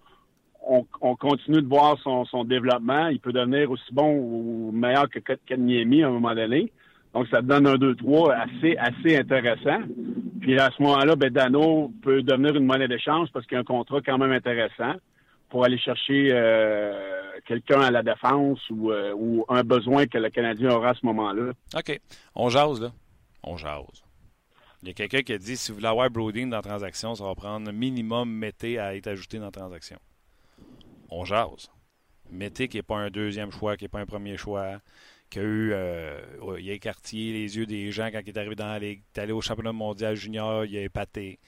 on, 1.01 1.15
continue 1.15 1.61
de 1.61 1.67
voir 1.67 1.97
son, 2.03 2.43
développement. 2.43 3.07
Il 3.07 3.19
peut 3.19 3.33
devenir 3.33 3.71
aussi 3.71 3.91
bon 3.91 4.15
ou 4.15 4.71
meilleur 4.71 5.09
que 5.09 5.19
Kanyemi 5.19 6.03
à 6.03 6.07
un 6.07 6.11
moment 6.11 6.35
donné. 6.35 6.71
Donc, 7.13 7.27
ça 7.29 7.41
donne 7.41 7.65
un 7.65 7.75
2-3 7.75 8.33
assez, 8.33 8.77
assez 8.77 9.17
intéressant. 9.17 9.81
Puis 10.41 10.59
à 10.59 10.69
ce 10.75 10.81
moment-là, 10.83 11.15
ben, 11.15 11.31
Dano 11.31 11.91
peut 12.03 12.21
devenir 12.21 12.55
une 12.55 12.65
monnaie 12.65 12.87
d'échange 12.87 13.29
parce 13.33 13.45
qu'il 13.47 13.55
y 13.55 13.57
a 13.57 13.61
un 13.61 13.63
contrat 13.63 13.99
quand 14.05 14.19
même 14.19 14.31
intéressant 14.31 14.93
pour 15.49 15.65
aller 15.65 15.79
chercher 15.79 16.29
euh, 16.31 16.93
quelqu'un 17.47 17.81
à 17.81 17.89
la 17.89 18.03
défense 18.03 18.59
euh, 18.71 19.13
ou, 19.17 19.43
un 19.49 19.63
besoin 19.63 20.05
que 20.05 20.19
le 20.19 20.29
Canadien 20.29 20.69
aura 20.69 20.89
à 20.89 20.93
ce 20.93 21.03
moment-là. 21.07 21.53
OK. 21.75 21.99
On 22.35 22.49
jase, 22.49 22.79
là. 22.79 22.89
On 23.43 23.57
jase. 23.57 24.03
Il 24.81 24.87
y 24.87 24.91
a 24.91 24.93
quelqu'un 24.93 25.21
qui 25.21 25.33
a 25.33 25.37
dit 25.37 25.57
si 25.57 25.71
vous 25.71 25.75
voulez 25.75 25.87
avoir 25.87 26.09
Brodeen 26.09 26.49
dans 26.49 26.57
la 26.57 26.63
transaction, 26.63 27.15
ça 27.15 27.23
va 27.23 27.35
prendre 27.35 27.71
minimum 27.71 28.29
Mété 28.29 28.79
à 28.79 28.95
être 28.95 29.07
ajouté 29.07 29.37
dans 29.37 29.45
la 29.45 29.51
transaction 29.51 29.97
on 31.11 31.25
jase. 31.25 31.69
Mété 32.31 32.67
qui 32.67 32.77
n'est 32.77 32.83
pas 32.83 32.97
un 32.97 33.09
deuxième 33.09 33.51
choix, 33.51 33.75
qui 33.75 33.85
n'est 33.85 33.89
pas 33.89 33.99
un 33.99 34.05
premier 34.05 34.37
choix, 34.37 34.79
qui 35.29 35.39
a 35.39 35.43
eu 35.43 35.71
euh, 35.73 36.19
il 36.59 36.69
a 36.69 36.73
écarté 36.73 37.17
les 37.17 37.57
yeux 37.57 37.65
des 37.65 37.91
gens 37.91 38.09
quand 38.11 38.21
il 38.23 38.29
est 38.29 38.37
arrivé 38.37 38.55
dans 38.55 38.67
la 38.67 38.79
ligue. 38.79 39.01
Il 39.15 39.19
est 39.19 39.23
allé 39.23 39.31
au 39.31 39.41
championnat 39.41 39.73
mondial 39.73 40.15
junior, 40.15 40.65
il 40.65 40.77
a 40.77 40.81
épaté. 40.81 41.39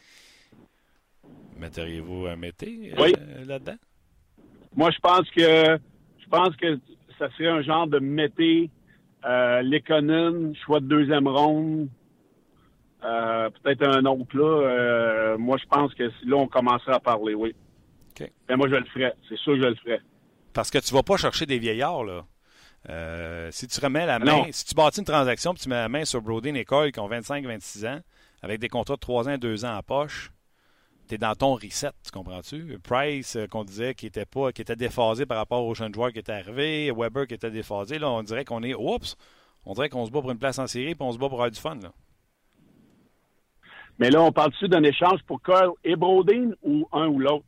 Metteriez-vous 1.57 2.25
un 2.25 2.35
Mété 2.35 2.93
euh, 2.97 3.45
là-dedans? 3.45 3.77
Moi, 4.75 4.89
je 4.91 4.99
pense 4.99 5.29
que 5.29 5.77
je 6.19 6.29
pense 6.29 6.55
que 6.55 6.79
ça 7.19 7.29
serait 7.31 7.49
un 7.49 7.61
genre 7.61 7.85
de 7.85 7.99
Mété, 7.99 8.71
euh, 9.25 9.61
choix 10.65 10.79
de 10.79 10.87
deuxième 10.87 11.27
ronde. 11.27 11.89
Euh, 13.03 13.49
peut-être 13.49 13.83
un 13.83 14.05
autre 14.05 14.37
là. 14.37 15.37
moi, 15.37 15.57
je 15.57 15.65
pense 15.65 15.93
que 15.95 16.03
là, 16.03 16.35
on 16.35 16.47
commencerait 16.47 16.93
à 16.93 16.99
parler, 16.99 17.33
oui. 17.33 17.55
Ben, 18.47 18.57
moi, 18.57 18.67
je 18.69 18.75
le 18.75 18.85
ferais. 18.85 19.13
C'est 19.29 19.37
sûr 19.37 19.53
que 19.53 19.61
je 19.61 19.67
le 19.67 19.75
ferais. 19.75 20.01
Parce 20.53 20.69
que 20.69 20.77
tu 20.77 20.93
ne 20.93 20.97
vas 20.97 21.03
pas 21.03 21.17
chercher 21.17 21.45
des 21.45 21.59
vieillards, 21.59 22.03
là. 22.03 22.25
Euh, 22.89 23.49
si 23.51 23.67
tu 23.67 23.79
remets 23.79 24.05
la 24.07 24.17
main, 24.17 24.45
si 24.51 24.65
tu 24.65 24.73
bâtis 24.73 24.99
une 24.99 25.05
transaction 25.05 25.53
et 25.53 25.57
tu 25.57 25.69
mets 25.69 25.75
la 25.75 25.89
main 25.89 26.03
sur 26.03 26.21
Brody 26.21 26.49
et 26.49 26.65
Cole 26.65 26.91
qui 26.91 26.99
ont 26.99 27.07
25-26 27.07 27.87
ans, 27.87 27.99
avec 28.41 28.59
des 28.59 28.69
contrats 28.69 28.95
de 28.95 28.99
3 28.99 29.29
ans 29.29 29.33
et 29.33 29.37
2 29.37 29.65
ans 29.65 29.77
en 29.77 29.83
poche, 29.83 30.31
tu 31.07 31.15
es 31.15 31.17
dans 31.19 31.35
ton 31.35 31.53
reset, 31.53 31.91
tu 32.03 32.11
comprends-tu? 32.11 32.79
Price, 32.81 33.35
euh, 33.35 33.45
qu'on 33.45 33.63
disait 33.63 33.93
qui 33.93 34.07
était 34.07 34.25
pas, 34.25 34.51
qui 34.51 34.63
était 34.63 34.75
déphasé 34.75 35.27
par 35.27 35.37
rapport 35.37 35.63
aux 35.63 35.75
jeunes 35.75 35.93
joueurs 35.93 36.11
qui 36.11 36.19
étaient 36.19 36.31
arrivés, 36.31 36.91
Weber 36.91 37.27
qui 37.27 37.35
était 37.35 37.51
déphasé, 37.51 37.99
là, 37.99 38.09
on 38.09 38.23
dirait 38.23 38.45
qu'on 38.45 38.63
est, 38.63 38.73
oups, 38.73 39.15
on 39.65 39.73
dirait 39.73 39.89
qu'on 39.89 40.05
se 40.07 40.11
bat 40.11 40.21
pour 40.21 40.31
une 40.31 40.39
place 40.39 40.57
en 40.57 40.65
série 40.65 40.91
et 40.91 40.97
on 40.99 41.11
se 41.11 41.19
bat 41.19 41.27
pour 41.27 41.37
avoir 41.37 41.51
du 41.51 41.59
fun, 41.59 41.75
là. 41.75 41.91
Mais 44.01 44.09
là, 44.09 44.19
on 44.23 44.31
parle-tu 44.31 44.67
d'un 44.67 44.81
échange 44.81 45.21
pour 45.27 45.39
Cole 45.43 45.73
et 45.83 45.95
Brodin 45.95 46.53
ou 46.63 46.87
un 46.91 47.05
ou 47.05 47.19
l'autre? 47.19 47.45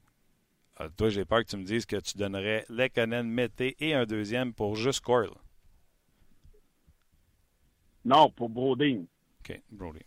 Ah, 0.78 0.88
toi, 0.96 1.10
j'ai 1.10 1.26
peur 1.26 1.40
que 1.40 1.50
tu 1.50 1.58
me 1.58 1.64
dises 1.64 1.88
que 1.88 1.96
tu 1.96 2.16
donnerais 2.16 2.64
Lekkonen, 2.70 3.28
Mété 3.28 3.76
et 3.80 3.96
un 3.96 4.06
deuxième 4.06 4.54
pour 4.54 4.76
juste 4.76 5.04
Coyle. 5.04 5.32
Non, 8.06 8.30
pour 8.30 8.50
Brodin. 8.50 9.06
OK, 9.40 9.60
Brodin. 9.72 10.06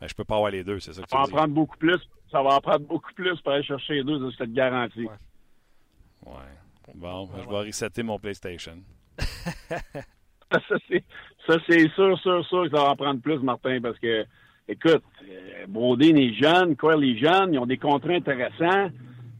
Mais 0.00 0.08
je 0.08 0.14
peux 0.14 0.24
pas 0.24 0.36
avoir 0.36 0.50
les 0.50 0.64
deux, 0.64 0.80
c'est 0.80 0.94
ça 0.94 1.02
que 1.02 1.10
ça 1.10 1.18
va 1.18 1.24
en 1.24 1.28
prendre 1.28 1.52
beaucoup 1.52 1.76
plus. 1.76 2.00
Ça 2.30 2.42
va 2.42 2.54
en 2.54 2.60
prendre 2.62 2.86
beaucoup 2.86 3.12
plus 3.12 3.38
pour 3.42 3.52
aller 3.52 3.64
chercher 3.64 3.96
les 3.96 4.04
deux, 4.04 4.30
je 4.30 4.36
te 4.38 4.44
garantis. 4.44 5.04
Ouais. 5.04 6.32
ouais. 6.32 6.94
Bon, 6.94 7.28
je 7.36 7.50
vais 7.50 7.66
resetter 7.66 8.02
mon 8.02 8.18
PlayStation. 8.18 8.82
ça, 10.50 10.78
c'est 10.88 11.88
sûr, 11.90 12.18
sûr, 12.18 12.46
sûr 12.46 12.62
que 12.64 12.70
ça 12.70 12.82
va 12.82 12.90
en 12.92 12.96
prendre 12.96 13.20
plus, 13.20 13.40
Martin, 13.40 13.78
parce 13.82 13.98
que, 13.98 14.24
écoute, 14.72 15.02
euh, 15.22 15.66
Brodin 15.68 16.16
est 16.16 16.34
jeune, 16.34 16.76
Coyle 16.76 17.04
est 17.04 17.16
jeune, 17.16 17.54
ils 17.54 17.58
ont 17.58 17.66
des 17.66 17.78
contrats 17.78 18.12
intéressants. 18.12 18.90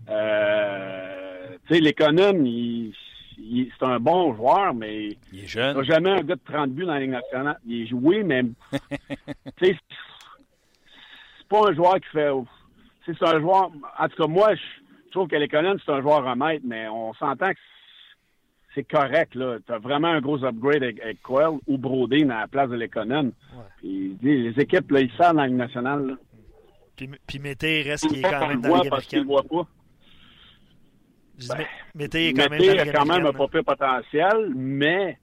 Euh, 0.08 1.56
tu 1.66 1.74
sais, 1.74 1.80
l'économe, 1.80 2.46
c'est 2.46 3.84
un 3.84 3.98
bon 3.98 4.34
joueur, 4.34 4.74
mais 4.74 5.16
il 5.32 5.44
est 5.44 5.46
jeune. 5.46 5.76
Il 5.78 5.84
jamais 5.84 6.10
un 6.10 6.22
gars 6.22 6.36
de 6.36 6.40
30 6.44 6.70
buts 6.70 6.84
dans 6.84 6.94
la 6.94 7.00
Ligue 7.00 7.10
nationale. 7.10 7.58
Il 7.66 7.82
est 7.82 7.86
joué, 7.86 8.22
mais 8.22 8.42
tu 8.72 9.66
sais, 9.66 9.76
c'est 11.38 11.48
pas 11.48 11.68
un 11.68 11.74
joueur 11.74 11.94
qui 11.96 12.08
fait. 12.12 12.30
C'est 13.06 13.22
un 13.22 13.40
joueur. 13.40 13.70
En 13.98 14.08
tout 14.08 14.22
cas, 14.22 14.28
moi, 14.28 14.54
je 14.54 15.10
trouve 15.10 15.28
que 15.28 15.36
l'économe, 15.36 15.78
c'est 15.84 15.92
un 15.92 16.00
joueur 16.00 16.24
remettre, 16.24 16.64
mais 16.66 16.88
on 16.88 17.12
s'entend 17.14 17.50
que 17.50 17.58
c'est 18.74 18.84
correct. 18.84 19.34
là. 19.34 19.58
Tu 19.66 19.72
as 19.72 19.78
vraiment 19.78 20.08
un 20.08 20.20
gros 20.20 20.44
upgrade 20.44 20.82
avec, 20.82 21.00
avec 21.00 21.22
Coyle 21.22 21.58
ou 21.66 21.78
Brodin 21.78 22.30
à 22.30 22.40
la 22.40 22.48
place 22.48 22.70
de 22.70 22.76
l'économe. 22.76 23.32
Les 23.82 24.54
équipes, 24.58 24.90
là, 24.90 25.00
ils 25.00 25.12
savent 25.12 25.34
dans 25.34 25.42
la 25.42 25.48
Ligue 25.48 25.56
nationale. 25.56 26.16
Puis, 26.96 27.10
puis 27.26 27.38
Mété 27.38 27.82
reste 27.82 28.08
qui 28.08 28.20
est 28.20 28.22
quand 28.22 28.48
même 28.48 28.60
dans 28.60 28.76
la 28.76 28.82
Ligue 28.82 28.92
américaine. 28.92 29.26
Pas. 29.26 29.66
Ben, 31.48 31.64
Mété 31.94 32.28
est 32.28 32.32
quand 32.34 32.50
même, 32.50 32.78
a 32.78 32.86
quand 32.92 33.06
même 33.06 33.26
un 33.26 33.32
pas 33.32 33.48
potentiel, 33.48 34.52
mais 34.54 35.18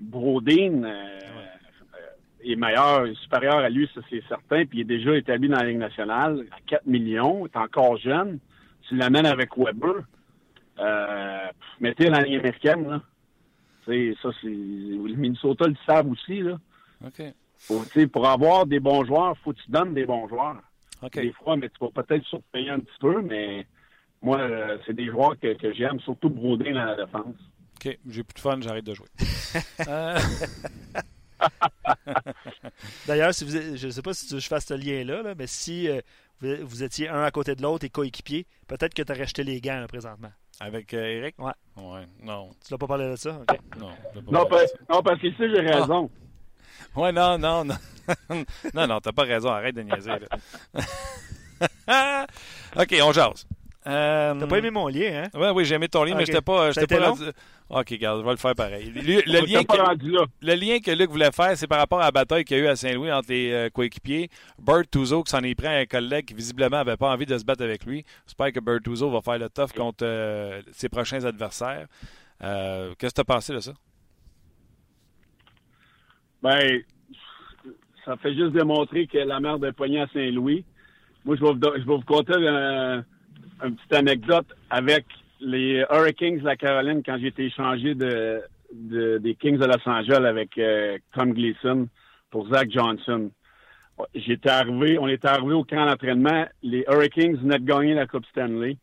Brodin 0.00 0.84
euh, 0.84 1.20
est 2.44 2.56
meilleur, 2.56 3.06
supérieur 3.22 3.58
à 3.58 3.68
lui, 3.68 3.88
ça 3.94 4.00
c'est 4.10 4.22
certain, 4.28 4.64
puis 4.64 4.78
il 4.78 4.80
est 4.80 4.84
déjà 4.84 5.16
établi 5.16 5.48
dans 5.48 5.58
la 5.58 5.66
Ligue 5.66 5.78
nationale 5.78 6.46
à 6.50 6.56
4 6.66 6.86
millions, 6.86 7.46
il 7.46 7.50
est 7.50 7.62
encore 7.62 7.98
jeune. 7.98 8.38
Tu 8.88 8.96
l'amènes 8.96 9.26
avec 9.26 9.56
Weber. 9.56 10.02
Euh, 10.78 11.46
mettez 11.80 12.08
la 12.10 12.20
ligne 12.22 12.38
américaine, 12.38 12.88
là. 12.88 13.02
T'sais, 13.82 14.14
ça, 14.22 14.30
c'est. 14.40 14.46
Le 14.48 15.14
Minnesota 15.14 15.66
le 15.66 15.76
savent 15.86 16.08
aussi, 16.10 16.40
là. 16.40 16.58
OK. 17.06 17.22
Faut, 17.58 17.84
t'sais, 17.84 18.06
pour 18.06 18.26
avoir 18.28 18.66
des 18.66 18.80
bons 18.80 19.04
joueurs, 19.04 19.36
faut 19.38 19.52
que 19.52 19.60
tu 19.60 19.70
donnes 19.70 19.94
des 19.94 20.04
bons 20.06 20.26
joueurs. 20.28 20.56
OK. 21.02 21.14
Des 21.14 21.32
fois, 21.32 21.56
mais 21.56 21.68
tu 21.68 21.76
vas 21.80 22.02
peut-être 22.02 22.24
surpayer 22.24 22.70
un 22.70 22.80
petit 22.80 22.98
peu, 23.00 23.20
mais 23.22 23.66
moi, 24.22 24.38
euh, 24.40 24.78
c'est 24.86 24.94
des 24.94 25.06
joueurs 25.06 25.38
que, 25.38 25.54
que 25.54 25.72
j'aime, 25.74 26.00
surtout 26.00 26.30
Brodin 26.30 26.72
dans 26.72 26.84
la 26.84 26.96
défense. 26.96 27.36
OK. 27.76 27.98
J'ai 28.08 28.22
plus 28.24 28.34
de 28.34 28.38
fun, 28.40 28.58
j'arrête 28.60 28.84
de 28.84 28.94
jouer. 28.94 29.08
Euh, 29.88 30.18
D'ailleurs, 33.06 33.34
si 33.34 33.44
vous 33.44 33.56
êtes- 33.56 33.76
je 33.76 33.86
ne 33.86 33.90
sais 33.92 34.02
pas 34.02 34.14
si 34.14 34.26
tu 34.26 34.32
veux 34.34 34.38
que 34.38 34.44
je 34.44 34.48
fasse 34.48 34.66
ce 34.66 34.74
lien-là, 34.74 35.22
là, 35.22 35.34
mais 35.36 35.46
si 35.46 35.88
euh, 35.88 36.00
vous, 36.40 36.56
vous 36.66 36.82
étiez 36.82 37.08
un 37.08 37.22
à 37.22 37.30
côté 37.30 37.54
de 37.54 37.62
l'autre 37.62 37.84
et 37.84 37.90
coéquipiers, 37.90 38.46
peut-être 38.66 38.94
que 38.94 39.02
tu 39.02 39.12
aurais 39.12 39.26
jeté 39.26 39.44
les 39.44 39.60
gants 39.60 39.80
là, 39.80 39.86
présentement. 39.88 40.30
avec 40.60 40.92
euh, 40.94 41.04
Eric? 41.04 41.34
Ouais. 41.38 41.52
Ouais. 41.76 42.06
Non. 42.22 42.50
Tu 42.64 42.72
l'as 42.72 42.78
pas 42.78 42.86
parlé 42.86 43.10
de 43.10 43.16
ça? 43.16 43.40
OK. 43.40 43.58
Non. 43.78 43.90
pas 43.90 44.20
Non, 44.30 44.44
de 44.44 44.48
parce, 44.48 44.72
non, 44.88 45.02
parce 45.02 45.20
que 45.20 45.26
ici, 45.28 45.36
j'ai 45.38 45.70
Ah. 45.72 45.80
raison. 45.80 46.08
ça. 46.08 46.20
Ouais, 47.00 47.12
non, 47.12 47.38
non, 47.38 47.64
non. 47.64 47.76
non, 48.74 48.86
non, 48.86 49.00
t'as 49.00 49.12
pas 49.12 49.22
raison. 49.24 49.48
Arrête 49.48 49.74
de 49.74 49.82
niaiser, 49.82 50.10
là. 50.10 50.28
OK, 52.76 52.94
on 53.02 53.12
jase. 53.12 53.46
Euh, 53.86 54.34
T'as 54.40 54.46
pas 54.46 54.58
aimé 54.58 54.70
mon 54.70 54.88
lien, 54.88 55.24
hein? 55.24 55.38
Ouais, 55.38 55.50
oui, 55.50 55.64
j'ai 55.66 55.74
aimé 55.74 55.88
ton 55.88 56.04
lien, 56.04 56.14
mais 56.16 56.24
j'étais 56.24 56.40
pas. 56.40 56.70
J'étais 56.72 56.96
pas 56.98 57.10
rendu- 57.10 57.24
OK, 57.68 57.86
regarde, 57.90 58.20
je 58.20 58.24
vais 58.24 58.30
le 58.30 58.36
faire 58.38 58.54
pareil. 58.54 58.90
Le, 58.94 59.00
lien 59.46 59.62
que, 59.64 59.76
rendu 59.76 60.10
là. 60.10 60.24
le 60.40 60.54
lien 60.54 60.78
que 60.80 60.90
Luc 60.90 61.10
voulait 61.10 61.32
faire, 61.32 61.54
c'est 61.56 61.66
par 61.66 61.78
rapport 61.78 62.00
à 62.00 62.04
la 62.06 62.10
bataille 62.10 62.44
qu'il 62.44 62.56
y 62.56 62.60
a 62.60 62.62
eu 62.64 62.66
à 62.68 62.76
Saint-Louis 62.76 63.12
entre 63.12 63.28
les 63.30 63.52
euh, 63.52 63.68
coéquipiers. 63.70 64.30
Bert 64.58 64.86
Touzeau 64.90 65.22
qui 65.22 65.30
s'en 65.30 65.40
est 65.42 65.54
pris 65.54 65.66
à 65.66 65.72
un 65.78 65.84
collègue 65.86 66.24
qui 66.26 66.34
visiblement 66.34 66.76
n'avait 66.78 66.96
pas 66.96 67.10
envie 67.12 67.26
de 67.26 67.36
se 67.36 67.44
battre 67.44 67.62
avec 67.62 67.84
lui. 67.84 68.04
J'espère 68.26 68.52
que 68.52 68.60
Bert 68.60 68.80
Touzeau 68.82 69.10
va 69.10 69.20
faire 69.20 69.38
le 69.38 69.50
tough 69.50 69.72
contre 69.76 70.04
euh, 70.06 70.62
ses 70.72 70.88
prochains 70.88 71.22
adversaires. 71.24 71.86
Euh, 72.42 72.94
Qu'est-ce 72.98 73.12
que 73.12 73.16
tu 73.16 73.20
as 73.20 73.24
pensé 73.24 73.52
de 73.52 73.60
ça? 73.60 73.72
Ben, 76.42 76.80
ça 78.04 78.16
fait 78.16 78.34
juste 78.34 78.52
démontrer 78.52 79.06
que 79.06 79.18
la 79.18 79.40
merde 79.40 79.64
est 79.64 79.72
poignée 79.72 80.00
à 80.00 80.06
Saint-Louis. 80.08 80.64
Moi, 81.24 81.36
je 81.36 81.40
vais 81.42 81.52
vous, 81.52 81.60
je 81.62 81.78
vais 81.78 81.84
vous 81.84 82.00
conter 82.02 82.34
un, 82.34 83.04
une 83.64 83.76
petite 83.76 83.92
anecdote 83.92 84.46
avec 84.70 85.04
les 85.40 85.84
Hurricanes 85.90 86.38
de 86.38 86.44
la 86.44 86.56
Caroline 86.56 87.02
quand 87.04 87.18
j'ai 87.18 87.28
été 87.28 87.44
échangé 87.46 87.94
de, 87.94 88.40
de- 88.72 89.18
des 89.18 89.34
Kings 89.34 89.58
de 89.58 89.66
Los 89.66 89.88
Angeles 89.88 90.24
avec 90.26 90.56
euh, 90.58 90.98
Tom 91.14 91.32
Gleason 91.32 91.88
pour 92.30 92.48
Zach 92.48 92.70
Johnson. 92.70 93.30
J'étais 94.14 94.48
arrivé, 94.50 94.98
on 94.98 95.06
était 95.06 95.28
arrivé 95.28 95.52
au 95.52 95.62
camp 95.64 95.86
d'entraînement. 95.86 96.46
Les 96.62 96.84
Hurricanes 96.88 97.36
venaient 97.36 97.58
de 97.60 97.64
gagner 97.64 97.94
la 97.94 98.06
Coupe 98.06 98.26
Stanley. 98.26 98.76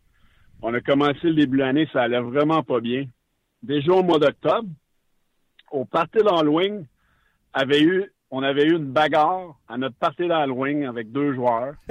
On 0.62 0.74
a 0.74 0.80
commencé 0.80 1.20
le 1.24 1.34
début 1.34 1.57
de 1.57 1.64
l'année, 1.64 1.89
ça 1.91 2.03
allait 2.03 2.20
vraiment 2.22 2.64
pas 2.64 2.80
bien. 2.80 3.05
Déjà 3.64 3.91
au 3.93 4.03
mois 4.03 4.20
d'octobre, 4.20 4.70
au 5.72 5.86
party 5.86 6.20
d'Halloween, 6.20 6.86
avait 7.53 7.82
eu, 7.82 8.05
on 8.32 8.43
avait 8.43 8.63
eu 8.63 8.77
une 8.77 8.91
bagarre 8.91 9.57
à 9.67 9.77
notre 9.77 9.95
partie 9.95 10.27
d'Halloween 10.27 10.86
avec 10.86 11.11
deux 11.11 11.34
joueurs. 11.34 11.73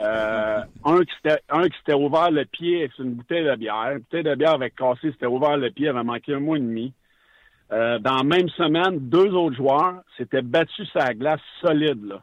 Euh, 0.00 0.60
un 0.84 1.00
qui 1.04 1.14
s'était, 1.14 1.40
un 1.48 1.68
qui 1.68 1.78
s'était 1.78 1.94
ouvert 1.94 2.32
le 2.32 2.44
pied 2.44 2.80
avec 2.80 2.98
une 2.98 3.14
bouteille 3.14 3.44
de 3.44 3.54
bière. 3.54 3.92
Une 3.92 3.98
bouteille 3.98 4.24
de 4.24 4.34
bière 4.34 4.54
avait 4.54 4.70
cassé, 4.70 5.12
s'était 5.12 5.26
ouvert 5.26 5.56
le 5.56 5.70
pied, 5.70 5.88
avait 5.88 6.02
manqué 6.02 6.34
un 6.34 6.40
mois 6.40 6.56
et 6.56 6.60
demi. 6.60 6.92
Euh, 7.72 8.00
dans 8.00 8.16
la 8.16 8.24
même 8.24 8.48
semaine, 8.48 8.98
deux 8.98 9.30
autres 9.32 9.54
joueurs 9.54 10.02
s'étaient 10.16 10.42
battus 10.42 10.88
sur 10.88 10.98
la 10.98 11.14
glace 11.14 11.40
solide, 11.60 12.04
là. 12.04 12.20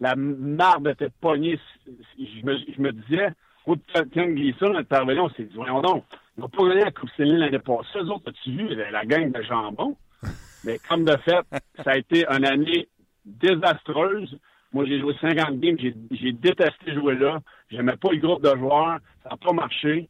La 0.00 0.16
marde 0.16 0.86
était 0.88 1.08
pognée. 1.18 1.58
Je 1.86 2.44
me, 2.44 2.58
je 2.58 2.80
me 2.82 2.92
disais, 2.92 3.28
au 3.64 3.76
Tim 3.76 4.26
Gleason, 4.26 4.72
là, 4.72 4.82
on 4.90 5.30
s'est 5.30 5.44
dit, 5.44 5.54
voyons 5.54 5.80
donc, 5.80 6.04
ils 6.36 6.42
n'ont 6.42 6.48
pas 6.50 6.68
gagné 6.68 6.84
la 6.84 6.90
Coupe 6.90 7.08
Stanley 7.10 7.38
l'année 7.38 7.58
passée. 7.58 7.88
Eux 7.96 8.10
autres, 8.10 8.28
as-tu 8.28 8.50
vu 8.50 8.68
la 8.74 9.04
gang 9.06 9.32
de 9.32 9.42
jambon? 9.42 9.96
Mais 10.64 10.78
comme 10.88 11.04
de 11.04 11.16
fait, 11.24 11.40
ça 11.82 11.92
a 11.92 11.96
été 11.96 12.26
une 12.28 12.44
année 12.44 12.86
désastreuse. 13.24 14.38
Moi, 14.72 14.84
j'ai 14.86 14.98
joué 14.98 15.14
50 15.20 15.60
games, 15.60 15.76
j'ai 16.10 16.32
détesté 16.32 16.94
jouer 16.94 17.14
là. 17.14 17.38
J'aimais 17.70 17.96
pas 17.96 18.10
le 18.10 18.18
groupe 18.18 18.42
de 18.42 18.56
joueurs, 18.56 18.98
ça 19.22 19.30
n'a 19.30 19.36
pas 19.36 19.52
marché. 19.52 20.08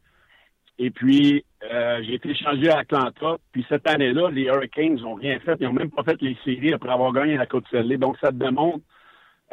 Et 0.77 0.89
puis, 0.89 1.45
euh, 1.71 2.01
j'ai 2.03 2.15
été 2.15 2.29
échangé 2.31 2.69
à 2.69 2.79
Atlanta. 2.79 3.37
Puis 3.51 3.65
cette 3.69 3.87
année-là, 3.87 4.29
les 4.29 4.43
Hurricanes 4.43 4.99
n'ont 4.99 5.13
rien 5.13 5.39
fait. 5.39 5.55
Ils 5.59 5.67
n'ont 5.67 5.73
même 5.73 5.91
pas 5.91 6.03
fait 6.03 6.21
les 6.21 6.37
séries 6.43 6.73
après 6.73 6.89
avoir 6.89 7.13
gagné 7.13 7.37
la 7.37 7.45
Coupe 7.45 7.67
Stanley. 7.67 7.97
Donc, 7.97 8.17
ça 8.19 8.29
te 8.29 8.35
démontre, 8.35 8.83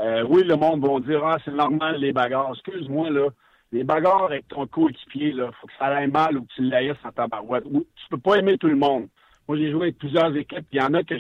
euh, 0.01 0.25
oui, 0.29 0.43
le 0.45 0.57
monde 0.57 0.85
va 0.85 0.99
dire, 1.01 1.25
ah, 1.25 1.39
c'est 1.45 1.55
normal, 1.55 1.97
les 2.01 2.13
bagarres. 2.13 2.53
Excuse-moi, 2.55 3.11
là. 3.11 3.29
Les 3.71 3.85
bagarres 3.85 4.25
avec 4.25 4.49
ton 4.49 4.67
coéquipier, 4.67 5.33
là, 5.33 5.51
faut 5.61 5.67
que 5.67 5.73
ça 5.79 5.87
aille 5.87 6.11
mal 6.11 6.37
ou 6.37 6.43
que 6.43 6.53
tu 6.55 6.63
l'ailles 6.63 6.93
en 7.05 7.13
tabarouette. 7.13 7.65
Ou, 7.67 7.81
tu 7.81 8.09
peux 8.11 8.19
pas 8.19 8.37
aimer 8.37 8.59
tout 8.59 8.67
le 8.67 8.77
monde. 8.77 9.09
Moi, 9.49 9.57
j'ai 9.57 9.71
joué 9.71 9.85
avec 9.85 9.99
plusieurs 9.99 10.35
équipes, 10.37 10.67
il 10.73 10.79
y 10.79 10.83
en 10.83 10.93
a 10.95 11.03
que 11.03 11.17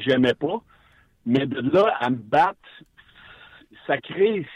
j'aimais 0.00 0.34
pas. 0.34 0.60
Mais 1.26 1.46
de 1.46 1.60
là 1.72 1.94
à 2.00 2.10
me 2.10 2.16
battre, 2.16 2.58
ça 3.86 3.98
crée. 3.98 4.46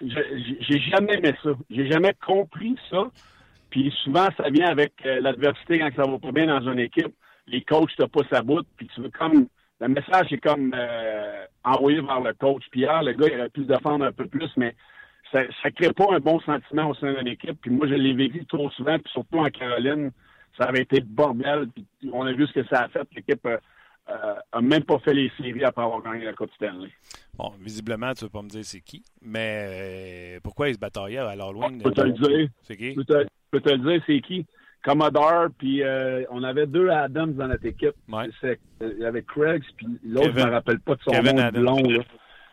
J'ai 0.00 0.80
jamais 0.80 1.14
aimé 1.14 1.34
ça. 1.42 1.50
J'ai 1.70 1.90
jamais 1.90 2.14
compris 2.24 2.76
ça. 2.90 3.04
Puis 3.70 3.92
souvent, 4.04 4.28
ça 4.36 4.50
vient 4.50 4.68
avec 4.68 4.92
euh, 5.04 5.20
l'adversité 5.20 5.78
quand 5.78 5.90
ça 5.96 6.10
va 6.10 6.18
pas 6.18 6.32
bien 6.32 6.46
dans 6.46 6.70
une 6.70 6.78
équipe. 6.78 7.14
Les 7.46 7.62
coachs 7.62 7.94
te 7.96 8.04
poussent 8.04 8.32
à 8.32 8.42
bout, 8.42 8.66
puis 8.76 8.88
tu 8.94 9.00
veux 9.00 9.10
comme. 9.10 9.46
Le 9.78 9.88
message 9.88 10.32
est 10.32 10.38
comme 10.38 10.72
euh, 10.74 11.44
envoyé 11.62 12.00
vers 12.00 12.20
le 12.20 12.32
coach. 12.32 12.62
Puis 12.70 12.80
hier, 12.80 13.02
le 13.02 13.12
gars, 13.12 13.26
il 13.30 13.38
aurait 13.38 13.50
pu 13.50 13.62
se 13.62 13.68
défendre 13.68 14.06
un 14.06 14.12
peu 14.12 14.26
plus, 14.26 14.50
mais 14.56 14.74
ça 15.32 15.70
crée 15.70 15.92
pas 15.92 16.06
un 16.12 16.20
bon 16.20 16.40
sentiment 16.40 16.90
au 16.90 16.94
sein 16.94 17.12
d'une 17.12 17.28
équipe. 17.28 17.60
Puis 17.60 17.70
moi, 17.70 17.86
je 17.86 17.94
l'ai 17.94 18.14
vécu 18.14 18.46
trop 18.46 18.70
souvent, 18.70 18.98
puis 18.98 19.12
surtout 19.12 19.38
en 19.38 19.50
Caroline, 19.50 20.12
ça 20.58 20.64
avait 20.64 20.82
été 20.82 21.00
bordel. 21.00 21.68
Puis 21.74 22.10
on 22.12 22.24
a 22.24 22.32
vu 22.32 22.46
ce 22.46 22.52
que 22.52 22.66
ça 22.68 22.84
a 22.84 22.88
fait. 22.88 23.06
L'équipe 23.14 23.44
euh, 23.46 23.58
euh, 24.08 24.34
a 24.52 24.60
même 24.60 24.84
pas 24.84 24.98
fait 25.00 25.14
les 25.14 25.30
séries 25.36 25.64
après 25.64 25.82
avoir 25.82 26.02
gagné 26.02 26.24
la 26.24 26.32
Coupe 26.32 26.52
Stanley. 26.54 26.90
Bon, 27.36 27.52
visiblement, 27.60 28.12
tu 28.14 28.24
ne 28.24 28.26
veux 28.26 28.32
pas 28.32 28.42
me 28.42 28.48
dire 28.48 28.64
c'est 28.64 28.80
qui, 28.80 29.04
mais 29.20 30.36
euh, 30.36 30.40
pourquoi 30.42 30.68
ils 30.68 30.74
se 30.74 30.78
bataillent 30.78 31.18
à 31.18 31.34
l'Halloween? 31.34 31.78
Je 31.78 31.82
peux 31.84 31.90
te 31.92 32.00
le 32.02 32.12
dire. 32.12 32.48
C'est 32.62 32.76
qui? 32.76 32.90
Je 32.90 32.94
peux 32.96 33.04
te, 33.04 33.20
je 33.22 33.26
peux 33.50 33.60
te 33.60 33.70
le 33.70 33.78
dire, 33.78 34.02
c'est 34.06 34.20
qui? 34.20 34.46
Commodore, 34.84 35.48
puis 35.58 35.82
euh, 35.82 36.22
on 36.30 36.44
avait 36.44 36.66
deux 36.66 36.88
Adams 36.90 37.32
dans 37.34 37.48
notre 37.48 37.66
équipe. 37.66 37.94
Ouais. 38.08 38.28
Euh, 38.44 38.54
Il 38.80 38.98
y 39.00 39.04
avait 39.04 39.22
Craig, 39.22 39.62
puis 39.76 39.86
l'autre, 40.04 40.28
je 40.28 40.32
Kevin. 40.34 40.46
me 40.46 40.52
rappelle 40.52 40.78
pas 40.80 40.94
de 40.94 41.00
son 41.02 41.10
Kevin 41.10 41.36
nom 41.36 41.50
blond. 41.80 41.90
Là. 41.90 42.04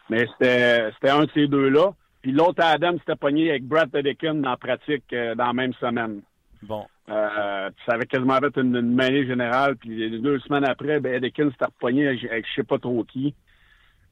Mais 0.10 0.26
c'était 0.32 0.92
c'était 0.94 1.10
un 1.12 1.26
de 1.26 1.30
ces 1.36 1.48
deux-là. 1.48 1.94
Puis 2.24 2.32
l'autre 2.32 2.64
Adam 2.64 2.98
s'était 2.98 3.16
pogné 3.16 3.52
avec 3.52 3.66
Brad 3.68 3.92
Dedekin 3.92 4.36
dans 4.36 4.50
la 4.52 4.58
pratique 4.58 5.04
euh, 5.14 5.36
dans 5.36 5.46
la 5.48 5.54
même 5.54 5.74
semaine. 5.74 6.22
Bon, 6.64 6.86
Euh, 7.10 7.70
puis 7.70 7.84
ça 7.86 7.96
avait 7.96 8.06
quasiment 8.06 8.40
fait 8.40 8.56
une, 8.58 8.76
une 8.78 9.26
générale. 9.28 9.76
Puis 9.76 10.22
deux 10.22 10.40
semaines 10.40 10.66
après, 10.66 11.00
ben, 11.00 11.20
Dedekin 11.20 11.52
s'était 11.52 11.66
repogné 11.66 12.08
avec, 12.08 12.24
avec 12.26 12.46
je 12.48 12.54
sais 12.56 12.64
pas 12.64 12.80
trop 12.80 13.04
qui. 13.04 13.36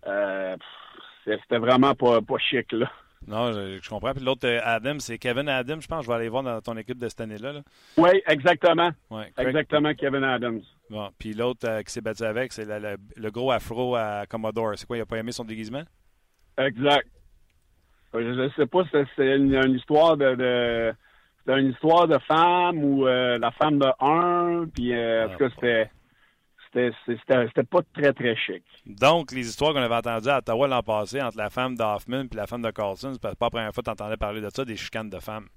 Euh, 0.07 0.55
c'était 1.23 1.57
vraiment 1.59 1.93
pas, 1.95 2.21
pas 2.21 2.37
chic, 2.39 2.71
là. 2.71 2.91
non, 3.27 3.53
je, 3.53 3.79
je 3.81 3.89
comprends. 3.89 4.13
Puis 4.13 4.23
l'autre, 4.25 4.47
euh, 4.47 4.59
Adam, 4.63 4.97
c'est 4.99 5.17
Kevin 5.19 5.47
Adam, 5.47 5.79
je 5.79 5.87
pense. 5.87 6.03
Je 6.03 6.09
vais 6.09 6.15
aller 6.15 6.29
voir 6.29 6.43
dans 6.43 6.59
ton 6.59 6.75
équipe 6.77 6.97
de 6.97 7.07
cette 7.07 7.21
année-là. 7.21 7.53
là. 7.53 7.61
Oui, 7.97 8.09
exactement. 8.27 8.91
Ouais. 9.09 9.31
Exactement, 9.37 9.93
Kevin 9.93 10.23
Adams. 10.23 10.61
Bon, 10.89 11.09
puis 11.17 11.33
l'autre 11.33 11.67
euh, 11.69 11.81
qui 11.83 11.91
s'est 11.93 12.01
battu 12.01 12.23
avec, 12.23 12.51
c'est 12.51 12.65
le 12.67 13.29
gros 13.31 13.51
afro 13.51 13.95
à 13.95 14.25
Commodore. 14.27 14.73
C'est 14.75 14.85
quoi, 14.87 14.97
il 14.97 15.01
a 15.01 15.05
pas 15.05 15.17
aimé 15.17 15.31
son 15.31 15.45
déguisement? 15.45 15.83
Exact. 16.57 17.07
Je 18.13 18.19
ne 18.19 18.49
sais 18.49 18.65
pas 18.65 18.83
c'est- 18.91 19.05
c'est 19.15 19.37
une, 19.37 19.55
une 19.55 19.75
histoire 19.75 20.17
de, 20.17 20.35
de 20.35 20.93
c'était 21.45 21.59
une 21.59 21.71
histoire 21.71 22.07
de 22.07 22.17
femme 22.19 22.83
ou 22.83 23.07
euh, 23.07 23.37
la 23.37 23.51
femme 23.51 23.79
de 23.79 23.87
un, 23.99 24.67
puis 24.67 24.93
euh, 24.93 25.25
en 25.25 25.29
tout 25.31 25.37
cas 25.37 25.49
c'était 25.49 25.89
c'était 27.05 27.63
pas 27.63 27.81
très 27.93 28.13
très 28.13 28.33
chic. 28.35 28.63
Donc, 28.85 29.33
les 29.33 29.45
histoires 29.47 29.73
qu'on 29.73 29.81
avait 29.81 29.93
entendues 29.95 30.29
à 30.29 30.37
Ottawa 30.37 30.67
l'an 30.69 30.81
passé 30.81 31.21
entre 31.21 31.37
la 31.37 31.49
femme 31.49 31.75
d'Hoffman 31.75 32.23
et 32.31 32.35
la 32.35 32.47
femme 32.47 32.61
de 32.61 32.71
Carlson, 32.71 33.11
c'est 33.11 33.21
pas 33.21 33.33
la 33.41 33.49
première 33.49 33.73
fois 33.73 33.83
que 33.83 33.87
tu 33.89 33.91
entendais 33.91 34.15
parler 34.15 34.39
de 34.39 34.49
ça, 34.49 34.63
des 34.63 34.77
chicanes 34.77 35.09
de 35.09 35.19
femmes. 35.19 35.47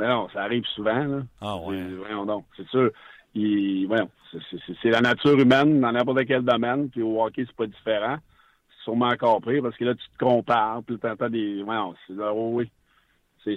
Mais 0.00 0.08
non, 0.08 0.28
ça 0.32 0.42
arrive 0.42 0.64
souvent 0.74 1.04
là. 1.04 1.22
Ah 1.40 1.56
ouais. 1.56 1.76
C'est- 1.76 1.94
Voyons 1.96 2.26
donc, 2.26 2.46
c'est 2.56 2.66
sûr. 2.68 2.90
C'est- 3.34 4.90
la 4.90 5.00
nature 5.00 5.38
humaine 5.38 5.80
dans 5.80 5.92
n'importe 5.92 6.24
quel 6.26 6.42
domaine, 6.42 6.88
puis 6.90 7.02
au 7.02 7.22
hockey 7.22 7.44
c'est 7.46 7.56
pas 7.56 7.66
différent. 7.66 8.16
C'est 8.70 8.84
sûrement 8.84 9.06
encore 9.08 9.40
pire 9.40 9.62
parce 9.62 9.76
que 9.76 9.84
là 9.84 9.94
tu 9.94 10.04
te 10.08 10.18
compares, 10.24 10.82
puis 10.82 10.98
tu 10.98 11.06
entends 11.08 11.28
des, 11.30 11.62
voyons, 11.62 11.94
c'est 12.06 12.14
oui. 12.14 12.70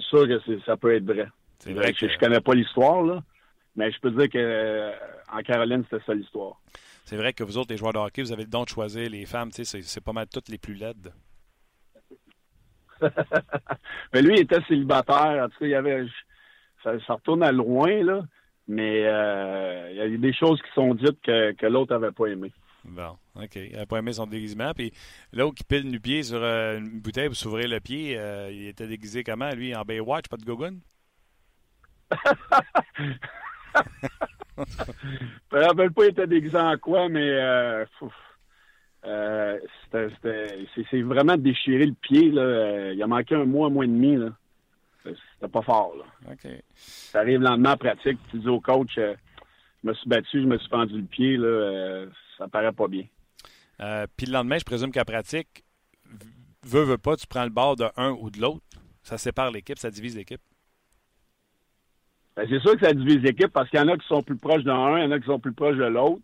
sûr 0.08 0.26
que 0.28 0.40
ça 0.64 0.76
peut 0.76 0.94
être 0.94 1.04
vrai. 1.04 1.26
C'est 1.58 1.72
vrai 1.74 1.92
je, 1.94 2.06
que 2.06 2.12
je 2.12 2.18
connais 2.18 2.40
pas 2.40 2.54
l'histoire, 2.54 3.02
là, 3.02 3.22
mais 3.76 3.90
je 3.92 4.00
peux 4.00 4.10
dire 4.10 4.28
que 4.28 4.38
euh, 4.38 4.92
en 5.32 5.40
Caroline, 5.42 5.84
c'était 5.90 6.04
ça 6.04 6.14
l'histoire. 6.14 6.60
c'est 7.04 7.16
vrai 7.16 7.32
que 7.32 7.44
vous 7.44 7.58
autres, 7.58 7.70
les 7.70 7.76
joueurs 7.76 7.92
de 7.92 7.98
hockey, 7.98 8.22
vous 8.22 8.32
avez 8.32 8.44
le 8.44 8.48
don 8.50 8.64
de 8.64 8.68
choisir 8.68 9.10
les 9.10 9.26
femmes, 9.26 9.50
c'est- 9.52 10.00
pas 10.00 10.12
mal 10.12 10.26
toutes 10.32 10.48
les 10.48 10.58
plus 10.58 10.74
laides. 10.74 11.12
mais 14.12 14.22
lui, 14.22 14.34
il 14.36 14.40
était 14.42 14.62
célibataire. 14.68 15.44
En 15.44 15.48
tout 15.48 15.58
cas, 15.58 15.66
il 15.66 15.70
y 15.70 15.74
avait. 15.74 16.06
Ça, 16.82 16.92
ça 17.06 17.14
retourne 17.14 17.42
à 17.42 17.52
loin, 17.52 18.02
là. 18.02 18.22
Mais 18.68 19.04
euh, 19.06 19.88
il 19.90 19.96
y 19.96 20.00
a 20.14 20.18
des 20.18 20.32
choses 20.32 20.60
qui 20.62 20.70
sont 20.74 20.94
dites 20.94 21.20
que, 21.22 21.52
que 21.52 21.66
l'autre 21.66 21.94
avait 21.94 22.12
pas 22.12 22.26
aimé. 22.26 22.52
Bon, 22.84 23.16
OK. 23.36 23.54
Il 23.56 23.76
n'a 23.76 23.86
pas 23.86 23.98
aimé 23.98 24.12
son 24.12 24.26
déguisement. 24.26 24.72
Puis 24.74 24.92
l'autre 25.32 25.54
qui 25.54 25.64
pile 25.64 25.88
nu-pied 25.88 26.22
sur 26.22 26.42
euh, 26.42 26.78
une 26.78 27.00
bouteille 27.00 27.28
pour 27.28 27.36
s'ouvrir 27.36 27.68
le 27.68 27.80
pied, 27.80 28.18
euh, 28.18 28.50
il 28.50 28.66
était 28.66 28.88
déguisé 28.88 29.22
comment, 29.22 29.50
lui, 29.50 29.74
en 29.74 29.82
Baywatch, 29.82 30.28
pas 30.28 30.36
de 30.36 30.44
gogun? 30.44 30.76
Je 34.56 35.56
me 35.56 35.64
rappelle 35.64 35.92
pas, 35.92 36.04
il 36.04 36.10
était 36.10 36.26
déguisé 36.26 36.56
en 36.56 36.76
quoi, 36.76 37.08
mais 37.08 37.22
euh, 37.22 37.84
euh, 39.04 39.58
c'est 39.92 41.02
vraiment 41.02 41.36
déchiré 41.36 41.86
le 41.86 41.94
pied. 41.94 42.30
Là. 42.30 42.92
Il 42.92 43.02
a 43.02 43.06
manqué 43.06 43.34
un 43.34 43.44
mois, 43.44 43.68
un 43.68 43.70
mois 43.70 43.84
et 43.84 43.88
demi. 43.88 44.16
Là. 44.16 44.30
C'était 45.04 45.50
pas 45.50 45.62
fort. 45.62 45.94
Là. 45.96 46.34
Ça 46.74 47.20
arrive 47.20 47.40
lentement 47.40 47.70
en 47.70 47.76
pratique. 47.76 48.18
Tu 48.30 48.38
dis 48.38 48.48
au 48.48 48.60
coach, 48.60 48.96
je 48.96 49.14
me 49.84 49.94
suis 49.94 50.08
battu, 50.08 50.42
je 50.42 50.46
me 50.46 50.58
suis 50.58 50.68
fendu 50.68 50.96
le 50.98 51.06
pied. 51.06 51.36
Là, 51.36 52.06
ça 52.38 52.48
paraît 52.48 52.72
pas 52.72 52.88
bien. 52.88 53.04
Euh, 53.80 54.06
puis 54.16 54.26
le 54.26 54.32
lendemain, 54.32 54.58
je 54.58 54.64
présume 54.64 54.92
qu'à 54.92 55.04
pratique, 55.04 55.64
veux, 56.64 56.82
veux 56.82 56.98
pas, 56.98 57.16
tu 57.16 57.26
prends 57.26 57.44
le 57.44 57.50
bord 57.50 57.76
de 57.76 57.86
un 57.96 58.10
ou 58.10 58.30
de 58.30 58.40
l'autre. 58.40 58.64
Ça 59.02 59.18
sépare 59.18 59.50
l'équipe, 59.50 59.78
ça 59.78 59.90
divise 59.90 60.16
l'équipe. 60.16 60.40
Ben, 62.36 62.46
c'est 62.48 62.60
sûr 62.60 62.76
que 62.78 62.86
ça 62.86 62.94
divise 62.94 63.18
l'équipe 63.18 63.52
parce 63.52 63.68
qu'il 63.68 63.78
y 63.78 63.82
en 63.82 63.88
a 63.88 63.96
qui 63.96 64.06
sont 64.06 64.22
plus 64.22 64.36
proches 64.36 64.62
d'un, 64.62 64.98
il 64.98 65.04
y 65.04 65.06
en 65.06 65.10
a 65.10 65.18
qui 65.18 65.26
sont 65.26 65.40
plus 65.40 65.52
proches 65.52 65.76
de 65.76 65.84
l'autre. 65.84 66.22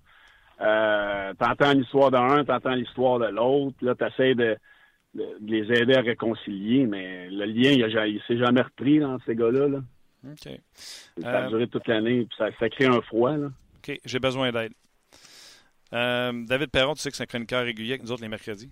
Euh, 0.61 1.35
t'entends 1.35 1.73
l'histoire 1.73 2.11
d'un, 2.11 2.45
t'entends 2.45 2.75
l'histoire 2.75 3.19
de 3.19 3.27
l'autre. 3.27 3.77
Là, 3.83 3.95
t'essaies 3.95 4.35
de, 4.35 4.57
de, 5.15 5.25
les 5.43 5.71
aider 5.73 5.95
à 5.95 6.01
réconcilier, 6.01 6.87
mais 6.87 7.29
le 7.29 7.45
lien, 7.45 7.71
il, 7.71 7.81
il 7.81 8.23
s'est 8.27 8.39
jamais 8.39 8.63
repris 8.63 9.01
dans 9.01 9.19
ces 9.27 9.35
gars-là. 9.35 9.69
Là. 9.69 9.79
OK. 10.31 10.61
Ça 11.21 11.45
a 11.45 11.49
duré 11.49 11.69
toute 11.69 11.87
l'année, 11.87 12.27
puis 12.29 12.37
ça, 12.39 12.49
ça 12.59 12.69
crée 12.69 12.87
un 12.87 13.01
froid. 13.03 13.37
Là. 13.37 13.49
OK, 13.77 14.01
j'ai 14.05 14.19
besoin 14.19 14.51
d'aide. 14.51 14.73
Euh, 15.93 16.45
David 16.47 16.71
Perron, 16.71 16.95
tu 16.95 17.01
sais 17.01 17.11
que 17.11 17.17
c'est 17.17 17.23
un 17.23 17.27
chroniqueur 17.27 17.65
régulier 17.65 17.93
avec 17.93 18.03
nous 18.03 18.13
autres 18.13 18.23
les 18.23 18.29
mercredis? 18.29 18.71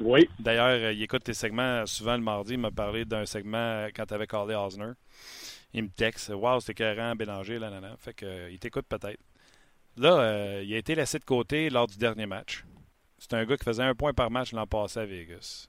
Oui. 0.00 0.28
D'ailleurs, 0.38 0.66
euh, 0.66 0.92
il 0.92 1.02
écoute 1.02 1.24
tes 1.24 1.34
segments 1.34 1.84
souvent 1.86 2.16
le 2.16 2.22
mardi. 2.22 2.54
Il 2.54 2.58
m'a 2.58 2.70
parlé 2.70 3.04
d'un 3.04 3.26
segment 3.26 3.86
quand 3.94 4.06
tu 4.06 4.14
avais 4.14 4.26
callé 4.26 4.54
Osner. 4.54 4.92
Il 5.72 5.84
me 5.84 5.88
texte 5.88 6.30
Waouh, 6.30 6.60
c'était 6.60 6.74
carrément 6.74 7.14
Bélanger, 7.14 7.58
là, 7.58 7.70
là, 7.70 7.80
là. 7.80 7.96
Fait 7.98 8.14
que, 8.14 8.26
euh, 8.26 8.50
il 8.50 8.58
t'écoute 8.58 8.86
peut-être. 8.88 9.20
Là, 9.98 10.60
il 10.62 10.74
a 10.74 10.76
été 10.76 10.94
laissé 10.94 11.18
de 11.18 11.24
côté 11.24 11.70
lors 11.70 11.86
du 11.86 11.96
dernier 11.96 12.26
match. 12.26 12.64
C'est 13.18 13.32
un 13.32 13.46
gars 13.46 13.56
qui 13.56 13.64
faisait 13.64 13.82
un 13.82 13.94
point 13.94 14.12
par 14.12 14.30
match 14.30 14.52
l'an 14.52 14.66
passé 14.66 15.00
à 15.00 15.06
Vegas. 15.06 15.68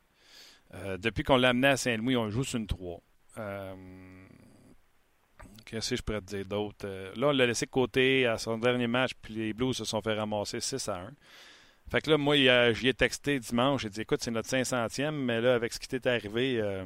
depuis 0.99 1.23
qu'on 1.23 1.37
l'a 1.37 1.49
amené 1.49 1.69
à 1.69 1.77
Saint-Louis, 1.77 2.17
on 2.17 2.29
joue 2.29 2.43
sur 2.43 2.59
une 2.59 2.67
3. 2.67 3.01
Qu'est-ce 5.67 5.89
que 5.89 5.95
je 5.97 6.01
pourrais 6.01 6.21
te 6.21 6.27
dire 6.27 6.45
d'autre? 6.45 6.87
là, 6.87 7.27
on 7.27 7.31
l'a 7.31 7.45
laissé 7.45 7.65
de 7.65 7.71
côté 7.71 8.25
à 8.25 8.37
son 8.37 8.57
dernier 8.57 8.87
match, 8.87 9.11
puis 9.21 9.33
les 9.33 9.53
Blues 9.53 9.75
se 9.75 9.83
sont 9.83 10.01
fait 10.01 10.13
ramasser 10.13 10.61
6 10.61 10.87
à 10.87 10.99
1. 10.99 11.11
Fait 11.91 12.01
que 12.01 12.09
là, 12.09 12.17
moi, 12.17 12.35
j'y 12.73 12.87
ai 12.87 12.93
texté 12.93 13.39
dimanche. 13.39 13.81
J'ai 13.81 13.89
dit, 13.89 14.01
écoute, 14.01 14.21
c'est 14.21 14.31
notre 14.31 14.49
500e, 14.49 15.11
mais 15.11 15.41
là, 15.41 15.55
avec 15.55 15.73
ce 15.73 15.79
qui 15.79 15.87
t'est 15.89 16.07
arrivé, 16.07 16.59
euh, 16.61 16.85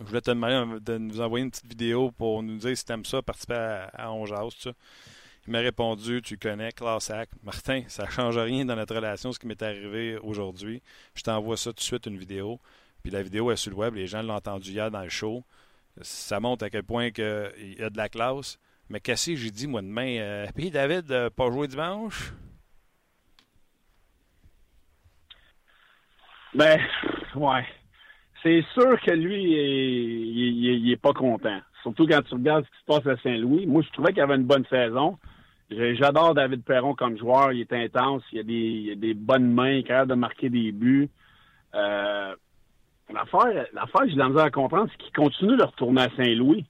je 0.00 0.04
voulais 0.04 0.20
te 0.20 0.30
demander 0.30 0.80
de 0.80 0.98
nous 0.98 1.20
envoyer 1.20 1.44
une 1.44 1.50
petite 1.50 1.68
vidéo 1.68 2.12
pour 2.12 2.42
nous 2.42 2.56
dire 2.56 2.76
si 2.76 2.84
t'aimes 2.84 3.04
ça, 3.04 3.20
participer 3.20 3.54
à, 3.54 3.90
à 3.94 4.10
On 4.12 4.26
ça. 4.26 4.72
Il 5.46 5.50
m'a 5.50 5.58
répondu, 5.58 6.22
tu 6.22 6.38
connais, 6.38 6.70
classe 6.70 7.10
Martin, 7.42 7.82
ça 7.88 8.04
ne 8.04 8.10
change 8.10 8.38
rien 8.38 8.64
dans 8.64 8.76
notre 8.76 8.94
relation, 8.94 9.32
ce 9.32 9.40
qui 9.40 9.48
m'est 9.48 9.60
arrivé 9.60 10.16
aujourd'hui. 10.18 10.80
Je 11.16 11.22
t'envoie 11.22 11.56
ça 11.56 11.70
tout 11.70 11.76
de 11.76 11.80
suite, 11.80 12.06
une 12.06 12.16
vidéo. 12.16 12.60
Puis 13.02 13.10
la 13.10 13.22
vidéo 13.22 13.50
est 13.50 13.56
sur 13.56 13.72
le 13.72 13.76
web, 13.76 13.94
les 13.94 14.06
gens 14.06 14.22
l'ont 14.22 14.34
entendu 14.34 14.70
hier 14.70 14.90
dans 14.90 15.02
le 15.02 15.08
show. 15.08 15.42
Ça 16.00 16.40
montre 16.40 16.64
à 16.64 16.70
quel 16.70 16.84
point 16.84 17.08
il 17.08 17.78
y 17.78 17.82
a 17.82 17.90
de 17.90 17.96
la 17.96 18.08
classe. 18.08 18.58
Mais 18.88 19.00
que 19.00 19.14
j'ai 19.14 19.50
dit, 19.50 19.66
moi, 19.66 19.80
demain? 19.80 20.18
Euh, 20.18 20.46
puis 20.54 20.70
David, 20.70 21.10
euh, 21.10 21.30
pas 21.30 21.50
jouer 21.50 21.66
dimanche? 21.66 22.32
Ben, 26.54 26.78
ouais. 27.36 27.64
C'est 28.42 28.62
sûr 28.74 29.00
que 29.00 29.12
lui, 29.12 29.42
il, 29.44 30.90
est 30.92 30.96
pas 30.96 31.12
content. 31.12 31.60
Surtout 31.82 32.06
quand 32.06 32.22
tu 32.22 32.34
regardes 32.34 32.64
ce 32.64 32.70
qui 32.70 32.78
se 32.80 32.84
passe 32.84 33.06
à 33.06 33.22
Saint-Louis. 33.22 33.66
Moi, 33.66 33.82
je 33.82 33.90
trouvais 33.92 34.12
qu'il 34.12 34.20
avait 34.20 34.34
une 34.34 34.44
bonne 34.44 34.66
saison. 34.66 35.18
J'adore 35.70 36.34
David 36.34 36.62
Perron 36.64 36.94
comme 36.94 37.16
joueur. 37.16 37.52
Il 37.52 37.60
est 37.60 37.72
intense. 37.72 38.22
Il 38.32 38.40
a 38.40 38.42
des, 38.42 38.96
des 38.96 39.14
bonnes 39.14 39.52
mains. 39.52 39.70
Il 39.70 39.78
est 39.78 39.82
capable 39.84 40.10
de 40.10 40.16
marquer 40.16 40.50
des 40.50 40.72
buts. 40.72 41.08
Euh, 41.74 42.34
l'affaire, 43.12 43.66
l'affaire, 43.72 44.02
j'ai 44.06 44.14
de 44.14 44.18
la 44.18 44.28
misère 44.28 44.44
à 44.44 44.50
comprendre, 44.50 44.88
c'est 44.90 45.04
qu'il 45.04 45.12
continue 45.12 45.56
de 45.56 45.62
retourner 45.62 46.02
à 46.02 46.08
Saint-Louis. 46.16 46.64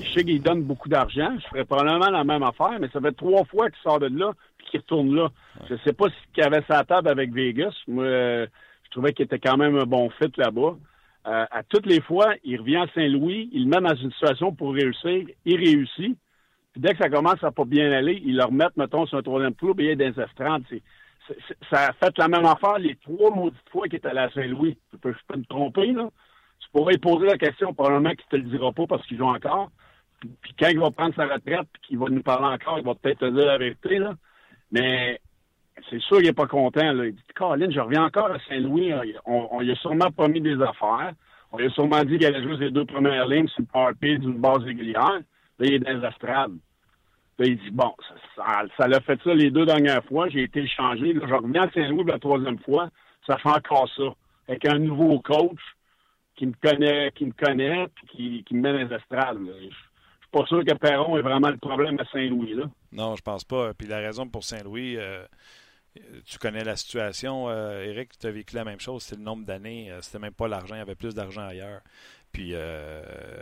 Je 0.00 0.12
sais 0.12 0.24
qu'il 0.24 0.42
donne 0.42 0.62
beaucoup 0.62 0.88
d'argent. 0.88 1.36
Je 1.38 1.46
ferais 1.48 1.64
probablement 1.64 2.10
la 2.10 2.24
même 2.24 2.42
affaire, 2.42 2.78
mais 2.80 2.88
ça 2.92 3.00
fait 3.00 3.12
trois 3.12 3.44
fois 3.44 3.70
qu'il 3.70 3.80
sort 3.82 3.98
de 3.98 4.06
là 4.06 4.32
puis 4.58 4.68
qu'il 4.70 4.80
retourne 4.80 5.14
là. 5.14 5.28
Je 5.68 5.74
sais 5.84 5.92
pas 5.92 6.06
ce 6.06 6.32
qu'il 6.32 6.44
avait 6.44 6.64
sa 6.68 6.84
table 6.84 7.08
avec 7.08 7.32
Vegas. 7.32 7.74
Moi, 7.86 8.04
euh, 8.04 8.46
je 8.84 8.90
trouvais 8.90 9.12
qu'il 9.12 9.26
était 9.26 9.38
quand 9.38 9.56
même 9.56 9.76
un 9.76 9.84
bon 9.84 10.08
fit 10.10 10.32
là-bas. 10.36 10.76
Euh, 11.26 11.44
à 11.50 11.62
toutes 11.64 11.86
les 11.86 12.00
fois, 12.00 12.34
il 12.44 12.60
revient 12.60 12.76
à 12.76 12.86
Saint-Louis, 12.94 13.50
il 13.52 13.64
le 13.64 13.68
met 13.68 13.86
dans 13.86 13.96
une 13.96 14.12
situation 14.12 14.52
pour 14.52 14.72
réussir, 14.72 15.26
il 15.44 15.56
réussit. 15.56 16.16
Puis 16.72 16.80
dès 16.80 16.92
que 16.92 16.98
ça 16.98 17.10
commence 17.10 17.42
à 17.42 17.50
pas 17.50 17.64
bien 17.64 17.90
aller, 17.90 18.22
il 18.24 18.36
le 18.36 18.44
remet, 18.44 18.66
mettons, 18.76 19.06
sur 19.06 19.18
un 19.18 19.22
troisième 19.22 19.54
tour, 19.54 19.74
puis 19.74 19.86
il 19.86 19.90
est 19.90 19.96
des 19.96 20.20
estrades. 20.20 20.62
Ça 21.70 21.88
a 21.88 21.92
fait 21.92 22.16
la 22.18 22.28
même 22.28 22.46
affaire 22.46 22.78
les 22.78 22.96
trois 22.96 23.34
maudites 23.34 23.68
fois 23.70 23.86
qu'il 23.88 23.96
est 23.96 24.06
allé 24.06 24.20
à 24.20 24.30
Saint-Louis. 24.30 24.78
Je 24.92 24.98
peux, 24.98 25.14
peux 25.26 25.38
me 25.38 25.44
tromper, 25.44 25.92
là. 25.92 26.08
Tu 26.60 26.68
pourrais 26.70 26.98
poser 26.98 27.26
la 27.26 27.38
question, 27.38 27.74
probablement 27.74 28.10
qu'il 28.10 28.26
te 28.28 28.36
le 28.36 28.42
dira 28.42 28.72
pas 28.72 28.86
parce 28.86 29.06
qu'il 29.06 29.18
joue 29.18 29.24
encore. 29.24 29.70
Puis, 30.20 30.54
quand 30.58 30.68
il 30.68 30.78
va 30.78 30.90
prendre 30.90 31.14
sa 31.14 31.24
retraite, 31.24 31.68
puis 31.72 31.82
qu'il 31.82 31.98
va 31.98 32.06
nous 32.08 32.22
parler 32.22 32.54
encore, 32.54 32.78
il 32.78 32.84
va 32.84 32.94
peut-être 32.94 33.20
te 33.20 33.30
dire 33.30 33.46
la 33.46 33.58
vérité, 33.58 33.98
là. 33.98 34.14
Mais 34.72 35.20
c'est 35.90 36.00
sûr 36.00 36.16
qu'il 36.18 36.26
n'est 36.26 36.32
pas 36.32 36.46
content. 36.46 37.02
Il 37.02 37.12
dit 37.12 37.22
Colin, 37.34 37.70
je 37.70 37.80
reviens 37.80 38.04
encore 38.04 38.30
à 38.30 38.38
Saint-Louis. 38.48 38.92
On, 39.26 39.60
lui 39.60 39.70
a 39.70 39.76
sûrement 39.76 40.10
promis 40.10 40.40
des 40.40 40.60
affaires. 40.62 41.12
On 41.52 41.58
lui 41.58 41.66
a 41.66 41.70
sûrement 41.70 42.02
dit 42.04 42.18
qu'il 42.18 42.26
allait 42.26 42.42
jouer 42.42 42.58
ses 42.58 42.70
deux 42.70 42.86
premières 42.86 43.28
lignes 43.28 43.48
sur 43.48 43.60
le 43.60 43.66
powerplay 43.66 44.18
d'une 44.18 44.38
base 44.38 44.58
régulière. 44.58 45.20
Là, 45.58 45.66
il 45.66 45.74
est 45.74 45.78
dans 45.78 45.98
les. 45.98 46.58
Là, 47.38 47.46
il 47.46 47.58
dit 47.58 47.70
Bon, 47.70 47.94
ça, 48.36 48.88
l'a 48.88 49.00
fait 49.00 49.20
ça 49.22 49.34
les 49.34 49.50
deux 49.50 49.66
dernières 49.66 50.04
fois. 50.04 50.28
J'ai 50.28 50.44
été 50.44 50.66
changé. 50.68 51.12
Là, 51.12 51.26
je 51.28 51.34
reviens 51.34 51.62
à 51.62 51.70
Saint-Louis 51.70 52.04
la 52.04 52.18
troisième 52.18 52.58
fois. 52.60 52.90
Ça 53.26 53.36
fait 53.38 53.48
encore 53.48 53.88
ça. 53.96 54.14
Avec 54.48 54.64
un 54.66 54.78
nouveau 54.78 55.18
coach 55.20 55.60
qui 56.36 56.46
me 56.46 56.54
connaît, 56.62 57.10
qui 57.12 57.26
me 57.26 57.32
connaît, 57.32 57.86
qui, 58.10 58.44
qui 58.44 58.54
me 58.54 58.60
met 58.60 58.72
dans 58.72 58.88
les 58.88 58.94
astrades. 58.94 59.40
Là. 59.40 59.52
Je 59.58 59.64
suis 59.64 60.30
pas 60.30 60.46
sûr 60.46 60.64
que 60.64 60.74
Perron 60.74 61.16
est 61.16 61.22
vraiment 61.22 61.50
le 61.50 61.56
problème 61.56 61.98
à 61.98 62.04
Saint-Louis. 62.06 62.54
là. 62.54 62.64
Non, 62.92 63.16
je 63.16 63.22
pense 63.22 63.44
pas. 63.44 63.74
Puis 63.74 63.88
la 63.88 63.98
raison 63.98 64.28
pour 64.28 64.44
Saint-Louis, 64.44 64.96
euh, 64.96 65.24
tu 66.24 66.38
connais 66.38 66.64
la 66.64 66.76
situation, 66.76 67.48
euh, 67.48 67.84
Eric, 67.84 68.18
tu 68.18 68.26
as 68.26 68.30
vécu 68.30 68.54
la 68.54 68.64
même 68.64 68.80
chose, 68.80 69.02
c'est 69.02 69.16
le 69.16 69.22
nombre 69.22 69.44
d'années, 69.44 69.90
euh, 69.90 70.00
c'était 70.00 70.18
même 70.18 70.34
pas 70.34 70.48
l'argent, 70.48 70.74
il 70.74 70.78
y 70.78 70.82
avait 70.82 70.94
plus 70.94 71.14
d'argent 71.14 71.42
ailleurs. 71.42 71.80
Puis 72.36 72.50
euh, 72.52 73.00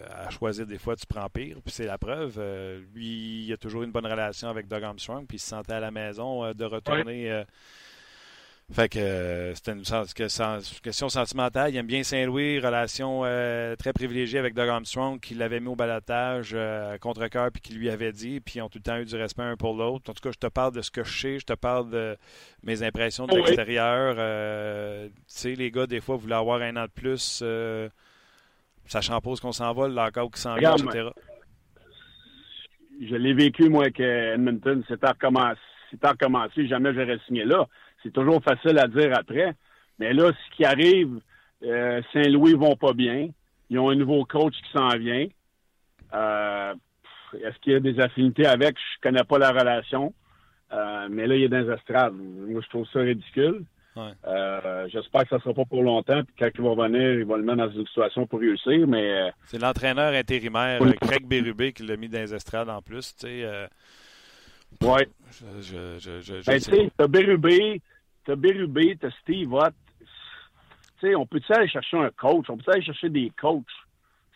à 0.09 0.31
choisir 0.31 0.69
des 0.69 0.79
fois, 0.79 0.95
tu 0.95 1.05
prends 1.05 1.29
pire. 1.29 1.57
Puis 1.65 1.75
c'est 1.75 1.85
la 1.85 1.99
preuve. 1.99 2.41
lui, 2.95 3.45
il 3.45 3.53
a 3.53 3.57
toujours 3.57 3.83
une 3.83 3.91
bonne 3.91 4.07
relation 4.07 4.49
avec 4.49 4.69
Doug 4.69 4.85
Armstrong, 4.85 5.27
puis 5.27 5.39
il 5.39 5.41
se 5.41 5.49
sentait 5.49 5.73
à 5.73 5.81
la 5.81 5.91
maison 5.91 6.55
de 6.55 6.65
retourner. 6.65 7.45
Fait 8.73 8.89
que 8.89 8.99
euh, 8.99 9.55
c'était 9.55 9.73
une, 9.73 9.83
question 10.83 11.09
sentimentale. 11.09 11.75
Il 11.75 11.77
aime 11.77 11.87
bien 11.87 12.03
Saint-Louis, 12.03 12.61
relation 12.61 13.23
euh, 13.25 13.77
très 13.77 13.93
privilégiée 13.93 14.39
avec 14.39 14.55
Doug 14.55 14.69
Armstrong, 14.69 15.21
qui 15.21 15.35
l'avait 15.35 15.61
mis 15.61 15.69
au 15.69 15.77
balotage 15.77 16.53
euh, 16.55 16.97
contre 16.97 17.27
cœur 17.27 17.51
puis 17.53 17.61
qui 17.61 17.75
lui 17.75 17.91
avait 17.91 18.13
dit, 18.13 18.41
puis 18.41 18.55
ils 18.57 18.63
ont 18.63 18.71
tout 18.71 18.79
le 18.79 18.83
temps 18.85 18.97
eu 18.97 19.05
du 19.05 19.17
respect 19.17 19.43
un 19.43 19.57
pour 19.57 19.75
l'autre. 19.75 20.11
En 20.11 20.15
tout 20.15 20.23
cas, 20.23 20.31
je 20.31 20.39
te 20.39 20.47
parle 20.47 20.73
de 20.73 20.81
ce 20.81 20.91
que 20.91 21.05
je 21.05 21.19
sais, 21.21 21.39
je 21.39 21.45
te 21.45 21.53
parle 21.53 21.91
de 21.91 22.17
mes 22.63 22.83
impressions 22.83 23.27
de 23.27 23.37
l'extérieur. 23.37 24.15
tu 24.15 25.13
sais, 25.27 25.55
les 25.55 25.71
gars, 25.73 25.87
des 25.87 26.01
fois, 26.01 26.17
voulaient 26.17 26.35
avoir 26.37 26.63
un 26.63 26.77
an 26.77 26.85
de 26.85 26.91
plus, 26.91 27.43
sachant 28.87 29.21
pas 29.21 29.35
ce 29.35 29.41
qu'on 29.41 29.53
s'en 29.53 29.73
va, 29.73 29.89
l'accord 29.89 30.31
qui 30.31 30.41
s'en 30.41 30.55
vient, 30.57 30.77
etc. 30.77 31.09
Je 33.01 33.17
l'ai 33.17 33.35
vécu, 33.35 33.69
moi, 33.69 33.85
avec 33.85 33.99
Edmonton. 34.01 34.85
C'était 34.89 35.09
recommencé. 35.09 35.61
C'était 35.91 36.09
recommencé. 36.09 36.67
Jamais 36.69 36.95
j'aurais 36.95 37.19
signé 37.27 37.45
là 37.45 37.67
c'est 38.05 38.13
toujours 38.13 38.43
facile 38.43 38.79
à 38.79 38.87
dire 38.87 39.13
après. 39.17 39.55
Mais 39.99 40.13
là, 40.13 40.31
ce 40.31 40.57
qui 40.57 40.65
arrive, 40.65 41.21
euh, 41.65 42.03
Saint-Louis 42.13 42.55
vont 42.55 42.77
pas 42.77 42.93
bien. 42.93 43.29
Ils 43.71 43.79
ont 43.79 43.89
un 43.89 43.97
nouveau 43.97 44.25
coach 44.25 44.55
qui 44.55 44.79
s'en 44.79 44.89
vient. 44.99 45.27
Euh, 46.13 46.75
est-ce 47.43 47.59
qu'il 47.61 47.73
y 47.73 47.77
a 47.77 47.81
des 47.81 47.99
affinités 47.99 48.47
avec? 48.47 48.77
Je 48.77 49.01
connais 49.01 49.25
pas 49.25 49.39
la 49.39 49.51
relation. 49.51 50.13
Euh, 50.73 51.09
mais 51.11 51.27
là, 51.27 51.35
il 51.35 51.43
y 51.43 51.45
a 51.45 51.49
des 51.49 51.71
estrades. 51.71 52.15
Moi, 52.15 52.61
je 52.63 52.69
trouve 52.69 52.87
ça 52.93 53.01
ridicule. 53.01 53.65
J'espère 53.97 55.23
que 55.23 55.29
ça 55.29 55.37
ne 55.37 55.41
sera 55.41 55.55
pas 55.55 55.65
pour 55.65 55.83
longtemps. 55.83 56.23
Puis 56.25 56.35
quand 56.39 56.49
il 56.55 56.63
va 56.63 56.71
revenir, 56.71 57.15
il 57.15 57.25
va 57.25 57.37
le 57.37 57.45
mettre 57.45 57.59
dans 57.59 57.71
une 57.71 57.87
situation 57.87 58.27
pour 58.27 58.41
réussir. 58.41 58.87
Mais 58.87 59.33
c'est 59.47 59.61
l'entraîneur 59.61 60.13
intérimaire, 60.13 60.81
Craig 61.01 61.27
Bérubé, 61.27 61.73
qui 61.73 61.85
l'a 61.85 61.97
mis 61.97 62.09
dans 62.09 62.21
les 62.21 62.35
estrades 62.35 62.69
en 62.69 62.83
plus. 62.83 63.15
Tu 63.17 63.27
sais, 63.27 63.69
ouais. 64.83 65.09
Je, 65.31 65.99
je, 65.99 66.21
je, 66.21 66.47
ben, 66.47 66.61
tu 66.61 66.71
sais, 66.71 67.09
Bérubé, 67.09 67.81
t'as 68.25 68.37
Bérubé, 68.37 68.97
t'as 69.01 69.11
Steve 69.23 69.53
Watt. 69.53 69.75
Tu 71.01 71.09
sais, 71.09 71.15
on 71.15 71.27
peut-tu 71.27 71.53
aller 71.53 71.69
chercher 71.69 71.99
un 71.99 72.11
coach? 72.11 72.47
On 72.49 72.57
peut 72.57 72.73
aller 72.73 72.83
chercher 72.83 73.09
des 73.09 73.31
coachs? 73.41 73.65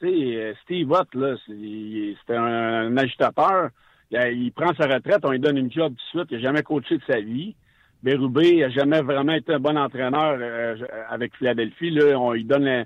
Tu 0.01 0.07
sais, 0.07 0.37
euh, 0.37 0.55
Steve 0.63 0.91
Watt, 0.91 1.13
là, 1.15 1.37
c'était 1.47 2.37
un, 2.37 2.97
agitateur. 2.97 3.71
Il, 4.11 4.53
prend 4.53 4.75
sa 4.75 4.87
retraite, 4.87 5.21
on 5.25 5.31
lui 5.31 5.41
donne 5.41 5.59
une 5.59 5.71
job 5.71 5.95
tout 5.95 6.19
de 6.19 6.21
suite. 6.21 6.31
Il 6.31 6.37
n'a 6.39 6.43
jamais 6.43 6.63
coaché 6.63 6.97
de 6.97 7.03
sa 7.07 7.21
vie. 7.21 7.55
Bérubé 8.03 8.61
n'a 8.61 8.71
jamais 8.71 9.01
vraiment 9.03 9.33
été 9.33 9.55
un 9.55 9.59
bon 9.59 9.77
entraîneur 9.77 10.37
euh, 10.41 10.77
avec 11.09 11.37
Philadelphie. 11.37 11.91
Là, 11.91 12.19
on 12.19 12.33
lui 12.33 12.45
donne 12.45 12.67
euh, 12.67 12.85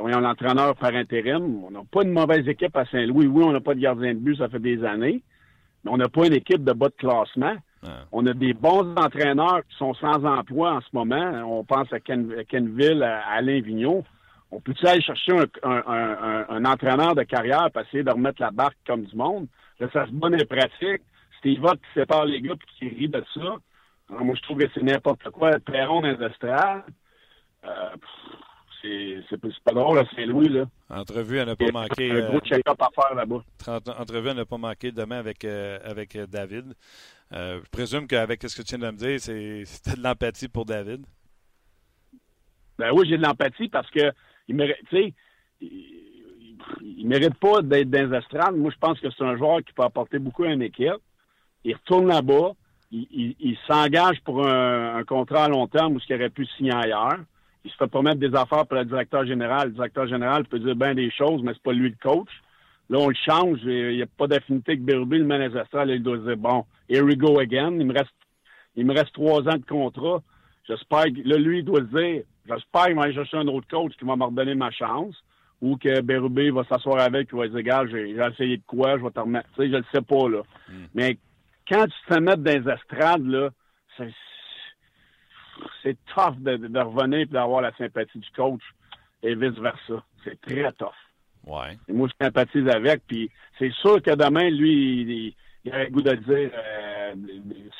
voyons, 0.00 0.20
l'entraîneur 0.20 0.76
par 0.76 0.94
intérim. 0.94 1.64
On 1.64 1.70
n'a 1.70 1.80
pas 1.90 2.02
une 2.02 2.12
mauvaise 2.12 2.46
équipe 2.46 2.76
à 2.76 2.84
Saint-Louis. 2.86 3.26
Oui, 3.26 3.44
on 3.44 3.52
n'a 3.52 3.60
pas 3.60 3.74
de 3.74 3.80
gardien 3.80 4.14
de 4.14 4.18
but, 4.18 4.36
ça 4.36 4.48
fait 4.48 4.60
des 4.60 4.84
années. 4.84 5.22
Mais 5.84 5.90
on 5.90 5.96
n'a 5.96 6.08
pas 6.08 6.26
une 6.26 6.34
équipe 6.34 6.62
de 6.62 6.72
bas 6.72 6.88
de 6.88 6.94
classement. 6.94 7.56
On 8.12 8.24
a 8.26 8.32
des 8.32 8.54
bons 8.54 8.94
entraîneurs 8.96 9.62
qui 9.68 9.76
sont 9.76 9.92
sans 9.94 10.24
emploi 10.24 10.74
en 10.74 10.80
ce 10.80 10.86
moment. 10.92 11.32
On 11.44 11.64
pense 11.64 11.92
à, 11.92 11.98
Kenville, 11.98 13.02
à 13.02 13.22
Alain 13.32 13.60
Vigneault. 13.60 14.04
On 14.52 14.60
peut-tu 14.60 14.86
aller 14.86 15.00
chercher 15.00 15.32
un, 15.64 16.64
entraîneur 16.64 17.16
de 17.16 17.24
carrière 17.24 17.70
pour 17.72 17.82
essayer 17.82 18.04
de 18.04 18.10
remettre 18.10 18.40
la 18.40 18.52
barque 18.52 18.76
comme 18.86 19.02
du 19.02 19.16
monde? 19.16 19.48
Là, 19.80 19.88
ça 19.92 20.06
se 20.06 20.12
bonne 20.12 20.40
et 20.40 20.44
pratique. 20.44 21.02
Steve 21.38 21.64
Ott 21.64 21.80
qui 21.80 22.00
sépare 22.00 22.26
les 22.26 22.40
gars 22.40 22.52
et 22.52 22.78
qui 22.78 22.88
rit 22.94 23.08
de 23.08 23.24
ça. 23.34 23.56
Moi, 24.20 24.34
je 24.34 24.42
trouve 24.42 24.58
que 24.58 24.68
c'est 24.74 24.82
n'importe 24.82 25.28
quoi. 25.30 25.58
Perron 25.60 26.04
industriel. 26.04 26.82
Euh, 27.64 27.96
c'est 28.82 29.62
pas 29.64 29.72
drôle 29.72 29.98
à 29.98 30.04
Saint-Louis, 30.16 30.48
là. 30.48 30.64
Entrevue 30.90 31.38
à 31.38 31.44
ne 31.44 31.54
pas 31.54 31.70
manquer. 31.72 32.10
Un 32.10 32.28
gros 32.28 32.38
euh, 32.38 32.40
check-up 32.40 32.80
à 32.80 32.88
faire 32.94 33.14
là-bas. 33.14 33.44
Entrevue 33.98 34.30
à 34.30 34.34
ne 34.34 34.44
pas 34.44 34.58
manquer 34.58 34.90
demain 34.90 35.18
avec, 35.18 35.44
euh, 35.44 35.78
avec 35.84 36.16
euh, 36.16 36.26
David. 36.26 36.74
je 37.30 37.70
présume 37.70 38.06
qu'avec 38.06 38.42
ce 38.42 38.56
que 38.56 38.62
tu 38.62 38.76
viens 38.76 38.90
de 38.90 38.92
me 38.92 38.98
dire, 38.98 39.20
c'était 39.20 39.96
de 39.96 40.02
l'empathie 40.02 40.48
pour 40.48 40.64
David. 40.64 41.06
Ben 42.78 42.90
oui, 42.92 43.06
j'ai 43.08 43.16
de 43.16 43.22
l'empathie 43.22 43.68
parce 43.68 43.90
que 43.90 44.12
il 44.48 44.56
mérite, 44.56 44.78
il, 45.60 47.06
mérite 47.06 47.34
pas 47.34 47.62
d'être 47.62 47.90
dans 47.90 48.10
les 48.10 48.18
estrades. 48.18 48.56
Moi, 48.56 48.72
je 48.72 48.78
pense 48.78 48.98
que 48.98 49.08
c'est 49.10 49.24
un 49.24 49.36
joueur 49.36 49.58
qui 49.62 49.72
peut 49.72 49.84
apporter 49.84 50.18
beaucoup 50.18 50.44
à 50.44 50.48
une 50.48 50.62
équipe. 50.62 50.90
Il 51.64 51.74
retourne 51.74 52.08
là-bas. 52.08 52.52
Il, 52.92 53.56
s'engage 53.66 54.20
pour 54.20 54.46
un, 54.46 54.96
un, 54.96 55.04
contrat 55.04 55.44
à 55.44 55.48
long 55.48 55.66
terme 55.66 55.94
ou 55.94 56.00
ce 56.00 56.06
qu'il 56.06 56.16
aurait 56.16 56.28
pu 56.28 56.44
signer 56.44 56.74
ailleurs 56.74 57.20
il 57.64 57.70
se 57.70 57.76
fait 57.76 57.86
promettre 57.86 58.18
des 58.18 58.34
affaires 58.34 58.66
pour 58.66 58.76
le 58.76 58.84
directeur 58.84 59.24
général. 59.24 59.68
Le 59.68 59.74
directeur 59.74 60.06
général 60.06 60.44
peut 60.44 60.58
dire 60.58 60.74
bien 60.74 60.94
des 60.94 61.10
choses, 61.10 61.42
mais 61.42 61.52
c'est 61.54 61.62
pas 61.62 61.72
lui 61.72 61.90
le 61.90 61.96
coach. 62.02 62.30
Là, 62.90 62.98
on 62.98 63.08
le 63.08 63.14
change. 63.14 63.60
Il 63.64 63.96
n'y 63.96 64.02
a 64.02 64.06
pas 64.06 64.26
d'affinité 64.26 64.76
que 64.76 64.82
Berube, 64.82 65.12
le 65.12 65.24
manager 65.24 65.64
il 65.86 66.02
doit 66.02 66.18
dire 66.18 66.36
bon, 66.36 66.64
here 66.88 67.04
we 67.04 67.16
go 67.16 67.38
again. 67.38 67.76
Il 67.78 67.86
me 67.86 67.94
reste, 67.94 68.10
il 68.76 68.84
me 68.84 68.92
reste 68.92 69.12
trois 69.12 69.40
ans 69.48 69.56
de 69.56 69.64
contrat. 69.64 70.22
J'espère 70.68 71.04
que, 71.04 71.28
là, 71.28 71.36
lui, 71.36 71.60
il 71.60 71.64
doit 71.64 71.80
se 71.80 71.96
dire, 71.96 72.22
j'espère 72.48 72.86
qu'il 72.86 72.96
va 72.96 73.02
aller 73.02 73.14
chercher 73.14 73.36
un 73.36 73.48
autre 73.48 73.66
coach 73.68 73.92
qui 73.98 74.04
va 74.04 74.16
me 74.16 74.24
redonner 74.24 74.54
ma 74.54 74.70
chance. 74.70 75.14
Ou 75.60 75.76
que 75.76 76.00
Berube 76.00 76.52
va 76.52 76.64
s'asseoir 76.64 76.98
avec, 77.00 77.28
il 77.32 77.38
va 77.38 77.46
dire, 77.46 77.62
gars, 77.62 77.84
j'ai 77.88 78.10
essayé 78.10 78.56
de 78.56 78.62
quoi, 78.66 78.98
je 78.98 79.04
vais 79.04 79.10
te 79.10 79.20
remettre. 79.20 79.48
Tu 79.54 79.62
sais, 79.62 79.70
je 79.70 79.76
le 79.76 79.84
sais 79.92 80.02
pas, 80.02 80.28
là. 80.28 80.42
Hmm. 80.68 80.86
Mais 80.92 81.18
quand 81.68 81.86
tu 81.86 82.14
te 82.14 82.18
mets 82.18 82.36
dans 82.36 82.50
les 82.50 82.72
estrades, 82.72 83.26
là, 83.26 83.50
c'est, 83.96 84.12
c'est 85.82 85.96
tough 86.14 86.36
de, 86.38 86.78
revenir 86.80 87.20
et 87.20 87.26
d'avoir 87.26 87.62
la 87.62 87.74
sympathie 87.76 88.18
du 88.18 88.30
coach 88.34 88.62
et 89.22 89.34
vice-versa. 89.34 90.04
C'est 90.24 90.40
très 90.40 90.70
tough. 90.72 90.90
Ouais. 91.46 91.76
Et 91.88 91.92
moi, 91.92 92.08
je 92.08 92.24
sympathise 92.24 92.68
avec. 92.68 93.02
Puis 93.06 93.30
c'est 93.58 93.72
sûr 93.72 94.00
que 94.02 94.14
demain, 94.14 94.48
lui, 94.50 95.34
il, 95.64 95.72
a 95.72 95.84
le 95.84 95.90
goût 95.90 96.02
de 96.02 96.14
dire 96.14 96.50
euh, 96.54 97.14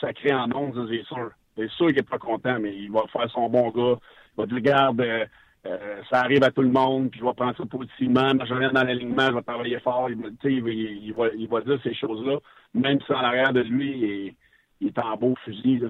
sacré 0.01 0.33
en 0.33 0.51
ondes, 0.53 0.89
c'est 0.91 1.05
sûr. 1.05 1.31
C'est 1.57 1.71
sûr 1.71 1.89
qu'il 1.89 1.97
n'est 1.97 2.03
pas 2.03 2.19
content, 2.19 2.59
mais 2.59 2.75
il 2.75 2.91
va 2.91 3.03
faire 3.13 3.31
son 3.31 3.49
bon 3.49 3.71
gars. 3.71 3.99
Il 4.37 4.41
va 4.41 4.47
dire, 4.47 4.57
regarde, 4.57 5.29
euh, 5.67 6.03
ça 6.11 6.21
arrive 6.21 6.43
à 6.43 6.51
tout 6.51 6.63
le 6.63 6.71
monde, 6.71 7.11
puis 7.11 7.21
je 7.21 7.25
vais 7.25 7.35
prendre 7.35 7.57
ça 7.57 7.65
positivement. 7.65 8.31
je 8.45 8.53
reviens 8.53 8.73
dans 8.73 8.83
l'alignement, 8.83 9.29
je 9.29 9.35
vais 9.35 9.43
travailler 9.43 9.81
fort. 9.81 10.11
Il, 10.11 10.19
il, 10.45 11.13
va, 11.13 11.29
il 11.37 11.49
va 11.49 11.61
dire 11.61 11.79
ces 11.83 11.95
choses-là, 11.95 12.39
même 12.75 12.99
si 13.07 13.13
en 13.13 13.17
arrière 13.17 13.53
de 13.53 13.61
lui, 13.61 14.35
il, 14.81 14.89
est 14.89 14.99
en 14.99 15.17
beau 15.17 15.35
fusil. 15.45 15.79
Là 15.79 15.89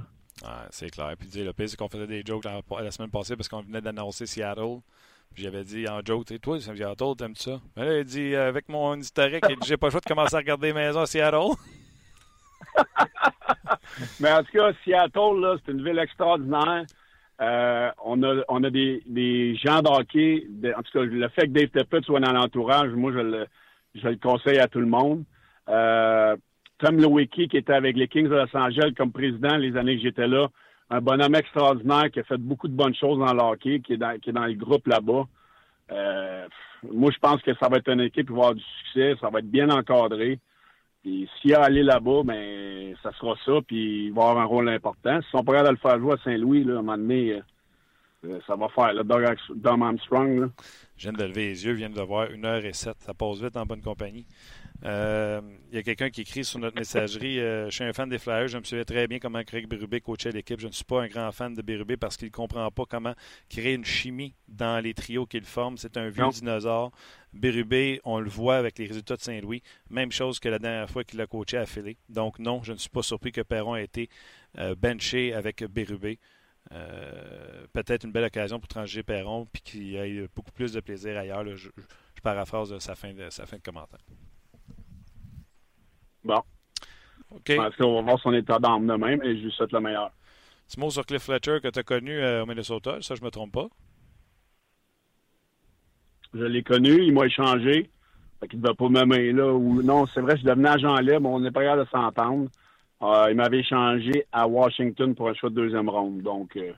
c'est 0.71 0.91
clair. 0.91 1.15
Puis 1.19 1.29
le 1.43 1.53
pire, 1.53 1.69
c'est 1.69 1.77
qu'on 1.77 1.89
faisait 1.89 2.07
des 2.07 2.23
jokes 2.25 2.45
la, 2.45 2.91
semaine 2.91 3.11
passée 3.11 3.37
parce 3.37 3.49
qu'on 3.49 3.63
venait 3.63 3.81
d'annoncer 3.81 4.27
Seattle. 4.27 4.81
Puis 5.35 5.45
j'avais 5.45 5.65
dit 5.65 5.89
en 5.89 6.01
joke, 6.05 6.27
tu 6.27 6.39
toi, 6.41 6.61
Seattle, 6.61 7.17
t'aimes 7.17 7.37
ça? 7.37 7.61
Mais 7.77 7.85
là, 7.85 7.99
il 7.99 8.05
dit, 8.05 8.35
euh, 8.35 8.49
avec 8.49 8.69
mon 8.69 8.95
historique, 8.97 9.45
j'ai 9.65 9.77
pas 9.77 9.87
le 9.87 9.93
choix 9.93 10.01
de 10.01 10.07
commencer 10.07 10.35
à 10.35 10.39
regarder 10.39 10.69
les 10.69 10.73
maisons 10.75 11.01
à 11.01 11.07
Seattle. 11.07 11.57
Mais 14.21 14.33
en 14.33 14.43
tout 14.43 14.53
cas, 14.53 14.73
Seattle, 14.85 15.59
c'est 15.65 15.73
une 15.73 15.85
ville 15.85 15.99
extraordinaire. 15.99 16.85
Euh, 17.43 17.91
on 18.05 18.23
a, 18.23 18.43
on 18.49 18.63
a 18.63 18.71
des, 18.71 19.03
des 19.07 19.57
gens 19.57 19.83
d'hockey. 19.83 20.47
en 20.77 20.83
tout 20.83 20.93
cas, 20.93 21.05
le 21.05 21.29
fait 21.29 21.49
que 21.49 21.53
Dave 21.53 21.69
Tippett 21.71 22.05
soit 22.05 22.21
dans 22.21 22.33
l'entourage, 22.33 22.91
moi, 22.91 23.13
je 23.13 23.19
le, 23.19 23.47
je 23.97 24.09
le 24.09 24.17
conseille 24.17 24.59
à 24.59 24.69
tout 24.69 24.79
le 24.79 24.87
monde. 24.87 25.25
Euh, 25.69 26.37
Tom 26.79 26.99
Lewicki, 26.99 27.49
qui 27.49 27.57
était 27.57 27.73
avec 27.73 27.97
les 27.97 28.07
Kings 28.07 28.29
de 28.29 28.35
Los 28.35 28.57
Angeles 28.57 28.93
comme 28.97 29.13
président 29.13 29.57
les 29.57 29.77
années 29.77 29.97
que 29.97 30.03
j'étais 30.03 30.29
là. 30.29 30.49
Un 30.91 31.01
bonhomme 31.01 31.35
extraordinaire 31.35 32.11
qui 32.13 32.21
a 32.21 32.25
fait 32.25 32.37
beaucoup 32.37 32.69
de 32.69 32.75
bonnes 32.75 32.95
choses 32.95 33.19
dans 33.19 33.33
le 33.33 33.41
hockey, 33.41 33.81
qui 33.81 33.95
est 33.95 33.97
dans, 33.97 34.19
qui 34.21 34.31
est 34.31 34.35
dans 34.35 34.47
le 34.47 34.55
groupe 34.55 34.87
là-bas. 34.87 35.25
Euh, 35.91 36.47
moi, 36.93 37.11
je 37.13 37.19
pense 37.19 37.43
que 37.43 37.55
ça 37.55 37.69
va 37.69 37.79
être 37.79 37.89
une 37.89 38.01
équipe 38.01 38.27
qui 38.27 38.33
va 38.33 38.39
avoir 38.39 38.55
du 38.55 38.63
succès, 38.63 39.17
ça 39.21 39.31
va 39.31 39.41
être 39.41 39.51
bien 39.51 39.69
encadré. 39.71 40.39
Puis 41.03 41.29
s'il 41.41 41.51
y 41.51 41.55
a 41.55 41.63
aller 41.63 41.83
là-bas, 41.83 42.23
ben 42.25 42.95
ça 43.03 43.11
sera 43.13 43.35
ça, 43.45 43.53
puis 43.67 44.07
il 44.07 44.13
va 44.13 44.31
avoir 44.31 44.39
un 44.39 44.47
rôle 44.47 44.69
important. 44.69 45.21
Si 45.23 45.35
on 45.35 45.43
pourrait 45.43 45.69
le 45.69 45.77
faire 45.77 45.99
jouer 45.99 46.15
à 46.15 46.25
Saint-Louis, 46.25 46.65
là, 46.65 46.77
à 46.77 46.79
un 46.79 46.83
moment 46.83 46.97
donné, 46.97 47.43
euh, 48.25 48.39
ça 48.47 48.55
va 48.55 48.69
faire. 48.69 48.93
le 48.95 49.03
Dom 49.57 49.83
Armstrong. 49.83 50.41
Là. 50.41 50.47
Je 50.97 51.09
viens 51.09 51.13
de 51.13 51.25
lever 51.25 51.49
les 51.49 51.65
yeux, 51.65 51.73
je 51.73 51.79
viens 51.79 51.91
de 51.91 52.01
voir 52.01 52.31
une 52.31 52.45
heure 52.45 52.65
et 52.65 52.73
sept. 52.73 52.97
Ça 53.01 53.15
passe 53.15 53.41
vite 53.41 53.57
en 53.57 53.67
bonne 53.67 53.83
compagnie. 53.83 54.27
Euh, 54.85 55.41
il 55.71 55.77
y 55.77 55.79
a 55.79 55.83
quelqu'un 55.83 56.11
qui 56.11 56.23
écrit 56.23 56.45
sur 56.45 56.59
notre 56.59 56.77
messagerie 56.77 57.39
euh, 57.39 57.67
Je 57.67 57.75
suis 57.75 57.85
un 57.85 57.93
fan 57.93 58.09
des 58.09 58.19
Flyers. 58.19 58.49
Je 58.49 58.59
me 58.59 58.65
souviens 58.65 58.85
très 58.85 59.07
bien 59.07 59.19
comment 59.19 59.43
Craig 59.43 59.67
Berube 59.69 60.01
coachait 60.01 60.33
l'équipe. 60.33 60.61
Je 60.61 60.67
ne 60.67 60.73
suis 60.73 60.85
pas 60.85 61.03
un 61.03 61.09
grand 61.09 61.31
fan 61.33 61.55
de 61.55 61.63
Berube 61.63 61.97
parce 61.97 62.17
qu'il 62.17 62.29
ne 62.29 62.33
comprend 62.33 62.69
pas 62.71 62.85
comment 62.89 63.15
créer 63.49 63.75
une 63.75 63.85
chimie 63.85 64.35
dans 64.49 64.83
les 64.83 64.95
trios 64.95 65.27
qu'il 65.27 65.45
forme. 65.45 65.77
C'est 65.77 65.97
un 65.97 66.09
vieux 66.09 66.29
dinosaure. 66.29 66.93
Berube, 67.33 68.01
on 68.05 68.21
le 68.21 68.29
voit 68.29 68.57
avec 68.57 68.79
les 68.79 68.87
résultats 68.87 69.17
de 69.17 69.23
Saint-Louis. 69.23 69.63
Même 69.91 70.13
chose 70.13 70.39
que 70.39 70.49
la 70.49 70.59
dernière 70.59 70.89
fois 70.91 71.05
qu'il 71.05 71.21
a 71.21 71.27
coaché 71.27 71.57
à 71.57 71.67
Philly. 71.67 71.97
Donc, 72.09 72.39
non, 72.39 72.63
je 72.63 72.73
ne 72.73 72.79
suis 72.79 72.91
pas 72.91 73.03
surpris 73.03 73.33
que 73.33 73.41
Perron 73.41 73.77
ait 73.77 73.85
été 73.85 74.09
euh, 74.59 74.75
benché 74.75 75.33
avec 75.33 75.65
Berube. 75.65 76.17
Peut-être 77.73 78.05
une 78.05 78.13
belle 78.13 78.25
occasion 78.25 78.59
pour 78.59 78.69
transiger 78.69 79.03
Perron 79.03 79.47
puis 79.53 79.63
qu'il 79.63 79.97
ait 79.97 80.29
beaucoup 80.35 80.53
plus 80.53 80.73
de 80.73 80.81
plaisir 80.81 81.19
ailleurs. 81.19 81.45
Je, 81.57 81.69
paraphrase 82.23 82.79
sa 82.79 82.95
fin 82.95 83.13
de, 83.13 83.29
sa 83.31 83.47
fin 83.47 83.57
de 83.57 83.63
commentaire. 83.63 84.01
Bon. 86.25 86.43
OK. 87.31 87.57
Parce 87.57 87.77
qu'on 87.77 87.95
va 87.97 88.03
voir 88.03 88.21
son 88.21 88.33
état 88.33 88.59
d'âme 88.59 88.87
de 88.87 88.95
même 88.95 89.23
et 89.23 89.37
je 89.37 89.45
lui 89.45 89.53
souhaite 89.53 89.73
le 89.73 89.81
meilleur. 89.81 90.13
Petit 90.69 90.79
mot 90.79 90.91
sur 90.91 91.05
Cliff 91.05 91.23
Fletcher 91.23 91.59
que 91.63 91.69
tu 91.69 91.79
as 91.79 91.83
connu 91.83 92.13
euh, 92.13 92.43
au 92.43 92.47
Minnesota, 92.47 92.99
ça, 93.01 93.15
je 93.15 93.23
me 93.23 93.31
trompe 93.31 93.53
pas? 93.53 93.69
Je 96.35 96.45
l'ai 96.45 96.63
connu, 96.63 97.03
il 97.03 97.13
m'a 97.13 97.27
échangé. 97.27 97.91
Fait 98.41 98.49
qu'il 98.49 98.59
ne 98.59 98.65
devait 98.65 98.75
pas 98.75 98.89
m'aimer 98.89 99.33
là. 99.33 99.53
Ou... 99.53 99.83
Non, 99.83 100.07
c'est 100.07 100.21
vrai, 100.21 100.37
je 100.37 100.45
devenais 100.45 100.71
agent 100.71 100.95
libre, 100.97 101.29
on 101.29 101.41
n'est 101.41 101.51
pas 101.51 101.63
capable 101.63 101.85
de 101.85 101.91
s'entendre. 101.91 102.49
Euh, 103.03 103.27
il 103.31 103.37
m'avait 103.37 103.61
échangé 103.61 104.27
à 104.33 104.47
Washington 104.47 105.15
pour 105.15 105.29
un 105.29 105.35
choix 105.35 105.51
de 105.51 105.57
deuxième 105.57 105.89
ronde. 105.89 106.23
Donc, 106.23 106.57
euh, 106.57 106.73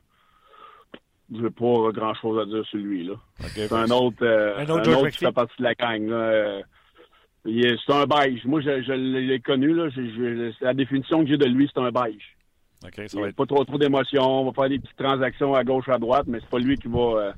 je 1.33 1.41
n'ai 1.41 1.51
pas 1.51 1.91
grand-chose 1.93 2.41
à 2.41 2.47
dire 2.47 2.65
sur 2.67 2.79
lui. 2.79 3.05
Là. 3.05 3.15
c'est 3.49 3.73
un 3.73 3.91
autre, 3.91 4.27
un 4.27 4.63
autre, 4.69 4.91
un 4.91 4.95
autre 4.95 5.09
qui 5.09 5.25
fait 5.25 5.33
partie 5.33 5.57
de 5.59 5.65
la 5.65 5.75
gang. 5.75 6.09
Là. 6.09 6.63
C'est 7.45 7.93
un 7.93 8.07
beige. 8.07 8.45
Moi, 8.47 8.61
je, 8.63 8.93
l'ai 8.93 9.41
connu. 9.41 9.75
Là. 9.75 9.89
la 10.61 10.75
définition 10.75 11.23
que 11.23 11.29
j'ai 11.29 11.37
de 11.37 11.47
lui, 11.47 11.71
c'est 11.73 11.81
un 11.81 11.91
beige. 11.91 12.37
Okay, 12.87 13.09
ça 13.09 13.21
va 13.21 13.33
Pas 13.33 13.47
trop 13.47 13.65
trop 13.65 13.79
d'émotions. 13.79 14.41
On 14.41 14.45
va 14.51 14.53
faire 14.53 14.69
des 14.69 14.79
petites 14.79 14.97
transactions 14.97 15.55
à 15.55 15.65
gauche, 15.65 15.89
à 15.89 15.99
droite, 15.99 16.27
mais 16.27 16.39
c'est 16.41 16.51
pas 16.51 16.59
lui 16.59 16.77
qui 16.77 16.89
va, 16.89 16.99
euh, 16.99 17.33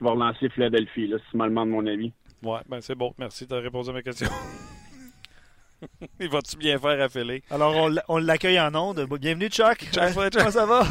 qui 0.00 0.04
va 0.04 0.12
relancer 0.12 0.48
Philadelphie, 0.48 1.08
là, 1.08 1.18
si 1.30 1.36
mal 1.36 1.50
de 1.50 1.54
mon 1.54 1.86
avis. 1.86 2.10
Ouais, 2.42 2.60
ben 2.66 2.80
c'est 2.80 2.94
bon. 2.94 3.12
Merci 3.18 3.46
de 3.46 3.54
répondu 3.54 3.90
à 3.90 3.92
ma 3.92 4.02
question. 4.02 4.28
Il 6.20 6.28
va-tu 6.30 6.56
bien 6.56 6.78
faire 6.78 7.00
à 7.02 7.08
Philly? 7.08 7.42
Alors, 7.50 7.90
on 8.08 8.18
l'accueille 8.18 8.60
en 8.60 8.74
ondes. 8.74 9.06
Bienvenue, 9.20 9.48
Chuck. 9.48 9.78
Chuck 9.92 10.14
Comment 10.14 10.50
ça 10.50 10.66
va? 10.66 10.82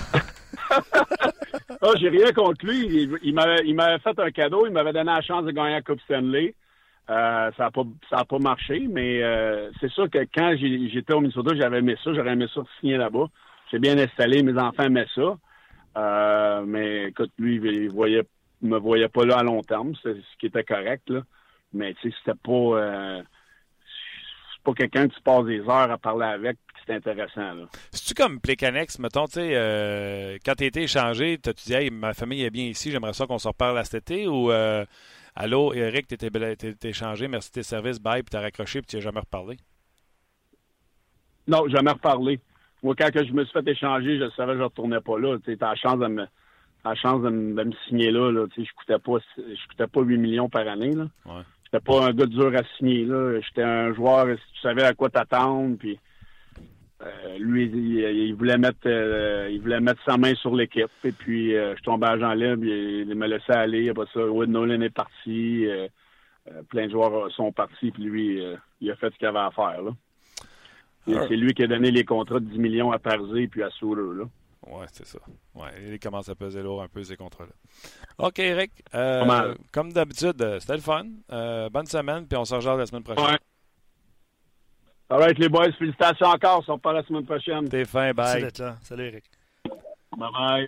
oh, 1.82 1.94
j'ai 2.00 2.10
rien 2.10 2.32
contre 2.34 2.66
lui. 2.66 2.88
Il, 2.88 3.18
il 3.24 3.76
m'avait 3.76 4.00
fait 4.00 4.20
un 4.20 4.32
cadeau. 4.32 4.68
Il 4.68 4.74
m'avait 4.74 4.94
donné 4.94 5.12
la 5.12 5.22
chance 5.22 5.44
de 5.44 5.52
gagner 5.52 5.74
la 5.74 5.82
Coupe 5.82 6.02
Stanley. 6.02 6.54
Euh, 7.10 7.50
ça 7.58 7.72
n'a 8.12 8.26
pas 8.26 8.40
marché, 8.40 8.88
mais 8.88 9.24
euh, 9.24 9.72
c'est 9.80 9.90
sûr 9.92 10.08
que 10.10 10.20
quand 10.36 10.56
j'étais 10.58 11.14
au 11.14 11.22
Minnesota, 11.22 11.56
j'avais 11.56 11.80
aimé 11.80 11.96
ça, 12.04 12.14
j'aurais 12.14 12.34
aimé 12.34 12.46
ça 12.54 12.62
signer 12.80 12.98
là-bas. 12.98 13.26
J'ai 13.72 13.80
bien 13.80 13.98
installé, 13.98 14.44
mes 14.44 14.60
enfants 14.60 14.84
aimaient 14.84 15.08
ça. 15.16 15.36
Euh, 15.98 16.64
mais 16.68 17.06
écoute, 17.06 17.32
lui, 17.40 17.56
il 17.56 17.92
voyait, 17.92 18.24
me 18.62 18.78
voyait 18.78 19.08
pas 19.10 19.26
là 19.26 19.38
à 19.38 19.44
long 19.44 19.62
terme, 19.62 19.94
c'est 20.02 20.16
ce 20.16 20.38
qui 20.40 20.48
était 20.48 20.64
correct. 20.64 21.10
Là. 21.10 21.22
Mais 21.74 21.94
tu 21.96 22.10
sais, 22.10 22.16
c'était 22.20 22.38
pas 22.38 23.22
c'est 24.56 24.64
pas 24.64 24.74
quelqu'un 24.74 25.08
que 25.08 25.14
tu 25.14 25.22
passes 25.22 25.46
des 25.46 25.62
heures 25.62 25.92
à 25.92 25.98
parler 25.98 26.26
avec 26.26 26.58
c'est 26.86 26.94
intéressant. 26.96 27.68
C'est-tu 27.92 28.14
comme 28.14 28.40
Plécanex, 28.40 29.00
mettons, 29.00 29.26
tu 29.26 29.34
sais, 29.34 30.40
quand 30.44 30.56
tu 30.56 30.66
été 30.66 30.84
échangé, 30.84 31.38
t'as-tu 31.38 31.66
dit 31.66 31.74
hey, 31.74 31.90
ma 31.90 32.14
famille 32.14 32.44
est 32.44 32.50
bien 32.50 32.66
ici, 32.66 32.92
j'aimerais 32.92 33.14
ça 33.14 33.26
qu'on 33.28 33.40
se 33.40 33.48
reparle 33.48 33.78
à 33.78 33.84
cet 33.84 34.10
été 34.10 34.28
ou 34.28 34.52
Allô, 35.36 35.74
Eric, 35.74 36.08
tu 36.08 36.16
étais 36.16 36.90
échangé, 36.90 37.28
merci 37.30 37.50
de 37.52 37.54
tes 37.54 37.64
services, 37.64 38.00
bye, 38.02 38.24
puis 38.24 38.30
t'as 38.32 38.42
raccroché, 38.42 38.82
puis 38.82 38.88
tu 38.88 38.96
n'as 38.98 39.04
jamais 39.04 39.22
reparlé? 39.22 39.58
Non, 41.48 41.68
jamais 41.70 41.92
reparlé. 41.92 42.42
Moi, 42.84 42.94
quand 42.98 43.10
je 43.14 43.32
me 43.32 43.46
suis 43.46 43.54
fait 43.54 43.68
échanger, 43.72 44.18
je 44.20 44.30
savais 44.32 44.54
que 44.54 44.58
je 44.58 44.64
ne 44.64 44.68
retournais 44.68 45.00
pas 45.00 45.18
là. 45.18 45.38
Tu 45.46 45.52
as 45.54 45.66
la 45.66 45.76
chance 45.76 45.98
de 46.00 46.08
me, 46.08 46.26
la 46.86 46.96
chance 46.96 47.22
de, 47.22 47.30
me, 47.30 47.56
de 47.56 47.64
me 47.64 47.74
signer 47.88 48.12
là, 48.12 48.32
là 48.32 48.46
je 48.56 48.64
coûtais 48.78 49.00
pas 49.00 49.18
je 49.38 49.68
coûtais 49.68 49.88
pas 49.88 50.02
8 50.02 50.18
millions 50.18 50.50
par 50.50 50.68
année. 50.68 50.94
Là. 50.94 51.08
Ouais. 51.26 51.42
J'étais 51.66 51.84
pas 51.84 52.08
un 52.08 52.14
gars 52.14 52.26
dur 52.26 52.52
à 52.56 52.64
signer. 52.78 53.06
là. 53.06 53.40
J'étais 53.42 53.64
un 53.64 53.94
joueur, 53.94 54.28
tu 54.28 54.62
savais 54.62 54.84
à 54.84 54.94
quoi 54.94 55.10
t'attendre. 55.10 55.78
Puis 55.78 56.00
euh, 57.02 57.38
lui, 57.38 57.66
il, 57.66 58.34
voulait 58.34 58.58
mettre 58.58 58.80
euh, 58.86 59.50
il 59.52 59.62
voulait 59.62 59.80
mettre 59.80 60.02
sa 60.06 60.18
main 60.18 60.34
sur 60.36 60.56
l'équipe. 60.56 60.90
Et 61.04 61.12
puis 61.12 61.56
euh, 61.56 61.76
je 61.78 61.84
tombais 61.84 62.08
à 62.08 62.18
Jean 62.18 62.34
libre, 62.34 62.66
il, 62.66 63.08
il 63.10 63.16
me 63.16 63.28
laissait 63.28 63.54
aller. 63.54 63.90
Après 63.90 64.06
ça, 64.14 64.26
Wood 64.26 64.50
Nolan 64.50 64.82
est 64.82 64.90
parti. 64.90 65.68
plein 66.70 66.88
de 66.88 66.92
joueurs 66.92 67.32
sont 67.32 67.52
partis, 67.52 67.92
puis 67.92 68.04
lui, 68.04 68.42
il 68.82 68.92
a 68.92 68.96
fait 68.96 69.12
ce 69.14 69.18
qu'il 69.18 69.28
avait 69.28 69.40
à 69.40 69.52
faire. 69.52 69.82
Là. 69.82 69.92
C'est 71.28 71.36
lui 71.36 71.54
qui 71.54 71.64
a 71.64 71.68
donné 71.68 71.92
les 71.92 72.04
contrats 72.04 72.40
de 72.40 72.46
10 72.46 72.60
millions 72.60 72.92
à 72.92 73.00
Parzé 73.00 73.48
puis 73.48 73.64
à 73.64 73.70
Souler. 73.72 74.20
Là. 74.20 74.26
Ouais, 74.70 74.86
c'est 74.92 75.06
ça. 75.06 75.20
Ouais, 75.56 75.70
il 75.88 76.00
commence 76.00 76.30
à 76.30 76.36
peser 76.36 76.62
lourd 76.62 76.84
un 76.84 76.88
peu 76.88 77.04
ces 77.04 77.18
contrats-là. 77.18 77.52
OK, 78.20 78.40
Eric. 78.40 78.72
Euh, 78.94 79.56
comme 79.72 79.92
d'habitude, 79.92 80.40
euh, 80.42 80.60
c'était 80.60 80.76
le 80.76 80.82
fun. 80.82 81.06
Euh, 81.32 81.70
bonne 81.70 81.88
semaine, 81.88 82.28
puis 82.28 82.38
on 82.38 82.46
se 82.46 82.54
rejoint 82.54 82.78
la 82.78 82.86
semaine 82.86 83.04
prochaine. 83.04 83.24
Ouais. 83.26 83.38
All 85.10 85.20
right, 85.20 85.40
les 85.40 85.50
boys, 85.50 85.72
félicitations 85.78 86.28
encore. 86.28 86.60
On 86.60 86.62
se 86.62 86.72
reparle 86.72 86.98
la 86.98 87.04
semaine 87.04 87.26
prochaine. 87.26 87.68
T'es 87.68 87.86
fin, 87.86 88.14
bye. 88.14 88.42
Merci 88.42 88.62
là. 88.62 88.78
Salut, 88.84 89.08
Eric. 89.08 89.26
Bye 90.16 90.32
bye. 90.32 90.68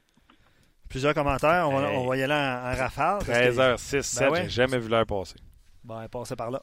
Plusieurs 0.89 1.13
commentaires. 1.13 1.69
On 1.69 1.79
va, 1.79 1.89
on 1.91 2.07
va 2.07 2.17
y 2.17 2.23
aller 2.23 2.33
en, 2.33 2.75
rafale. 2.75 3.21
13h06, 3.21 4.01
7, 4.01 4.35
j'ai 4.35 4.49
jamais 4.49 4.79
vu 4.79 4.89
l'heure 4.89 5.05
passer. 5.05 5.35
Bon, 5.83 6.01
elle 6.01 6.09
passait 6.09 6.35
par 6.35 6.49
là. 6.49 6.61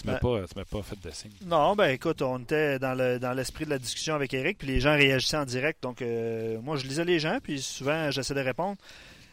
Tu 0.00 0.06
m'as 0.06 0.18
pas, 0.18 0.40
pas 0.70 0.82
fait 0.82 1.00
de 1.00 1.10
signe. 1.10 1.32
Non, 1.44 1.74
ben 1.74 1.88
écoute, 1.88 2.22
on 2.22 2.38
était 2.38 2.78
dans 2.78 2.94
le 2.94 3.18
dans 3.18 3.32
l'esprit 3.32 3.64
de 3.64 3.70
la 3.70 3.78
discussion 3.78 4.14
avec 4.14 4.34
Eric, 4.34 4.58
puis 4.58 4.68
les 4.68 4.80
gens 4.80 4.94
réagissaient 4.94 5.36
en 5.36 5.44
direct. 5.44 5.82
Donc, 5.82 6.02
euh, 6.02 6.60
moi, 6.60 6.76
je 6.76 6.86
lisais 6.86 7.04
les 7.04 7.18
gens, 7.18 7.38
puis 7.42 7.60
souvent, 7.60 8.10
j'essaie 8.10 8.34
de 8.34 8.40
répondre. 8.40 8.76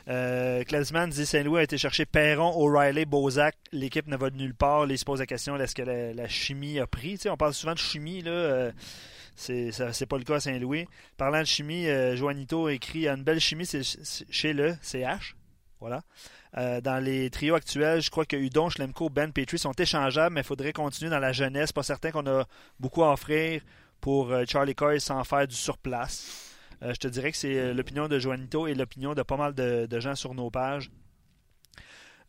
Euh, 0.10 0.64
dit 1.08 1.26
Saint-Louis 1.26 1.60
a 1.60 1.64
été 1.64 1.78
chercher 1.78 2.06
Perron, 2.06 2.54
O'Reilly, 2.58 3.06
Bozak. 3.06 3.56
L'équipe 3.72 4.08
ne 4.08 4.18
va 4.18 4.30
de 4.30 4.36
nulle 4.36 4.56
part. 4.56 4.90
il 4.90 4.98
se 4.98 5.06
pose 5.06 5.20
la 5.20 5.26
question 5.26 5.56
est-ce 5.56 5.76
que 5.76 5.84
la, 5.84 6.28
chimie 6.28 6.80
a 6.80 6.88
pris? 6.88 7.20
On 7.30 7.38
parle 7.38 7.54
souvent 7.54 7.74
de 7.74 7.80
chimie. 7.80 8.22
là. 8.22 8.32
Euh, 8.32 8.72
c'est, 9.36 9.72
c'est 9.72 10.06
pas 10.06 10.18
le 10.18 10.24
cas 10.24 10.36
à 10.36 10.40
Saint-Louis. 10.40 10.88
Parlant 11.18 11.40
de 11.40 11.46
chimie, 11.46 11.88
euh, 11.88 12.16
Joanito 12.16 12.70
écrit 12.70 13.08
Une 13.08 13.24
belle 13.24 13.40
chimie 13.40 13.66
c'est, 13.66 13.82
chez 14.30 14.54
le 14.54 14.76
CH. 14.82 15.36
Voilà. 15.80 16.04
Euh, 16.58 16.82
dans 16.82 17.04
les 17.04 17.30
trios 17.30 17.56
actuels, 17.56 18.02
je 18.02 18.12
crois 18.12 18.26
que 18.26 18.36
Udon, 18.36 18.70
Schlemko, 18.70 19.10
Ben, 19.10 19.32
Petrie 19.32 19.58
sont 19.58 19.74
échangeables, 19.74 20.36
mais 20.36 20.42
il 20.42 20.46
faudrait 20.46 20.74
continuer 20.74 21.10
dans 21.10 21.20
la 21.20 21.32
jeunesse. 21.32 21.72
Pas 21.72 21.84
certain 21.84 22.12
qu'on 22.12 22.28
a 22.28 22.46
beaucoup 22.80 23.04
à 23.04 23.12
offrir 23.12 23.62
pour 24.02 24.32
euh, 24.32 24.44
Charlie 24.48 24.76
Coy 24.76 25.00
sans 25.00 25.24
faire 25.24 25.48
du 25.48 25.56
surplace. 25.56 26.52
Euh, 26.84 26.94
je 26.94 27.00
te 27.00 27.08
dirais 27.08 27.32
que 27.32 27.38
c'est 27.38 27.74
l'opinion 27.74 28.08
de 28.08 28.20
Joanito 28.20 28.68
et 28.68 28.76
l'opinion 28.76 29.14
de 29.16 29.24
pas 29.24 29.38
mal 29.38 29.54
de, 29.54 30.00
gens 30.00 30.16
sur 30.16 30.34
nos 30.36 30.52
pages. 30.52 30.92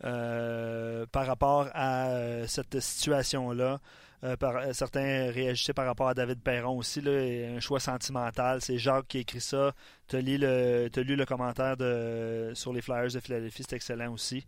par 0.01 1.27
rapport 1.27 1.69
à 1.75 2.47
cette 2.47 2.81
situation-là. 2.81 3.81
Euh, 4.25 4.37
euh, 4.43 4.73
certains 4.73 5.31
réagissaient 5.31 5.75
par 5.75 5.85
rapport 5.85 6.09
à 6.09 6.15
David 6.15 6.41
Perron 6.41 6.79
aussi, 6.79 7.01
là, 7.03 7.13
un 7.13 7.61
choix 7.61 7.79
sentimental. 7.79 8.61
C'est 8.63 8.79
Jacques 8.79 9.09
qui 9.09 9.19
a 9.19 9.21
écrit 9.21 9.41
ça. 9.41 9.75
Tu 10.09 10.17
as, 10.17 10.21
lu 10.21 11.17
le 11.17 11.25
commentaire 11.27 11.77
de, 11.77 12.53
sur 12.55 12.73
les 12.73 12.81
Flyers 12.81 13.13
de 13.13 13.21
Philadelphie, 13.21 13.65
c'est 13.69 13.77
excellent 13.77 14.13
aussi. 14.13 14.47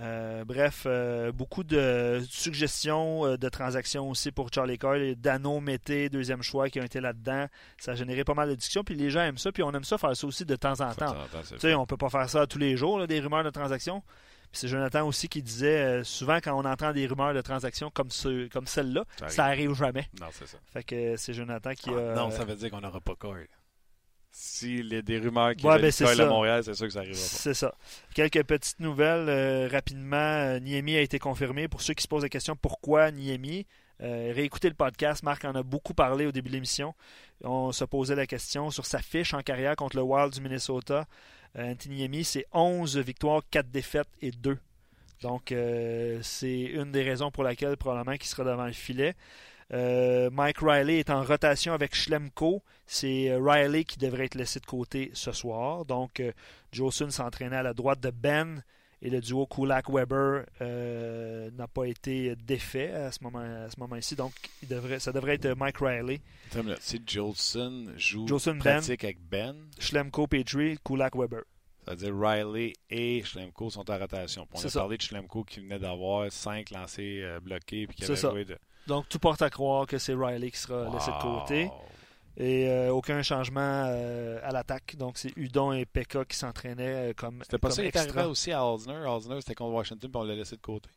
Euh, 0.00 0.44
bref, 0.44 0.88
beaucoup 1.32 1.62
de 1.62 2.20
suggestions 2.28 3.36
de 3.36 3.48
transactions 3.48 4.10
aussi 4.10 4.32
pour 4.32 4.52
Charlie 4.52 4.78
Coyle. 4.78 5.14
Dano 5.14 5.60
Mété, 5.60 6.08
deuxième 6.08 6.42
choix, 6.42 6.68
qui 6.68 6.80
ont 6.80 6.84
été 6.84 7.00
là-dedans. 7.00 7.46
Ça 7.78 7.92
a 7.92 7.94
généré 7.94 8.24
pas 8.24 8.34
mal 8.34 8.48
de 8.48 8.56
discussions. 8.56 8.82
Puis 8.82 8.96
les 8.96 9.10
gens 9.10 9.20
aiment 9.20 9.38
ça. 9.38 9.52
Puis 9.52 9.62
on 9.62 9.70
aime 9.72 9.84
ça 9.84 9.96
faire 9.96 10.16
ça 10.16 10.26
aussi 10.26 10.44
de 10.44 10.56
temps 10.56 10.80
en 10.80 10.92
temps. 10.92 11.14
Tu 11.48 11.58
sais, 11.60 11.74
on 11.74 11.86
peut 11.86 11.96
pas 11.96 12.10
faire 12.10 12.28
ça 12.28 12.48
tous 12.48 12.58
les 12.58 12.76
jours, 12.76 13.06
des 13.06 13.20
rumeurs 13.20 13.44
de 13.44 13.50
transactions 13.50 14.02
c'est 14.52 14.68
Jonathan 14.68 15.06
aussi 15.06 15.28
qui 15.28 15.42
disait 15.42 15.82
euh, 15.82 16.04
souvent 16.04 16.36
quand 16.36 16.54
on 16.58 16.64
entend 16.64 16.92
des 16.92 17.06
rumeurs 17.06 17.34
de 17.34 17.40
transactions 17.40 17.90
comme, 17.90 18.10
ce, 18.10 18.48
comme 18.48 18.66
celle-là, 18.66 19.04
ça, 19.28 19.44
arrive 19.46 19.74
jamais. 19.74 20.08
Non, 20.20 20.28
c'est 20.32 20.46
ça. 20.46 20.58
Fait 20.72 20.84
que 20.84 21.16
c'est 21.16 21.34
Jonathan 21.34 21.72
qui 21.74 21.90
ah, 21.90 22.12
a. 22.12 22.14
Non, 22.14 22.30
ça 22.30 22.44
veut 22.44 22.54
dire 22.54 22.70
qu'on 22.70 22.80
n'aura 22.80 23.00
pas 23.00 23.14
Coyle. 23.16 23.48
S'il 24.30 24.92
y 24.92 24.96
a 24.96 25.02
des 25.02 25.18
rumeurs 25.18 25.54
qui 25.54 25.64
ouais, 25.64 25.80
ben 25.80 25.92
Coyle 25.92 26.20
à 26.20 26.26
Montréal, 26.26 26.64
c'est 26.64 26.74
sûr 26.74 26.86
que 26.86 26.92
ça 26.92 27.00
arrivera 27.00 27.20
pas. 27.20 27.28
C'est 27.28 27.54
ça. 27.54 27.72
Quelques 28.14 28.42
petites 28.44 28.80
nouvelles 28.80 29.28
euh, 29.28 29.68
rapidement. 29.70 30.16
Euh, 30.16 30.58
Niemi 30.58 30.96
a 30.96 31.00
été 31.00 31.18
confirmé. 31.18 31.68
Pour 31.68 31.82
ceux 31.82 31.94
qui 31.94 32.02
se 32.02 32.08
posent 32.08 32.24
la 32.24 32.28
question 32.28 32.56
pourquoi 32.56 33.12
Niemi, 33.12 33.66
réécoutez 34.00 34.68
le 34.68 34.74
podcast. 34.74 35.22
Marc 35.22 35.44
en 35.44 35.54
a 35.54 35.62
beaucoup 35.62 35.94
parlé 35.94 36.26
au 36.26 36.32
début 36.32 36.48
de 36.48 36.54
l'émission. 36.54 36.94
On 37.44 37.70
se 37.70 37.84
posait 37.84 38.16
la 38.16 38.26
question 38.26 38.70
sur 38.70 38.86
sa 38.86 39.00
fiche 39.00 39.34
en 39.34 39.42
carrière 39.42 39.76
contre 39.76 39.96
le 39.96 40.02
Wild 40.02 40.32
du 40.32 40.40
Minnesota. 40.40 41.06
Euh, 41.56 41.72
Anthony 41.72 42.02
Yemi, 42.02 42.24
c'est 42.24 42.46
11 42.52 42.98
victoires, 42.98 43.42
4 43.50 43.70
défaites 43.70 44.08
et 44.20 44.30
2. 44.30 44.58
Donc, 45.22 45.52
euh, 45.52 46.18
c'est 46.22 46.60
une 46.60 46.92
des 46.92 47.02
raisons 47.02 47.30
pour 47.30 47.44
laquelle 47.44 47.76
probablement 47.76 48.16
qu'il 48.16 48.26
sera 48.26 48.44
devant 48.44 48.66
le 48.66 48.72
filet. 48.72 49.14
Euh, 49.72 50.28
Mike 50.30 50.58
Riley 50.60 50.98
est 50.98 51.10
en 51.10 51.22
rotation 51.22 51.72
avec 51.72 51.94
Schlemko. 51.94 52.62
C'est 52.86 53.34
Riley 53.40 53.84
qui 53.84 53.98
devrait 53.98 54.26
être 54.26 54.34
laissé 54.34 54.60
de 54.60 54.66
côté 54.66 55.10
ce 55.14 55.32
soir. 55.32 55.84
Donc, 55.84 56.22
Josun 56.72 57.10
s'entraînait 57.10 57.56
à 57.56 57.62
la 57.62 57.72
droite 57.72 58.00
de 58.00 58.10
Ben 58.10 58.62
et 59.04 59.10
le 59.10 59.20
duo 59.20 59.46
Kulak-Weber 59.46 60.46
n'a 60.60 61.68
pas 61.68 61.84
été 61.84 62.34
défait 62.36 62.92
à 62.92 63.12
ce 63.12 63.22
moment, 63.22 63.38
à 63.38 63.70
ce 63.70 63.78
moment-ci. 63.78 64.16
Donc, 64.16 64.32
il 64.62 64.68
devrait, 64.68 64.98
ça 64.98 65.12
devrait 65.12 65.34
être 65.34 65.54
Mike 65.56 65.78
Riley. 65.78 66.20
Si 66.80 67.00
Jolson 67.06 67.92
joue 67.96 68.26
Jolson 68.26 68.58
pratique 68.58 69.02
ben, 69.02 69.06
avec 69.06 69.28
Ben? 69.28 69.56
Schlemko, 69.78 70.26
Petrie, 70.26 70.78
Kulak-Weber. 70.84 71.42
C'est-à-dire 71.84 72.14
Riley 72.18 72.72
et 72.88 73.22
Schlemko 73.22 73.70
sont 73.70 73.90
en 73.90 73.98
rotation. 73.98 74.48
on 74.52 74.58
a 74.58 74.70
parlé 74.70 74.96
de 74.96 75.02
Schlemko 75.02 75.44
qui 75.44 75.60
venait 75.60 75.78
d'avoir 75.78 76.32
cinq 76.32 76.70
lancés 76.70 77.20
euh, 77.22 77.40
bloqués. 77.40 77.86
Puis 77.86 77.96
qui 77.96 78.04
avait 78.04 78.16
joué 78.16 78.44
de... 78.44 78.56
Donc 78.86 79.08
tout 79.08 79.18
porte 79.18 79.42
à 79.42 79.50
croire 79.50 79.86
que 79.86 79.98
c'est 79.98 80.14
Riley 80.14 80.50
qui 80.50 80.58
sera 80.58 80.90
laissé 80.92 81.10
de 81.10 81.22
côté. 81.22 81.70
Et 82.36 82.68
euh, 82.68 82.90
aucun 82.90 83.22
changement 83.22 83.84
euh, 83.86 84.40
à 84.42 84.50
l'attaque. 84.50 84.96
Donc 84.96 85.18
c'est 85.18 85.32
Udon 85.36 85.72
et 85.72 85.86
Pekka 85.86 86.24
qui 86.24 86.36
s'entraînaient 86.36 87.14
comme. 87.16 87.40
C'était 87.42 87.58
pas 87.58 87.70
ça 87.70 87.88
qui 87.88 87.96
arrivé 87.96 88.24
aussi 88.24 88.52
à 88.52 88.64
Osner. 88.66 89.06
Osner 89.06 89.40
c'était 89.40 89.54
contre 89.54 89.74
Washington 89.74 90.10
puis 90.10 90.20
on 90.20 90.24
l'a 90.24 90.34
laissé 90.34 90.56
de 90.56 90.60
côté. 90.60 90.88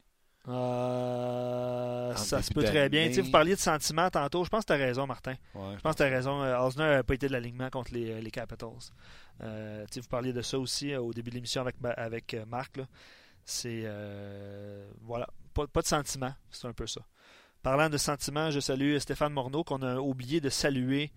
Euh, 0.49 2.15
ça 2.15 2.41
se 2.41 2.53
peut 2.53 2.63
très 2.63 2.87
bien. 2.87 3.09
vous 3.09 3.31
parliez 3.31 3.53
de 3.53 3.59
sentiments 3.59 4.09
tantôt. 4.09 4.45
Je 4.45 4.49
pense 4.49 4.63
que 4.63 4.73
tu 4.73 4.73
as 4.73 4.85
raison, 4.85 5.05
Martin. 5.05 5.35
je 5.53 5.81
pense 5.81 5.93
que 5.93 5.97
tu 5.97 6.03
as 6.03 6.09
raison. 6.09 6.41
Osner 6.63 6.85
n'a 6.85 7.03
pas 7.03 7.13
été 7.13 7.27
de 7.27 7.33
l'alignement 7.33 7.69
contre 7.69 7.93
les, 7.93 8.21
les 8.21 8.31
Capitals. 8.31 8.91
Euh, 9.43 9.85
vous 9.93 10.07
parliez 10.09 10.33
de 10.33 10.41
ça 10.41 10.57
aussi 10.57 10.93
euh, 10.93 11.01
au 11.01 11.13
début 11.13 11.29
de 11.29 11.35
l'émission 11.35 11.61
avec, 11.61 11.75
avec 11.83 12.33
euh, 12.33 12.45
Marc. 12.45 12.79
C'est. 13.45 13.85
voilà. 15.01 15.27
Pas, 15.53 15.81
de 15.81 15.87
sentiments. 15.87 16.33
C'est 16.51 16.67
un 16.67 16.73
peu 16.73 16.85
ça. 16.85 17.01
Parlant 17.63 17.89
de 17.89 17.97
sentiments, 17.97 18.51
je 18.51 18.59
salue 18.59 18.97
Stéphane 18.99 19.33
Morneau 19.33 19.63
qu'on 19.63 19.81
a 19.81 19.97
oublié 19.97 20.39
de 20.39 20.49
saluer 20.49 21.11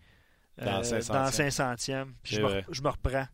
dans 0.65 0.83
500e. 0.83 2.07
Puis 2.23 2.37
je 2.37 2.43
me, 2.43 2.63
je 2.71 2.83
me, 2.83 2.89
reprends. 2.89 3.27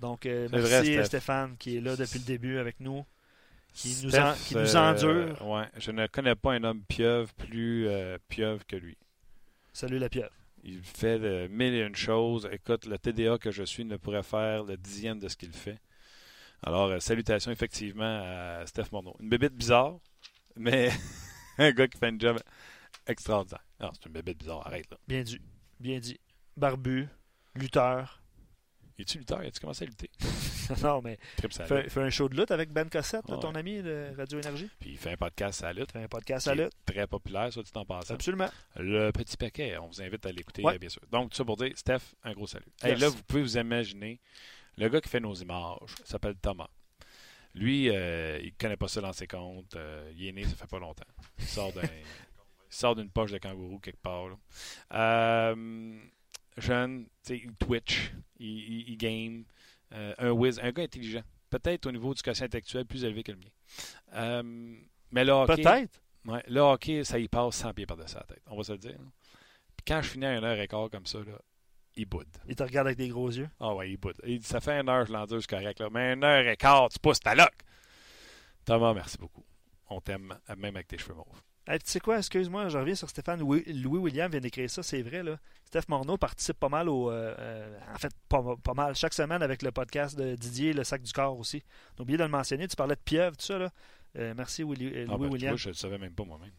Donc, 0.00 0.24
merci 0.24 1.04
Stéphane 1.04 1.56
qui 1.58 1.76
est 1.76 1.80
là 1.80 1.96
depuis 1.96 2.18
le 2.18 2.24
début 2.24 2.58
avec 2.58 2.80
nous 2.80 3.04
qui 3.72 3.96
nous, 4.04 4.10
qui 4.46 4.54
nous 4.54 4.76
endure. 4.76 5.42
ouais, 5.46 5.66
je 5.78 5.90
ne 5.90 6.06
connais 6.06 6.36
pas 6.36 6.52
un 6.52 6.62
homme 6.62 6.82
pieuvre 6.84 7.32
plus 7.34 7.88
pieuvre 8.28 8.64
que 8.66 8.76
lui. 8.76 8.96
Salut 9.72 9.98
la 9.98 10.08
pieuvre. 10.08 10.30
Il 10.62 10.80
fait 10.82 11.18
de 11.18 11.46
mille 11.48 11.74
et 11.74 11.82
une 11.82 11.94
choses. 11.94 12.48
Écoute, 12.50 12.86
le 12.86 12.96
TDA 12.96 13.36
que 13.36 13.50
je 13.50 13.64
suis 13.64 13.84
ne 13.84 13.96
pourrait 13.96 14.22
faire 14.22 14.64
le 14.64 14.78
dixième 14.78 15.18
de 15.18 15.28
ce 15.28 15.36
qu'il 15.36 15.52
fait. 15.52 15.78
Alors, 16.62 16.86
euh, 16.86 17.00
salutations 17.00 17.50
effectivement 17.50 18.22
à 18.24 18.66
Steph 18.66 18.86
Morneau. 18.90 19.14
Une 19.20 19.28
bébête 19.28 19.54
bizarre, 19.54 19.98
mais 20.56 20.90
un 21.58 21.70
gars 21.72 21.86
qui 21.86 21.98
fait 21.98 22.06
un 22.06 22.18
job 22.18 22.38
extraordinaire. 23.06 23.62
Non, 23.78 23.90
c'est 23.92 24.06
une 24.06 24.12
bébête 24.12 24.38
bizarre, 24.38 24.66
arrête 24.66 24.90
là. 24.90 24.96
Bien 25.06 25.22
dit. 25.22 25.38
Bien 25.78 25.98
dit. 25.98 26.18
Barbu, 26.56 27.08
lutteur, 27.54 28.24
es-tu 28.96 29.18
lutteur? 29.18 29.40
As-tu 29.40 29.58
commencé 29.58 29.84
à 29.84 29.88
lutter? 29.88 30.08
non, 30.82 31.02
mais 31.02 31.18
fait, 31.40 31.90
fait, 31.90 32.00
un 32.00 32.10
show 32.10 32.28
de 32.28 32.36
lutte 32.36 32.52
avec 32.52 32.70
Ben 32.70 32.88
Cossette, 32.88 33.26
ton 33.26 33.54
ami 33.56 33.82
de 33.82 34.14
Radio 34.16 34.38
Énergie. 34.38 34.70
Puis 34.78 34.90
il 34.90 34.98
fait 34.98 35.12
un 35.12 35.16
podcast 35.16 35.64
à 35.64 35.72
lutte. 35.72 35.90
Fait 35.90 36.04
un 36.04 36.08
podcast 36.08 36.46
à 36.46 36.54
lutte. 36.54 36.72
Très 36.86 37.06
populaire, 37.08 37.52
soit 37.52 37.64
tu 37.64 37.72
t'en 37.72 37.84
passes. 37.84 38.12
Absolument. 38.12 38.48
Le 38.76 39.10
petit 39.10 39.36
paquet, 39.36 39.76
on 39.78 39.88
vous 39.88 40.00
invite 40.00 40.24
à 40.26 40.30
l'écouter, 40.30 40.62
bien 40.78 40.88
sûr. 40.88 41.02
Donc, 41.10 41.30
tout 41.30 41.36
ça 41.36 41.44
pour 41.44 41.56
dire, 41.56 41.72
Steph, 41.74 42.14
un 42.22 42.32
gros 42.34 42.46
salut. 42.46 42.70
Et 42.84 42.94
là, 42.94 43.08
vous 43.08 43.22
pouvez 43.24 43.42
vous 43.42 43.58
imaginer, 43.58 44.20
le 44.78 44.88
gars 44.88 45.00
qui 45.00 45.08
fait 45.08 45.20
nos 45.20 45.34
images 45.34 45.94
s'appelle 46.04 46.36
Thomas. 46.36 46.68
Lui, 47.54 47.88
euh, 47.88 48.38
il 48.42 48.46
ne 48.46 48.58
connaît 48.58 48.76
pas 48.76 48.88
ça 48.88 49.00
dans 49.00 49.12
ses 49.12 49.26
comptes. 49.26 49.76
Euh, 49.76 50.10
il 50.16 50.26
est 50.26 50.32
né, 50.32 50.44
ça 50.44 50.56
fait 50.56 50.66
pas 50.66 50.80
longtemps. 50.80 51.04
Il 51.38 51.44
sort 51.44 51.72
d'un. 51.72 51.82
sort 52.68 52.96
d'une 52.96 53.10
poche 53.10 53.30
de 53.30 53.38
kangourou 53.38 53.78
quelque 53.78 54.02
part. 54.02 54.36
Euh, 54.92 55.96
jeune, 56.56 57.06
il 57.28 57.54
Twitch, 57.56 58.12
il, 58.38 58.96
game, 58.96 59.44
euh, 59.92 60.14
un 60.18 60.30
whiz, 60.30 60.58
un 60.60 60.70
gars 60.70 60.84
intelligent. 60.84 61.22
Peut-être 61.50 61.86
au 61.86 61.92
niveau 61.92 62.14
du 62.14 62.22
quotient 62.22 62.46
intellectuel 62.46 62.84
plus 62.84 63.04
élevé 63.04 63.22
que 63.22 63.32
le 63.32 63.38
mien. 63.38 63.50
Euh, 64.14 64.76
mais 65.10 65.24
le 65.24 65.32
hockey. 65.32 65.62
Peut-être. 65.62 66.00
Ouais, 66.24 66.42
le 66.48 66.60
hockey, 66.60 67.04
ça 67.04 67.18
y 67.18 67.28
passe 67.28 67.56
100 67.56 67.74
pieds 67.74 67.86
par-dessus 67.86 68.16
la 68.16 68.22
tête. 68.22 68.42
On 68.46 68.56
va 68.56 68.64
se 68.64 68.72
le 68.72 68.78
dire. 68.78 68.98
Puis 69.76 69.84
quand 69.86 70.00
je 70.02 70.08
finis 70.08 70.26
à 70.26 70.36
une 70.36 70.44
heure 70.44 70.58
et 70.58 70.66
quart 70.66 70.90
comme 70.90 71.06
ça, 71.06 71.18
là, 71.18 71.38
il 71.96 72.06
boude. 72.06 72.26
Il 72.48 72.56
te 72.56 72.62
regarde 72.62 72.88
avec 72.88 72.98
des 72.98 73.08
gros 73.08 73.30
yeux. 73.30 73.48
Ah 73.60 73.74
ouais, 73.74 73.90
il 73.90 73.96
boude. 73.96 74.20
Il 74.24 74.38
dit, 74.38 74.46
ça 74.46 74.60
fait 74.60 74.80
une 74.80 74.88
heure, 74.88 75.06
je 75.06 75.12
l'endure, 75.12 75.40
c'est 75.40 75.50
correct. 75.50 75.78
Là. 75.80 75.88
Mais 75.90 76.14
une 76.14 76.24
heure 76.24 76.46
et 76.46 76.56
quart, 76.56 76.88
tu 76.88 76.98
pousses 76.98 77.20
ta 77.20 77.34
loque. 77.34 77.62
Thomas, 78.64 78.94
merci 78.94 79.18
beaucoup. 79.18 79.44
On 79.90 80.00
t'aime, 80.00 80.34
même 80.56 80.76
avec 80.76 80.88
tes 80.88 80.98
cheveux 80.98 81.14
mauves. 81.14 81.42
Hey, 81.66 81.78
tu 81.78 81.90
sais 81.90 82.00
quoi, 82.00 82.18
excuse-moi, 82.18 82.68
je 82.68 82.76
reviens 82.76 82.94
sur 82.94 83.08
Stéphane. 83.08 83.40
Louis, 83.40 83.64
Louis 83.72 83.98
William 83.98 84.30
vient 84.30 84.40
d'écrire 84.40 84.68
ça, 84.68 84.82
c'est 84.82 85.00
vrai. 85.00 85.22
Là. 85.22 85.38
Steph 85.64 85.84
Morneau 85.88 86.18
participe 86.18 86.58
pas 86.60 86.68
mal 86.68 86.90
au. 86.90 87.10
euh, 87.10 87.34
euh, 87.38 87.78
en 87.94 87.98
fait, 87.98 88.12
pas, 88.28 88.42
pas 88.62 88.74
mal. 88.74 88.94
Chaque 88.94 89.14
semaine 89.14 89.42
avec 89.42 89.62
le 89.62 89.70
podcast 89.72 90.14
de 90.18 90.34
Didier, 90.36 90.74
le 90.74 90.84
sac 90.84 91.00
du 91.02 91.12
corps 91.12 91.38
aussi. 91.38 91.62
T'as 91.96 92.02
oublié 92.02 92.18
de 92.18 92.22
le 92.22 92.28
mentionner. 92.28 92.68
Tu 92.68 92.76
parlais 92.76 92.96
de 92.96 93.00
pieuvre, 93.00 93.34
tout 93.36 93.46
ça. 93.46 93.56
Là. 93.58 93.70
Euh, 94.16 94.34
merci, 94.36 94.62
Willi- 94.62 94.92
euh, 94.94 95.06
Ah, 95.08 95.12
Louis 95.14 95.26
ben, 95.28 95.32
William. 95.32 95.50
vois, 95.52 95.56
je 95.56 95.68
ne 95.68 95.72
le 95.72 95.76
savais 95.78 95.96
même 95.98 96.12
pas 96.12 96.24
moi-même. 96.24 96.50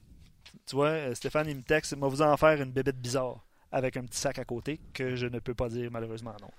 Tu 0.66 0.76
vois, 0.76 1.14
Stéphane, 1.14 1.50
il 1.50 1.58
me 1.58 1.62
texte, 1.62 1.92
il 1.92 2.00
va 2.00 2.08
vous 2.08 2.22
en 2.24 2.36
faire 2.38 2.60
une 2.60 2.72
bébête 2.72 3.00
bizarre 3.00 3.46
avec 3.72 3.98
un 3.98 4.06
petit 4.06 4.18
sac 4.20 4.40
à 4.40 4.46
côté 4.46 4.80
que 4.94 5.16
je 5.16 5.28
ne 5.28 5.38
peux 5.38 5.54
pas 5.54 5.70
dire 5.70 5.92
malheureusement 5.92 6.36
non. 6.42 6.50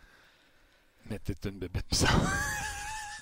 Mais 1.11 1.19
t'es 1.19 1.35
une 1.49 1.59
bébête 1.59 1.87
bizarre. 1.91 2.21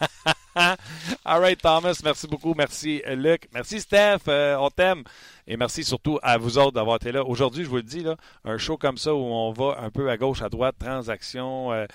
All 1.25 1.41
right, 1.41 1.61
Thomas, 1.61 2.01
merci 2.05 2.27
beaucoup. 2.27 2.55
Merci, 2.55 3.03
Luc. 3.17 3.49
Merci, 3.53 3.81
Steph. 3.81 4.21
euh, 4.29 4.57
on 4.57 4.71
t'aime. 4.71 5.03
Et 5.47 5.57
merci 5.57 5.85
surtout 5.85 6.19
à 6.23 6.39
vous 6.39 6.59
autres 6.59 6.73
d'avoir 6.73 6.97
été 6.97 7.13
là. 7.13 7.25
Aujourd'hui, 7.25 7.65
je 7.65 7.69
vous 7.69 7.77
le 7.77 7.83
dis, 7.83 8.03
là, 8.03 8.17
un 8.45 8.57
show 8.59 8.77
comme 8.79 8.97
ça 8.99 9.15
où 9.15 9.19
on 9.19 9.53
va 9.53 9.79
un 9.81 9.91
peu 9.91 10.09
à 10.11 10.17
gauche, 10.17 10.43
à 10.43 10.49
droite, 10.49 10.77
transactions, 10.79 11.73
euh, 11.73 11.87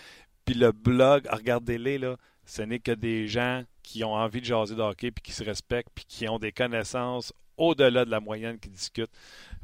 puis 0.46 0.56
le 0.56 0.72
blog, 0.72 1.28
regardez-les, 1.32 1.98
là. 1.98 2.16
Ce 2.46 2.62
n'est 2.64 2.80
que 2.80 2.92
des 2.92 3.28
gens 3.28 3.62
qui 3.84 4.04
ont 4.04 4.14
envie 4.14 4.40
de 4.42 4.46
jaser 4.46 4.76
de 4.76 4.82
hockey, 4.82 5.12
puis 5.12 5.22
qui 5.22 5.32
se 5.32 5.44
respectent, 5.44 5.90
puis 5.94 6.06
qui 6.08 6.28
ont 6.28 6.40
des 6.40 6.52
connaissances 6.52 7.32
au-delà 7.58 8.06
de 8.06 8.10
la 8.10 8.20
moyenne, 8.20 8.58
qui 8.60 8.70
discutent. 8.70 9.12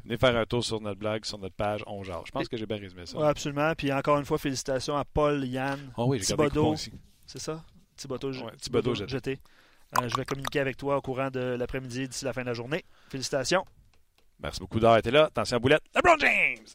Venez 0.04 0.16
faire 0.18 0.36
un 0.36 0.44
tour 0.44 0.62
sur 0.64 0.80
notre 0.80 0.98
blog, 1.00 1.24
sur 1.24 1.38
notre 1.38 1.54
page, 1.56 1.82
on 1.86 2.04
jase. 2.04 2.22
Je 2.26 2.30
pense 2.30 2.48
que 2.48 2.56
j'ai 2.56 2.66
bien 2.66 2.76
résumé 2.76 3.06
ça. 3.06 3.18
Ouais, 3.18 3.26
absolument. 3.26 3.72
Puis 3.76 3.92
encore 3.92 4.18
une 4.18 4.24
fois, 4.24 4.38
félicitations 4.38 4.96
à 4.96 5.04
Paul, 5.04 5.44
Yann, 5.44 5.80
Oh 5.96 6.04
oui, 6.06 6.20
Thibodeau. 6.20 6.74
c'est 7.26 7.38
ça? 7.40 7.64
Thibodeau, 7.96 8.32
Ouais, 8.32 8.52
Thibodeau 8.60 8.94
jeté. 8.94 9.08
jeté. 9.10 9.38
Euh, 10.00 10.08
je 10.08 10.16
vais 10.16 10.24
communiquer 10.24 10.60
avec 10.60 10.76
toi 10.76 10.96
au 10.96 11.00
courant 11.00 11.30
de 11.30 11.40
l'après-midi 11.58 12.08
d'ici 12.08 12.24
la 12.24 12.32
fin 12.32 12.42
de 12.42 12.46
la 12.46 12.54
journée. 12.54 12.84
Félicitations. 13.08 13.64
Merci 14.40 14.60
beaucoup 14.60 14.78
d'avoir 14.80 14.98
été 14.98 15.10
là. 15.10 15.24
Attention 15.26 15.56
à 15.56 15.60
boulette. 15.60 15.82
LeBron 15.94 16.18
James! 16.18 16.66